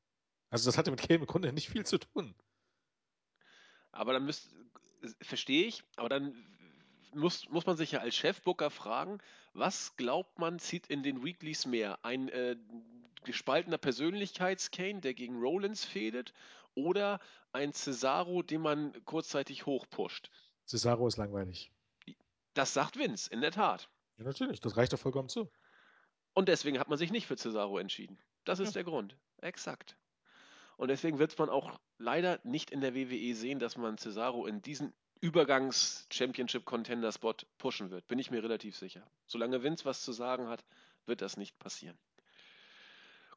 Also 0.49 0.69
das 0.69 0.77
hatte 0.77 0.91
mit 0.91 1.01
Kane 1.01 1.19
im 1.19 1.25
Grunde 1.25 1.51
nicht 1.51 1.69
viel 1.69 1.85
zu 1.85 1.97
tun. 1.97 2.33
Aber 3.91 4.13
dann 4.13 4.25
müsst, 4.25 4.55
verstehe 5.21 5.67
ich, 5.67 5.83
aber 5.97 6.09
dann 6.09 6.33
muss, 7.13 7.49
muss 7.49 7.65
man 7.65 7.77
sich 7.77 7.91
ja 7.91 7.99
als 7.99 8.15
Chefbooker 8.15 8.69
fragen, 8.69 9.19
was 9.53 9.95
glaubt 9.97 10.39
man, 10.39 10.59
zieht 10.59 10.87
in 10.87 11.03
den 11.03 11.23
Weeklies 11.23 11.65
mehr? 11.65 11.99
Ein 12.05 12.29
äh, 12.29 12.55
gespaltener 13.27 13.77
Persönlichkeits-Kane, 13.77 15.01
der 15.01 15.13
gegen 15.13 15.39
Rollins 15.39 15.85
fädet, 15.85 16.33
oder 16.73 17.19
ein 17.51 17.73
Cesaro, 17.73 18.41
den 18.41 18.61
man 18.61 19.05
kurzzeitig 19.05 19.67
hochpusht? 19.67 20.31
Cesaro 20.65 21.07
ist 21.07 21.17
langweilig. 21.17 21.71
Das 22.55 22.73
sagt 22.73 22.97
Vince, 22.97 23.31
in 23.31 23.41
der 23.41 23.51
Tat. 23.51 23.87
Ja, 24.17 24.23
natürlich, 24.23 24.61
das 24.61 24.77
reicht 24.77 24.93
doch 24.93 24.99
vollkommen 24.99 25.29
zu. 25.29 25.47
Und 26.33 26.49
deswegen 26.49 26.79
hat 26.79 26.89
man 26.89 26.97
sich 26.97 27.11
nicht 27.11 27.27
für 27.27 27.35
Cesaro 27.35 27.77
entschieden. 27.77 28.17
Das 28.45 28.57
ist 28.59 28.69
ja. 28.69 28.73
der 28.73 28.85
Grund. 28.85 29.15
Exakt. 29.41 29.95
Und 30.77 30.87
deswegen 30.89 31.19
wird 31.19 31.37
man 31.37 31.49
auch 31.49 31.79
leider 31.97 32.39
nicht 32.43 32.71
in 32.71 32.81
der 32.81 32.95
WWE 32.95 33.35
sehen, 33.35 33.59
dass 33.59 33.77
man 33.77 33.97
Cesaro 33.97 34.45
in 34.45 34.61
diesen 34.61 34.93
Übergangs-Championship-Contender-Spot 35.21 37.35
pushen 37.57 37.89
wird. 37.89 38.05
Bin 38.07 38.19
ich 38.19 38.29
mir 38.29 38.43
relativ 38.43 38.77
sicher. 38.77 39.09
Solange 39.25 39.63
Vince 39.63 39.85
was 39.85 40.03
zu 40.03 40.11
sagen 40.11 40.47
hat, 40.47 40.63
wird 41.07 41.21
das 41.21 41.37
nicht 41.37 41.57
passieren. 41.57 41.97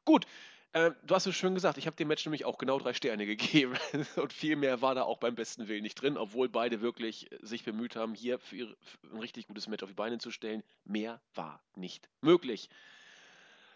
Gut, 0.05 0.25
äh, 0.73 0.91
du 1.03 1.15
hast 1.15 1.25
es 1.25 1.35
schön 1.35 1.53
gesagt, 1.53 1.77
ich 1.77 1.85
habe 1.85 1.97
dem 1.97 2.07
Match 2.07 2.25
nämlich 2.25 2.45
auch 2.45 2.57
genau 2.57 2.79
drei 2.79 2.93
Sterne 2.93 3.25
gegeben. 3.37 3.77
Und 4.15 4.33
viel 4.33 4.55
mehr 4.55 4.81
war 4.81 4.95
da 4.95 5.03
auch 5.03 5.17
beim 5.17 5.35
besten 5.35 5.67
Willen 5.67 5.83
nicht 5.83 6.01
drin, 6.01 6.17
obwohl 6.17 6.49
beide 6.49 6.81
wirklich 6.81 7.29
sich 7.41 7.63
bemüht 7.63 7.95
haben, 7.95 8.13
hier 8.13 8.39
für, 8.39 8.55
ihre, 8.55 8.77
für 8.81 9.15
ein 9.15 9.19
richtig 9.19 9.47
gutes 9.47 9.67
Match 9.67 9.83
auf 9.83 9.89
die 9.89 9.95
Beine 9.95 10.17
zu 10.19 10.31
stellen. 10.31 10.63
Mehr 10.85 11.21
war 11.33 11.61
nicht 11.75 12.09
möglich. 12.21 12.69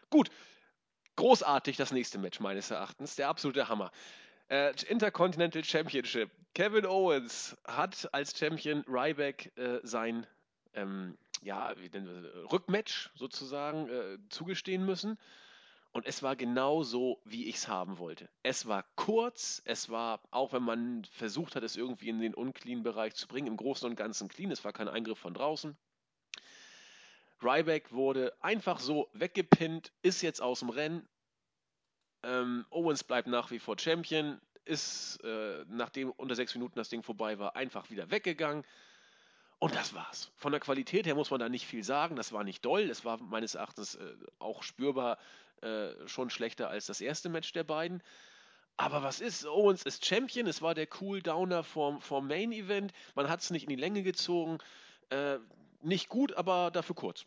Gut, 0.10 0.30
großartig 1.18 1.76
das 1.76 1.92
nächste 1.92 2.18
Match 2.18 2.40
meines 2.40 2.72
Erachtens. 2.72 3.16
Der 3.16 3.28
absolute 3.28 3.68
Hammer. 3.68 3.92
Äh, 4.48 4.74
Intercontinental 4.88 5.64
Championship. 5.64 6.30
Kevin 6.54 6.86
Owens 6.86 7.58
hat 7.66 8.08
als 8.14 8.38
Champion 8.38 8.86
Ryback 8.88 9.52
äh, 9.58 9.80
sein 9.84 10.26
ähm, 10.74 11.18
ja, 11.42 11.74
Rückmatch 12.52 13.10
sozusagen 13.16 13.90
äh, 13.90 14.18
zugestehen 14.30 14.86
müssen. 14.86 15.18
Und 15.96 16.06
es 16.06 16.22
war 16.22 16.36
genau 16.36 16.84
so, 16.84 17.22
wie 17.24 17.48
ich 17.48 17.56
es 17.56 17.70
haben 17.70 18.00
wollte. 18.00 18.28
Es 18.43 18.66
war 18.66 18.84
kurz, 18.98 19.62
es 19.64 19.89
war, 19.89 20.20
auch 20.30 20.52
wenn 20.52 20.62
man 20.62 21.06
versucht 21.06 21.56
hat, 21.56 21.64
es 21.64 21.78
irgendwie 21.78 22.10
in 22.10 22.20
den 22.20 22.34
unclean-Bereich 22.34 23.16
zu 23.16 23.30
bringen, 23.30 23.48
im 23.48 23.56
Großen 23.56 23.89
und 23.89 23.96
Ganzen 23.96 24.28
clean, 24.28 24.52
es 24.52 24.66
war 24.66 24.74
kein 24.74 24.89
Eingriff 24.89 25.18
von 25.18 25.34
draußen. 25.34 25.78
Ryback 27.41 27.93
wurde 27.93 28.34
einfach 28.41 28.82
so 28.82 29.08
weggepinnt, 29.14 29.93
ist 30.02 30.22
jetzt 30.22 30.41
aus 30.41 30.60
dem 30.60 30.68
Rennen. 30.68 31.08
Ähm, 32.24 32.66
Owens 32.72 33.06
bleibt 33.06 33.30
nach 33.30 33.52
wie 33.52 33.60
vor 33.60 33.80
Champion, 33.80 34.41
ist, 34.66 35.24
äh, 35.24 35.64
nachdem 35.70 36.12
unter 36.12 36.36
sechs 36.36 36.54
Minuten 36.56 36.76
das 36.76 36.89
Ding 36.89 37.04
vorbei 37.04 37.39
war, 37.39 37.56
einfach 37.56 37.89
wieder 37.89 38.12
weggegangen. 38.12 38.66
Und 39.60 39.74
das 39.76 39.93
war's. 39.93 40.32
Von 40.36 40.51
der 40.51 40.60
Qualität 40.60 41.06
her 41.06 41.16
muss 41.16 41.32
man 41.32 41.39
da 41.39 41.49
nicht 41.49 41.66
viel 41.66 41.84
sagen. 41.84 42.16
Das 42.16 42.34
war 42.34 42.43
nicht 42.43 42.64
doll. 42.66 42.89
Es 42.89 43.06
war 43.06 43.18
meines 43.18 43.56
Erachtens 43.56 43.95
äh, 43.95 44.16
auch 44.39 44.64
spürbar 44.64 45.18
äh, 45.62 46.08
schon 46.08 46.30
schlechter 46.30 46.70
als 46.70 46.86
das 46.86 47.01
erste 47.01 47.30
Match 47.30 47.51
der 47.53 47.64
beiden. 47.64 48.03
Aber 48.78 49.03
was 49.03 49.22
ist? 49.22 49.45
Owens 49.45 49.84
ist 49.84 50.06
Champion. 50.06 50.47
Es 50.47 50.62
war 50.62 50.76
der 50.76 50.88
Cool-Downer 50.99 51.64
vom, 51.64 52.01
vom 52.01 52.28
Main-Event. 52.28 52.91
Man 53.16 53.30
hat 53.30 53.39
es 53.39 53.49
nicht 53.49 53.64
in 53.64 53.70
die 53.70 53.76
Länge 53.76 54.03
gezogen. 54.03 54.58
Äh, 55.10 55.38
nicht 55.82 56.10
gut, 56.10 56.34
aber 56.34 56.72
dafür 56.72 56.95
kurz. 56.95 57.26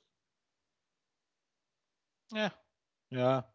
Ja. 2.32 2.52
Ja. 3.10 3.50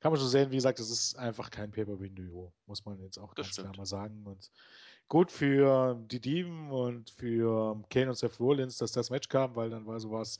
Kann 0.00 0.12
man 0.12 0.20
schon 0.20 0.28
sehen, 0.28 0.50
wie 0.50 0.56
gesagt, 0.56 0.80
es 0.80 0.90
ist 0.90 1.16
einfach 1.16 1.50
kein 1.50 1.70
Paper-Window, 1.70 2.52
muss 2.66 2.84
man 2.84 2.98
jetzt 3.00 3.18
auch 3.18 3.34
das 3.34 3.46
ganz 3.46 3.54
stimmt. 3.54 3.68
klar 3.68 3.76
mal 3.78 3.86
sagen. 3.86 4.26
Und 4.26 4.50
gut 5.08 5.30
für 5.30 5.94
die 6.06 6.20
Dieben 6.20 6.70
und 6.70 7.10
für 7.10 7.82
Kane 7.90 8.08
und 8.08 8.16
Seth 8.16 8.40
Rollins, 8.40 8.78
dass 8.78 8.92
das 8.92 9.10
Match 9.10 9.28
kam, 9.28 9.54
weil 9.56 9.70
dann 9.70 9.86
war 9.86 10.00
sowas 10.00 10.38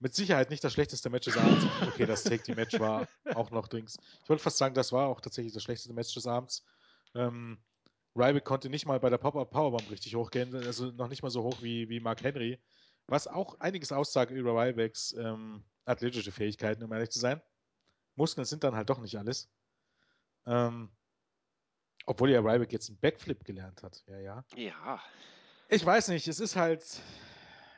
mit 0.00 0.14
Sicherheit 0.14 0.50
nicht 0.50 0.62
das 0.62 0.72
schlechteste 0.72 1.10
Match 1.10 1.26
des 1.26 1.36
Abends. 1.36 1.66
Okay, 1.88 2.06
das 2.06 2.24
Take 2.24 2.42
Team 2.42 2.56
Match 2.56 2.78
war 2.78 3.06
auch 3.34 3.50
noch 3.50 3.68
Dings. 3.68 3.96
Ich 4.22 4.28
wollte 4.28 4.42
fast 4.42 4.58
sagen, 4.58 4.74
das 4.74 4.92
war 4.92 5.08
auch 5.08 5.20
tatsächlich 5.20 5.54
das 5.54 5.62
schlechteste 5.62 5.94
Match 5.94 6.12
des 6.14 6.26
Abends. 6.26 6.64
Ähm, 7.14 7.58
Ryback 8.16 8.44
konnte 8.44 8.68
nicht 8.68 8.86
mal 8.86 9.00
bei 9.00 9.10
der 9.10 9.18
Pop-Up 9.18 9.50
Powerbomb 9.50 9.90
richtig 9.90 10.14
hochgehen, 10.14 10.54
also 10.54 10.90
noch 10.92 11.08
nicht 11.08 11.22
mal 11.22 11.30
so 11.30 11.42
hoch 11.42 11.62
wie, 11.62 11.88
wie 11.88 12.00
Mark 12.00 12.22
Henry, 12.22 12.60
was 13.06 13.26
auch 13.26 13.58
einiges 13.60 13.92
aussagt 13.92 14.30
über 14.30 14.52
Rybacks 14.52 15.14
ähm, 15.18 15.64
athletische 15.84 16.32
Fähigkeiten, 16.32 16.82
um 16.84 16.92
ehrlich 16.92 17.10
zu 17.10 17.18
sein. 17.18 17.42
Muskeln 18.14 18.44
sind 18.44 18.62
dann 18.62 18.76
halt 18.76 18.90
doch 18.90 19.00
nicht 19.00 19.18
alles. 19.18 19.50
Ähm, 20.46 20.90
obwohl 22.06 22.30
ja 22.30 22.40
Ryback 22.40 22.72
jetzt 22.72 22.88
einen 22.88 22.98
Backflip 22.98 23.44
gelernt 23.44 23.82
hat. 23.82 24.04
Ja, 24.06 24.18
ja. 24.18 24.44
Ja. 24.56 25.02
Ich 25.68 25.84
weiß 25.84 26.08
nicht, 26.08 26.28
es 26.28 26.40
ist 26.40 26.56
halt. 26.56 27.02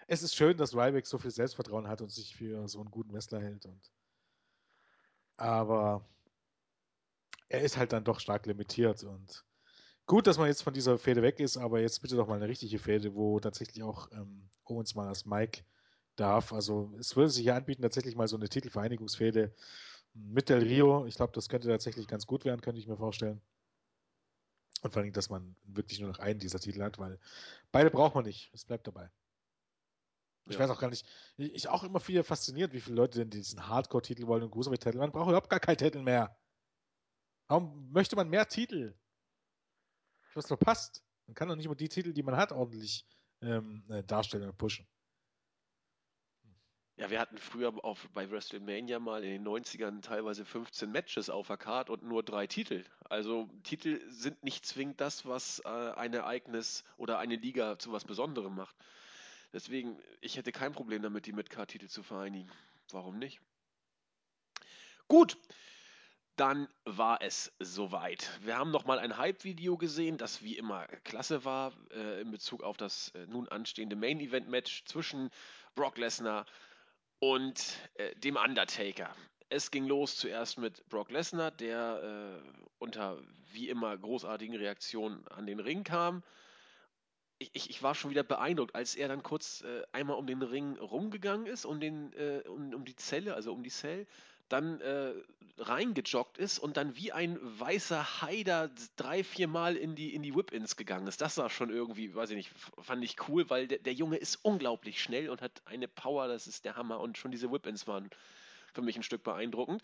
Es 0.09 0.23
ist 0.23 0.37
schön, 0.37 0.57
dass 0.57 0.75
Ryback 0.75 1.07
so 1.07 1.19
viel 1.19 1.33
Selbstvertrauen 1.33 1.89
hat 1.89 2.01
und 2.01 2.13
sich 2.13 2.37
für 2.37 2.69
so 2.69 2.79
einen 2.79 2.91
guten 2.91 3.13
Wrestler 3.13 3.41
hält. 3.41 3.67
Und, 3.67 3.91
aber 5.37 6.07
er 7.49 7.63
ist 7.63 7.77
halt 7.77 7.93
dann 7.93 8.05
doch 8.05 8.21
stark 8.21 8.47
limitiert. 8.47 9.03
Und 9.03 9.45
gut, 10.07 10.29
dass 10.29 10.39
man 10.39 10.47
jetzt 10.47 10.63
von 10.63 10.75
dieser 10.75 10.99
Fäde 10.99 11.23
weg 11.23 11.41
ist, 11.41 11.57
aber 11.57 11.81
jetzt 11.81 12.03
bitte 12.03 12.15
doch 12.15 12.29
mal 12.29 12.37
eine 12.37 12.49
richtige 12.49 12.79
Fäde, 12.79 13.15
wo 13.15 13.41
tatsächlich 13.41 13.83
auch 13.83 14.11
ähm, 14.13 14.49
Owens 14.65 14.95
mal 14.95 15.09
als 15.09 15.27
Mike 15.27 15.65
darf. 16.15 16.53
Also 16.53 16.93
es 16.99 17.17
würde 17.17 17.31
sich 17.31 17.45
ja 17.45 17.57
anbieten, 17.57 17.83
tatsächlich 17.83 18.15
mal 18.15 18.29
so 18.29 18.37
eine 18.37 18.49
Titelvereinigungsfäde 18.49 19.53
mit 20.15 20.49
Del 20.49 20.63
Rio. 20.63 21.07
Ich 21.07 21.17
glaube, 21.17 21.33
das 21.35 21.49
könnte 21.49 21.69
tatsächlich 21.69 22.07
ganz 22.07 22.27
gut 22.27 22.45
werden, 22.45 22.61
könnte 22.61 22.81
ich 22.81 22.87
mir 22.87 22.97
vorstellen. 22.97 23.41
Und 24.87 24.93
vor 24.93 25.03
allem, 25.03 25.13
dass 25.13 25.31
man 25.31 25.57
wirklich 25.65 25.99
nur 25.99 26.09
noch 26.09 26.21
einen 26.21 26.39
dieser 26.39 26.61
Titel 26.61 26.81
hat, 26.81 26.97
weil 27.01 27.19
beide 27.73 27.91
braucht 27.91 28.15
man 28.15 28.25
nicht. 28.25 28.53
Es 28.55 28.65
bleibt 28.65 28.87
dabei. 28.87 29.11
Ich 30.45 30.55
ja. 30.55 30.61
weiß 30.61 30.71
auch 30.71 30.79
gar 30.79 30.91
nicht, 30.91 31.05
ich 31.37 31.69
auch 31.69 31.83
immer 31.83 31.99
viel 31.99 32.23
fasziniert, 32.23 32.73
wie 32.73 32.81
viele 32.81 32.95
Leute 32.95 33.19
denn 33.19 33.31
diesen 33.31 33.67
Hardcore-Titel 33.67 34.29
wollen 34.29 34.45
und 34.45 34.53
Cruiserweight-Titel. 34.53 34.99
Man 34.99 35.11
braucht 35.11 35.27
überhaupt 35.27 35.51
gar 35.51 35.59
keinen 35.59 35.79
Titel 35.79 36.03
mehr. 36.03 36.39
Warum 37.49 37.91
möchte 37.91 38.15
man 38.15 38.29
mehr 38.29 38.47
Titel? 38.47 38.95
Was 40.35 40.47
verpasst. 40.47 41.03
Man 41.27 41.35
kann 41.35 41.49
doch 41.49 41.57
nicht 41.57 41.67
immer 41.67 41.75
die 41.75 41.89
Titel, 41.89 42.13
die 42.13 42.23
man 42.23 42.37
hat, 42.37 42.53
ordentlich 42.53 43.05
ähm, 43.41 43.85
äh, 43.89 44.05
darstellen 44.05 44.49
und 44.49 44.57
pushen. 44.57 44.87
Ja, 46.99 47.11
wir 47.11 47.21
hatten 47.21 47.37
früher 47.37 47.75
auf, 47.85 48.09
bei 48.15 48.31
WrestleMania 48.31 48.99
mal 48.99 49.23
in 49.23 49.31
den 49.31 49.47
90ern 49.47 50.01
teilweise 50.01 50.47
15 50.47 50.91
Matches 50.91 51.29
auf 51.29 51.49
der 51.49 51.59
Card 51.59 51.91
und 51.91 52.03
nur 52.03 52.23
drei 52.23 52.47
Titel. 52.47 52.85
Also 53.05 53.51
Titel 53.65 54.01
sind 54.11 54.43
nicht 54.43 54.65
zwingend 54.65 54.99
das, 54.99 55.27
was 55.27 55.59
äh, 55.67 55.69
ein 55.69 56.15
Ereignis 56.15 56.85
oder 56.97 57.19
eine 57.19 57.37
Liga 57.37 57.79
zu 57.79 57.93
was 57.93 58.07
Besonderem 58.07 58.55
macht. 58.55 58.75
Deswegen, 59.53 59.99
ich 60.23 60.39
hätte 60.39 60.53
kein 60.53 60.73
Problem 60.73 61.03
damit, 61.03 61.27
die 61.27 61.33
mit 61.33 61.51
Card-Titel 61.51 61.89
zu 61.89 62.03
vereinigen. 62.03 62.51
Warum 62.91 63.19
nicht? 63.19 63.41
Gut, 65.07 65.37
dann 66.37 66.67
war 66.87 67.21
es 67.21 67.53
soweit. 67.59 68.31
Wir 68.41 68.57
haben 68.57 68.71
nochmal 68.71 69.01
ein 69.01 69.19
Hype-Video 69.19 69.77
gesehen, 69.77 70.17
das 70.17 70.43
wie 70.43 70.57
immer 70.57 70.87
klasse 71.05 71.45
war 71.45 71.75
äh, 71.93 72.23
in 72.23 72.31
Bezug 72.31 72.63
auf 72.63 72.79
das 72.79 73.11
äh, 73.11 73.27
nun 73.27 73.49
anstehende 73.49 73.97
Main-Event-Match 73.97 74.85
zwischen 74.87 75.31
Brock 75.75 75.99
Lesnar 75.99 76.41
und 76.45 76.51
äh, 77.21 78.15
dem 78.17 78.37
Undertaker. 78.37 79.15
Es 79.49 79.71
ging 79.71 79.87
los 79.87 80.17
zuerst 80.17 80.59
mit 80.59 80.89
Brock 80.89 81.11
Lesnar, 81.11 81.51
der 81.51 82.43
äh, 82.43 82.61
unter 82.79 83.19
wie 83.53 83.69
immer 83.69 83.97
großartigen 83.97 84.57
Reaktionen 84.57 85.27
an 85.29 85.47
den 85.47 85.61
Ring 85.61 85.85
kam. 85.85 86.23
Ich, 87.39 87.51
ich, 87.53 87.71
ich 87.71 87.83
war 87.83 87.95
schon 87.95 88.11
wieder 88.11 88.25
beeindruckt, 88.25 88.75
als 88.75 88.97
er 88.97 89.09
dann 89.09 89.23
kurz 89.23 89.63
äh, 89.63 89.83
einmal 89.93 90.17
um 90.17 90.27
den 90.27 90.43
Ring 90.43 90.77
rumgegangen 90.79 91.47
ist, 91.47 91.65
um, 91.65 91.81
den, 91.81 92.13
äh, 92.15 92.43
um, 92.49 92.75
um 92.75 92.85
die 92.85 92.97
Zelle, 92.97 93.35
also 93.35 93.53
um 93.53 93.63
die 93.63 93.71
Cell, 93.71 94.07
dann 94.49 94.81
äh, 94.81 95.13
reingejoggt 95.59 96.39
ist 96.39 96.59
und 96.59 96.77
dann 96.77 96.97
wie 96.97 97.13
ein 97.13 97.39
weißer 97.41 98.21
Haider 98.23 98.71
drei, 98.97 99.25
vier 99.25 99.49
Mal 99.49 99.77
in 99.77 99.95
die, 99.95 100.15
in 100.15 100.23
die 100.23 100.35
Whip-Ins 100.35 100.77
gegangen 100.77 101.07
ist. 101.07 101.21
Das 101.21 101.39
war 101.39 101.49
schon 101.49 101.71
irgendwie, 101.71 102.15
weiß 102.15 102.31
ich 102.31 102.37
nicht, 102.37 102.51
fand 102.83 103.03
ich 103.03 103.17
cool, 103.29 103.49
weil 103.49 103.67
der, 103.67 103.79
der 103.79 103.95
Junge 103.95 104.17
ist 104.17 104.37
unglaublich 104.43 105.03
schnell 105.03 105.31
und 105.31 105.41
hat 105.41 105.63
eine 105.65 105.89
Power, 105.89 106.29
das 106.29 106.47
ist 106.47 106.65
der 106.65 106.77
Hammer. 106.77 107.01
Und 107.01 107.17
schon 107.17 107.31
diese 107.31 107.51
Whip-Ins 107.51 107.87
waren 107.87 108.11
für 108.75 108.83
mich 108.83 108.97
ein 108.97 109.03
Stück 109.03 109.23
beeindruckend. 109.23 109.83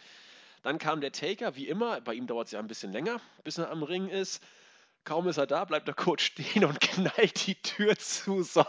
Dann 0.63 0.79
kam 0.79 1.01
der 1.01 1.13
Taker, 1.13 1.57
wie 1.57 1.67
immer, 1.67 2.01
bei 2.03 2.15
ihm 2.15 2.27
dauert 2.27 2.47
es 2.47 2.53
ja 2.53 2.61
ein 2.61 2.69
bisschen 2.69 2.93
länger, 2.93 3.21
bis 3.43 3.59
er 3.59 3.71
am 3.71 3.83
Ring 3.83 4.09
ist. 4.09 4.43
Kaum 5.05 5.27
ist 5.27 5.37
er 5.37 5.49
da, 5.49 5.65
bleibt 5.65 5.89
er 5.89 5.95
kurz 5.95 6.23
stehen 6.23 6.65
und 6.65 6.81
knallt 6.81 7.47
die 7.47 7.57
Tür 7.57 7.97
zu. 7.97 8.43
So, 8.43 8.65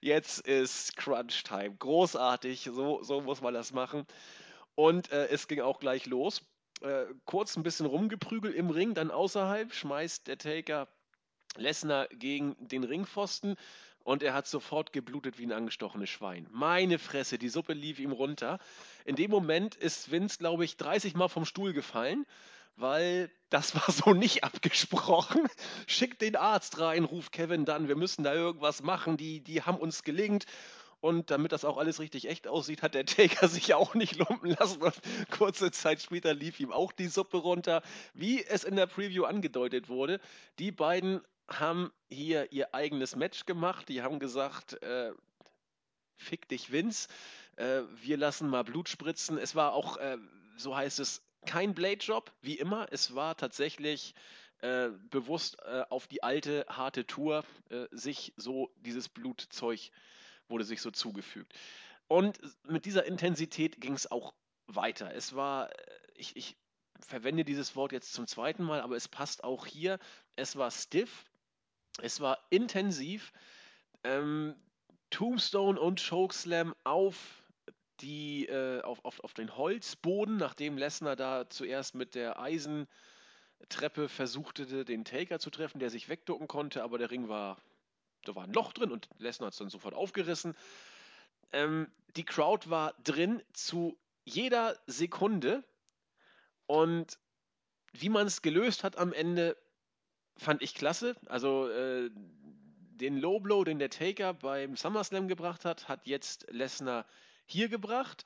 jetzt 0.00 0.40
ist 0.40 0.96
Crunch 0.96 1.44
Time. 1.44 1.76
Großartig, 1.78 2.68
so, 2.74 3.02
so 3.02 3.20
muss 3.22 3.40
man 3.40 3.54
das 3.54 3.72
machen. 3.72 4.06
Und 4.74 5.12
äh, 5.12 5.28
es 5.28 5.48
ging 5.48 5.60
auch 5.60 5.80
gleich 5.80 6.06
los. 6.06 6.42
Äh, 6.80 7.04
kurz 7.24 7.56
ein 7.56 7.62
bisschen 7.62 7.86
rumgeprügelt 7.86 8.54
im 8.54 8.70
Ring, 8.70 8.94
dann 8.94 9.10
außerhalb 9.10 9.72
schmeißt 9.72 10.26
der 10.26 10.38
Taker 10.38 10.88
Lesnar 11.56 12.08
gegen 12.08 12.56
den 12.58 12.82
Ringpfosten 12.82 13.56
und 14.04 14.22
er 14.22 14.34
hat 14.34 14.46
sofort 14.46 14.92
geblutet 14.92 15.38
wie 15.38 15.46
ein 15.46 15.52
angestochenes 15.52 16.10
Schwein. 16.10 16.48
Meine 16.50 16.98
Fresse, 16.98 17.38
die 17.38 17.48
Suppe 17.48 17.72
lief 17.72 17.98
ihm 18.00 18.12
runter. 18.12 18.58
In 19.04 19.16
dem 19.16 19.30
Moment 19.30 19.74
ist 19.74 20.10
Vince, 20.10 20.38
glaube 20.38 20.64
ich, 20.64 20.76
30 20.76 21.14
Mal 21.14 21.28
vom 21.28 21.44
Stuhl 21.44 21.72
gefallen, 21.72 22.26
weil 22.76 23.30
das 23.50 23.74
war 23.74 23.92
so 23.92 24.12
nicht 24.12 24.44
abgesprochen. 24.44 25.46
Schickt 25.86 26.22
den 26.22 26.36
Arzt 26.36 26.80
rein, 26.80 27.04
ruft 27.04 27.32
Kevin 27.32 27.64
dann, 27.64 27.88
wir 27.88 27.96
müssen 27.96 28.24
da 28.24 28.34
irgendwas 28.34 28.82
machen, 28.82 29.16
die, 29.16 29.40
die 29.40 29.62
haben 29.62 29.78
uns 29.78 30.02
gelingt. 30.02 30.46
Und 31.02 31.32
damit 31.32 31.50
das 31.50 31.64
auch 31.64 31.78
alles 31.78 31.98
richtig 31.98 32.28
echt 32.28 32.46
aussieht, 32.46 32.80
hat 32.82 32.94
der 32.94 33.04
Taker 33.06 33.48
sich 33.48 33.66
ja 33.66 33.76
auch 33.76 33.94
nicht 33.94 34.16
lumpen 34.16 34.50
lassen. 34.50 34.80
Und 34.80 34.94
kurze 35.32 35.72
Zeit 35.72 36.00
später 36.00 36.32
lief 36.32 36.60
ihm 36.60 36.72
auch 36.72 36.92
die 36.92 37.08
Suppe 37.08 37.38
runter, 37.38 37.82
wie 38.14 38.42
es 38.42 38.62
in 38.62 38.76
der 38.76 38.86
Preview 38.86 39.24
angedeutet 39.24 39.88
wurde. 39.88 40.20
Die 40.60 40.70
beiden 40.70 41.20
haben 41.48 41.90
hier 42.08 42.52
ihr 42.52 42.72
eigenes 42.72 43.16
Match 43.16 43.46
gemacht. 43.46 43.88
Die 43.88 44.02
haben 44.02 44.20
gesagt, 44.20 44.80
äh, 44.84 45.10
fick 46.14 46.48
dich 46.48 46.70
Vince, 46.70 47.08
äh, 47.56 47.80
wir 48.00 48.16
lassen 48.16 48.48
mal 48.48 48.62
Blut 48.62 48.88
spritzen. 48.88 49.38
Es 49.38 49.56
war 49.56 49.72
auch, 49.72 49.96
äh, 49.96 50.18
so 50.56 50.76
heißt 50.76 51.00
es, 51.00 51.20
kein 51.46 51.74
Blade-Job, 51.74 52.30
wie 52.42 52.58
immer. 52.58 52.86
Es 52.92 53.16
war 53.16 53.36
tatsächlich 53.36 54.14
äh, 54.60 54.90
bewusst 55.10 55.58
äh, 55.64 55.82
auf 55.90 56.06
die 56.06 56.22
alte, 56.22 56.64
harte 56.68 57.08
Tour 57.08 57.44
äh, 57.70 57.86
sich 57.90 58.32
so 58.36 58.70
dieses 58.76 59.08
Blutzeug 59.08 59.90
wurde 60.48 60.64
sich 60.64 60.80
so 60.80 60.90
zugefügt. 60.90 61.52
Und 62.08 62.38
mit 62.64 62.84
dieser 62.84 63.06
Intensität 63.06 63.80
ging 63.80 63.94
es 63.94 64.10
auch 64.10 64.34
weiter. 64.66 65.14
Es 65.14 65.34
war, 65.34 65.70
äh, 65.70 65.98
ich, 66.14 66.36
ich 66.36 66.56
verwende 67.00 67.44
dieses 67.44 67.74
Wort 67.76 67.92
jetzt 67.92 68.12
zum 68.12 68.26
zweiten 68.26 68.64
Mal, 68.64 68.80
aber 68.80 68.96
es 68.96 69.08
passt 69.08 69.44
auch 69.44 69.66
hier. 69.66 69.98
Es 70.36 70.56
war 70.56 70.70
stiff, 70.70 71.24
es 72.00 72.20
war 72.20 72.38
intensiv. 72.50 73.32
Ähm, 74.04 74.54
Tombstone 75.10 75.78
und 75.78 76.06
Chokeslam 76.06 76.74
auf 76.84 77.16
die, 78.00 78.46
äh, 78.46 78.80
auf, 78.82 79.04
auf, 79.04 79.20
auf 79.20 79.34
den 79.34 79.56
Holzboden, 79.56 80.36
nachdem 80.36 80.76
Lesnar 80.76 81.16
da 81.16 81.48
zuerst 81.48 81.94
mit 81.94 82.14
der 82.14 82.40
Eisentreppe 82.40 84.08
versuchte, 84.08 84.84
den 84.84 85.04
Taker 85.04 85.38
zu 85.38 85.50
treffen, 85.50 85.78
der 85.78 85.90
sich 85.90 86.08
wegducken 86.08 86.48
konnte, 86.48 86.82
aber 86.82 86.98
der 86.98 87.10
Ring 87.10 87.28
war 87.28 87.58
da 88.24 88.34
war 88.34 88.44
ein 88.44 88.52
Loch 88.52 88.72
drin 88.72 88.90
und 88.90 89.08
Lesnar 89.18 89.46
hat 89.46 89.52
es 89.52 89.58
dann 89.58 89.70
sofort 89.70 89.94
aufgerissen. 89.94 90.54
Ähm, 91.52 91.90
die 92.16 92.24
Crowd 92.24 92.70
war 92.70 92.94
drin 93.04 93.42
zu 93.52 93.98
jeder 94.24 94.78
Sekunde 94.86 95.64
und 96.66 97.18
wie 97.92 98.08
man 98.08 98.26
es 98.26 98.42
gelöst 98.42 98.84
hat 98.84 98.96
am 98.96 99.12
Ende, 99.12 99.56
fand 100.36 100.62
ich 100.62 100.74
klasse. 100.74 101.16
Also 101.26 101.68
äh, 101.68 102.10
den 102.12 103.18
Low 103.18 103.40
Blow, 103.40 103.64
den 103.64 103.78
der 103.78 103.90
Taker 103.90 104.32
beim 104.32 104.76
SummerSlam 104.76 105.28
gebracht 105.28 105.64
hat, 105.64 105.88
hat 105.88 106.06
jetzt 106.06 106.46
Lesnar 106.50 107.06
hier 107.46 107.68
gebracht. 107.68 108.24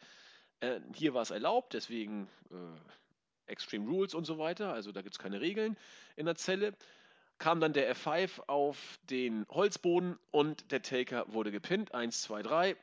Äh, 0.60 0.80
hier 0.94 1.14
war 1.14 1.22
es 1.22 1.30
erlaubt, 1.30 1.74
deswegen 1.74 2.28
äh, 2.50 3.50
Extreme 3.50 3.88
Rules 3.88 4.14
und 4.14 4.24
so 4.24 4.38
weiter. 4.38 4.72
Also 4.72 4.92
da 4.92 5.02
gibt 5.02 5.14
es 5.14 5.18
keine 5.18 5.40
Regeln 5.40 5.76
in 6.16 6.26
der 6.26 6.36
Zelle 6.36 6.74
kam 7.38 7.60
dann 7.60 7.72
der 7.72 7.94
F5 7.94 8.40
auf 8.46 8.98
den 9.10 9.46
Holzboden 9.50 10.18
und 10.30 10.70
der 10.72 10.82
Taker 10.82 11.24
wurde 11.28 11.50
gepinnt. 11.50 11.94
1, 11.94 12.22
2, 12.22 12.42
3. 12.42 12.76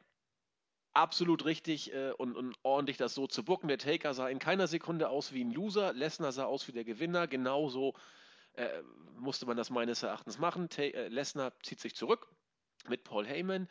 Absolut 0.94 1.46
richtig 1.46 1.94
äh, 1.94 2.12
und, 2.12 2.36
und, 2.36 2.56
ordentlich 2.62 2.98
das 2.98 3.16
so 3.16 3.26
zu 3.26 3.44
bucken. 3.44 3.68
Der 3.68 3.80
Taker 3.80 4.14
sah 4.14 4.30
in 4.30 4.40
keiner 4.40 4.68
Sekunde 4.68 5.10
aus 5.10 5.34
wie 5.34 5.44
ein 5.44 5.52
Loser. 5.52 5.94
Lesnar 5.94 6.32
sah 6.32 6.46
aus 6.46 6.68
wie 6.68 6.72
der 6.72 6.84
Gewinner. 6.84 7.28
Genauso 7.28 7.96
äh, 8.54 8.70
musste 9.18 9.48
man 9.48 9.58
das 9.58 9.72
meines 9.72 10.04
Erachtens 10.04 10.38
machen. 10.38 10.70
äh, 10.78 11.08
Lesnar 11.08 11.54
zieht 11.64 11.80
sich 11.80 11.96
zurück 11.96 12.28
mit 12.88 13.04
Paul 13.04 13.26
Heyman. 13.26 13.68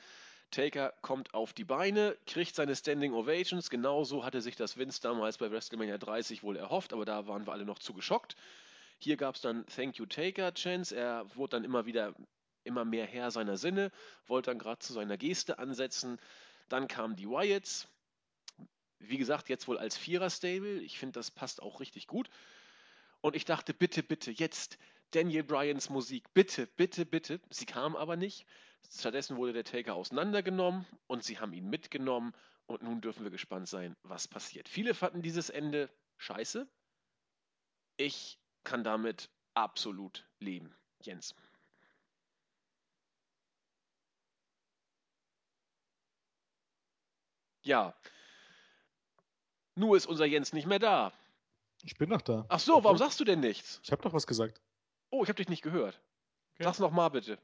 Taker 0.50 0.92
kommt 1.00 1.32
auf 1.32 1.52
die 1.52 1.64
Beine, 1.64 2.16
kriegt 2.26 2.54
seine 2.54 2.76
Standing 2.76 3.14
Ovations. 3.14 3.70
Genauso 3.70 4.24
hatte 4.24 4.40
sich 4.40 4.56
das 4.56 4.76
Vince 4.76 5.00
damals 5.00 5.38
bei 5.38 5.50
WrestleMania 5.50 5.98
30 5.98 6.42
wohl 6.42 6.56
erhofft, 6.56 6.92
aber 6.92 7.04
da 7.04 7.26
waren 7.26 7.46
wir 7.46 7.52
alle 7.52 7.64
noch 7.64 7.78
zu 7.78 7.94
geschockt. 7.94 8.36
Hier 9.02 9.16
gab 9.16 9.34
es 9.34 9.40
dann 9.40 9.66
Thank 9.66 9.98
You 9.98 10.06
Taker 10.06 10.54
Chance. 10.54 10.94
Er 10.96 11.26
wurde 11.36 11.56
dann 11.56 11.64
immer 11.64 11.86
wieder 11.86 12.14
immer 12.64 12.84
mehr 12.84 13.06
Herr 13.06 13.30
seiner 13.32 13.56
Sinne, 13.56 13.90
wollte 14.26 14.50
dann 14.50 14.58
gerade 14.58 14.78
zu 14.78 14.92
seiner 14.92 15.16
Geste 15.16 15.58
ansetzen. 15.58 16.18
Dann 16.68 16.88
kamen 16.88 17.16
die 17.16 17.28
Wyatts, 17.28 17.88
Wie 19.00 19.18
gesagt, 19.18 19.48
jetzt 19.48 19.66
wohl 19.68 19.78
als 19.78 19.96
Vierer-Stable. 19.98 20.80
Ich 20.80 20.98
finde, 20.98 21.14
das 21.14 21.30
passt 21.32 21.60
auch 21.60 21.80
richtig 21.80 22.06
gut. 22.06 22.30
Und 23.20 23.34
ich 23.36 23.44
dachte, 23.44 23.74
bitte, 23.74 24.02
bitte, 24.02 24.30
jetzt 24.30 24.78
Daniel 25.10 25.42
Bryans 25.44 25.90
Musik, 25.90 26.32
bitte, 26.34 26.66
bitte, 26.68 27.04
bitte. 27.04 27.40
Sie 27.50 27.66
kam 27.66 27.96
aber 27.96 28.16
nicht. 28.16 28.46
Stattdessen 28.90 29.36
wurde 29.36 29.52
der 29.52 29.64
Taker 29.64 29.94
auseinandergenommen 29.94 30.86
und 31.08 31.24
sie 31.24 31.38
haben 31.38 31.52
ihn 31.52 31.68
mitgenommen. 31.68 32.32
Und 32.66 32.82
nun 32.82 33.00
dürfen 33.00 33.24
wir 33.24 33.30
gespannt 33.30 33.68
sein, 33.68 33.96
was 34.02 34.28
passiert. 34.28 34.68
Viele 34.68 34.94
fanden 34.94 35.22
dieses 35.22 35.50
Ende 35.50 35.90
scheiße. 36.18 36.68
Ich 37.96 38.38
kann 38.64 38.84
damit 38.84 39.30
absolut 39.54 40.26
leben. 40.38 40.74
Jens. 41.02 41.34
Ja. 47.62 47.94
Nur 49.74 49.96
ist 49.96 50.06
unser 50.06 50.26
Jens 50.26 50.52
nicht 50.52 50.66
mehr 50.66 50.78
da. 50.78 51.12
Ich 51.82 51.96
bin 51.96 52.10
noch 52.10 52.22
da. 52.22 52.44
Ach 52.48 52.60
so, 52.60 52.84
warum 52.84 52.98
sagst 52.98 53.18
du 53.20 53.24
denn 53.24 53.40
nichts? 53.40 53.80
Ich 53.82 53.90
habe 53.92 54.02
doch 54.02 54.12
was 54.12 54.26
gesagt. 54.26 54.60
Oh, 55.10 55.22
ich 55.22 55.28
habe 55.28 55.36
dich 55.36 55.48
nicht 55.48 55.62
gehört. 55.62 56.00
Okay. 56.54 56.64
Sag's 56.64 56.78
noch 56.78 56.90
mal 56.90 57.08
bitte. 57.08 57.38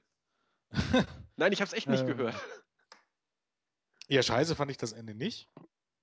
Nein, 1.37 1.53
ich 1.53 1.61
habe 1.61 1.69
es 1.69 1.73
echt 1.73 1.89
nicht 1.89 2.01
Ähm, 2.01 2.07
gehört. 2.07 2.35
Ja, 4.09 4.23
scheiße 4.23 4.55
fand 4.57 4.71
ich 4.71 4.77
das 4.77 4.93
Ende 4.93 5.15
nicht. 5.15 5.49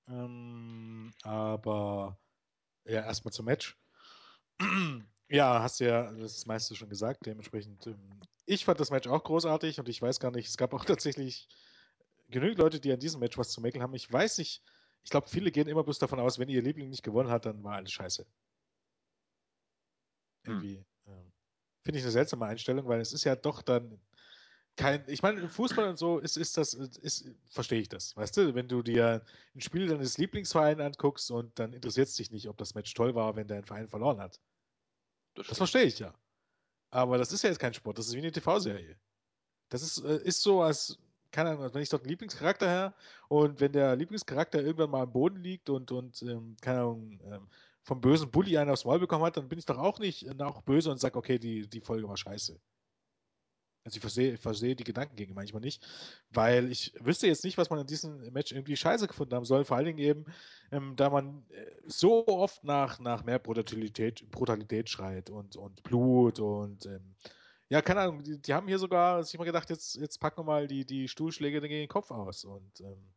Ähm, 0.08 1.14
aber 1.24 2.20
ja, 2.84 3.04
erstmal 3.04 3.34
zum 3.34 3.46
Match. 3.46 3.78
Ja, 5.30 5.62
hast 5.62 5.80
ja 5.80 6.12
das 6.12 6.46
meiste 6.46 6.76
schon 6.76 6.90
gesagt. 6.90 7.26
Dementsprechend, 7.26 7.88
ähm, 7.88 8.22
ich 8.46 8.66
fand 8.66 8.80
das 8.80 8.92
Match 8.92 9.08
auch 9.08 9.24
großartig 9.24 9.80
und 9.80 9.90
ich 9.90 10.02
weiß 10.02 10.20
gar 10.20 10.32
nicht, 10.32 10.48
es 10.48 10.58
gab 10.58 10.74
auch 10.74 10.86
tatsächlich 10.86 11.48
genügend 12.30 12.60
Leute, 12.60 12.80
die 12.80 12.92
an 12.92 13.00
diesem 13.00 13.20
Match 13.20 13.38
was 13.38 13.50
zu 13.50 13.62
mäkeln 13.62 13.84
haben. 13.84 13.94
Ich 13.94 14.12
weiß 14.12 14.38
nicht, 14.38 14.64
ich 15.04 15.10
glaube, 15.12 15.30
viele 15.30 15.52
gehen 15.52 15.68
immer 15.68 15.84
bloß 15.84 16.00
davon 16.00 16.20
aus, 16.20 16.40
wenn 16.40 16.50
ihr 16.50 16.62
Liebling 16.62 16.90
nicht 16.90 17.04
gewonnen 17.04 17.30
hat, 17.30 17.46
dann 17.46 17.64
war 17.64 17.76
alles 17.76 17.92
scheiße. 17.92 18.26
Hm. 20.46 20.54
Irgendwie. 20.54 20.86
Ähm, 21.08 21.32
Finde 21.84 22.00
ich 22.00 22.06
eine 22.06 22.12
seltsame 22.12 22.46
Einstellung, 22.46 22.88
weil 22.88 23.00
es 23.00 23.14
ist 23.14 23.24
ja 23.24 23.36
doch 23.36 23.62
dann 23.62 24.00
kein, 24.76 25.04
ich 25.08 25.22
meine, 25.22 25.42
im 25.42 25.50
Fußball 25.50 25.88
und 25.88 25.98
so 25.98 26.20
ist, 26.20 26.38
ist 26.38 26.58
das, 26.58 26.74
ist, 26.74 27.30
verstehe 27.46 27.82
ich 27.82 27.90
das, 27.90 28.16
weißt 28.16 28.38
du, 28.38 28.56
wenn 28.56 28.68
du 28.68 28.82
dir 28.82 29.24
ein 29.54 29.62
Spiel 29.62 29.88
deines 29.88 30.18
Lieblingsvereins 30.18 30.82
anguckst 30.82 31.32
und 31.32 31.58
dann 31.60 31.74
interessiert 31.74 32.08
es 32.08 32.16
dich 32.16 32.32
nicht, 32.32 32.48
ob 32.50 32.58
das 32.58 32.76
Match 32.76 32.94
toll 32.94 33.16
war, 33.16 33.36
wenn 33.36 33.48
dein 33.48 33.64
Verein 33.64 33.88
verloren 33.88 34.20
hat. 34.20 34.40
Das 35.36 35.48
Das 35.48 35.58
verstehe 35.58 35.84
ich 35.84 36.00
ja. 36.00 36.14
Aber 36.92 37.18
das 37.18 37.32
ist 37.32 37.44
ja 37.44 37.50
jetzt 37.50 37.60
kein 37.60 37.74
Sport, 37.74 37.98
das 37.98 38.08
ist 38.08 38.14
wie 38.14 38.20
eine 38.20 38.32
TV-Serie. 38.32 38.98
Das 39.70 39.82
ist, 39.82 40.04
äh, 40.04 40.18
ist 40.24 40.42
so, 40.42 40.62
als, 40.62 40.98
keine 41.32 41.50
Ahnung, 41.52 41.64
als 41.64 41.74
wenn 41.74 41.82
ich 41.82 41.90
dort 41.90 42.04
einen 42.04 42.10
Lieblingscharakter 42.12 42.68
her 42.68 42.96
und 43.30 43.60
wenn 43.60 43.72
der 43.72 43.96
Lieblingscharakter 43.96 44.62
irgendwann 44.62 44.92
mal 44.92 45.04
am 45.04 45.12
Boden 45.12 45.42
liegt 45.42 45.70
und, 45.70 45.92
und 45.92 46.22
ähm, 46.22 46.58
keine 46.62 46.82
Ahnung, 46.82 47.20
ähm, 47.26 47.50
vom 47.84 48.02
bösen 48.02 48.32
Bully 48.32 48.58
einen 48.58 48.72
aufs 48.72 48.86
Maul 48.86 49.00
bekommen 49.00 49.24
hat, 49.24 49.38
dann 49.38 49.48
bin 49.48 49.60
ich 49.60 49.66
doch 49.66 49.78
auch 49.78 50.00
nicht 50.00 50.26
äh, 50.28 50.44
auch 50.44 50.62
böse 50.64 50.92
und 50.92 51.00
sage, 51.00 51.18
okay, 51.18 51.40
die, 51.40 51.68
die 51.70 51.82
Folge 51.82 52.08
war 52.08 52.18
scheiße. 52.18 52.60
Also 53.86 53.98
ich 53.98 54.02
verstehe, 54.02 54.34
ich 54.34 54.40
verstehe 54.40 54.76
die 54.76 54.84
Gedankengänge 54.84 55.36
manchmal 55.36 55.62
nicht, 55.62 55.86
weil 56.32 56.72
ich 56.72 56.92
wüsste 57.00 57.28
jetzt 57.28 57.44
nicht, 57.44 57.58
was 57.60 57.70
man 57.70 57.80
in 57.80 57.86
diesem 57.86 58.34
Match 58.34 58.52
irgendwie 58.52 58.76
scheiße 58.76 59.08
gefunden 59.08 59.36
haben 59.36 59.46
soll. 59.46 59.64
Vor 59.64 59.78
allen 59.78 59.86
Dingen 59.86 60.00
eben, 60.00 60.26
ähm, 60.72 60.96
da 60.96 61.12
man 61.12 61.46
äh, 61.52 61.66
so 61.86 62.28
oft 62.28 62.64
nach, 62.64 63.00
nach 63.00 63.24
mehr 63.24 63.38
Brutalität, 63.38 64.30
Brutalität 64.32 64.90
schreit 64.90 65.30
und, 65.30 65.56
und 65.56 65.84
Blut 65.84 66.40
und 66.40 66.88
ähm, 66.88 67.16
ja, 67.70 67.82
keine 67.82 68.02
Ahnung, 68.02 68.24
die, 68.24 68.40
die 68.40 68.54
haben 68.54 68.68
hier 68.68 68.80
sogar 68.80 69.24
sich 69.24 69.38
mal 69.38 69.46
gedacht, 69.46 69.70
jetzt, 69.70 69.96
jetzt 69.96 70.20
packen 70.20 70.40
wir 70.40 70.44
mal 70.44 70.68
die, 70.68 70.86
die 70.86 71.08
Stuhlschläge 71.08 71.62
gegen 71.62 71.74
den 71.74 71.88
Kopf 71.88 72.10
aus. 72.12 72.44
Und 72.44 72.82
ähm, 72.82 73.14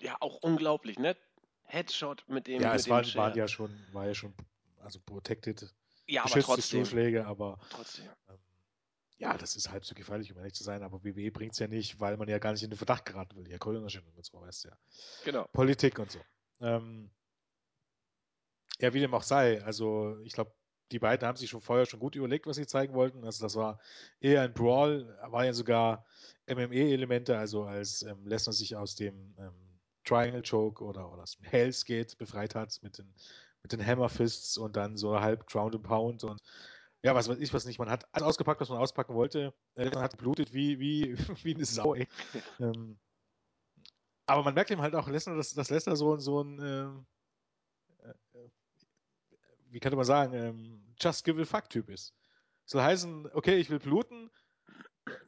Ja, 0.00 0.16
auch 0.20 0.38
unglaublich, 0.42 0.98
ne? 0.98 1.16
Headshot 1.64 2.24
mit 2.28 2.48
dem, 2.48 2.60
ja, 2.60 2.74
es 2.74 2.84
Chair. 2.84 3.14
waren 3.14 3.36
ja 3.36 3.48
schon, 3.48 3.70
war 3.92 4.06
ja 4.06 4.14
schon, 4.14 4.34
also 4.80 5.00
protected, 5.00 5.72
ja, 6.06 6.24
aber 6.24 6.40
trotzdem. 6.40 6.84
Stuhlschläge, 6.84 7.26
aber 7.26 7.58
Trotzdem. 7.70 8.06
Ähm, 8.28 8.38
ja, 9.22 9.38
das 9.38 9.54
ist 9.54 9.70
halb 9.70 9.84
so 9.84 9.94
gefährlich, 9.94 10.32
um 10.32 10.38
ehrlich 10.38 10.54
zu 10.54 10.64
sein, 10.64 10.82
aber 10.82 11.04
WWE 11.04 11.30
bringt 11.30 11.52
es 11.52 11.60
ja 11.60 11.68
nicht, 11.68 12.00
weil 12.00 12.16
man 12.16 12.28
ja 12.28 12.40
gar 12.40 12.50
nicht 12.50 12.64
in 12.64 12.70
den 12.70 12.76
Verdacht 12.76 13.04
geraten 13.04 13.36
will. 13.36 13.48
Ja, 13.48 13.56
Kohlenunterstellung 13.56 14.12
und 14.16 14.24
so, 14.24 14.40
weißt 14.40 14.64
du 14.64 14.68
ja. 14.70 14.76
Genau. 15.24 15.46
Politik 15.52 16.00
und 16.00 16.10
so. 16.10 16.18
Ähm, 16.60 17.08
ja, 18.80 18.92
wie 18.92 18.98
dem 18.98 19.14
auch 19.14 19.22
sei, 19.22 19.62
also 19.62 20.18
ich 20.24 20.32
glaube, 20.32 20.52
die 20.90 20.98
beiden 20.98 21.26
haben 21.26 21.36
sich 21.36 21.50
schon 21.50 21.60
vorher 21.60 21.86
schon 21.86 22.00
gut 22.00 22.16
überlegt, 22.16 22.48
was 22.48 22.56
sie 22.56 22.66
zeigen 22.66 22.94
wollten. 22.94 23.24
Also 23.24 23.44
das 23.44 23.54
war 23.54 23.78
eher 24.18 24.42
ein 24.42 24.54
Brawl, 24.54 25.16
war 25.28 25.44
ja 25.44 25.52
sogar 25.52 26.04
MMA-Elemente, 26.48 27.38
also 27.38 27.62
als 27.62 28.02
ähm, 28.02 28.26
Lesnar 28.26 28.52
sich 28.52 28.74
aus 28.74 28.96
dem 28.96 29.36
ähm, 29.38 29.54
Triangle 30.04 30.42
Choke 30.42 30.82
oder, 30.82 31.12
oder 31.12 31.22
aus 31.22 31.36
dem 31.36 31.44
Hells 31.44 31.84
Gate 31.84 32.18
befreit 32.18 32.56
hat 32.56 32.80
mit 32.82 32.98
den, 32.98 33.14
mit 33.62 33.70
den 33.70 33.86
Hammer 33.86 34.08
Fists 34.08 34.58
und 34.58 34.74
dann 34.74 34.96
so 34.96 35.20
halb 35.20 35.46
Ground 35.46 35.76
and 35.76 35.84
Pound 35.84 36.24
und 36.24 36.42
ja, 37.02 37.14
was 37.14 37.28
weiß 37.28 37.38
ich, 37.38 37.52
was 37.52 37.64
nicht. 37.64 37.78
Man 37.78 37.90
hat 37.90 38.06
alles 38.14 38.28
ausgepackt, 38.28 38.60
was 38.60 38.68
man 38.68 38.78
auspacken 38.78 39.14
wollte. 39.14 39.52
Äh, 39.74 39.86
Man 39.90 40.02
hat 40.02 40.12
geblutet 40.12 40.52
wie, 40.52 40.78
wie, 40.78 41.16
wie 41.44 41.54
eine 41.54 41.64
Sau, 41.64 41.94
ey. 41.94 42.06
ähm, 42.60 42.98
aber 44.26 44.44
man 44.44 44.54
merkt 44.54 44.70
ihm 44.70 44.80
halt 44.80 44.94
auch 44.94 45.08
Lesnar, 45.08 45.36
dass, 45.36 45.52
dass 45.52 45.70
Lesnar 45.70 45.96
so, 45.96 46.16
so 46.16 46.42
ein, 46.42 46.58
ähm, 46.62 47.06
äh, 47.98 48.48
wie 49.70 49.80
könnte 49.80 49.96
man 49.96 50.04
sagen, 50.04 50.32
ähm, 50.32 50.94
Just 51.00 51.24
Give 51.24 51.42
a 51.42 51.44
Fuck-Typ 51.44 51.88
ist. 51.88 52.14
Soll 52.64 52.82
heißen, 52.82 53.30
okay, 53.32 53.56
ich 53.56 53.68
will 53.68 53.80
bluten, 53.80 54.30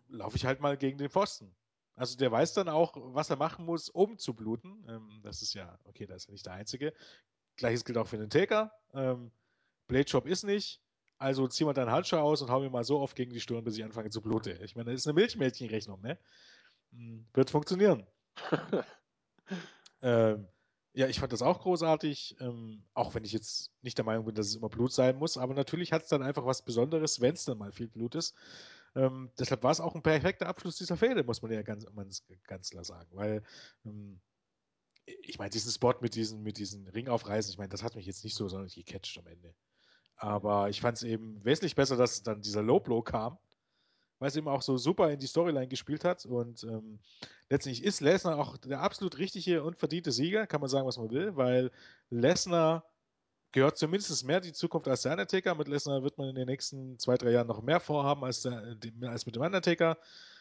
laufe 0.08 0.36
ich 0.36 0.44
halt 0.44 0.60
mal 0.60 0.76
gegen 0.76 0.98
den 0.98 1.10
Pfosten. 1.10 1.54
Also 1.96 2.16
der 2.16 2.30
weiß 2.30 2.54
dann 2.54 2.68
auch, 2.68 2.92
was 2.96 3.30
er 3.30 3.36
machen 3.36 3.64
muss, 3.64 3.88
um 3.88 4.18
zu 4.18 4.34
bluten. 4.34 4.84
Ähm, 4.88 5.20
das 5.22 5.42
ist 5.42 5.54
ja, 5.54 5.78
okay, 5.84 6.06
das 6.06 6.22
ist 6.22 6.26
ja 6.28 6.32
nicht 6.32 6.46
der 6.46 6.52
Einzige. 6.54 6.94
Gleiches 7.56 7.84
gilt 7.84 7.98
auch 7.98 8.06
für 8.06 8.18
den 8.18 8.30
Taker. 8.30 8.72
Ähm, 8.92 9.32
Blade 9.88 10.08
Shop 10.08 10.26
ist 10.26 10.44
nicht. 10.44 10.83
Also 11.18 11.48
zieh 11.48 11.64
mal 11.64 11.72
deinen 11.74 11.90
Handschuh 11.90 12.16
aus 12.16 12.42
und 12.42 12.50
hau 12.50 12.60
mir 12.60 12.70
mal 12.70 12.84
so 12.84 13.00
oft 13.00 13.16
gegen 13.16 13.32
die 13.32 13.40
Stirn, 13.40 13.64
bis 13.64 13.76
ich 13.76 13.84
anfange 13.84 14.10
zu 14.10 14.20
bluten. 14.20 14.62
Ich 14.62 14.76
meine, 14.76 14.90
das 14.92 15.00
ist 15.00 15.06
eine 15.06 15.14
Milchmädchenrechnung, 15.14 16.00
ne? 16.02 16.18
Hm, 16.92 17.26
Wird 17.34 17.50
funktionieren. 17.50 18.06
Ähm, 20.02 20.46
ja, 20.92 21.08
ich 21.08 21.18
fand 21.18 21.32
das 21.32 21.42
auch 21.42 21.60
großartig, 21.62 22.36
ähm, 22.40 22.84
auch 22.94 23.14
wenn 23.14 23.24
ich 23.24 23.32
jetzt 23.32 23.72
nicht 23.82 23.98
der 23.98 24.04
Meinung 24.04 24.26
bin, 24.26 24.34
dass 24.34 24.46
es 24.46 24.54
immer 24.54 24.68
Blut 24.68 24.92
sein 24.92 25.16
muss, 25.16 25.38
aber 25.38 25.54
natürlich 25.54 25.92
hat 25.92 26.02
es 26.02 26.08
dann 26.08 26.22
einfach 26.22 26.46
was 26.46 26.62
Besonderes, 26.64 27.20
wenn 27.20 27.34
es 27.34 27.44
dann 27.44 27.58
mal 27.58 27.72
viel 27.72 27.88
Blut 27.88 28.14
ist. 28.14 28.34
Ähm, 28.94 29.30
deshalb 29.38 29.62
war 29.64 29.72
es 29.72 29.80
auch 29.80 29.94
ein 29.94 30.02
perfekter 30.02 30.46
Abschluss 30.46 30.76
dieser 30.76 30.96
Fehde, 30.96 31.24
muss 31.24 31.42
man 31.42 31.50
ja 31.50 31.62
ganz, 31.62 31.84
ganz, 31.96 32.24
ganz 32.44 32.70
klar 32.70 32.84
sagen, 32.84 33.08
weil 33.12 33.42
ähm, 33.84 34.20
ich 35.06 35.38
meine, 35.38 35.50
diesen 35.50 35.72
Spot 35.72 35.94
mit 36.00 36.14
diesen, 36.14 36.42
mit 36.42 36.58
diesen 36.58 36.86
Ringaufreißen, 36.88 37.50
ich 37.50 37.58
meine, 37.58 37.70
das 37.70 37.82
hat 37.82 37.96
mich 37.96 38.06
jetzt 38.06 38.24
nicht 38.24 38.36
so 38.36 38.48
sonderlich 38.48 38.76
gecatcht 38.76 39.18
am 39.18 39.26
Ende. 39.26 39.54
Aber 40.16 40.68
ich 40.68 40.80
fand 40.80 40.96
es 40.96 41.02
eben 41.02 41.44
wesentlich 41.44 41.74
besser, 41.74 41.96
dass 41.96 42.22
dann 42.22 42.40
dieser 42.40 42.62
Low 42.62 42.80
Blow 42.80 43.02
kam, 43.02 43.38
weil 44.18 44.28
es 44.28 44.36
eben 44.36 44.48
auch 44.48 44.62
so 44.62 44.78
super 44.78 45.10
in 45.10 45.18
die 45.18 45.26
Storyline 45.26 45.68
gespielt 45.68 46.04
hat. 46.04 46.24
Und 46.26 46.64
ähm, 46.64 47.00
letztendlich 47.50 47.84
ist 47.84 48.00
Lesnar 48.00 48.38
auch 48.38 48.56
der 48.56 48.80
absolut 48.80 49.18
richtige 49.18 49.62
und 49.62 49.76
verdiente 49.76 50.12
Sieger, 50.12 50.46
kann 50.46 50.60
man 50.60 50.70
sagen, 50.70 50.86
was 50.86 50.98
man 50.98 51.10
will, 51.10 51.36
weil 51.36 51.70
Lesnar 52.10 52.84
gehört 53.52 53.78
zumindest 53.78 54.24
mehr 54.24 54.40
die 54.40 54.52
Zukunft 54.52 54.88
als 54.88 55.02
der 55.02 55.12
Undertaker. 55.12 55.54
Mit 55.54 55.68
Lesnar 55.68 56.02
wird 56.02 56.18
man 56.18 56.28
in 56.28 56.34
den 56.34 56.46
nächsten 56.46 56.98
zwei, 56.98 57.16
drei 57.16 57.30
Jahren 57.30 57.46
noch 57.46 57.62
mehr 57.62 57.80
vorhaben 57.80 58.24
als, 58.24 58.42
der, 58.42 58.76
als 59.02 59.26
mit 59.26 59.36
dem 59.36 59.42
Undertaker. 59.42 59.96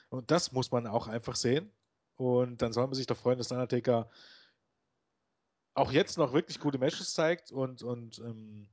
Und 0.10 0.32
das 0.32 0.52
muss 0.52 0.72
man 0.72 0.88
auch 0.88 1.08
einfach 1.08 1.36
sehen. 1.36 1.72
Und 2.16 2.62
dann 2.62 2.74
soll 2.74 2.86
man 2.88 2.96
sich 2.96 3.06
doch 3.06 3.18
freuen, 3.18 3.38
dass 3.38 3.50
der 3.50 3.58
Undertaker 3.58 4.10
auch 5.76 5.92
jetzt 5.92 6.18
noch 6.18 6.34
wirklich 6.34 6.60
gute 6.60 6.78
Matches 6.78 7.14
zeigt 7.14 7.52
und, 7.52 7.84
und 7.84 8.20
ähm, 8.20 8.68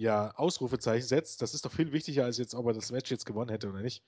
ja, 0.00 0.30
Ausrufezeichen 0.36 1.06
setzt. 1.06 1.42
Das 1.42 1.52
ist 1.52 1.66
doch 1.66 1.72
viel 1.72 1.92
wichtiger, 1.92 2.24
als 2.24 2.38
jetzt, 2.38 2.54
ob 2.54 2.66
er 2.66 2.72
das 2.72 2.90
Match 2.90 3.10
jetzt 3.10 3.26
gewonnen 3.26 3.50
hätte 3.50 3.68
oder 3.68 3.82
nicht. 3.82 4.02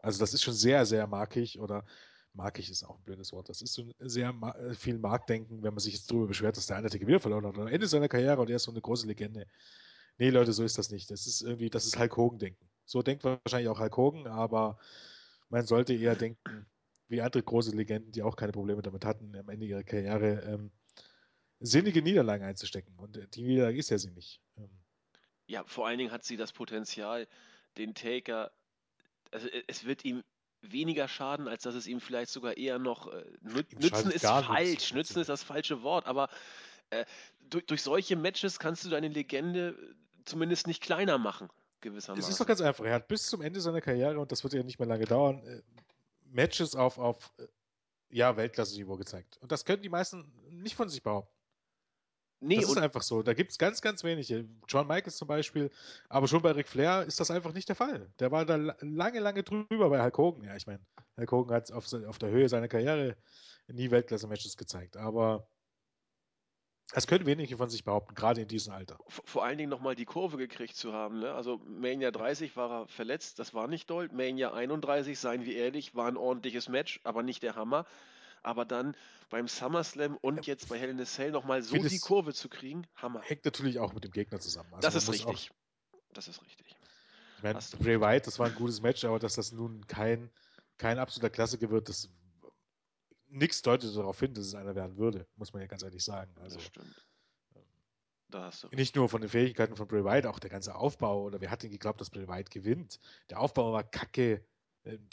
Also 0.00 0.20
das 0.20 0.34
ist 0.34 0.42
schon 0.42 0.54
sehr, 0.54 0.86
sehr 0.86 1.06
markig 1.08 1.58
oder 1.58 1.84
markig 2.32 2.70
ist 2.70 2.84
auch 2.84 2.96
ein 2.96 3.04
blödes 3.04 3.32
Wort. 3.32 3.48
Das 3.48 3.60
ist 3.60 3.74
so 3.74 3.84
sehr 3.98 4.32
ma 4.32 4.54
viel 4.74 4.98
Marktdenken, 4.98 5.64
wenn 5.64 5.74
man 5.74 5.80
sich 5.80 5.94
jetzt 5.94 6.10
darüber 6.10 6.28
beschwert, 6.28 6.56
dass 6.56 6.66
der 6.66 6.76
Undertaker 6.76 7.08
wieder 7.08 7.18
verloren 7.18 7.44
hat 7.44 7.58
am 7.58 7.66
Ende 7.66 7.88
seiner 7.88 8.08
Karriere 8.08 8.40
und 8.40 8.50
er 8.50 8.56
ist 8.56 8.62
so 8.62 8.70
eine 8.70 8.80
große 8.80 9.06
Legende. 9.06 9.46
Nee, 10.16 10.30
Leute, 10.30 10.52
so 10.52 10.62
ist 10.62 10.78
das 10.78 10.90
nicht. 10.90 11.10
Das 11.10 11.26
ist 11.26 11.42
irgendwie, 11.42 11.70
das 11.70 11.86
ist 11.86 11.98
Hulk 11.98 12.16
Hogan-Denken. 12.16 12.68
So 12.84 13.02
denkt 13.02 13.24
wahrscheinlich 13.24 13.68
auch 13.68 13.80
Hulk 13.80 13.96
Hogan, 13.96 14.26
aber 14.28 14.78
man 15.48 15.66
sollte 15.66 15.92
eher 15.92 16.14
denken, 16.14 16.66
wie 17.08 17.20
andere 17.20 17.42
große 17.42 17.74
Legenden, 17.74 18.12
die 18.12 18.22
auch 18.22 18.36
keine 18.36 18.52
Probleme 18.52 18.80
damit 18.80 19.04
hatten, 19.04 19.34
am 19.34 19.48
Ende 19.48 19.66
ihrer 19.66 19.82
Karriere 19.82 20.42
ähm, 20.42 20.70
sinnige 21.58 22.02
Niederlagen 22.02 22.44
einzustecken. 22.44 22.94
Und 22.96 23.16
äh, 23.16 23.26
die 23.28 23.42
Niederlage 23.42 23.78
ist 23.78 23.90
ja. 23.90 23.96
Ähm, 23.96 24.14
Ja, 25.46 25.64
vor 25.64 25.86
allen 25.86 25.98
Dingen 25.98 26.12
hat 26.12 26.24
sie 26.24 26.36
das 26.36 26.52
Potenzial, 26.52 27.26
den 27.76 27.94
Taker, 27.94 28.52
also 29.30 29.48
e- 29.48 29.64
es 29.66 29.84
wird 29.84 30.04
ihm 30.04 30.22
weniger 30.60 31.08
schaden, 31.08 31.48
als 31.48 31.64
dass 31.64 31.74
es 31.74 31.86
ihm 31.86 32.00
vielleicht 32.00 32.30
sogar 32.30 32.56
eher 32.56 32.78
noch 32.78 33.12
äh, 33.12 33.24
nü 33.40 33.60
Ihm 33.70 33.78
nützen 33.80 34.10
ist 34.10 34.22
gar 34.22 34.40
nichts, 34.40 34.46
falsch, 34.46 34.92
nützen 34.94 35.20
ist 35.20 35.28
das 35.28 35.42
falsche 35.42 35.82
Wort, 35.82 36.06
aber 36.06 36.28
äh, 36.90 37.04
durch, 37.40 37.66
durch 37.66 37.82
solche 37.82 38.16
Matches 38.16 38.58
kannst 38.58 38.84
du 38.84 38.88
deine 38.88 39.08
Legende 39.08 39.70
äh, 39.70 39.94
zumindest 40.24 40.66
nicht 40.68 40.80
kleiner 40.82 41.18
machen, 41.18 41.48
Es 41.48 41.54
ist 41.56 41.80
gewissermaßen. 41.80 42.36
doch 42.38 42.46
ganz 42.46 42.60
einfach. 42.60 42.84
Er 42.84 42.94
hat 42.94 43.08
bis 43.08 43.26
zum 43.26 43.42
Ende 43.42 43.60
seiner 43.60 43.80
Karriere, 43.80 44.20
und 44.20 44.30
das 44.30 44.44
wird 44.44 44.52
ja 44.52 44.62
nicht 44.62 44.78
mehr 44.78 44.86
lange 44.88 45.04
dauern, 45.06 45.42
äh, 45.44 45.62
Matches 46.26 46.76
auf, 46.76 46.98
auf 46.98 47.32
äh, 47.38 47.46
ja, 48.10 48.36
Weltklasse-Niveau 48.36 48.96
gezeigt. 48.96 49.38
Und 49.40 49.50
das 49.50 49.64
können 49.64 49.82
die 49.82 49.88
meisten 49.88 50.30
nicht 50.50 50.76
von 50.76 50.88
sich 50.88 51.02
behaupten. 51.02 51.34
Nee, 52.42 52.56
das 52.56 52.70
ist 52.70 52.78
einfach 52.78 53.02
so. 53.02 53.22
Da 53.22 53.34
gibt 53.34 53.52
es 53.52 53.58
ganz, 53.58 53.80
ganz 53.80 54.02
wenige. 54.02 54.48
John 54.68 54.88
Michaels 54.88 55.16
zum 55.16 55.28
Beispiel, 55.28 55.70
aber 56.08 56.26
schon 56.26 56.42
bei 56.42 56.50
Ric 56.50 56.68
Flair 56.68 57.04
ist 57.04 57.20
das 57.20 57.30
einfach 57.30 57.52
nicht 57.52 57.68
der 57.68 57.76
Fall. 57.76 58.12
Der 58.18 58.32
war 58.32 58.44
da 58.44 58.56
lange, 58.80 59.20
lange 59.20 59.44
drüber 59.44 59.90
bei 59.90 60.02
Hulk 60.02 60.18
Hogan. 60.18 60.44
Ja, 60.44 60.56
ich 60.56 60.66
meine, 60.66 60.80
Hulk 61.16 61.30
Hogan 61.30 61.56
hat 61.56 61.72
auf, 61.72 61.92
auf 61.92 62.18
der 62.18 62.30
Höhe 62.30 62.48
seiner 62.48 62.68
Karriere 62.68 63.16
nie 63.68 63.90
Weltklasse-Matches 63.90 64.56
gezeigt. 64.56 64.96
Aber 64.96 65.46
das 66.92 67.06
können 67.06 67.24
wenige 67.24 67.56
von 67.56 67.70
sich 67.70 67.84
behaupten, 67.84 68.14
gerade 68.14 68.42
in 68.42 68.48
diesem 68.48 68.74
Alter. 68.74 68.98
Vor 69.08 69.44
allen 69.44 69.56
Dingen 69.56 69.70
nochmal 69.70 69.94
die 69.94 70.04
Kurve 70.04 70.36
gekriegt 70.36 70.76
zu 70.76 70.92
haben. 70.92 71.20
Ne? 71.20 71.32
Also 71.32 71.58
Mania 71.64 72.10
30 72.10 72.56
war 72.56 72.82
er 72.82 72.88
verletzt, 72.88 73.38
das 73.38 73.54
war 73.54 73.66
nicht 73.66 73.88
doll. 73.88 74.10
Mania 74.12 74.52
31, 74.52 75.18
seien 75.18 75.46
wir 75.46 75.56
ehrlich, 75.56 75.94
war 75.94 76.08
ein 76.08 76.18
ordentliches 76.18 76.68
Match, 76.68 77.00
aber 77.04 77.22
nicht 77.22 77.42
der 77.42 77.54
Hammer 77.54 77.86
aber 78.42 78.64
dann 78.64 78.96
beim 79.30 79.48
SummerSlam 79.48 80.16
und 80.20 80.46
jetzt 80.46 80.68
bei 80.68 80.78
Hell 80.78 80.90
in 80.90 81.00
a 81.00 81.04
Cell 81.04 81.30
nochmal 81.30 81.62
so 81.62 81.76
die 81.76 81.98
Kurve 81.98 82.34
zu 82.34 82.48
kriegen, 82.48 82.86
Hammer. 82.94 83.22
Hängt 83.22 83.44
natürlich 83.44 83.78
auch 83.78 83.92
mit 83.92 84.04
dem 84.04 84.12
Gegner 84.12 84.40
zusammen. 84.40 84.72
Also 84.74 84.86
das 84.86 84.96
ist 84.96 85.10
richtig. 85.10 85.50
das 86.12 86.28
ist 86.28 86.42
richtig. 86.42 86.76
Ich 87.38 87.42
meine, 87.42 87.58
Bray 87.80 88.00
White, 88.00 88.26
das 88.26 88.38
war 88.38 88.46
ein 88.46 88.54
gutes 88.54 88.82
Match, 88.82 89.04
aber 89.04 89.18
dass 89.18 89.34
das 89.34 89.52
nun 89.52 89.86
kein, 89.86 90.30
kein 90.78 90.98
absoluter 90.98 91.30
Klassiker 91.30 91.70
wird, 91.70 91.88
das 91.88 92.08
nichts 93.28 93.62
deutet 93.62 93.96
darauf 93.96 94.20
hin, 94.20 94.34
dass 94.34 94.46
es 94.46 94.54
einer 94.54 94.74
werden 94.74 94.96
würde, 94.96 95.26
muss 95.36 95.52
man 95.52 95.62
ja 95.62 95.66
ganz 95.66 95.82
ehrlich 95.82 96.04
sagen. 96.04 96.32
Also, 96.40 96.56
das 96.56 96.66
stimmt. 96.66 97.06
Nicht 98.72 98.96
nur 98.96 99.08
von 99.08 99.20
den 99.20 99.28
Fähigkeiten 99.28 99.76
von 99.76 99.86
Bray 99.86 100.04
White, 100.04 100.30
auch 100.30 100.38
der 100.38 100.50
ganze 100.50 100.74
Aufbau, 100.74 101.24
oder 101.24 101.40
wer 101.40 101.50
hat 101.50 101.62
denn 101.62 101.70
geglaubt, 101.70 102.00
dass 102.00 102.10
Bray 102.10 102.28
White 102.28 102.50
gewinnt? 102.50 102.98
Der 103.28 103.40
Aufbau 103.40 103.72
war 103.72 103.84
kacke, 103.84 104.42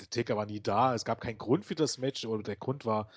Taker 0.10 0.36
war 0.36 0.46
nie 0.46 0.62
da, 0.62 0.96
es 0.96 1.06
gab 1.06 1.22
keinen 1.22 1.38
Grund 1.38 1.66
für 1.66 1.76
das 1.76 1.98
Match 1.98 2.26
oder 2.26 2.44
der 2.44 2.56
Grund 2.56 2.86
war 2.86 3.10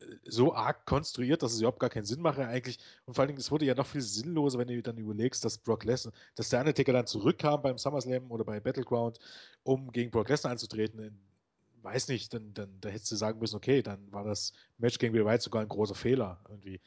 äh, 0.00 0.04
so 0.24 0.54
arg 0.54 0.86
konstruiert, 0.86 1.42
dass 1.42 1.52
es 1.52 1.60
überhaupt 1.60 1.80
gar 1.80 1.90
keinen 1.90 2.06
Sinn 2.06 2.20
mache 2.20 2.46
eigentlich. 2.46 2.78
Und 3.04 3.14
vor 3.14 3.22
allen 3.22 3.28
Dingen, 3.28 3.40
es 3.40 3.50
wurde 3.50 3.66
ja 3.66 3.74
noch 3.74 3.86
viel 3.86 4.00
sinnloser, 4.00 4.58
wenn 4.58 4.68
du 4.68 4.82
dann 4.82 4.96
überlegst, 4.96 5.44
dass 5.44 5.58
Brock 5.58 5.84
Lesnar, 5.84 6.14
dass 6.34 6.48
der 6.48 6.60
Undertaker 6.60 6.92
dann 6.92 7.06
zurückkam 7.06 7.62
beim 7.62 7.78
SummerSlam 7.78 8.30
oder 8.30 8.44
bei 8.44 8.60
Battleground, 8.60 9.18
um 9.62 9.92
gegen 9.92 10.10
Brock 10.10 10.28
Lesnar 10.28 10.52
anzutreten. 10.52 11.18
Weiß 11.82 12.08
nicht, 12.08 12.32
dann, 12.34 12.52
dann 12.54 12.80
da 12.80 12.90
hättest 12.90 13.12
du 13.12 13.16
sagen 13.16 13.38
müssen, 13.38 13.56
okay, 13.56 13.82
dann 13.82 14.12
war 14.12 14.24
das 14.24 14.52
Match 14.78 14.98
gegen 14.98 15.12
Bill 15.12 15.24
White 15.24 15.42
sogar 15.42 15.62
ein 15.62 15.68
großer 15.68 15.94
Fehler 15.94 16.40
irgendwie. 16.48 16.80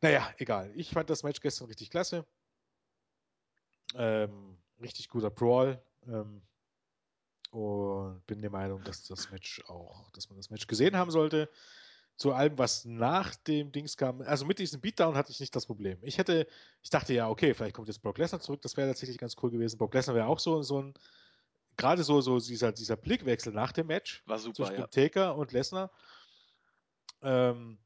Naja, 0.00 0.28
egal. 0.38 0.70
Ich 0.74 0.90
fand 0.90 1.10
das 1.10 1.22
Match 1.22 1.40
gestern 1.40 1.66
richtig 1.66 1.90
klasse. 1.90 2.24
Ähm, 3.94 4.56
richtig 4.80 5.08
guter 5.08 5.30
Brawl. 5.30 5.80
Ähm, 6.06 6.42
und 7.50 8.26
bin 8.26 8.42
der 8.42 8.50
Meinung, 8.50 8.82
dass 8.84 9.04
das 9.04 9.30
Match 9.30 9.62
auch, 9.68 10.10
dass 10.12 10.28
man 10.28 10.36
das 10.36 10.50
Match 10.50 10.66
gesehen 10.66 10.96
haben 10.96 11.10
sollte. 11.10 11.48
Zu 12.16 12.32
allem, 12.32 12.58
was 12.58 12.84
nach 12.84 13.36
dem 13.36 13.70
Dings 13.70 13.96
kam, 13.96 14.22
also 14.22 14.44
mit 14.44 14.58
diesem 14.58 14.80
Beatdown 14.80 15.16
hatte 15.16 15.30
ich 15.30 15.38
nicht 15.38 15.54
das 15.54 15.66
Problem. 15.66 15.98
Ich 16.02 16.18
hätte, 16.18 16.48
ich 16.82 16.90
dachte 16.90 17.14
ja, 17.14 17.28
okay, 17.28 17.54
vielleicht 17.54 17.76
kommt 17.76 17.86
jetzt 17.86 18.02
Brock 18.02 18.18
Lesnar 18.18 18.40
zurück, 18.40 18.60
das 18.60 18.76
wäre 18.76 18.88
tatsächlich 18.88 19.18
ganz 19.18 19.36
cool 19.40 19.50
gewesen. 19.50 19.78
Brock 19.78 19.94
Lesnar 19.94 20.16
wäre 20.16 20.26
auch 20.26 20.40
so, 20.40 20.62
so 20.62 20.82
ein, 20.82 20.94
gerade 21.76 22.02
so, 22.02 22.20
so 22.20 22.40
dieser, 22.40 22.72
dieser 22.72 22.96
Blickwechsel 22.96 23.52
nach 23.52 23.70
dem 23.70 23.86
Match 23.86 24.22
war 24.26 24.38
super, 24.38 24.66
zwischen 24.66 24.80
ja. 24.80 24.86
Taker 24.88 25.36
und 25.36 25.52
Lesnar. 25.52 25.92
Ähm, 27.22 27.78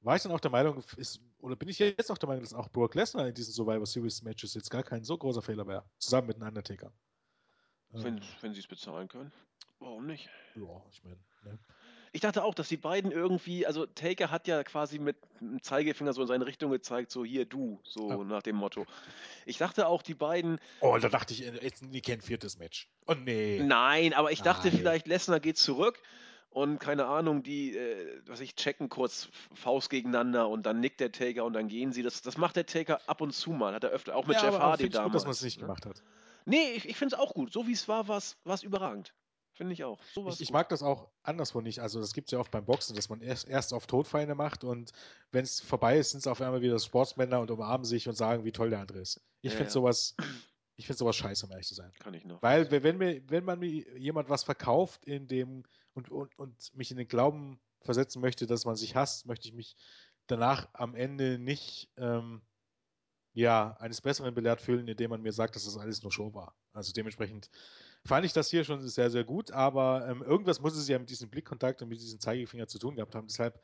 war 0.00 0.16
ich 0.16 0.22
dann 0.22 0.32
auch 0.32 0.40
der 0.40 0.50
Meinung, 0.50 0.82
ist, 0.96 1.20
oder 1.38 1.56
bin 1.56 1.68
ich 1.68 1.78
jetzt 1.80 2.10
auch 2.10 2.18
der 2.18 2.28
Meinung, 2.28 2.44
dass 2.44 2.54
auch 2.54 2.68
Brock 2.68 2.94
Lesnar 2.94 3.28
in 3.28 3.34
diesen 3.34 3.52
Survivor 3.52 3.86
Series 3.86 4.22
Matches 4.22 4.54
jetzt 4.54 4.70
gar 4.70 4.84
kein 4.84 5.02
so 5.02 5.18
großer 5.18 5.42
Fehler 5.42 5.66
wäre, 5.66 5.84
zusammen 5.98 6.28
mit 6.28 6.36
einem 6.36 6.48
Undertaker. 6.48 6.92
Wenn, 7.92 8.16
ähm, 8.16 8.22
wenn 8.40 8.54
sie 8.54 8.60
es 8.60 8.66
bezahlen 8.66 9.08
können. 9.08 9.32
Warum 9.80 10.06
nicht? 10.06 10.28
Ja, 10.54 10.82
ich 10.90 11.02
meine. 11.04 11.18
Ne? 11.44 11.58
Ich 12.14 12.20
dachte 12.20 12.44
auch, 12.44 12.54
dass 12.54 12.68
die 12.68 12.76
beiden 12.76 13.10
irgendwie, 13.10 13.66
also 13.66 13.86
Taker 13.86 14.30
hat 14.30 14.46
ja 14.46 14.62
quasi 14.64 14.98
mit 14.98 15.16
dem 15.40 15.62
Zeigefinger 15.62 16.12
so 16.12 16.20
in 16.20 16.28
seine 16.28 16.44
Richtung 16.44 16.70
gezeigt, 16.70 17.10
so 17.10 17.24
hier 17.24 17.46
du, 17.46 17.80
so 17.84 18.10
ja. 18.10 18.16
nach 18.18 18.42
dem 18.42 18.56
Motto. 18.56 18.84
Ich 19.46 19.56
dachte 19.56 19.86
auch, 19.86 20.02
die 20.02 20.12
beiden. 20.12 20.60
Oh, 20.80 20.98
da 21.00 21.08
dachte 21.08 21.32
ich, 21.32 21.40
jetzt 21.40 21.82
nie 21.82 22.02
kein 22.02 22.20
viertes 22.20 22.58
Match. 22.58 22.86
Oh 23.06 23.14
nee. 23.14 23.62
Nein, 23.64 24.12
aber 24.12 24.30
ich 24.30 24.42
dachte 24.42 24.68
Nein. 24.68 24.76
vielleicht, 24.76 25.06
Lesnar 25.06 25.40
geht 25.40 25.56
zurück 25.56 25.98
und 26.50 26.78
keine 26.78 27.06
Ahnung, 27.06 27.42
die, 27.42 27.74
äh, 27.74 28.20
was 28.26 28.40
ich, 28.40 28.56
checken 28.56 28.90
kurz 28.90 29.30
Faust 29.54 29.88
gegeneinander 29.88 30.50
und 30.50 30.66
dann 30.66 30.80
nickt 30.80 31.00
der 31.00 31.12
Taker 31.12 31.46
und 31.46 31.54
dann 31.54 31.68
gehen 31.68 31.92
sie. 31.92 32.02
Das, 32.02 32.20
das 32.20 32.36
macht 32.36 32.56
der 32.56 32.66
Taker 32.66 33.00
ab 33.06 33.22
und 33.22 33.32
zu 33.32 33.52
mal. 33.52 33.72
Hat 33.72 33.84
er 33.84 33.90
öfter, 33.90 34.14
auch 34.14 34.26
mit 34.26 34.36
ja, 34.36 34.44
Jeff 34.44 34.58
Hardy 34.58 34.90
damals. 34.90 35.12
Gut, 35.12 35.14
dass 35.14 35.24
man 35.24 35.32
es 35.32 35.42
nicht 35.42 35.56
ne? 35.56 35.62
gemacht 35.62 35.86
hat. 35.86 36.02
Nee, 36.44 36.72
ich, 36.74 36.88
ich 36.88 36.96
finde 36.96 37.14
es 37.14 37.20
auch 37.20 37.34
gut. 37.34 37.52
So 37.52 37.66
wie 37.66 37.72
es 37.72 37.88
war, 37.88 38.08
war 38.08 38.18
es 38.18 38.62
überragend. 38.62 39.14
Finde 39.54 39.74
ich 39.74 39.84
auch. 39.84 40.00
ich, 40.28 40.40
ich 40.40 40.50
mag 40.50 40.70
das 40.70 40.82
auch 40.82 41.10
anderswo 41.22 41.60
nicht. 41.60 41.80
Also, 41.80 42.00
das 42.00 42.14
gibt 42.14 42.28
es 42.28 42.32
ja 42.32 42.38
oft 42.38 42.50
beim 42.50 42.64
Boxen, 42.64 42.96
dass 42.96 43.10
man 43.10 43.20
erst, 43.20 43.48
erst 43.48 43.74
auf 43.74 43.86
Todfeinde 43.86 44.34
macht 44.34 44.64
und 44.64 44.92
wenn 45.30 45.44
es 45.44 45.60
vorbei 45.60 45.98
ist, 45.98 46.12
sind 46.12 46.20
es 46.20 46.26
auf 46.26 46.40
einmal 46.40 46.62
wieder 46.62 46.78
Sportsmänner 46.78 47.38
und 47.38 47.50
umarmen 47.50 47.84
sich 47.84 48.08
und 48.08 48.16
sagen, 48.16 48.44
wie 48.44 48.52
toll 48.52 48.70
der 48.70 48.80
andere 48.80 49.00
ist. 49.00 49.20
Ich 49.42 49.52
ja, 49.52 49.58
finde 49.58 49.68
ja. 49.68 49.72
sowas. 49.72 50.16
Ich 50.76 50.86
finde 50.86 50.98
sowas 50.98 51.16
scheiße, 51.16 51.44
um 51.44 51.52
ehrlich 51.52 51.68
zu 51.68 51.74
sein. 51.74 51.92
Kann 52.00 52.14
ich 52.14 52.24
noch. 52.24 52.42
Weil, 52.42 52.70
wenn, 52.70 52.96
mir, 52.96 53.22
wenn 53.28 53.44
man 53.44 53.58
mir 53.58 53.98
jemand 53.98 54.30
was 54.30 54.42
verkauft 54.42 55.04
in 55.04 55.28
dem 55.28 55.64
und, 55.92 56.10
und, 56.10 56.36
und 56.38 56.74
mich 56.74 56.90
in 56.90 56.96
den 56.96 57.06
Glauben 57.06 57.60
versetzen 57.82 58.22
möchte, 58.22 58.46
dass 58.46 58.64
man 58.64 58.74
sich 58.74 58.96
hasst, 58.96 59.26
möchte 59.26 59.46
ich 59.46 59.54
mich 59.54 59.76
danach 60.26 60.68
am 60.72 60.94
Ende 60.94 61.38
nicht 61.38 61.90
ähm, 61.98 62.40
ja, 63.34 63.76
eines 63.78 64.00
Besseren 64.00 64.34
belehrt 64.34 64.60
fühlen, 64.60 64.86
indem 64.88 65.10
man 65.10 65.22
mir 65.22 65.32
sagt, 65.32 65.56
dass 65.56 65.64
das 65.64 65.78
alles 65.78 66.02
nur 66.02 66.12
Show 66.12 66.34
war. 66.34 66.54
Also 66.72 66.92
dementsprechend 66.92 67.50
fand 68.04 68.26
ich 68.26 68.32
das 68.32 68.50
hier 68.50 68.64
schon 68.64 68.86
sehr, 68.86 69.10
sehr 69.10 69.24
gut, 69.24 69.50
aber 69.52 70.06
ähm, 70.08 70.22
irgendwas 70.22 70.60
muss 70.60 70.76
es 70.76 70.88
ja 70.88 70.98
mit 70.98 71.10
diesem 71.10 71.30
Blickkontakt 71.30 71.82
und 71.82 71.88
mit 71.88 72.00
diesem 72.00 72.20
Zeigefinger 72.20 72.66
zu 72.66 72.78
tun 72.78 72.96
gehabt 72.96 73.14
haben. 73.14 73.26
Deshalb 73.26 73.60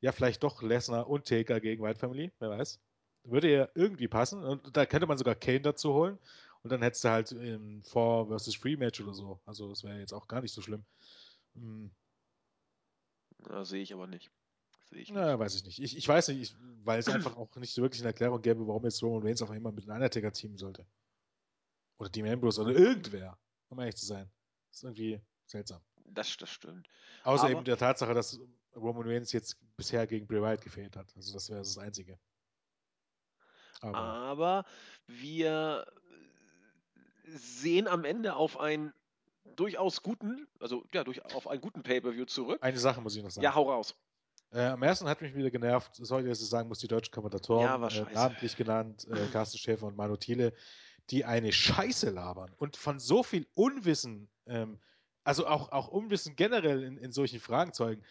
ja 0.00 0.12
vielleicht 0.12 0.42
doch 0.42 0.62
Lesnar 0.62 1.08
und 1.08 1.26
Taker 1.26 1.60
gegen 1.60 1.82
White 1.82 1.98
Family, 1.98 2.32
wer 2.38 2.50
weiß. 2.50 2.80
Würde 3.24 3.52
ja 3.52 3.68
irgendwie 3.74 4.08
passen. 4.08 4.42
Und 4.42 4.76
da 4.76 4.84
könnte 4.84 5.06
man 5.06 5.16
sogar 5.16 5.34
Kane 5.34 5.62
dazu 5.62 5.94
holen. 5.94 6.18
Und 6.62 6.70
dann 6.70 6.82
hättest 6.82 7.04
du 7.04 7.08
halt 7.08 7.32
im 7.32 7.82
4 7.82 8.26
vs. 8.30 8.54
Free 8.56 8.76
Match 8.76 9.00
oder 9.00 9.14
so. 9.14 9.40
Also 9.46 9.68
das 9.68 9.84
wäre 9.84 9.98
jetzt 9.98 10.12
auch 10.12 10.26
gar 10.28 10.40
nicht 10.40 10.52
so 10.52 10.60
schlimm. 10.60 10.84
Hm. 11.54 11.90
Sehe 13.62 13.82
ich 13.82 13.92
aber 13.94 14.06
nicht. 14.06 14.30
Sehe 14.94 15.02
ich 15.02 15.10
Na, 15.10 15.36
weiß 15.36 15.56
ich 15.56 15.64
nicht. 15.64 15.80
Ich, 15.80 15.96
ich 15.96 16.06
weiß 16.06 16.28
nicht, 16.28 16.40
ich, 16.40 16.56
weil 16.84 17.00
es 17.00 17.08
einfach 17.08 17.36
auch 17.36 17.56
nicht 17.56 17.74
so 17.74 17.82
wirklich 17.82 18.00
eine 18.00 18.10
Erklärung 18.10 18.40
gäbe, 18.40 18.64
warum 18.64 18.84
jetzt 18.84 19.02
Roman 19.02 19.26
Reigns 19.26 19.42
auf 19.42 19.50
einmal 19.50 19.72
mit 19.72 19.82
einem 19.84 19.96
Undertaker 19.96 20.30
teamen 20.30 20.56
sollte. 20.56 20.86
Oder 21.98 22.10
Dean 22.10 22.28
Ambrose 22.28 22.62
oder 22.62 22.70
irgendwer, 22.70 23.36
um 23.70 23.80
ehrlich 23.80 23.96
zu 23.96 24.06
sein. 24.06 24.30
Das 24.68 24.76
ist 24.76 24.84
irgendwie 24.84 25.20
seltsam. 25.46 25.82
Das, 26.04 26.36
das 26.36 26.48
stimmt. 26.48 26.88
Außer 27.24 27.42
Aber 27.42 27.52
eben 27.52 27.64
der 27.64 27.76
Tatsache, 27.76 28.14
dass 28.14 28.38
Roman 28.76 29.08
Reigns 29.08 29.32
jetzt 29.32 29.58
bisher 29.76 30.06
gegen 30.06 30.28
Bray 30.28 30.40
Wyatt 30.40 30.62
gefehlt 30.62 30.94
hat. 30.94 31.12
Also 31.16 31.32
das 31.32 31.48
wäre 31.48 31.58
das 31.58 31.76
Einzige. 31.76 32.16
Aber, 33.80 33.96
Aber 33.96 34.64
wir 35.08 35.86
sehen 37.26 37.88
am 37.88 38.04
Ende 38.04 38.36
auf 38.36 38.60
einen 38.60 38.92
durchaus 39.56 40.04
guten, 40.04 40.46
also 40.60 40.84
ja, 40.94 41.02
durch, 41.02 41.24
auf 41.34 41.48
einen 41.48 41.60
guten 41.60 41.82
Pay-Per-View 41.82 42.26
zurück. 42.26 42.62
Eine 42.62 42.78
Sache 42.78 43.00
muss 43.00 43.16
ich 43.16 43.24
noch 43.24 43.30
sagen. 43.32 43.42
Ja, 43.42 43.56
hau 43.56 43.68
raus. 43.68 43.96
Äh, 44.54 44.66
am 44.66 44.84
ersten 44.84 45.08
hat 45.08 45.20
mich 45.20 45.34
wieder 45.34 45.50
genervt, 45.50 45.98
dass 45.98 46.10
ich 46.12 46.48
sagen 46.48 46.68
muss, 46.68 46.78
die 46.78 46.86
deutschen 46.86 47.10
Kommentatoren, 47.10 47.64
ja, 47.64 47.88
äh, 47.88 48.14
namentlich 48.14 48.56
genannt, 48.56 49.04
äh, 49.10 49.26
Carsten 49.32 49.58
Schäfer 49.58 49.86
und 49.86 49.96
Manu 49.96 50.16
Thiele, 50.16 50.54
die 51.10 51.24
eine 51.24 51.52
Scheiße 51.52 52.10
labern 52.10 52.54
und 52.56 52.76
von 52.76 53.00
so 53.00 53.24
viel 53.24 53.48
Unwissen, 53.54 54.30
ähm, 54.46 54.78
also 55.24 55.48
auch, 55.48 55.72
auch 55.72 55.88
Unwissen 55.88 56.36
generell 56.36 56.84
in, 56.84 56.98
in 56.98 57.10
solchen 57.10 57.40
Fragen 57.40 57.72
zeugen. 57.72 58.04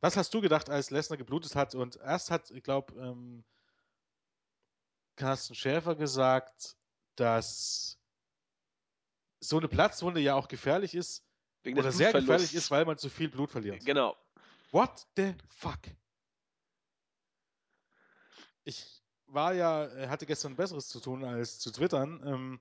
Was 0.00 0.16
hast 0.16 0.34
du 0.34 0.40
gedacht, 0.40 0.70
als 0.70 0.90
Lesnar 0.90 1.16
geblutet 1.16 1.54
hat? 1.54 1.76
Und 1.76 1.96
erst 1.96 2.32
hat, 2.32 2.50
ich 2.50 2.64
glaube, 2.64 2.94
ähm, 3.00 3.44
Carsten 5.14 5.54
Schäfer 5.54 5.94
gesagt, 5.94 6.76
dass 7.14 7.96
so 9.38 9.58
eine 9.58 9.68
Platzwunde 9.68 10.20
ja 10.20 10.34
auch 10.34 10.48
gefährlich 10.48 10.96
ist, 10.96 11.27
Wegen 11.62 11.78
Oder 11.78 11.92
sehr 11.92 12.12
gefährlich 12.12 12.54
ist, 12.54 12.70
weil 12.70 12.84
man 12.84 12.98
zu 12.98 13.08
viel 13.08 13.28
Blut 13.28 13.50
verliert. 13.50 13.84
Genau. 13.84 14.16
What 14.70 15.06
the 15.16 15.34
fuck? 15.48 15.80
Ich 18.64 19.02
war 19.26 19.54
ja, 19.54 19.86
äh, 19.86 20.08
hatte 20.08 20.26
gestern 20.26 20.56
Besseres 20.56 20.88
zu 20.88 21.00
tun, 21.00 21.24
als 21.24 21.58
zu 21.58 21.70
twittern, 21.70 22.22
ähm, 22.24 22.60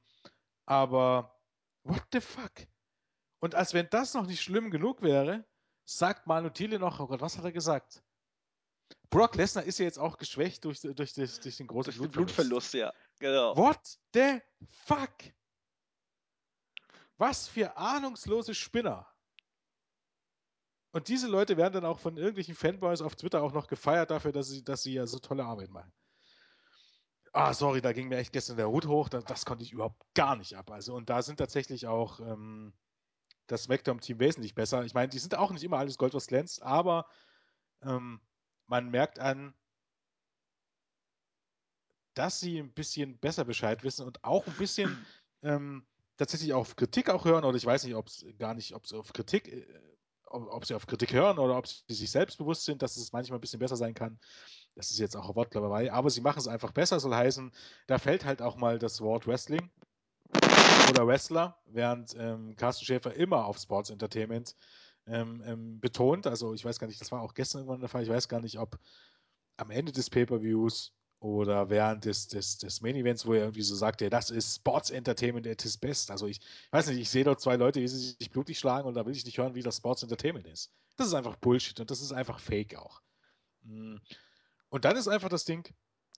aber 0.65 1.39
what 1.83 2.03
the 2.11 2.21
fuck? 2.21 2.51
Und 3.39 3.55
als 3.55 3.73
wenn 3.73 3.89
das 3.89 4.13
noch 4.13 4.25
nicht 4.25 4.41
schlimm 4.41 4.71
genug 4.71 5.01
wäre, 5.01 5.45
sagt 5.85 6.27
Manu 6.27 6.49
Thiele 6.49 6.79
noch, 6.79 6.99
oh 6.99 7.07
Gott, 7.07 7.21
was 7.21 7.37
hat 7.37 7.45
er 7.45 7.51
gesagt? 7.51 8.03
Brock 9.09 9.35
Lesnar 9.35 9.63
ist 9.63 9.79
ja 9.79 9.85
jetzt 9.85 9.99
auch 9.99 10.17
geschwächt 10.17 10.65
durch, 10.65 10.81
durch, 10.81 10.95
durch, 10.95 11.39
durch 11.39 11.57
den 11.57 11.67
großen 11.67 11.93
durch 11.93 12.11
Blutverlust. 12.11 12.71
Blutverlust. 12.71 12.73
ja. 12.73 12.93
Genau. 13.19 13.55
What 13.55 13.79
the 14.13 14.39
fuck? 14.85 15.13
Was 17.17 17.47
für 17.47 17.77
ahnungslose 17.77 18.53
Spinner. 18.53 19.07
Und 20.91 21.07
diese 21.07 21.27
Leute 21.27 21.57
werden 21.57 21.73
dann 21.73 21.85
auch 21.85 21.99
von 21.99 22.17
irgendwelchen 22.17 22.55
Fanboys 22.55 23.01
auf 23.01 23.15
Twitter 23.15 23.43
auch 23.43 23.53
noch 23.53 23.67
gefeiert 23.67 24.09
dafür, 24.11 24.31
dass 24.31 24.47
sie, 24.47 24.63
dass 24.63 24.83
sie 24.83 24.93
ja 24.93 25.05
so 25.05 25.19
tolle 25.19 25.45
Arbeit 25.45 25.69
machen. 25.69 25.91
Ah, 27.33 27.53
sorry, 27.53 27.81
da 27.81 27.93
ging 27.93 28.07
mir 28.07 28.17
echt 28.17 28.33
gestern 28.33 28.57
der 28.57 28.69
Hut 28.69 28.87
hoch. 28.87 29.09
Das, 29.09 29.23
das 29.25 29.45
konnte 29.45 29.63
ich 29.63 29.73
überhaupt 29.73 30.01
gar 30.15 30.35
nicht 30.35 30.55
ab. 30.55 30.71
Also, 30.71 30.95
und 30.95 31.09
da 31.09 31.21
sind 31.21 31.37
tatsächlich 31.37 31.85
auch 31.85 32.19
ähm, 32.19 32.73
das 33.47 33.63
Smackdown-Team 33.63 34.19
wesentlich 34.19 34.55
besser. 34.55 34.83
Ich 34.85 34.93
meine, 34.93 35.09
die 35.09 35.19
sind 35.19 35.35
auch 35.35 35.51
nicht 35.51 35.63
immer 35.63 35.77
alles 35.77 35.97
Gold, 35.97 36.13
was 36.13 36.27
glänzt, 36.27 36.63
aber 36.63 37.05
ähm, 37.81 38.21
man 38.65 38.89
merkt 38.89 39.19
an, 39.19 39.53
dass 42.13 42.39
sie 42.39 42.57
ein 42.57 42.73
bisschen 42.73 43.19
besser 43.19 43.45
Bescheid 43.45 43.83
wissen 43.83 44.05
und 44.05 44.23
auch 44.23 44.47
ein 44.47 44.57
bisschen 44.57 45.05
ähm, 45.43 45.85
tatsächlich 46.17 46.53
auf 46.53 46.75
Kritik 46.75 47.09
auch 47.09 47.25
hören, 47.25 47.43
oder 47.43 47.57
ich 47.57 47.65
weiß 47.65 47.83
nicht, 47.83 47.95
ob 47.95 48.07
es 48.07 48.25
gar 48.37 48.53
nicht, 48.53 48.73
ob 48.73 48.87
sie 48.87 48.97
auf 48.97 49.13
Kritik, 49.13 49.47
äh, 49.47 49.65
ob, 50.25 50.51
ob, 50.51 50.65
sie 50.65 50.75
auf 50.75 50.87
Kritik 50.87 51.13
hören 51.13 51.37
oder 51.37 51.57
ob 51.57 51.67
sie 51.67 51.81
sich 51.87 52.11
selbst 52.11 52.37
bewusst 52.37 52.65
sind, 52.65 52.81
dass 52.81 52.97
es 52.97 53.13
manchmal 53.13 53.37
ein 53.37 53.41
bisschen 53.41 53.59
besser 53.59 53.77
sein 53.77 53.93
kann. 53.93 54.19
Das 54.75 54.91
ist 54.91 54.99
jetzt 54.99 55.15
auch 55.15 55.35
Wortklauberei, 55.35 55.91
aber 55.91 56.09
sie 56.09 56.21
machen 56.21 56.39
es 56.39 56.47
einfach 56.47 56.71
besser, 56.71 56.99
soll 56.99 57.15
heißen, 57.15 57.51
da 57.87 57.97
fällt 57.97 58.25
halt 58.25 58.41
auch 58.41 58.57
mal 58.57 58.77
das 58.77 58.99
Wort 59.01 59.25
Wrestling 59.25 59.71
oder 60.89 61.07
Wrestler, 61.07 61.57
während 61.65 62.15
ähm, 62.17 62.55
Carsten 62.55 62.85
Schäfer 62.85 63.13
immer 63.13 63.45
auf 63.45 63.57
Sports 63.57 63.89
Entertainment 63.89 64.55
ähm, 65.07 65.41
ähm, 65.45 65.79
betont. 65.79 66.27
Also 66.27 66.53
ich 66.53 66.63
weiß 66.65 66.79
gar 66.79 66.87
nicht, 66.87 67.01
das 67.01 67.11
war 67.11 67.21
auch 67.21 67.33
gestern 67.33 67.59
irgendwann 67.59 67.79
der 67.79 67.89
Fall, 67.89 68.03
ich 68.03 68.09
weiß 68.09 68.27
gar 68.27 68.41
nicht, 68.41 68.59
ob 68.59 68.77
am 69.57 69.71
Ende 69.71 69.91
des 69.91 70.09
Pay-Per-Views 70.09 70.93
oder 71.19 71.69
während 71.69 72.05
des, 72.05 72.27
des, 72.27 72.57
des 72.57 72.81
Main 72.81 72.95
Events, 72.95 73.25
wo 73.25 73.33
er 73.33 73.41
irgendwie 73.41 73.63
so 73.63 73.75
sagt, 73.75 74.01
ja, 74.01 74.09
das 74.09 74.29
ist 74.29 74.57
Sports 74.57 74.91
Entertainment 74.91 75.47
at 75.47 75.61
his 75.61 75.77
best. 75.77 76.11
Also 76.11 76.27
ich 76.27 76.39
weiß 76.71 76.87
nicht, 76.87 76.99
ich 76.99 77.09
sehe 77.09 77.23
dort 77.23 77.41
zwei 77.41 77.55
Leute, 77.55 77.79
die 77.79 77.87
sich 77.87 78.29
blutig 78.29 78.59
schlagen 78.59 78.87
und 78.87 78.93
da 78.93 79.05
will 79.05 79.15
ich 79.15 79.25
nicht 79.25 79.37
hören, 79.37 79.55
wie 79.55 79.63
das 79.63 79.77
Sports 79.77 80.03
Entertainment 80.03 80.45
ist. 80.47 80.71
Das 80.95 81.07
ist 81.07 81.13
einfach 81.13 81.35
Bullshit 81.37 81.79
und 81.79 81.89
das 81.89 82.01
ist 82.01 82.11
einfach 82.11 82.39
Fake 82.39 82.75
auch. 82.75 83.01
Mm. 83.63 83.97
Und 84.69 84.85
dann 84.85 84.95
ist 84.97 85.07
einfach 85.07 85.29
das 85.29 85.45
Ding, 85.45 85.67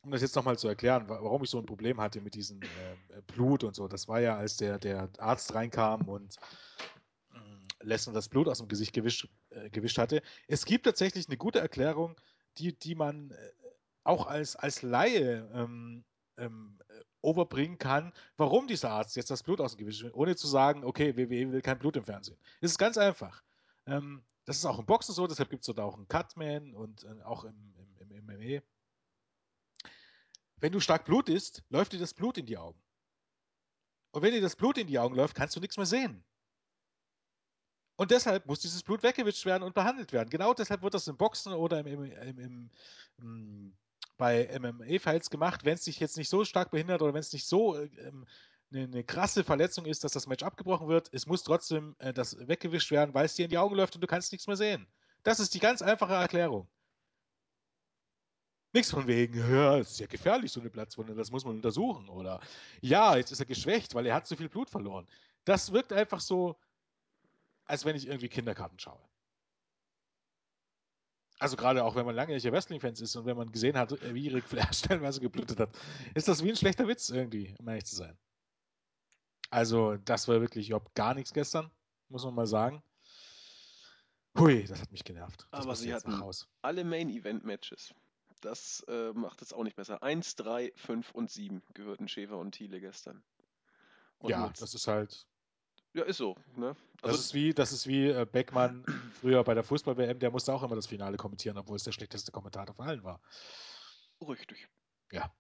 um 0.02 0.12
das 0.12 0.22
jetzt 0.22 0.36
nochmal 0.36 0.58
zu 0.58 0.68
erklären, 0.68 1.06
warum 1.08 1.44
ich 1.44 1.50
so 1.50 1.60
ein 1.60 1.66
Problem 1.66 2.00
hatte 2.00 2.22
mit 2.22 2.36
diesem 2.36 2.62
äh, 2.62 3.22
Blut 3.28 3.64
und 3.64 3.76
so. 3.76 3.88
Das 3.88 4.08
war 4.08 4.20
ja, 4.20 4.38
als 4.38 4.58
der, 4.58 4.80
der 4.80 5.10
Arzt 5.18 5.54
reinkam 5.54 6.08
und 6.08 6.38
äh, 7.34 7.38
Lesnar 7.82 8.14
das 8.14 8.30
Blut 8.30 8.48
aus 8.48 8.60
dem 8.60 8.68
Gesicht 8.68 8.94
gewischt, 8.94 9.28
äh, 9.50 9.70
gewischt 9.70 9.98
hatte. 9.98 10.22
Es 10.48 10.66
gibt 10.66 10.86
tatsächlich 10.86 11.28
eine 11.28 11.38
gute 11.38 11.60
Erklärung, 11.60 12.20
die, 12.58 12.78
die 12.78 12.96
man 12.96 13.32
äh, 13.32 13.52
auch 14.10 14.26
als, 14.26 14.56
als 14.56 14.82
Laie 14.82 15.48
ähm, 15.54 16.04
ähm, 16.38 16.80
overbringen 17.22 17.78
kann, 17.78 18.12
warum 18.38 18.68
dieser 18.68 18.90
Arzt 18.90 19.16
jetzt 19.16 19.30
das 19.30 19.44
Blut 19.44 19.62
aus 19.62 19.76
dem 19.76 19.80
Gewicht, 19.80 20.04
ohne 20.14 20.36
zu 20.36 20.48
sagen, 20.48 20.84
okay, 20.84 21.16
WWE 21.16 21.52
will 21.52 21.62
kein 21.62 21.78
Blut 21.78 21.96
im 21.96 22.06
Fernsehen. 22.06 22.38
Es 22.60 22.72
ist 22.72 22.78
ganz 22.80 22.98
einfach. 22.98 23.44
Ähm, 23.86 24.24
das 24.46 24.58
ist 24.58 24.66
auch 24.66 24.80
im 24.80 24.86
Boxen 24.86 25.14
so, 25.14 25.28
deshalb 25.28 25.52
gibt 25.52 25.62
es 25.62 25.68
dort 25.68 25.80
auch 25.80 25.96
einen 25.96 26.08
Cutman 26.08 26.74
und 26.74 27.04
äh, 27.04 27.22
auch 27.24 27.44
im, 27.44 27.76
im, 28.00 28.12
im 28.12 28.26
MMA. 28.26 28.62
Wenn 30.58 30.72
du 30.72 30.80
stark 30.80 31.06
Blut 31.06 31.30
isst, 31.30 31.64
läuft 31.70 31.94
dir 31.94 32.00
das 32.00 32.14
Blut 32.14 32.38
in 32.38 32.48
die 32.48 32.58
Augen. 32.58 32.82
Und 34.12 34.24
wenn 34.24 34.32
dir 34.32 34.42
das 34.42 34.56
Blut 34.56 34.80
in 34.80 34.88
die 34.88 34.98
Augen 34.98 35.16
läuft, 35.16 35.36
kannst 35.36 35.56
du 35.56 35.60
nichts 35.60 35.78
mehr 35.78 35.86
sehen. 35.86 36.24
Und 37.96 38.12
deshalb 38.12 38.48
muss 38.48 38.60
dieses 38.60 38.82
Blut 38.82 39.04
weggewischt 39.04 39.46
werden 39.46 39.62
und 39.62 39.76
behandelt 39.76 40.14
werden. 40.14 40.30
Genau 40.30 40.54
deshalb 40.54 40.82
wird 40.82 40.94
das 40.96 41.08
im 41.08 41.18
Boxen 41.18 41.54
oder 41.54 41.82
im, 41.82 41.88
im, 41.88 42.40
im, 42.40 42.72
im 43.18 43.78
bei 44.20 44.50
MMA-Fights 44.60 45.30
gemacht, 45.30 45.64
wenn 45.64 45.76
es 45.76 45.86
dich 45.86 46.00
jetzt 46.00 46.18
nicht 46.18 46.30
so 46.30 46.44
stark 46.44 46.72
behindert 46.72 47.02
oder 47.02 47.14
wenn 47.14 47.22
es 47.22 47.32
nicht 47.32 47.48
so 47.48 47.80
ähm, 47.80 48.28
eine, 48.70 48.84
eine, 48.84 49.04
krasse 49.04 49.46
Verletzung 49.46 49.86
ist, 49.86 50.04
dass 50.04 50.12
das 50.12 50.28
Match 50.28 50.44
abgebrochen 50.44 50.90
wird, 50.90 51.10
es 51.14 51.26
muss 51.26 51.42
trotzdem 51.44 51.96
äh, 52.00 52.14
das 52.14 52.38
weggewischt 52.48 52.92
werden, 52.92 53.14
weil 53.14 53.26
es 53.26 53.36
dir 53.36 53.46
in 53.46 53.50
die 53.50 53.58
Augen 53.58 53.76
läuft 53.76 53.96
und 53.96 54.02
du 54.02 54.08
kannst 54.08 54.34
nichts 54.34 54.46
mehr 54.46 54.58
sehen. 54.58 54.88
Das 55.24 55.40
ist 55.40 55.54
die 55.54 55.60
ganz 55.60 55.82
einfache 55.82 56.14
Erklärung. 56.14 56.68
Nichts 58.74 58.92
von 58.92 59.08
wegen, 59.08 59.40
ja, 59.54 59.78
es 59.78 59.92
ist 59.92 60.00
ja 60.02 60.08
gefährlich, 60.08 60.52
so 60.52 60.60
eine 60.60 60.70
Platzwunde, 60.70 61.16
das 61.16 61.32
muss 61.32 61.46
man 61.46 61.56
untersuchen. 61.56 62.10
Oder 62.10 62.42
ja, 62.82 63.16
jetzt 63.16 63.32
ist 63.32 63.40
er 63.40 63.46
geschwächt, 63.46 63.96
weil 63.96 64.06
er 64.06 64.16
hat 64.16 64.28
zu 64.28 64.36
viel 64.36 64.50
Blut 64.50 64.70
verloren. 64.70 65.08
Das 65.46 65.72
wirkt 65.72 65.94
einfach 65.94 66.20
so, 66.20 66.60
als 67.64 67.86
wenn 67.86 67.96
ich 67.96 68.06
irgendwie 68.06 68.28
Kinderkarten 68.28 68.80
schaue. 68.80 69.00
Also 71.40 71.56
gerade 71.56 71.86
auch, 71.86 71.96
wenn 71.96 72.06
man 72.06 72.16
langjähriger 72.16 72.52
Wrestling-Fans 72.52 73.00
ist 73.00 73.16
und 73.16 73.26
wenn 73.26 73.38
man 73.38 73.50
gesehen 73.50 73.78
hat, 73.78 73.92
wie 74.14 74.28
Ric 74.28 74.44
Flair 74.44 74.68
stellenweise 74.74 75.22
geblutet 75.22 75.60
hat, 75.60 75.70
ist 76.14 76.28
das 76.28 76.44
wie 76.44 76.50
ein 76.50 76.56
schlechter 76.58 76.88
Witz 76.88 77.10
irgendwie, 77.10 77.56
um 77.60 77.68
ehrlich 77.70 77.86
zu 77.86 77.96
sein. 77.96 78.18
Also 79.50 79.96
das 79.98 80.28
war 80.28 80.42
wirklich 80.42 80.70
überhaupt 80.70 80.94
gar 80.96 81.14
nichts 81.14 81.34
gestern, 81.34 81.72
muss 82.10 82.26
man 82.26 82.36
mal 82.36 82.46
sagen. 82.46 82.84
Hui, 84.38 84.66
das 84.66 84.82
hat 84.82 84.92
mich 84.92 85.04
genervt. 85.04 85.48
Das 85.52 85.66
Aber 85.66 85.76
sie 85.76 85.94
hatten 85.94 86.22
alle 86.62 86.84
Main-Event-Matches. 86.84 87.94
Das 88.42 88.86
äh, 88.88 89.12
macht 89.14 89.42
es 89.42 89.54
auch 89.54 89.64
nicht 89.64 89.76
besser. 89.76 90.04
1, 90.04 90.36
3, 90.36 90.72
5 90.76 91.12
und 91.12 91.32
7 91.32 91.64
gehörten 91.74 92.08
Schäfer 92.08 92.38
und 92.38 92.52
Thiele 92.52 92.80
gestern. 92.80 93.24
Und 94.20 94.32
ja, 94.32 94.52
das 94.60 94.74
ist 94.74 94.88
halt 94.88 95.26
ja, 96.00 96.06
ist 96.06 96.18
so. 96.18 96.36
Ne? 96.56 96.76
Also 97.02 97.16
das 97.16 97.26
ist 97.26 97.34
wie, 97.34 97.54
das 97.54 97.72
ist 97.72 97.88
wie 97.88 98.10
äh, 98.10 98.26
Beckmann 98.30 98.84
früher 99.20 99.44
bei 99.44 99.54
der 99.54 99.64
Fußball-WM, 99.64 100.20
der 100.20 100.32
musste 100.32 100.54
auch 100.54 100.64
immer 100.64 100.76
das 100.76 100.88
Finale 100.88 101.18
kommentieren, 101.18 101.58
obwohl 101.58 101.78
es 101.78 101.84
der 101.84 101.92
schlechteste 101.92 102.32
Kommentator 102.32 102.76
von 102.76 102.88
allen 102.88 103.04
war. 103.04 103.22
Richtig. 104.22 104.68
Ja. 105.12 105.32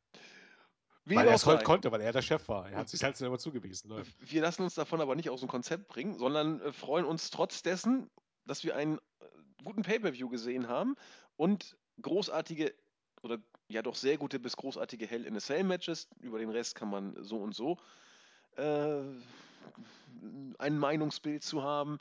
Wie 1.05 1.15
weil 1.15 1.27
er 1.27 1.33
es 1.33 1.45
heute 1.45 1.63
konnte, 1.63 1.91
weil 1.91 2.01
er 2.01 2.11
der 2.11 2.21
Chef 2.21 2.47
war. 2.47 2.69
Er 2.69 2.77
hat 2.77 2.89
sich 2.89 3.03
halt 3.03 3.17
selber 3.17 3.39
zugewiesen. 3.39 3.89
Läuft. 3.89 4.15
Wir 4.19 4.41
lassen 4.41 4.61
uns 4.61 4.75
davon 4.75 5.01
aber 5.01 5.15
nicht 5.15 5.29
aus 5.29 5.39
dem 5.39 5.49
Konzept 5.49 5.87
bringen, 5.87 6.17
sondern 6.17 6.61
äh, 6.61 6.71
freuen 6.71 7.05
uns 7.05 7.29
trotz 7.31 7.63
dessen, 7.63 8.09
dass 8.45 8.63
wir 8.63 8.75
einen 8.75 8.97
äh, 8.97 9.25
guten 9.63 9.81
Pay-Per-View 9.81 10.29
gesehen 10.29 10.67
haben 10.67 10.95
und 11.35 11.77
großartige 12.01 12.73
oder 13.21 13.39
ja 13.67 13.81
doch 13.81 13.95
sehr 13.95 14.17
gute 14.17 14.39
bis 14.39 14.55
großartige 14.55 15.05
Hell 15.05 15.25
in 15.25 15.35
a 15.35 15.39
Cell 15.39 15.63
Matches. 15.63 16.07
Über 16.19 16.39
den 16.39 16.49
Rest 16.49 16.75
kann 16.75 16.89
man 16.89 17.15
so 17.23 17.37
und 17.37 17.55
so 17.55 17.77
äh, 18.59 19.01
ein 20.57 20.77
Meinungsbild 20.77 21.43
zu 21.43 21.63
haben. 21.63 21.99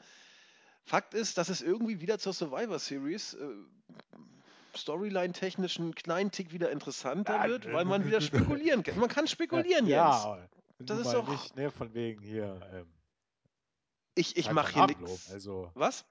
Fakt 0.85 1.15
ist, 1.15 1.39
dass 1.39 1.49
es 1.49 1.61
irgendwie 1.61 2.01
wieder 2.01 2.19
zur 2.19 2.33
Survivor 2.33 2.79
Series 2.79 3.35
äh, 3.35 3.47
Storyline-technisch 4.77 5.79
einen 5.79 5.95
kleinen 5.95 6.31
Tick 6.31 6.53
wieder 6.53 6.71
interessanter 6.71 7.37
ja, 7.37 7.49
wird, 7.49 7.73
weil 7.73 7.85
man 7.85 8.05
wieder 8.05 8.21
spekulieren 8.21 8.83
kann. 8.83 8.99
Man 8.99 9.09
kann 9.09 9.27
spekulieren 9.27 9.87
ja, 9.87 10.11
Jens. 10.11 10.25
Ja, 10.25 10.49
das 10.79 11.01
ist 11.01 11.13
doch 11.13 11.29
nicht, 11.29 11.57
ne, 11.57 11.71
von 11.71 11.93
wegen 11.95 12.23
hier. 12.23 12.61
Ähm, 12.73 12.87
ich 14.15 14.37
ich 14.37 14.51
mache 14.51 14.73
hier 14.73 14.87
nichts. 14.87 15.31
Also, 15.31 15.71
Was? 15.75 16.05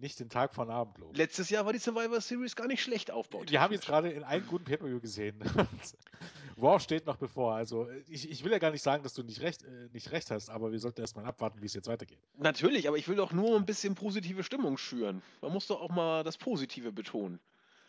Nicht 0.00 0.18
den 0.20 0.28
Tag 0.28 0.54
von 0.54 0.70
Abendlob. 0.70 1.16
Letztes 1.16 1.50
Jahr 1.50 1.64
war 1.66 1.72
die 1.72 1.78
Survivor 1.78 2.20
Series 2.20 2.56
gar 2.56 2.66
nicht 2.66 2.82
schlecht 2.82 3.10
aufgebaut. 3.10 3.50
Wir 3.50 3.60
haben 3.60 3.72
jetzt 3.72 3.86
gerade 3.86 4.10
in 4.10 4.24
einem 4.24 4.46
guten 4.46 4.64
Pay-Per-View 4.64 5.00
gesehen. 5.00 5.38
wow 6.56 6.80
steht 6.80 7.06
noch 7.06 7.16
bevor. 7.16 7.54
Also 7.54 7.88
ich, 8.08 8.30
ich, 8.30 8.44
will 8.44 8.52
ja 8.52 8.58
gar 8.58 8.70
nicht 8.70 8.82
sagen, 8.82 9.02
dass 9.02 9.14
du 9.14 9.22
nicht 9.22 9.40
recht, 9.40 9.62
äh, 9.64 9.88
nicht 9.92 10.10
recht 10.12 10.30
hast, 10.30 10.50
aber 10.50 10.72
wir 10.72 10.78
sollten 10.78 11.00
erstmal 11.00 11.24
abwarten, 11.24 11.60
wie 11.60 11.66
es 11.66 11.74
jetzt 11.74 11.88
weitergeht. 11.88 12.18
Natürlich, 12.36 12.88
aber 12.88 12.96
ich 12.96 13.08
will 13.08 13.16
doch 13.16 13.32
nur 13.32 13.56
ein 13.56 13.66
bisschen 13.66 13.94
positive 13.94 14.42
Stimmung 14.42 14.78
schüren. 14.78 15.22
Man 15.40 15.52
muss 15.52 15.66
doch 15.66 15.80
auch 15.80 15.90
mal 15.90 16.22
das 16.24 16.38
Positive 16.38 16.92
betonen. 16.92 17.40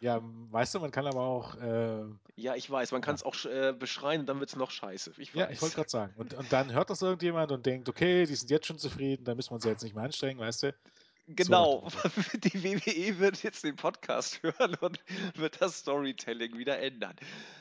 Ja, 0.01 0.19
weißt 0.49 0.73
du, 0.73 0.79
man 0.79 0.89
kann 0.89 1.05
aber 1.05 1.21
auch. 1.21 1.55
Äh, 1.57 2.01
ja, 2.35 2.55
ich 2.55 2.69
weiß, 2.69 2.91
man 2.91 3.01
kann 3.01 3.13
es 3.13 3.21
ja. 3.21 3.27
auch 3.27 3.45
äh, 3.45 3.71
beschreien 3.71 4.21
und 4.21 4.25
dann 4.25 4.39
wird 4.39 4.49
es 4.49 4.55
noch 4.55 4.71
scheiße. 4.71 5.13
Ich 5.17 5.31
ja, 5.35 5.47
ich 5.51 5.61
wollte 5.61 5.75
gerade 5.75 5.89
sagen. 5.89 6.13
Und, 6.17 6.33
und 6.33 6.51
dann 6.51 6.73
hört 6.73 6.89
das 6.89 7.03
irgendjemand 7.03 7.51
und 7.51 7.67
denkt, 7.67 7.87
okay, 7.87 8.25
die 8.25 8.33
sind 8.33 8.49
jetzt 8.49 8.65
schon 8.65 8.79
zufrieden, 8.79 9.23
da 9.23 9.35
müssen 9.35 9.51
wir 9.51 9.55
uns 9.55 9.65
jetzt 9.65 9.83
nicht 9.83 9.93
mehr 9.93 10.03
anstrengen, 10.03 10.39
weißt 10.39 10.63
du? 10.63 10.75
Genau, 11.27 11.87
so. 11.89 12.09
die 12.37 12.63
WWE 12.63 13.19
wird 13.19 13.43
jetzt 13.43 13.63
den 13.63 13.75
Podcast 13.75 14.41
hören 14.43 14.75
und 14.75 14.99
wird 15.35 15.61
das 15.61 15.79
Storytelling 15.79 16.57
wieder 16.57 16.79
ändern. 16.79 17.15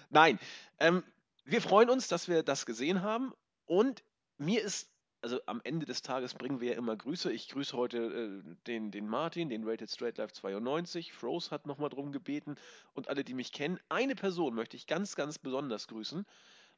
Nein, 0.09 0.39
ähm, 0.79 1.05
wir 1.45 1.61
freuen 1.61 1.91
uns, 1.91 2.09
dass 2.09 2.29
wir 2.29 2.43
das 2.43 2.67
gesehen 2.67 3.03
haben 3.03 3.33
und 3.67 4.03
mir 4.39 4.63
ist, 4.63 4.89
also 5.23 5.39
am 5.47 5.61
Ende 5.65 5.85
des 5.85 6.03
Tages 6.03 6.35
bringen 6.35 6.61
wir 6.61 6.73
ja 6.73 6.79
immer 6.79 6.97
Grüße. 6.97 7.31
Ich 7.31 7.49
grüße 7.49 7.77
heute 7.77 7.99
äh, 7.99 8.55
den, 8.67 8.91
den 8.91 9.07
Martin, 9.07 9.51
den 9.51 9.69
Rated 9.69 9.91
Straight 9.91 10.19
Life 10.19 10.33
92. 10.33 11.13
Froze 11.13 11.51
hat 11.51 11.67
nochmal 11.67 11.91
drum 11.91 12.11
gebeten 12.11 12.57
und 12.95 13.09
alle, 13.09 13.23
die 13.23 13.35
mich 13.35 13.53
kennen. 13.53 13.79
Eine 13.89 14.15
Person 14.15 14.55
möchte 14.55 14.77
ich 14.77 14.87
ganz, 14.87 15.17
ganz 15.17 15.39
besonders 15.39 15.89
grüßen, 15.89 16.25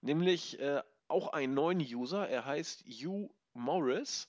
nämlich 0.00 0.58
äh, 0.60 0.82
auch 1.08 1.28
einen 1.32 1.54
neuen 1.54 1.80
User. 1.80 2.28
Er 2.28 2.44
heißt 2.44 2.84
Hugh 2.86 3.30
Morris 3.54 4.28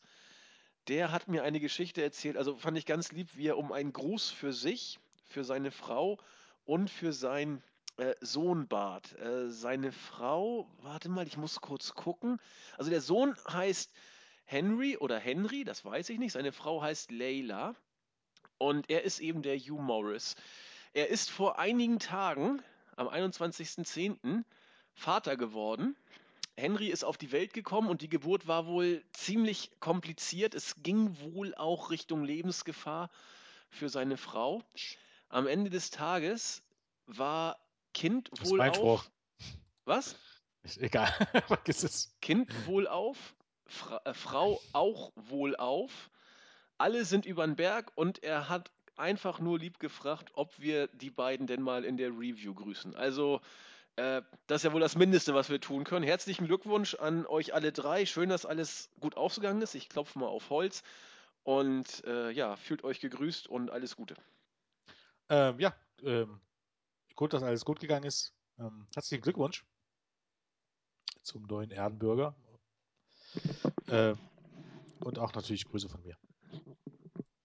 der 0.87 1.11
hat 1.11 1.27
mir 1.27 1.43
eine 1.43 1.59
Geschichte 1.59 2.03
erzählt, 2.03 2.37
also 2.37 2.55
fand 2.55 2.77
ich 2.77 2.85
ganz 2.85 3.11
lieb, 3.11 3.29
wie 3.35 3.47
er 3.47 3.57
um 3.57 3.71
einen 3.71 3.93
Gruß 3.93 4.31
für 4.31 4.53
sich, 4.53 4.99
für 5.25 5.43
seine 5.43 5.71
Frau 5.71 6.19
und 6.65 6.89
für 6.89 7.13
seinen 7.13 7.63
äh, 7.97 8.13
Sohn 8.21 8.67
bat. 8.67 9.13
Äh, 9.19 9.49
seine 9.49 9.91
Frau, 9.91 10.69
warte 10.81 11.09
mal, 11.09 11.27
ich 11.27 11.37
muss 11.37 11.61
kurz 11.61 11.93
gucken. 11.93 12.39
Also 12.77 12.89
der 12.89 13.01
Sohn 13.01 13.35
heißt 13.49 13.91
Henry 14.45 14.97
oder 14.97 15.19
Henry, 15.19 15.63
das 15.63 15.85
weiß 15.85 16.09
ich 16.09 16.19
nicht. 16.19 16.33
Seine 16.33 16.51
Frau 16.51 16.81
heißt 16.81 17.11
Leila 17.11 17.75
und 18.57 18.89
er 18.89 19.03
ist 19.03 19.19
eben 19.19 19.41
der 19.41 19.57
Hugh 19.57 19.81
Morris. 19.81 20.35
Er 20.93 21.09
ist 21.09 21.29
vor 21.29 21.59
einigen 21.59 21.99
Tagen, 21.99 22.61
am 22.95 23.07
21.10., 23.07 24.43
Vater 24.95 25.37
geworden 25.37 25.95
Henry 26.55 26.87
ist 26.87 27.03
auf 27.03 27.17
die 27.17 27.31
Welt 27.31 27.53
gekommen 27.53 27.89
und 27.89 28.01
die 28.01 28.09
Geburt 28.09 28.47
war 28.47 28.67
wohl 28.67 29.03
ziemlich 29.13 29.71
kompliziert. 29.79 30.53
Es 30.53 30.75
ging 30.83 31.17
wohl 31.19 31.55
auch 31.55 31.89
Richtung 31.89 32.23
Lebensgefahr 32.23 33.09
für 33.69 33.89
seine 33.89 34.17
Frau. 34.17 34.61
Am 35.29 35.47
Ende 35.47 35.69
des 35.69 35.89
Tages 35.89 36.61
war 37.07 37.57
Kind 37.93 38.29
das 38.37 38.49
wohl 38.49 38.61
auf. 38.61 39.09
Was? 39.85 40.15
Ist 40.63 40.77
egal. 40.77 41.07
Vergiss 41.47 41.83
es. 41.83 42.15
Kind 42.21 42.49
wohl 42.67 42.87
auf, 42.87 43.35
Fra 43.65 44.01
äh, 44.05 44.13
Frau 44.13 44.61
auch 44.71 45.11
wohl 45.15 45.55
auf. 45.55 46.09
Alle 46.77 47.05
sind 47.05 47.25
über 47.25 47.45
den 47.45 47.55
Berg 47.55 47.91
und 47.95 48.23
er 48.23 48.49
hat 48.49 48.71
einfach 48.95 49.39
nur 49.39 49.59
lieb 49.59 49.79
gefragt, 49.79 50.31
ob 50.33 50.57
wir 50.59 50.87
die 50.87 51.09
beiden 51.09 51.47
denn 51.47 51.61
mal 51.61 51.83
in 51.83 51.97
der 51.97 52.09
Review 52.09 52.53
grüßen. 52.53 52.95
Also, 52.95 53.41
äh, 53.95 54.21
das 54.47 54.61
ist 54.61 54.63
ja 54.63 54.73
wohl 54.73 54.81
das 54.81 54.95
Mindeste, 54.95 55.33
was 55.33 55.49
wir 55.49 55.61
tun 55.61 55.83
können. 55.83 56.05
Herzlichen 56.05 56.45
Glückwunsch 56.47 56.95
an 56.95 57.25
euch 57.25 57.53
alle 57.53 57.71
drei. 57.71 58.05
Schön, 58.05 58.29
dass 58.29 58.45
alles 58.45 58.89
gut 58.99 59.15
ausgegangen 59.17 59.61
ist. 59.61 59.75
Ich 59.75 59.89
klopfe 59.89 60.19
mal 60.19 60.27
auf 60.27 60.49
Holz. 60.49 60.83
Und 61.43 62.03
äh, 62.05 62.31
ja, 62.31 62.55
fühlt 62.55 62.83
euch 62.83 62.99
gegrüßt 62.99 63.47
und 63.47 63.69
alles 63.69 63.95
Gute. 63.95 64.15
Ähm, 65.29 65.59
ja, 65.59 65.75
ähm, 66.01 66.39
gut, 67.15 67.33
dass 67.33 67.43
alles 67.43 67.65
gut 67.65 67.79
gegangen 67.79 68.05
ist. 68.05 68.33
Ähm, 68.59 68.87
herzlichen 68.93 69.21
Glückwunsch 69.21 69.65
zum 71.21 71.43
neuen 71.43 71.71
Erdenbürger. 71.71 72.35
Äh, 73.87 74.15
und 74.99 75.19
auch 75.19 75.33
natürlich 75.33 75.65
Grüße 75.65 75.89
von 75.89 76.01
mir. 76.03 76.17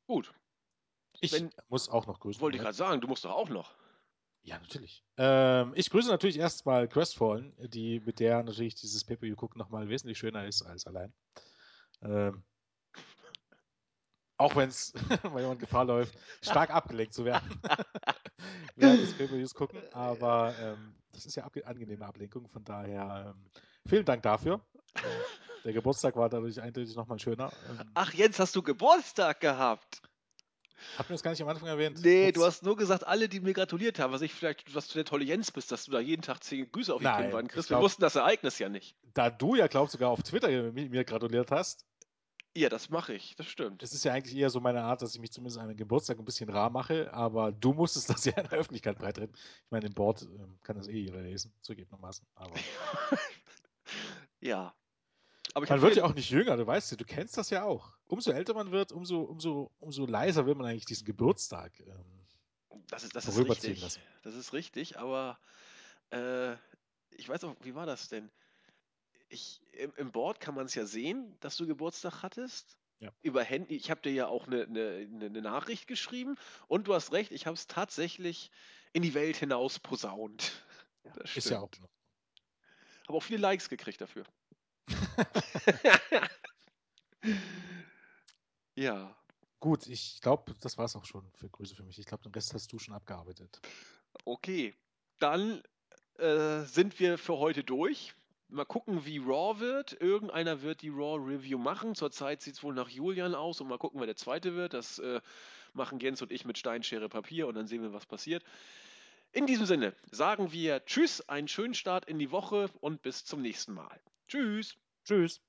Gut. 0.06 0.32
Ich 1.20 1.32
Wenn- 1.32 1.50
muss 1.68 1.88
auch 1.88 2.06
noch 2.06 2.20
grüßen. 2.20 2.40
Wollte 2.40 2.56
ich 2.56 2.62
gerade 2.62 2.76
sagen, 2.76 3.00
du 3.00 3.08
musst 3.08 3.24
doch 3.24 3.32
auch 3.32 3.48
noch. 3.48 3.74
Ja, 4.42 4.58
natürlich. 4.58 5.04
Ähm, 5.16 5.72
ich 5.74 5.90
grüße 5.90 6.08
natürlich 6.08 6.38
erstmal 6.38 6.88
Crestfallen, 6.88 7.54
die 7.68 8.00
mit 8.00 8.20
der 8.20 8.42
natürlich 8.42 8.74
dieses 8.74 9.04
Pay-Per-View 9.04 9.36
gucken 9.36 9.58
nochmal 9.58 9.88
wesentlich 9.88 10.18
schöner 10.18 10.46
ist 10.46 10.62
als 10.62 10.86
allein. 10.86 11.12
Ähm, 12.02 12.42
auch 14.36 14.54
wenn 14.56 14.68
es, 14.68 14.94
weil 15.22 15.42
jemand 15.42 15.60
Gefahr 15.60 15.84
läuft, 15.84 16.16
stark 16.40 16.70
abgelenkt 16.70 17.12
zu 17.12 17.24
werden. 17.24 17.60
während 18.76 19.02
des 19.02 19.14
Pay-Per-Views 19.14 19.54
gucken, 19.54 19.80
aber 19.92 20.54
ähm, 20.60 20.94
das 21.12 21.26
ist 21.26 21.34
ja 21.34 21.44
abge 21.44 21.66
angenehme 21.66 22.06
Ablenkung, 22.06 22.48
von 22.48 22.64
daher 22.64 23.34
ähm, 23.34 23.50
vielen 23.86 24.04
Dank 24.04 24.22
dafür. 24.22 24.60
Äh, 24.94 25.00
der 25.64 25.72
Geburtstag 25.72 26.16
war 26.16 26.28
dadurch 26.28 26.60
eindeutig 26.60 26.94
nochmal 26.94 27.18
schöner. 27.18 27.52
Ähm, 27.68 27.90
Ach, 27.94 28.12
Jens, 28.14 28.38
hast 28.38 28.54
du 28.54 28.62
Geburtstag 28.62 29.40
gehabt? 29.40 30.00
Hab 30.96 31.08
mir 31.08 31.14
das 31.14 31.22
gar 31.22 31.30
nicht 31.32 31.42
am 31.42 31.48
Anfang 31.48 31.68
erwähnt. 31.68 32.00
Nee, 32.02 32.28
Ups. 32.28 32.34
du 32.34 32.44
hast 32.44 32.62
nur 32.62 32.76
gesagt, 32.76 33.06
alle, 33.06 33.28
die 33.28 33.40
mir 33.40 33.52
gratuliert 33.54 33.98
haben, 33.98 34.12
was 34.12 34.22
ich 34.22 34.32
vielleicht, 34.32 34.74
was 34.74 34.88
du 34.88 34.94
der 34.94 35.04
tolle 35.04 35.24
Jens 35.24 35.50
bist, 35.50 35.70
dass 35.72 35.84
du 35.84 35.90
da 35.92 36.00
jeden 36.00 36.22
Tag 36.22 36.42
zehn 36.44 36.70
Grüße 36.70 36.92
auf 36.94 37.00
die 37.00 37.06
Kinnwand 37.08 37.48
kriegst. 37.50 37.68
glaub- 37.68 37.80
Wir 37.80 37.84
wussten 37.84 38.02
das 38.02 38.16
Ereignis 38.16 38.58
ja 38.58 38.68
nicht. 38.68 38.96
Da 39.14 39.30
du 39.30 39.54
ja, 39.54 39.66
glaubst 39.66 39.92
sogar 39.92 40.10
auf 40.10 40.22
Twitter 40.22 40.48
mir, 40.72 41.04
gratuliert 41.04 41.50
hast, 41.50 41.84
Ja, 42.56 42.68
das 42.68 42.88
mache 42.90 43.14
ich, 43.14 43.36
das 43.36 43.46
stimmt. 43.46 43.82
es 43.82 43.92
ist 43.92 44.04
ja 44.04 44.12
eigentlich 44.12 44.36
eher 44.36 44.50
so 44.50 44.60
meine 44.60 44.82
Art, 44.82 45.02
dass 45.02 45.14
ich 45.14 45.20
mich 45.20 45.30
zumindest 45.32 45.58
an 45.58 45.66
meinem 45.66 45.76
Geburtstag 45.76 46.18
ein 46.18 46.24
bisschen 46.24 46.48
rar 46.48 46.70
mache, 46.70 47.12
aber 47.12 47.52
du 47.52 47.72
musstest 47.72 48.10
das 48.10 48.24
ja 48.24 48.32
in 48.32 48.48
der 48.48 48.58
Öffentlichkeit 48.58 48.98
breitreten. 48.98 49.34
Ich 49.36 49.70
meine, 49.70 49.86
im 49.86 49.94
Board 49.94 50.22
ähm, 50.22 50.58
kann 50.62 50.76
das 50.76 50.88
eh 50.88 50.98
jeder 50.98 51.20
lesen, 51.20 51.52
zugegebenermaßen. 51.62 52.26
Aber 52.34 52.54
Ja. 54.40 54.74
Man 55.60 55.82
wird 55.82 55.96
ja 55.96 56.04
auch 56.04 56.14
nicht 56.14 56.30
jünger, 56.30 56.56
du 56.56 56.66
weißt 56.66 56.90
ja, 56.90 56.96
du 56.96 57.04
kennst 57.04 57.36
das 57.36 57.50
ja 57.50 57.64
auch. 57.64 57.92
Umso 58.06 58.30
älter 58.32 58.54
man 58.54 58.70
wird, 58.70 58.92
umso, 58.92 59.22
umso, 59.22 59.70
umso 59.78 60.06
leiser 60.06 60.46
will 60.46 60.54
man 60.54 60.66
eigentlich 60.66 60.86
diesen 60.86 61.04
Geburtstag. 61.04 61.72
Ähm, 61.80 62.26
Das 62.88 63.04
ist, 63.04 63.14
das 63.14 63.26
ist 63.26 63.34
vorüberziehen 63.34 63.72
richtig. 63.72 63.82
lassen. 63.82 64.00
Das 64.22 64.34
ist 64.34 64.52
richtig, 64.52 64.98
aber 64.98 65.38
äh, 66.10 66.54
ich 67.16 67.28
weiß 67.28 67.44
auch, 67.44 67.54
wie 67.62 67.74
war 67.74 67.86
das 67.86 68.08
denn? 68.08 68.30
Ich, 69.28 69.60
im, 69.72 69.92
Im 69.96 70.12
Board 70.12 70.40
kann 70.40 70.54
man 70.54 70.66
es 70.66 70.74
ja 70.74 70.86
sehen, 70.86 71.36
dass 71.40 71.56
du 71.56 71.66
Geburtstag 71.66 72.22
hattest. 72.22 72.78
Ja. 73.00 73.12
Über 73.22 73.44
Handy. 73.44 73.76
Ich 73.76 73.92
habe 73.92 74.00
dir 74.00 74.12
ja 74.12 74.26
auch 74.26 74.48
eine 74.48 74.66
ne, 74.66 75.06
ne, 75.06 75.30
ne 75.30 75.40
Nachricht 75.40 75.86
geschrieben 75.86 76.36
und 76.66 76.88
du 76.88 76.94
hast 76.94 77.12
recht, 77.12 77.30
ich 77.30 77.46
habe 77.46 77.54
es 77.54 77.68
tatsächlich 77.68 78.50
in 78.92 79.02
die 79.02 79.14
Welt 79.14 79.36
hinaus 79.36 79.78
posaunt. 79.78 80.64
Das 81.14 81.36
ist 81.36 81.48
ja 81.48 81.60
auch. 81.60 81.70
Habe 83.06 83.16
auch 83.16 83.22
viele 83.22 83.40
Likes 83.40 83.68
gekriegt 83.68 84.00
dafür. 84.00 84.24
ja, 88.76 89.18
Gut, 89.60 89.88
ich 89.88 90.20
glaube, 90.20 90.54
das 90.60 90.78
war 90.78 90.84
es 90.84 90.94
auch 90.94 91.04
schon 91.04 91.28
für 91.34 91.48
Grüße 91.48 91.74
für 91.74 91.82
mich. 91.82 91.98
Ich 91.98 92.06
glaube, 92.06 92.22
den 92.22 92.32
Rest 92.32 92.54
hast 92.54 92.72
du 92.72 92.78
schon 92.78 92.94
abgearbeitet. 92.94 93.60
okay. 94.24 94.74
Dann 95.18 95.62
äh, 96.18 96.62
sind 96.62 97.00
wir 97.00 97.18
für 97.18 97.38
heute 97.38 97.64
durch. 97.64 98.14
Mal 98.48 98.64
gucken, 98.64 99.04
wie 99.04 99.18
Raw 99.18 99.58
wird. 99.58 100.00
Irgendeiner 100.00 100.62
wird 100.62 100.82
die 100.82 100.90
Raw 100.90 101.18
Review 101.18 101.58
machen. 101.58 101.96
Zurzeit 101.96 102.40
sieht 102.40 102.54
es 102.54 102.62
wohl 102.62 102.72
nach 102.72 102.88
Julian 102.88 103.34
aus 103.34 103.60
und 103.60 103.66
mal 103.66 103.78
gucken, 103.78 103.98
wer 103.98 104.06
der 104.06 104.14
zweite 104.14 104.54
wird. 104.54 104.74
Das 104.74 105.00
äh, 105.00 105.20
machen 105.72 105.98
Jens 105.98 106.22
und 106.22 106.30
ich 106.30 106.44
mit 106.44 106.56
Steinschere 106.56 107.08
Papier 107.08 107.48
und 107.48 107.56
dann 107.56 107.66
sehen 107.66 107.82
wir, 107.82 107.92
was 107.92 108.06
passiert. 108.06 108.44
In 109.32 109.46
diesem 109.46 109.66
Sinne 109.66 109.92
sagen 110.12 110.52
wir 110.52 110.84
Tschüss, 110.86 111.28
einen 111.28 111.48
schönen 111.48 111.74
Start 111.74 112.04
in 112.04 112.20
die 112.20 112.30
Woche 112.30 112.70
und 112.80 113.02
bis 113.02 113.24
zum 113.24 113.42
nächsten 113.42 113.74
Mal. 113.74 114.00
Tschüss. 114.28 114.76
Tschüss. 115.08 115.40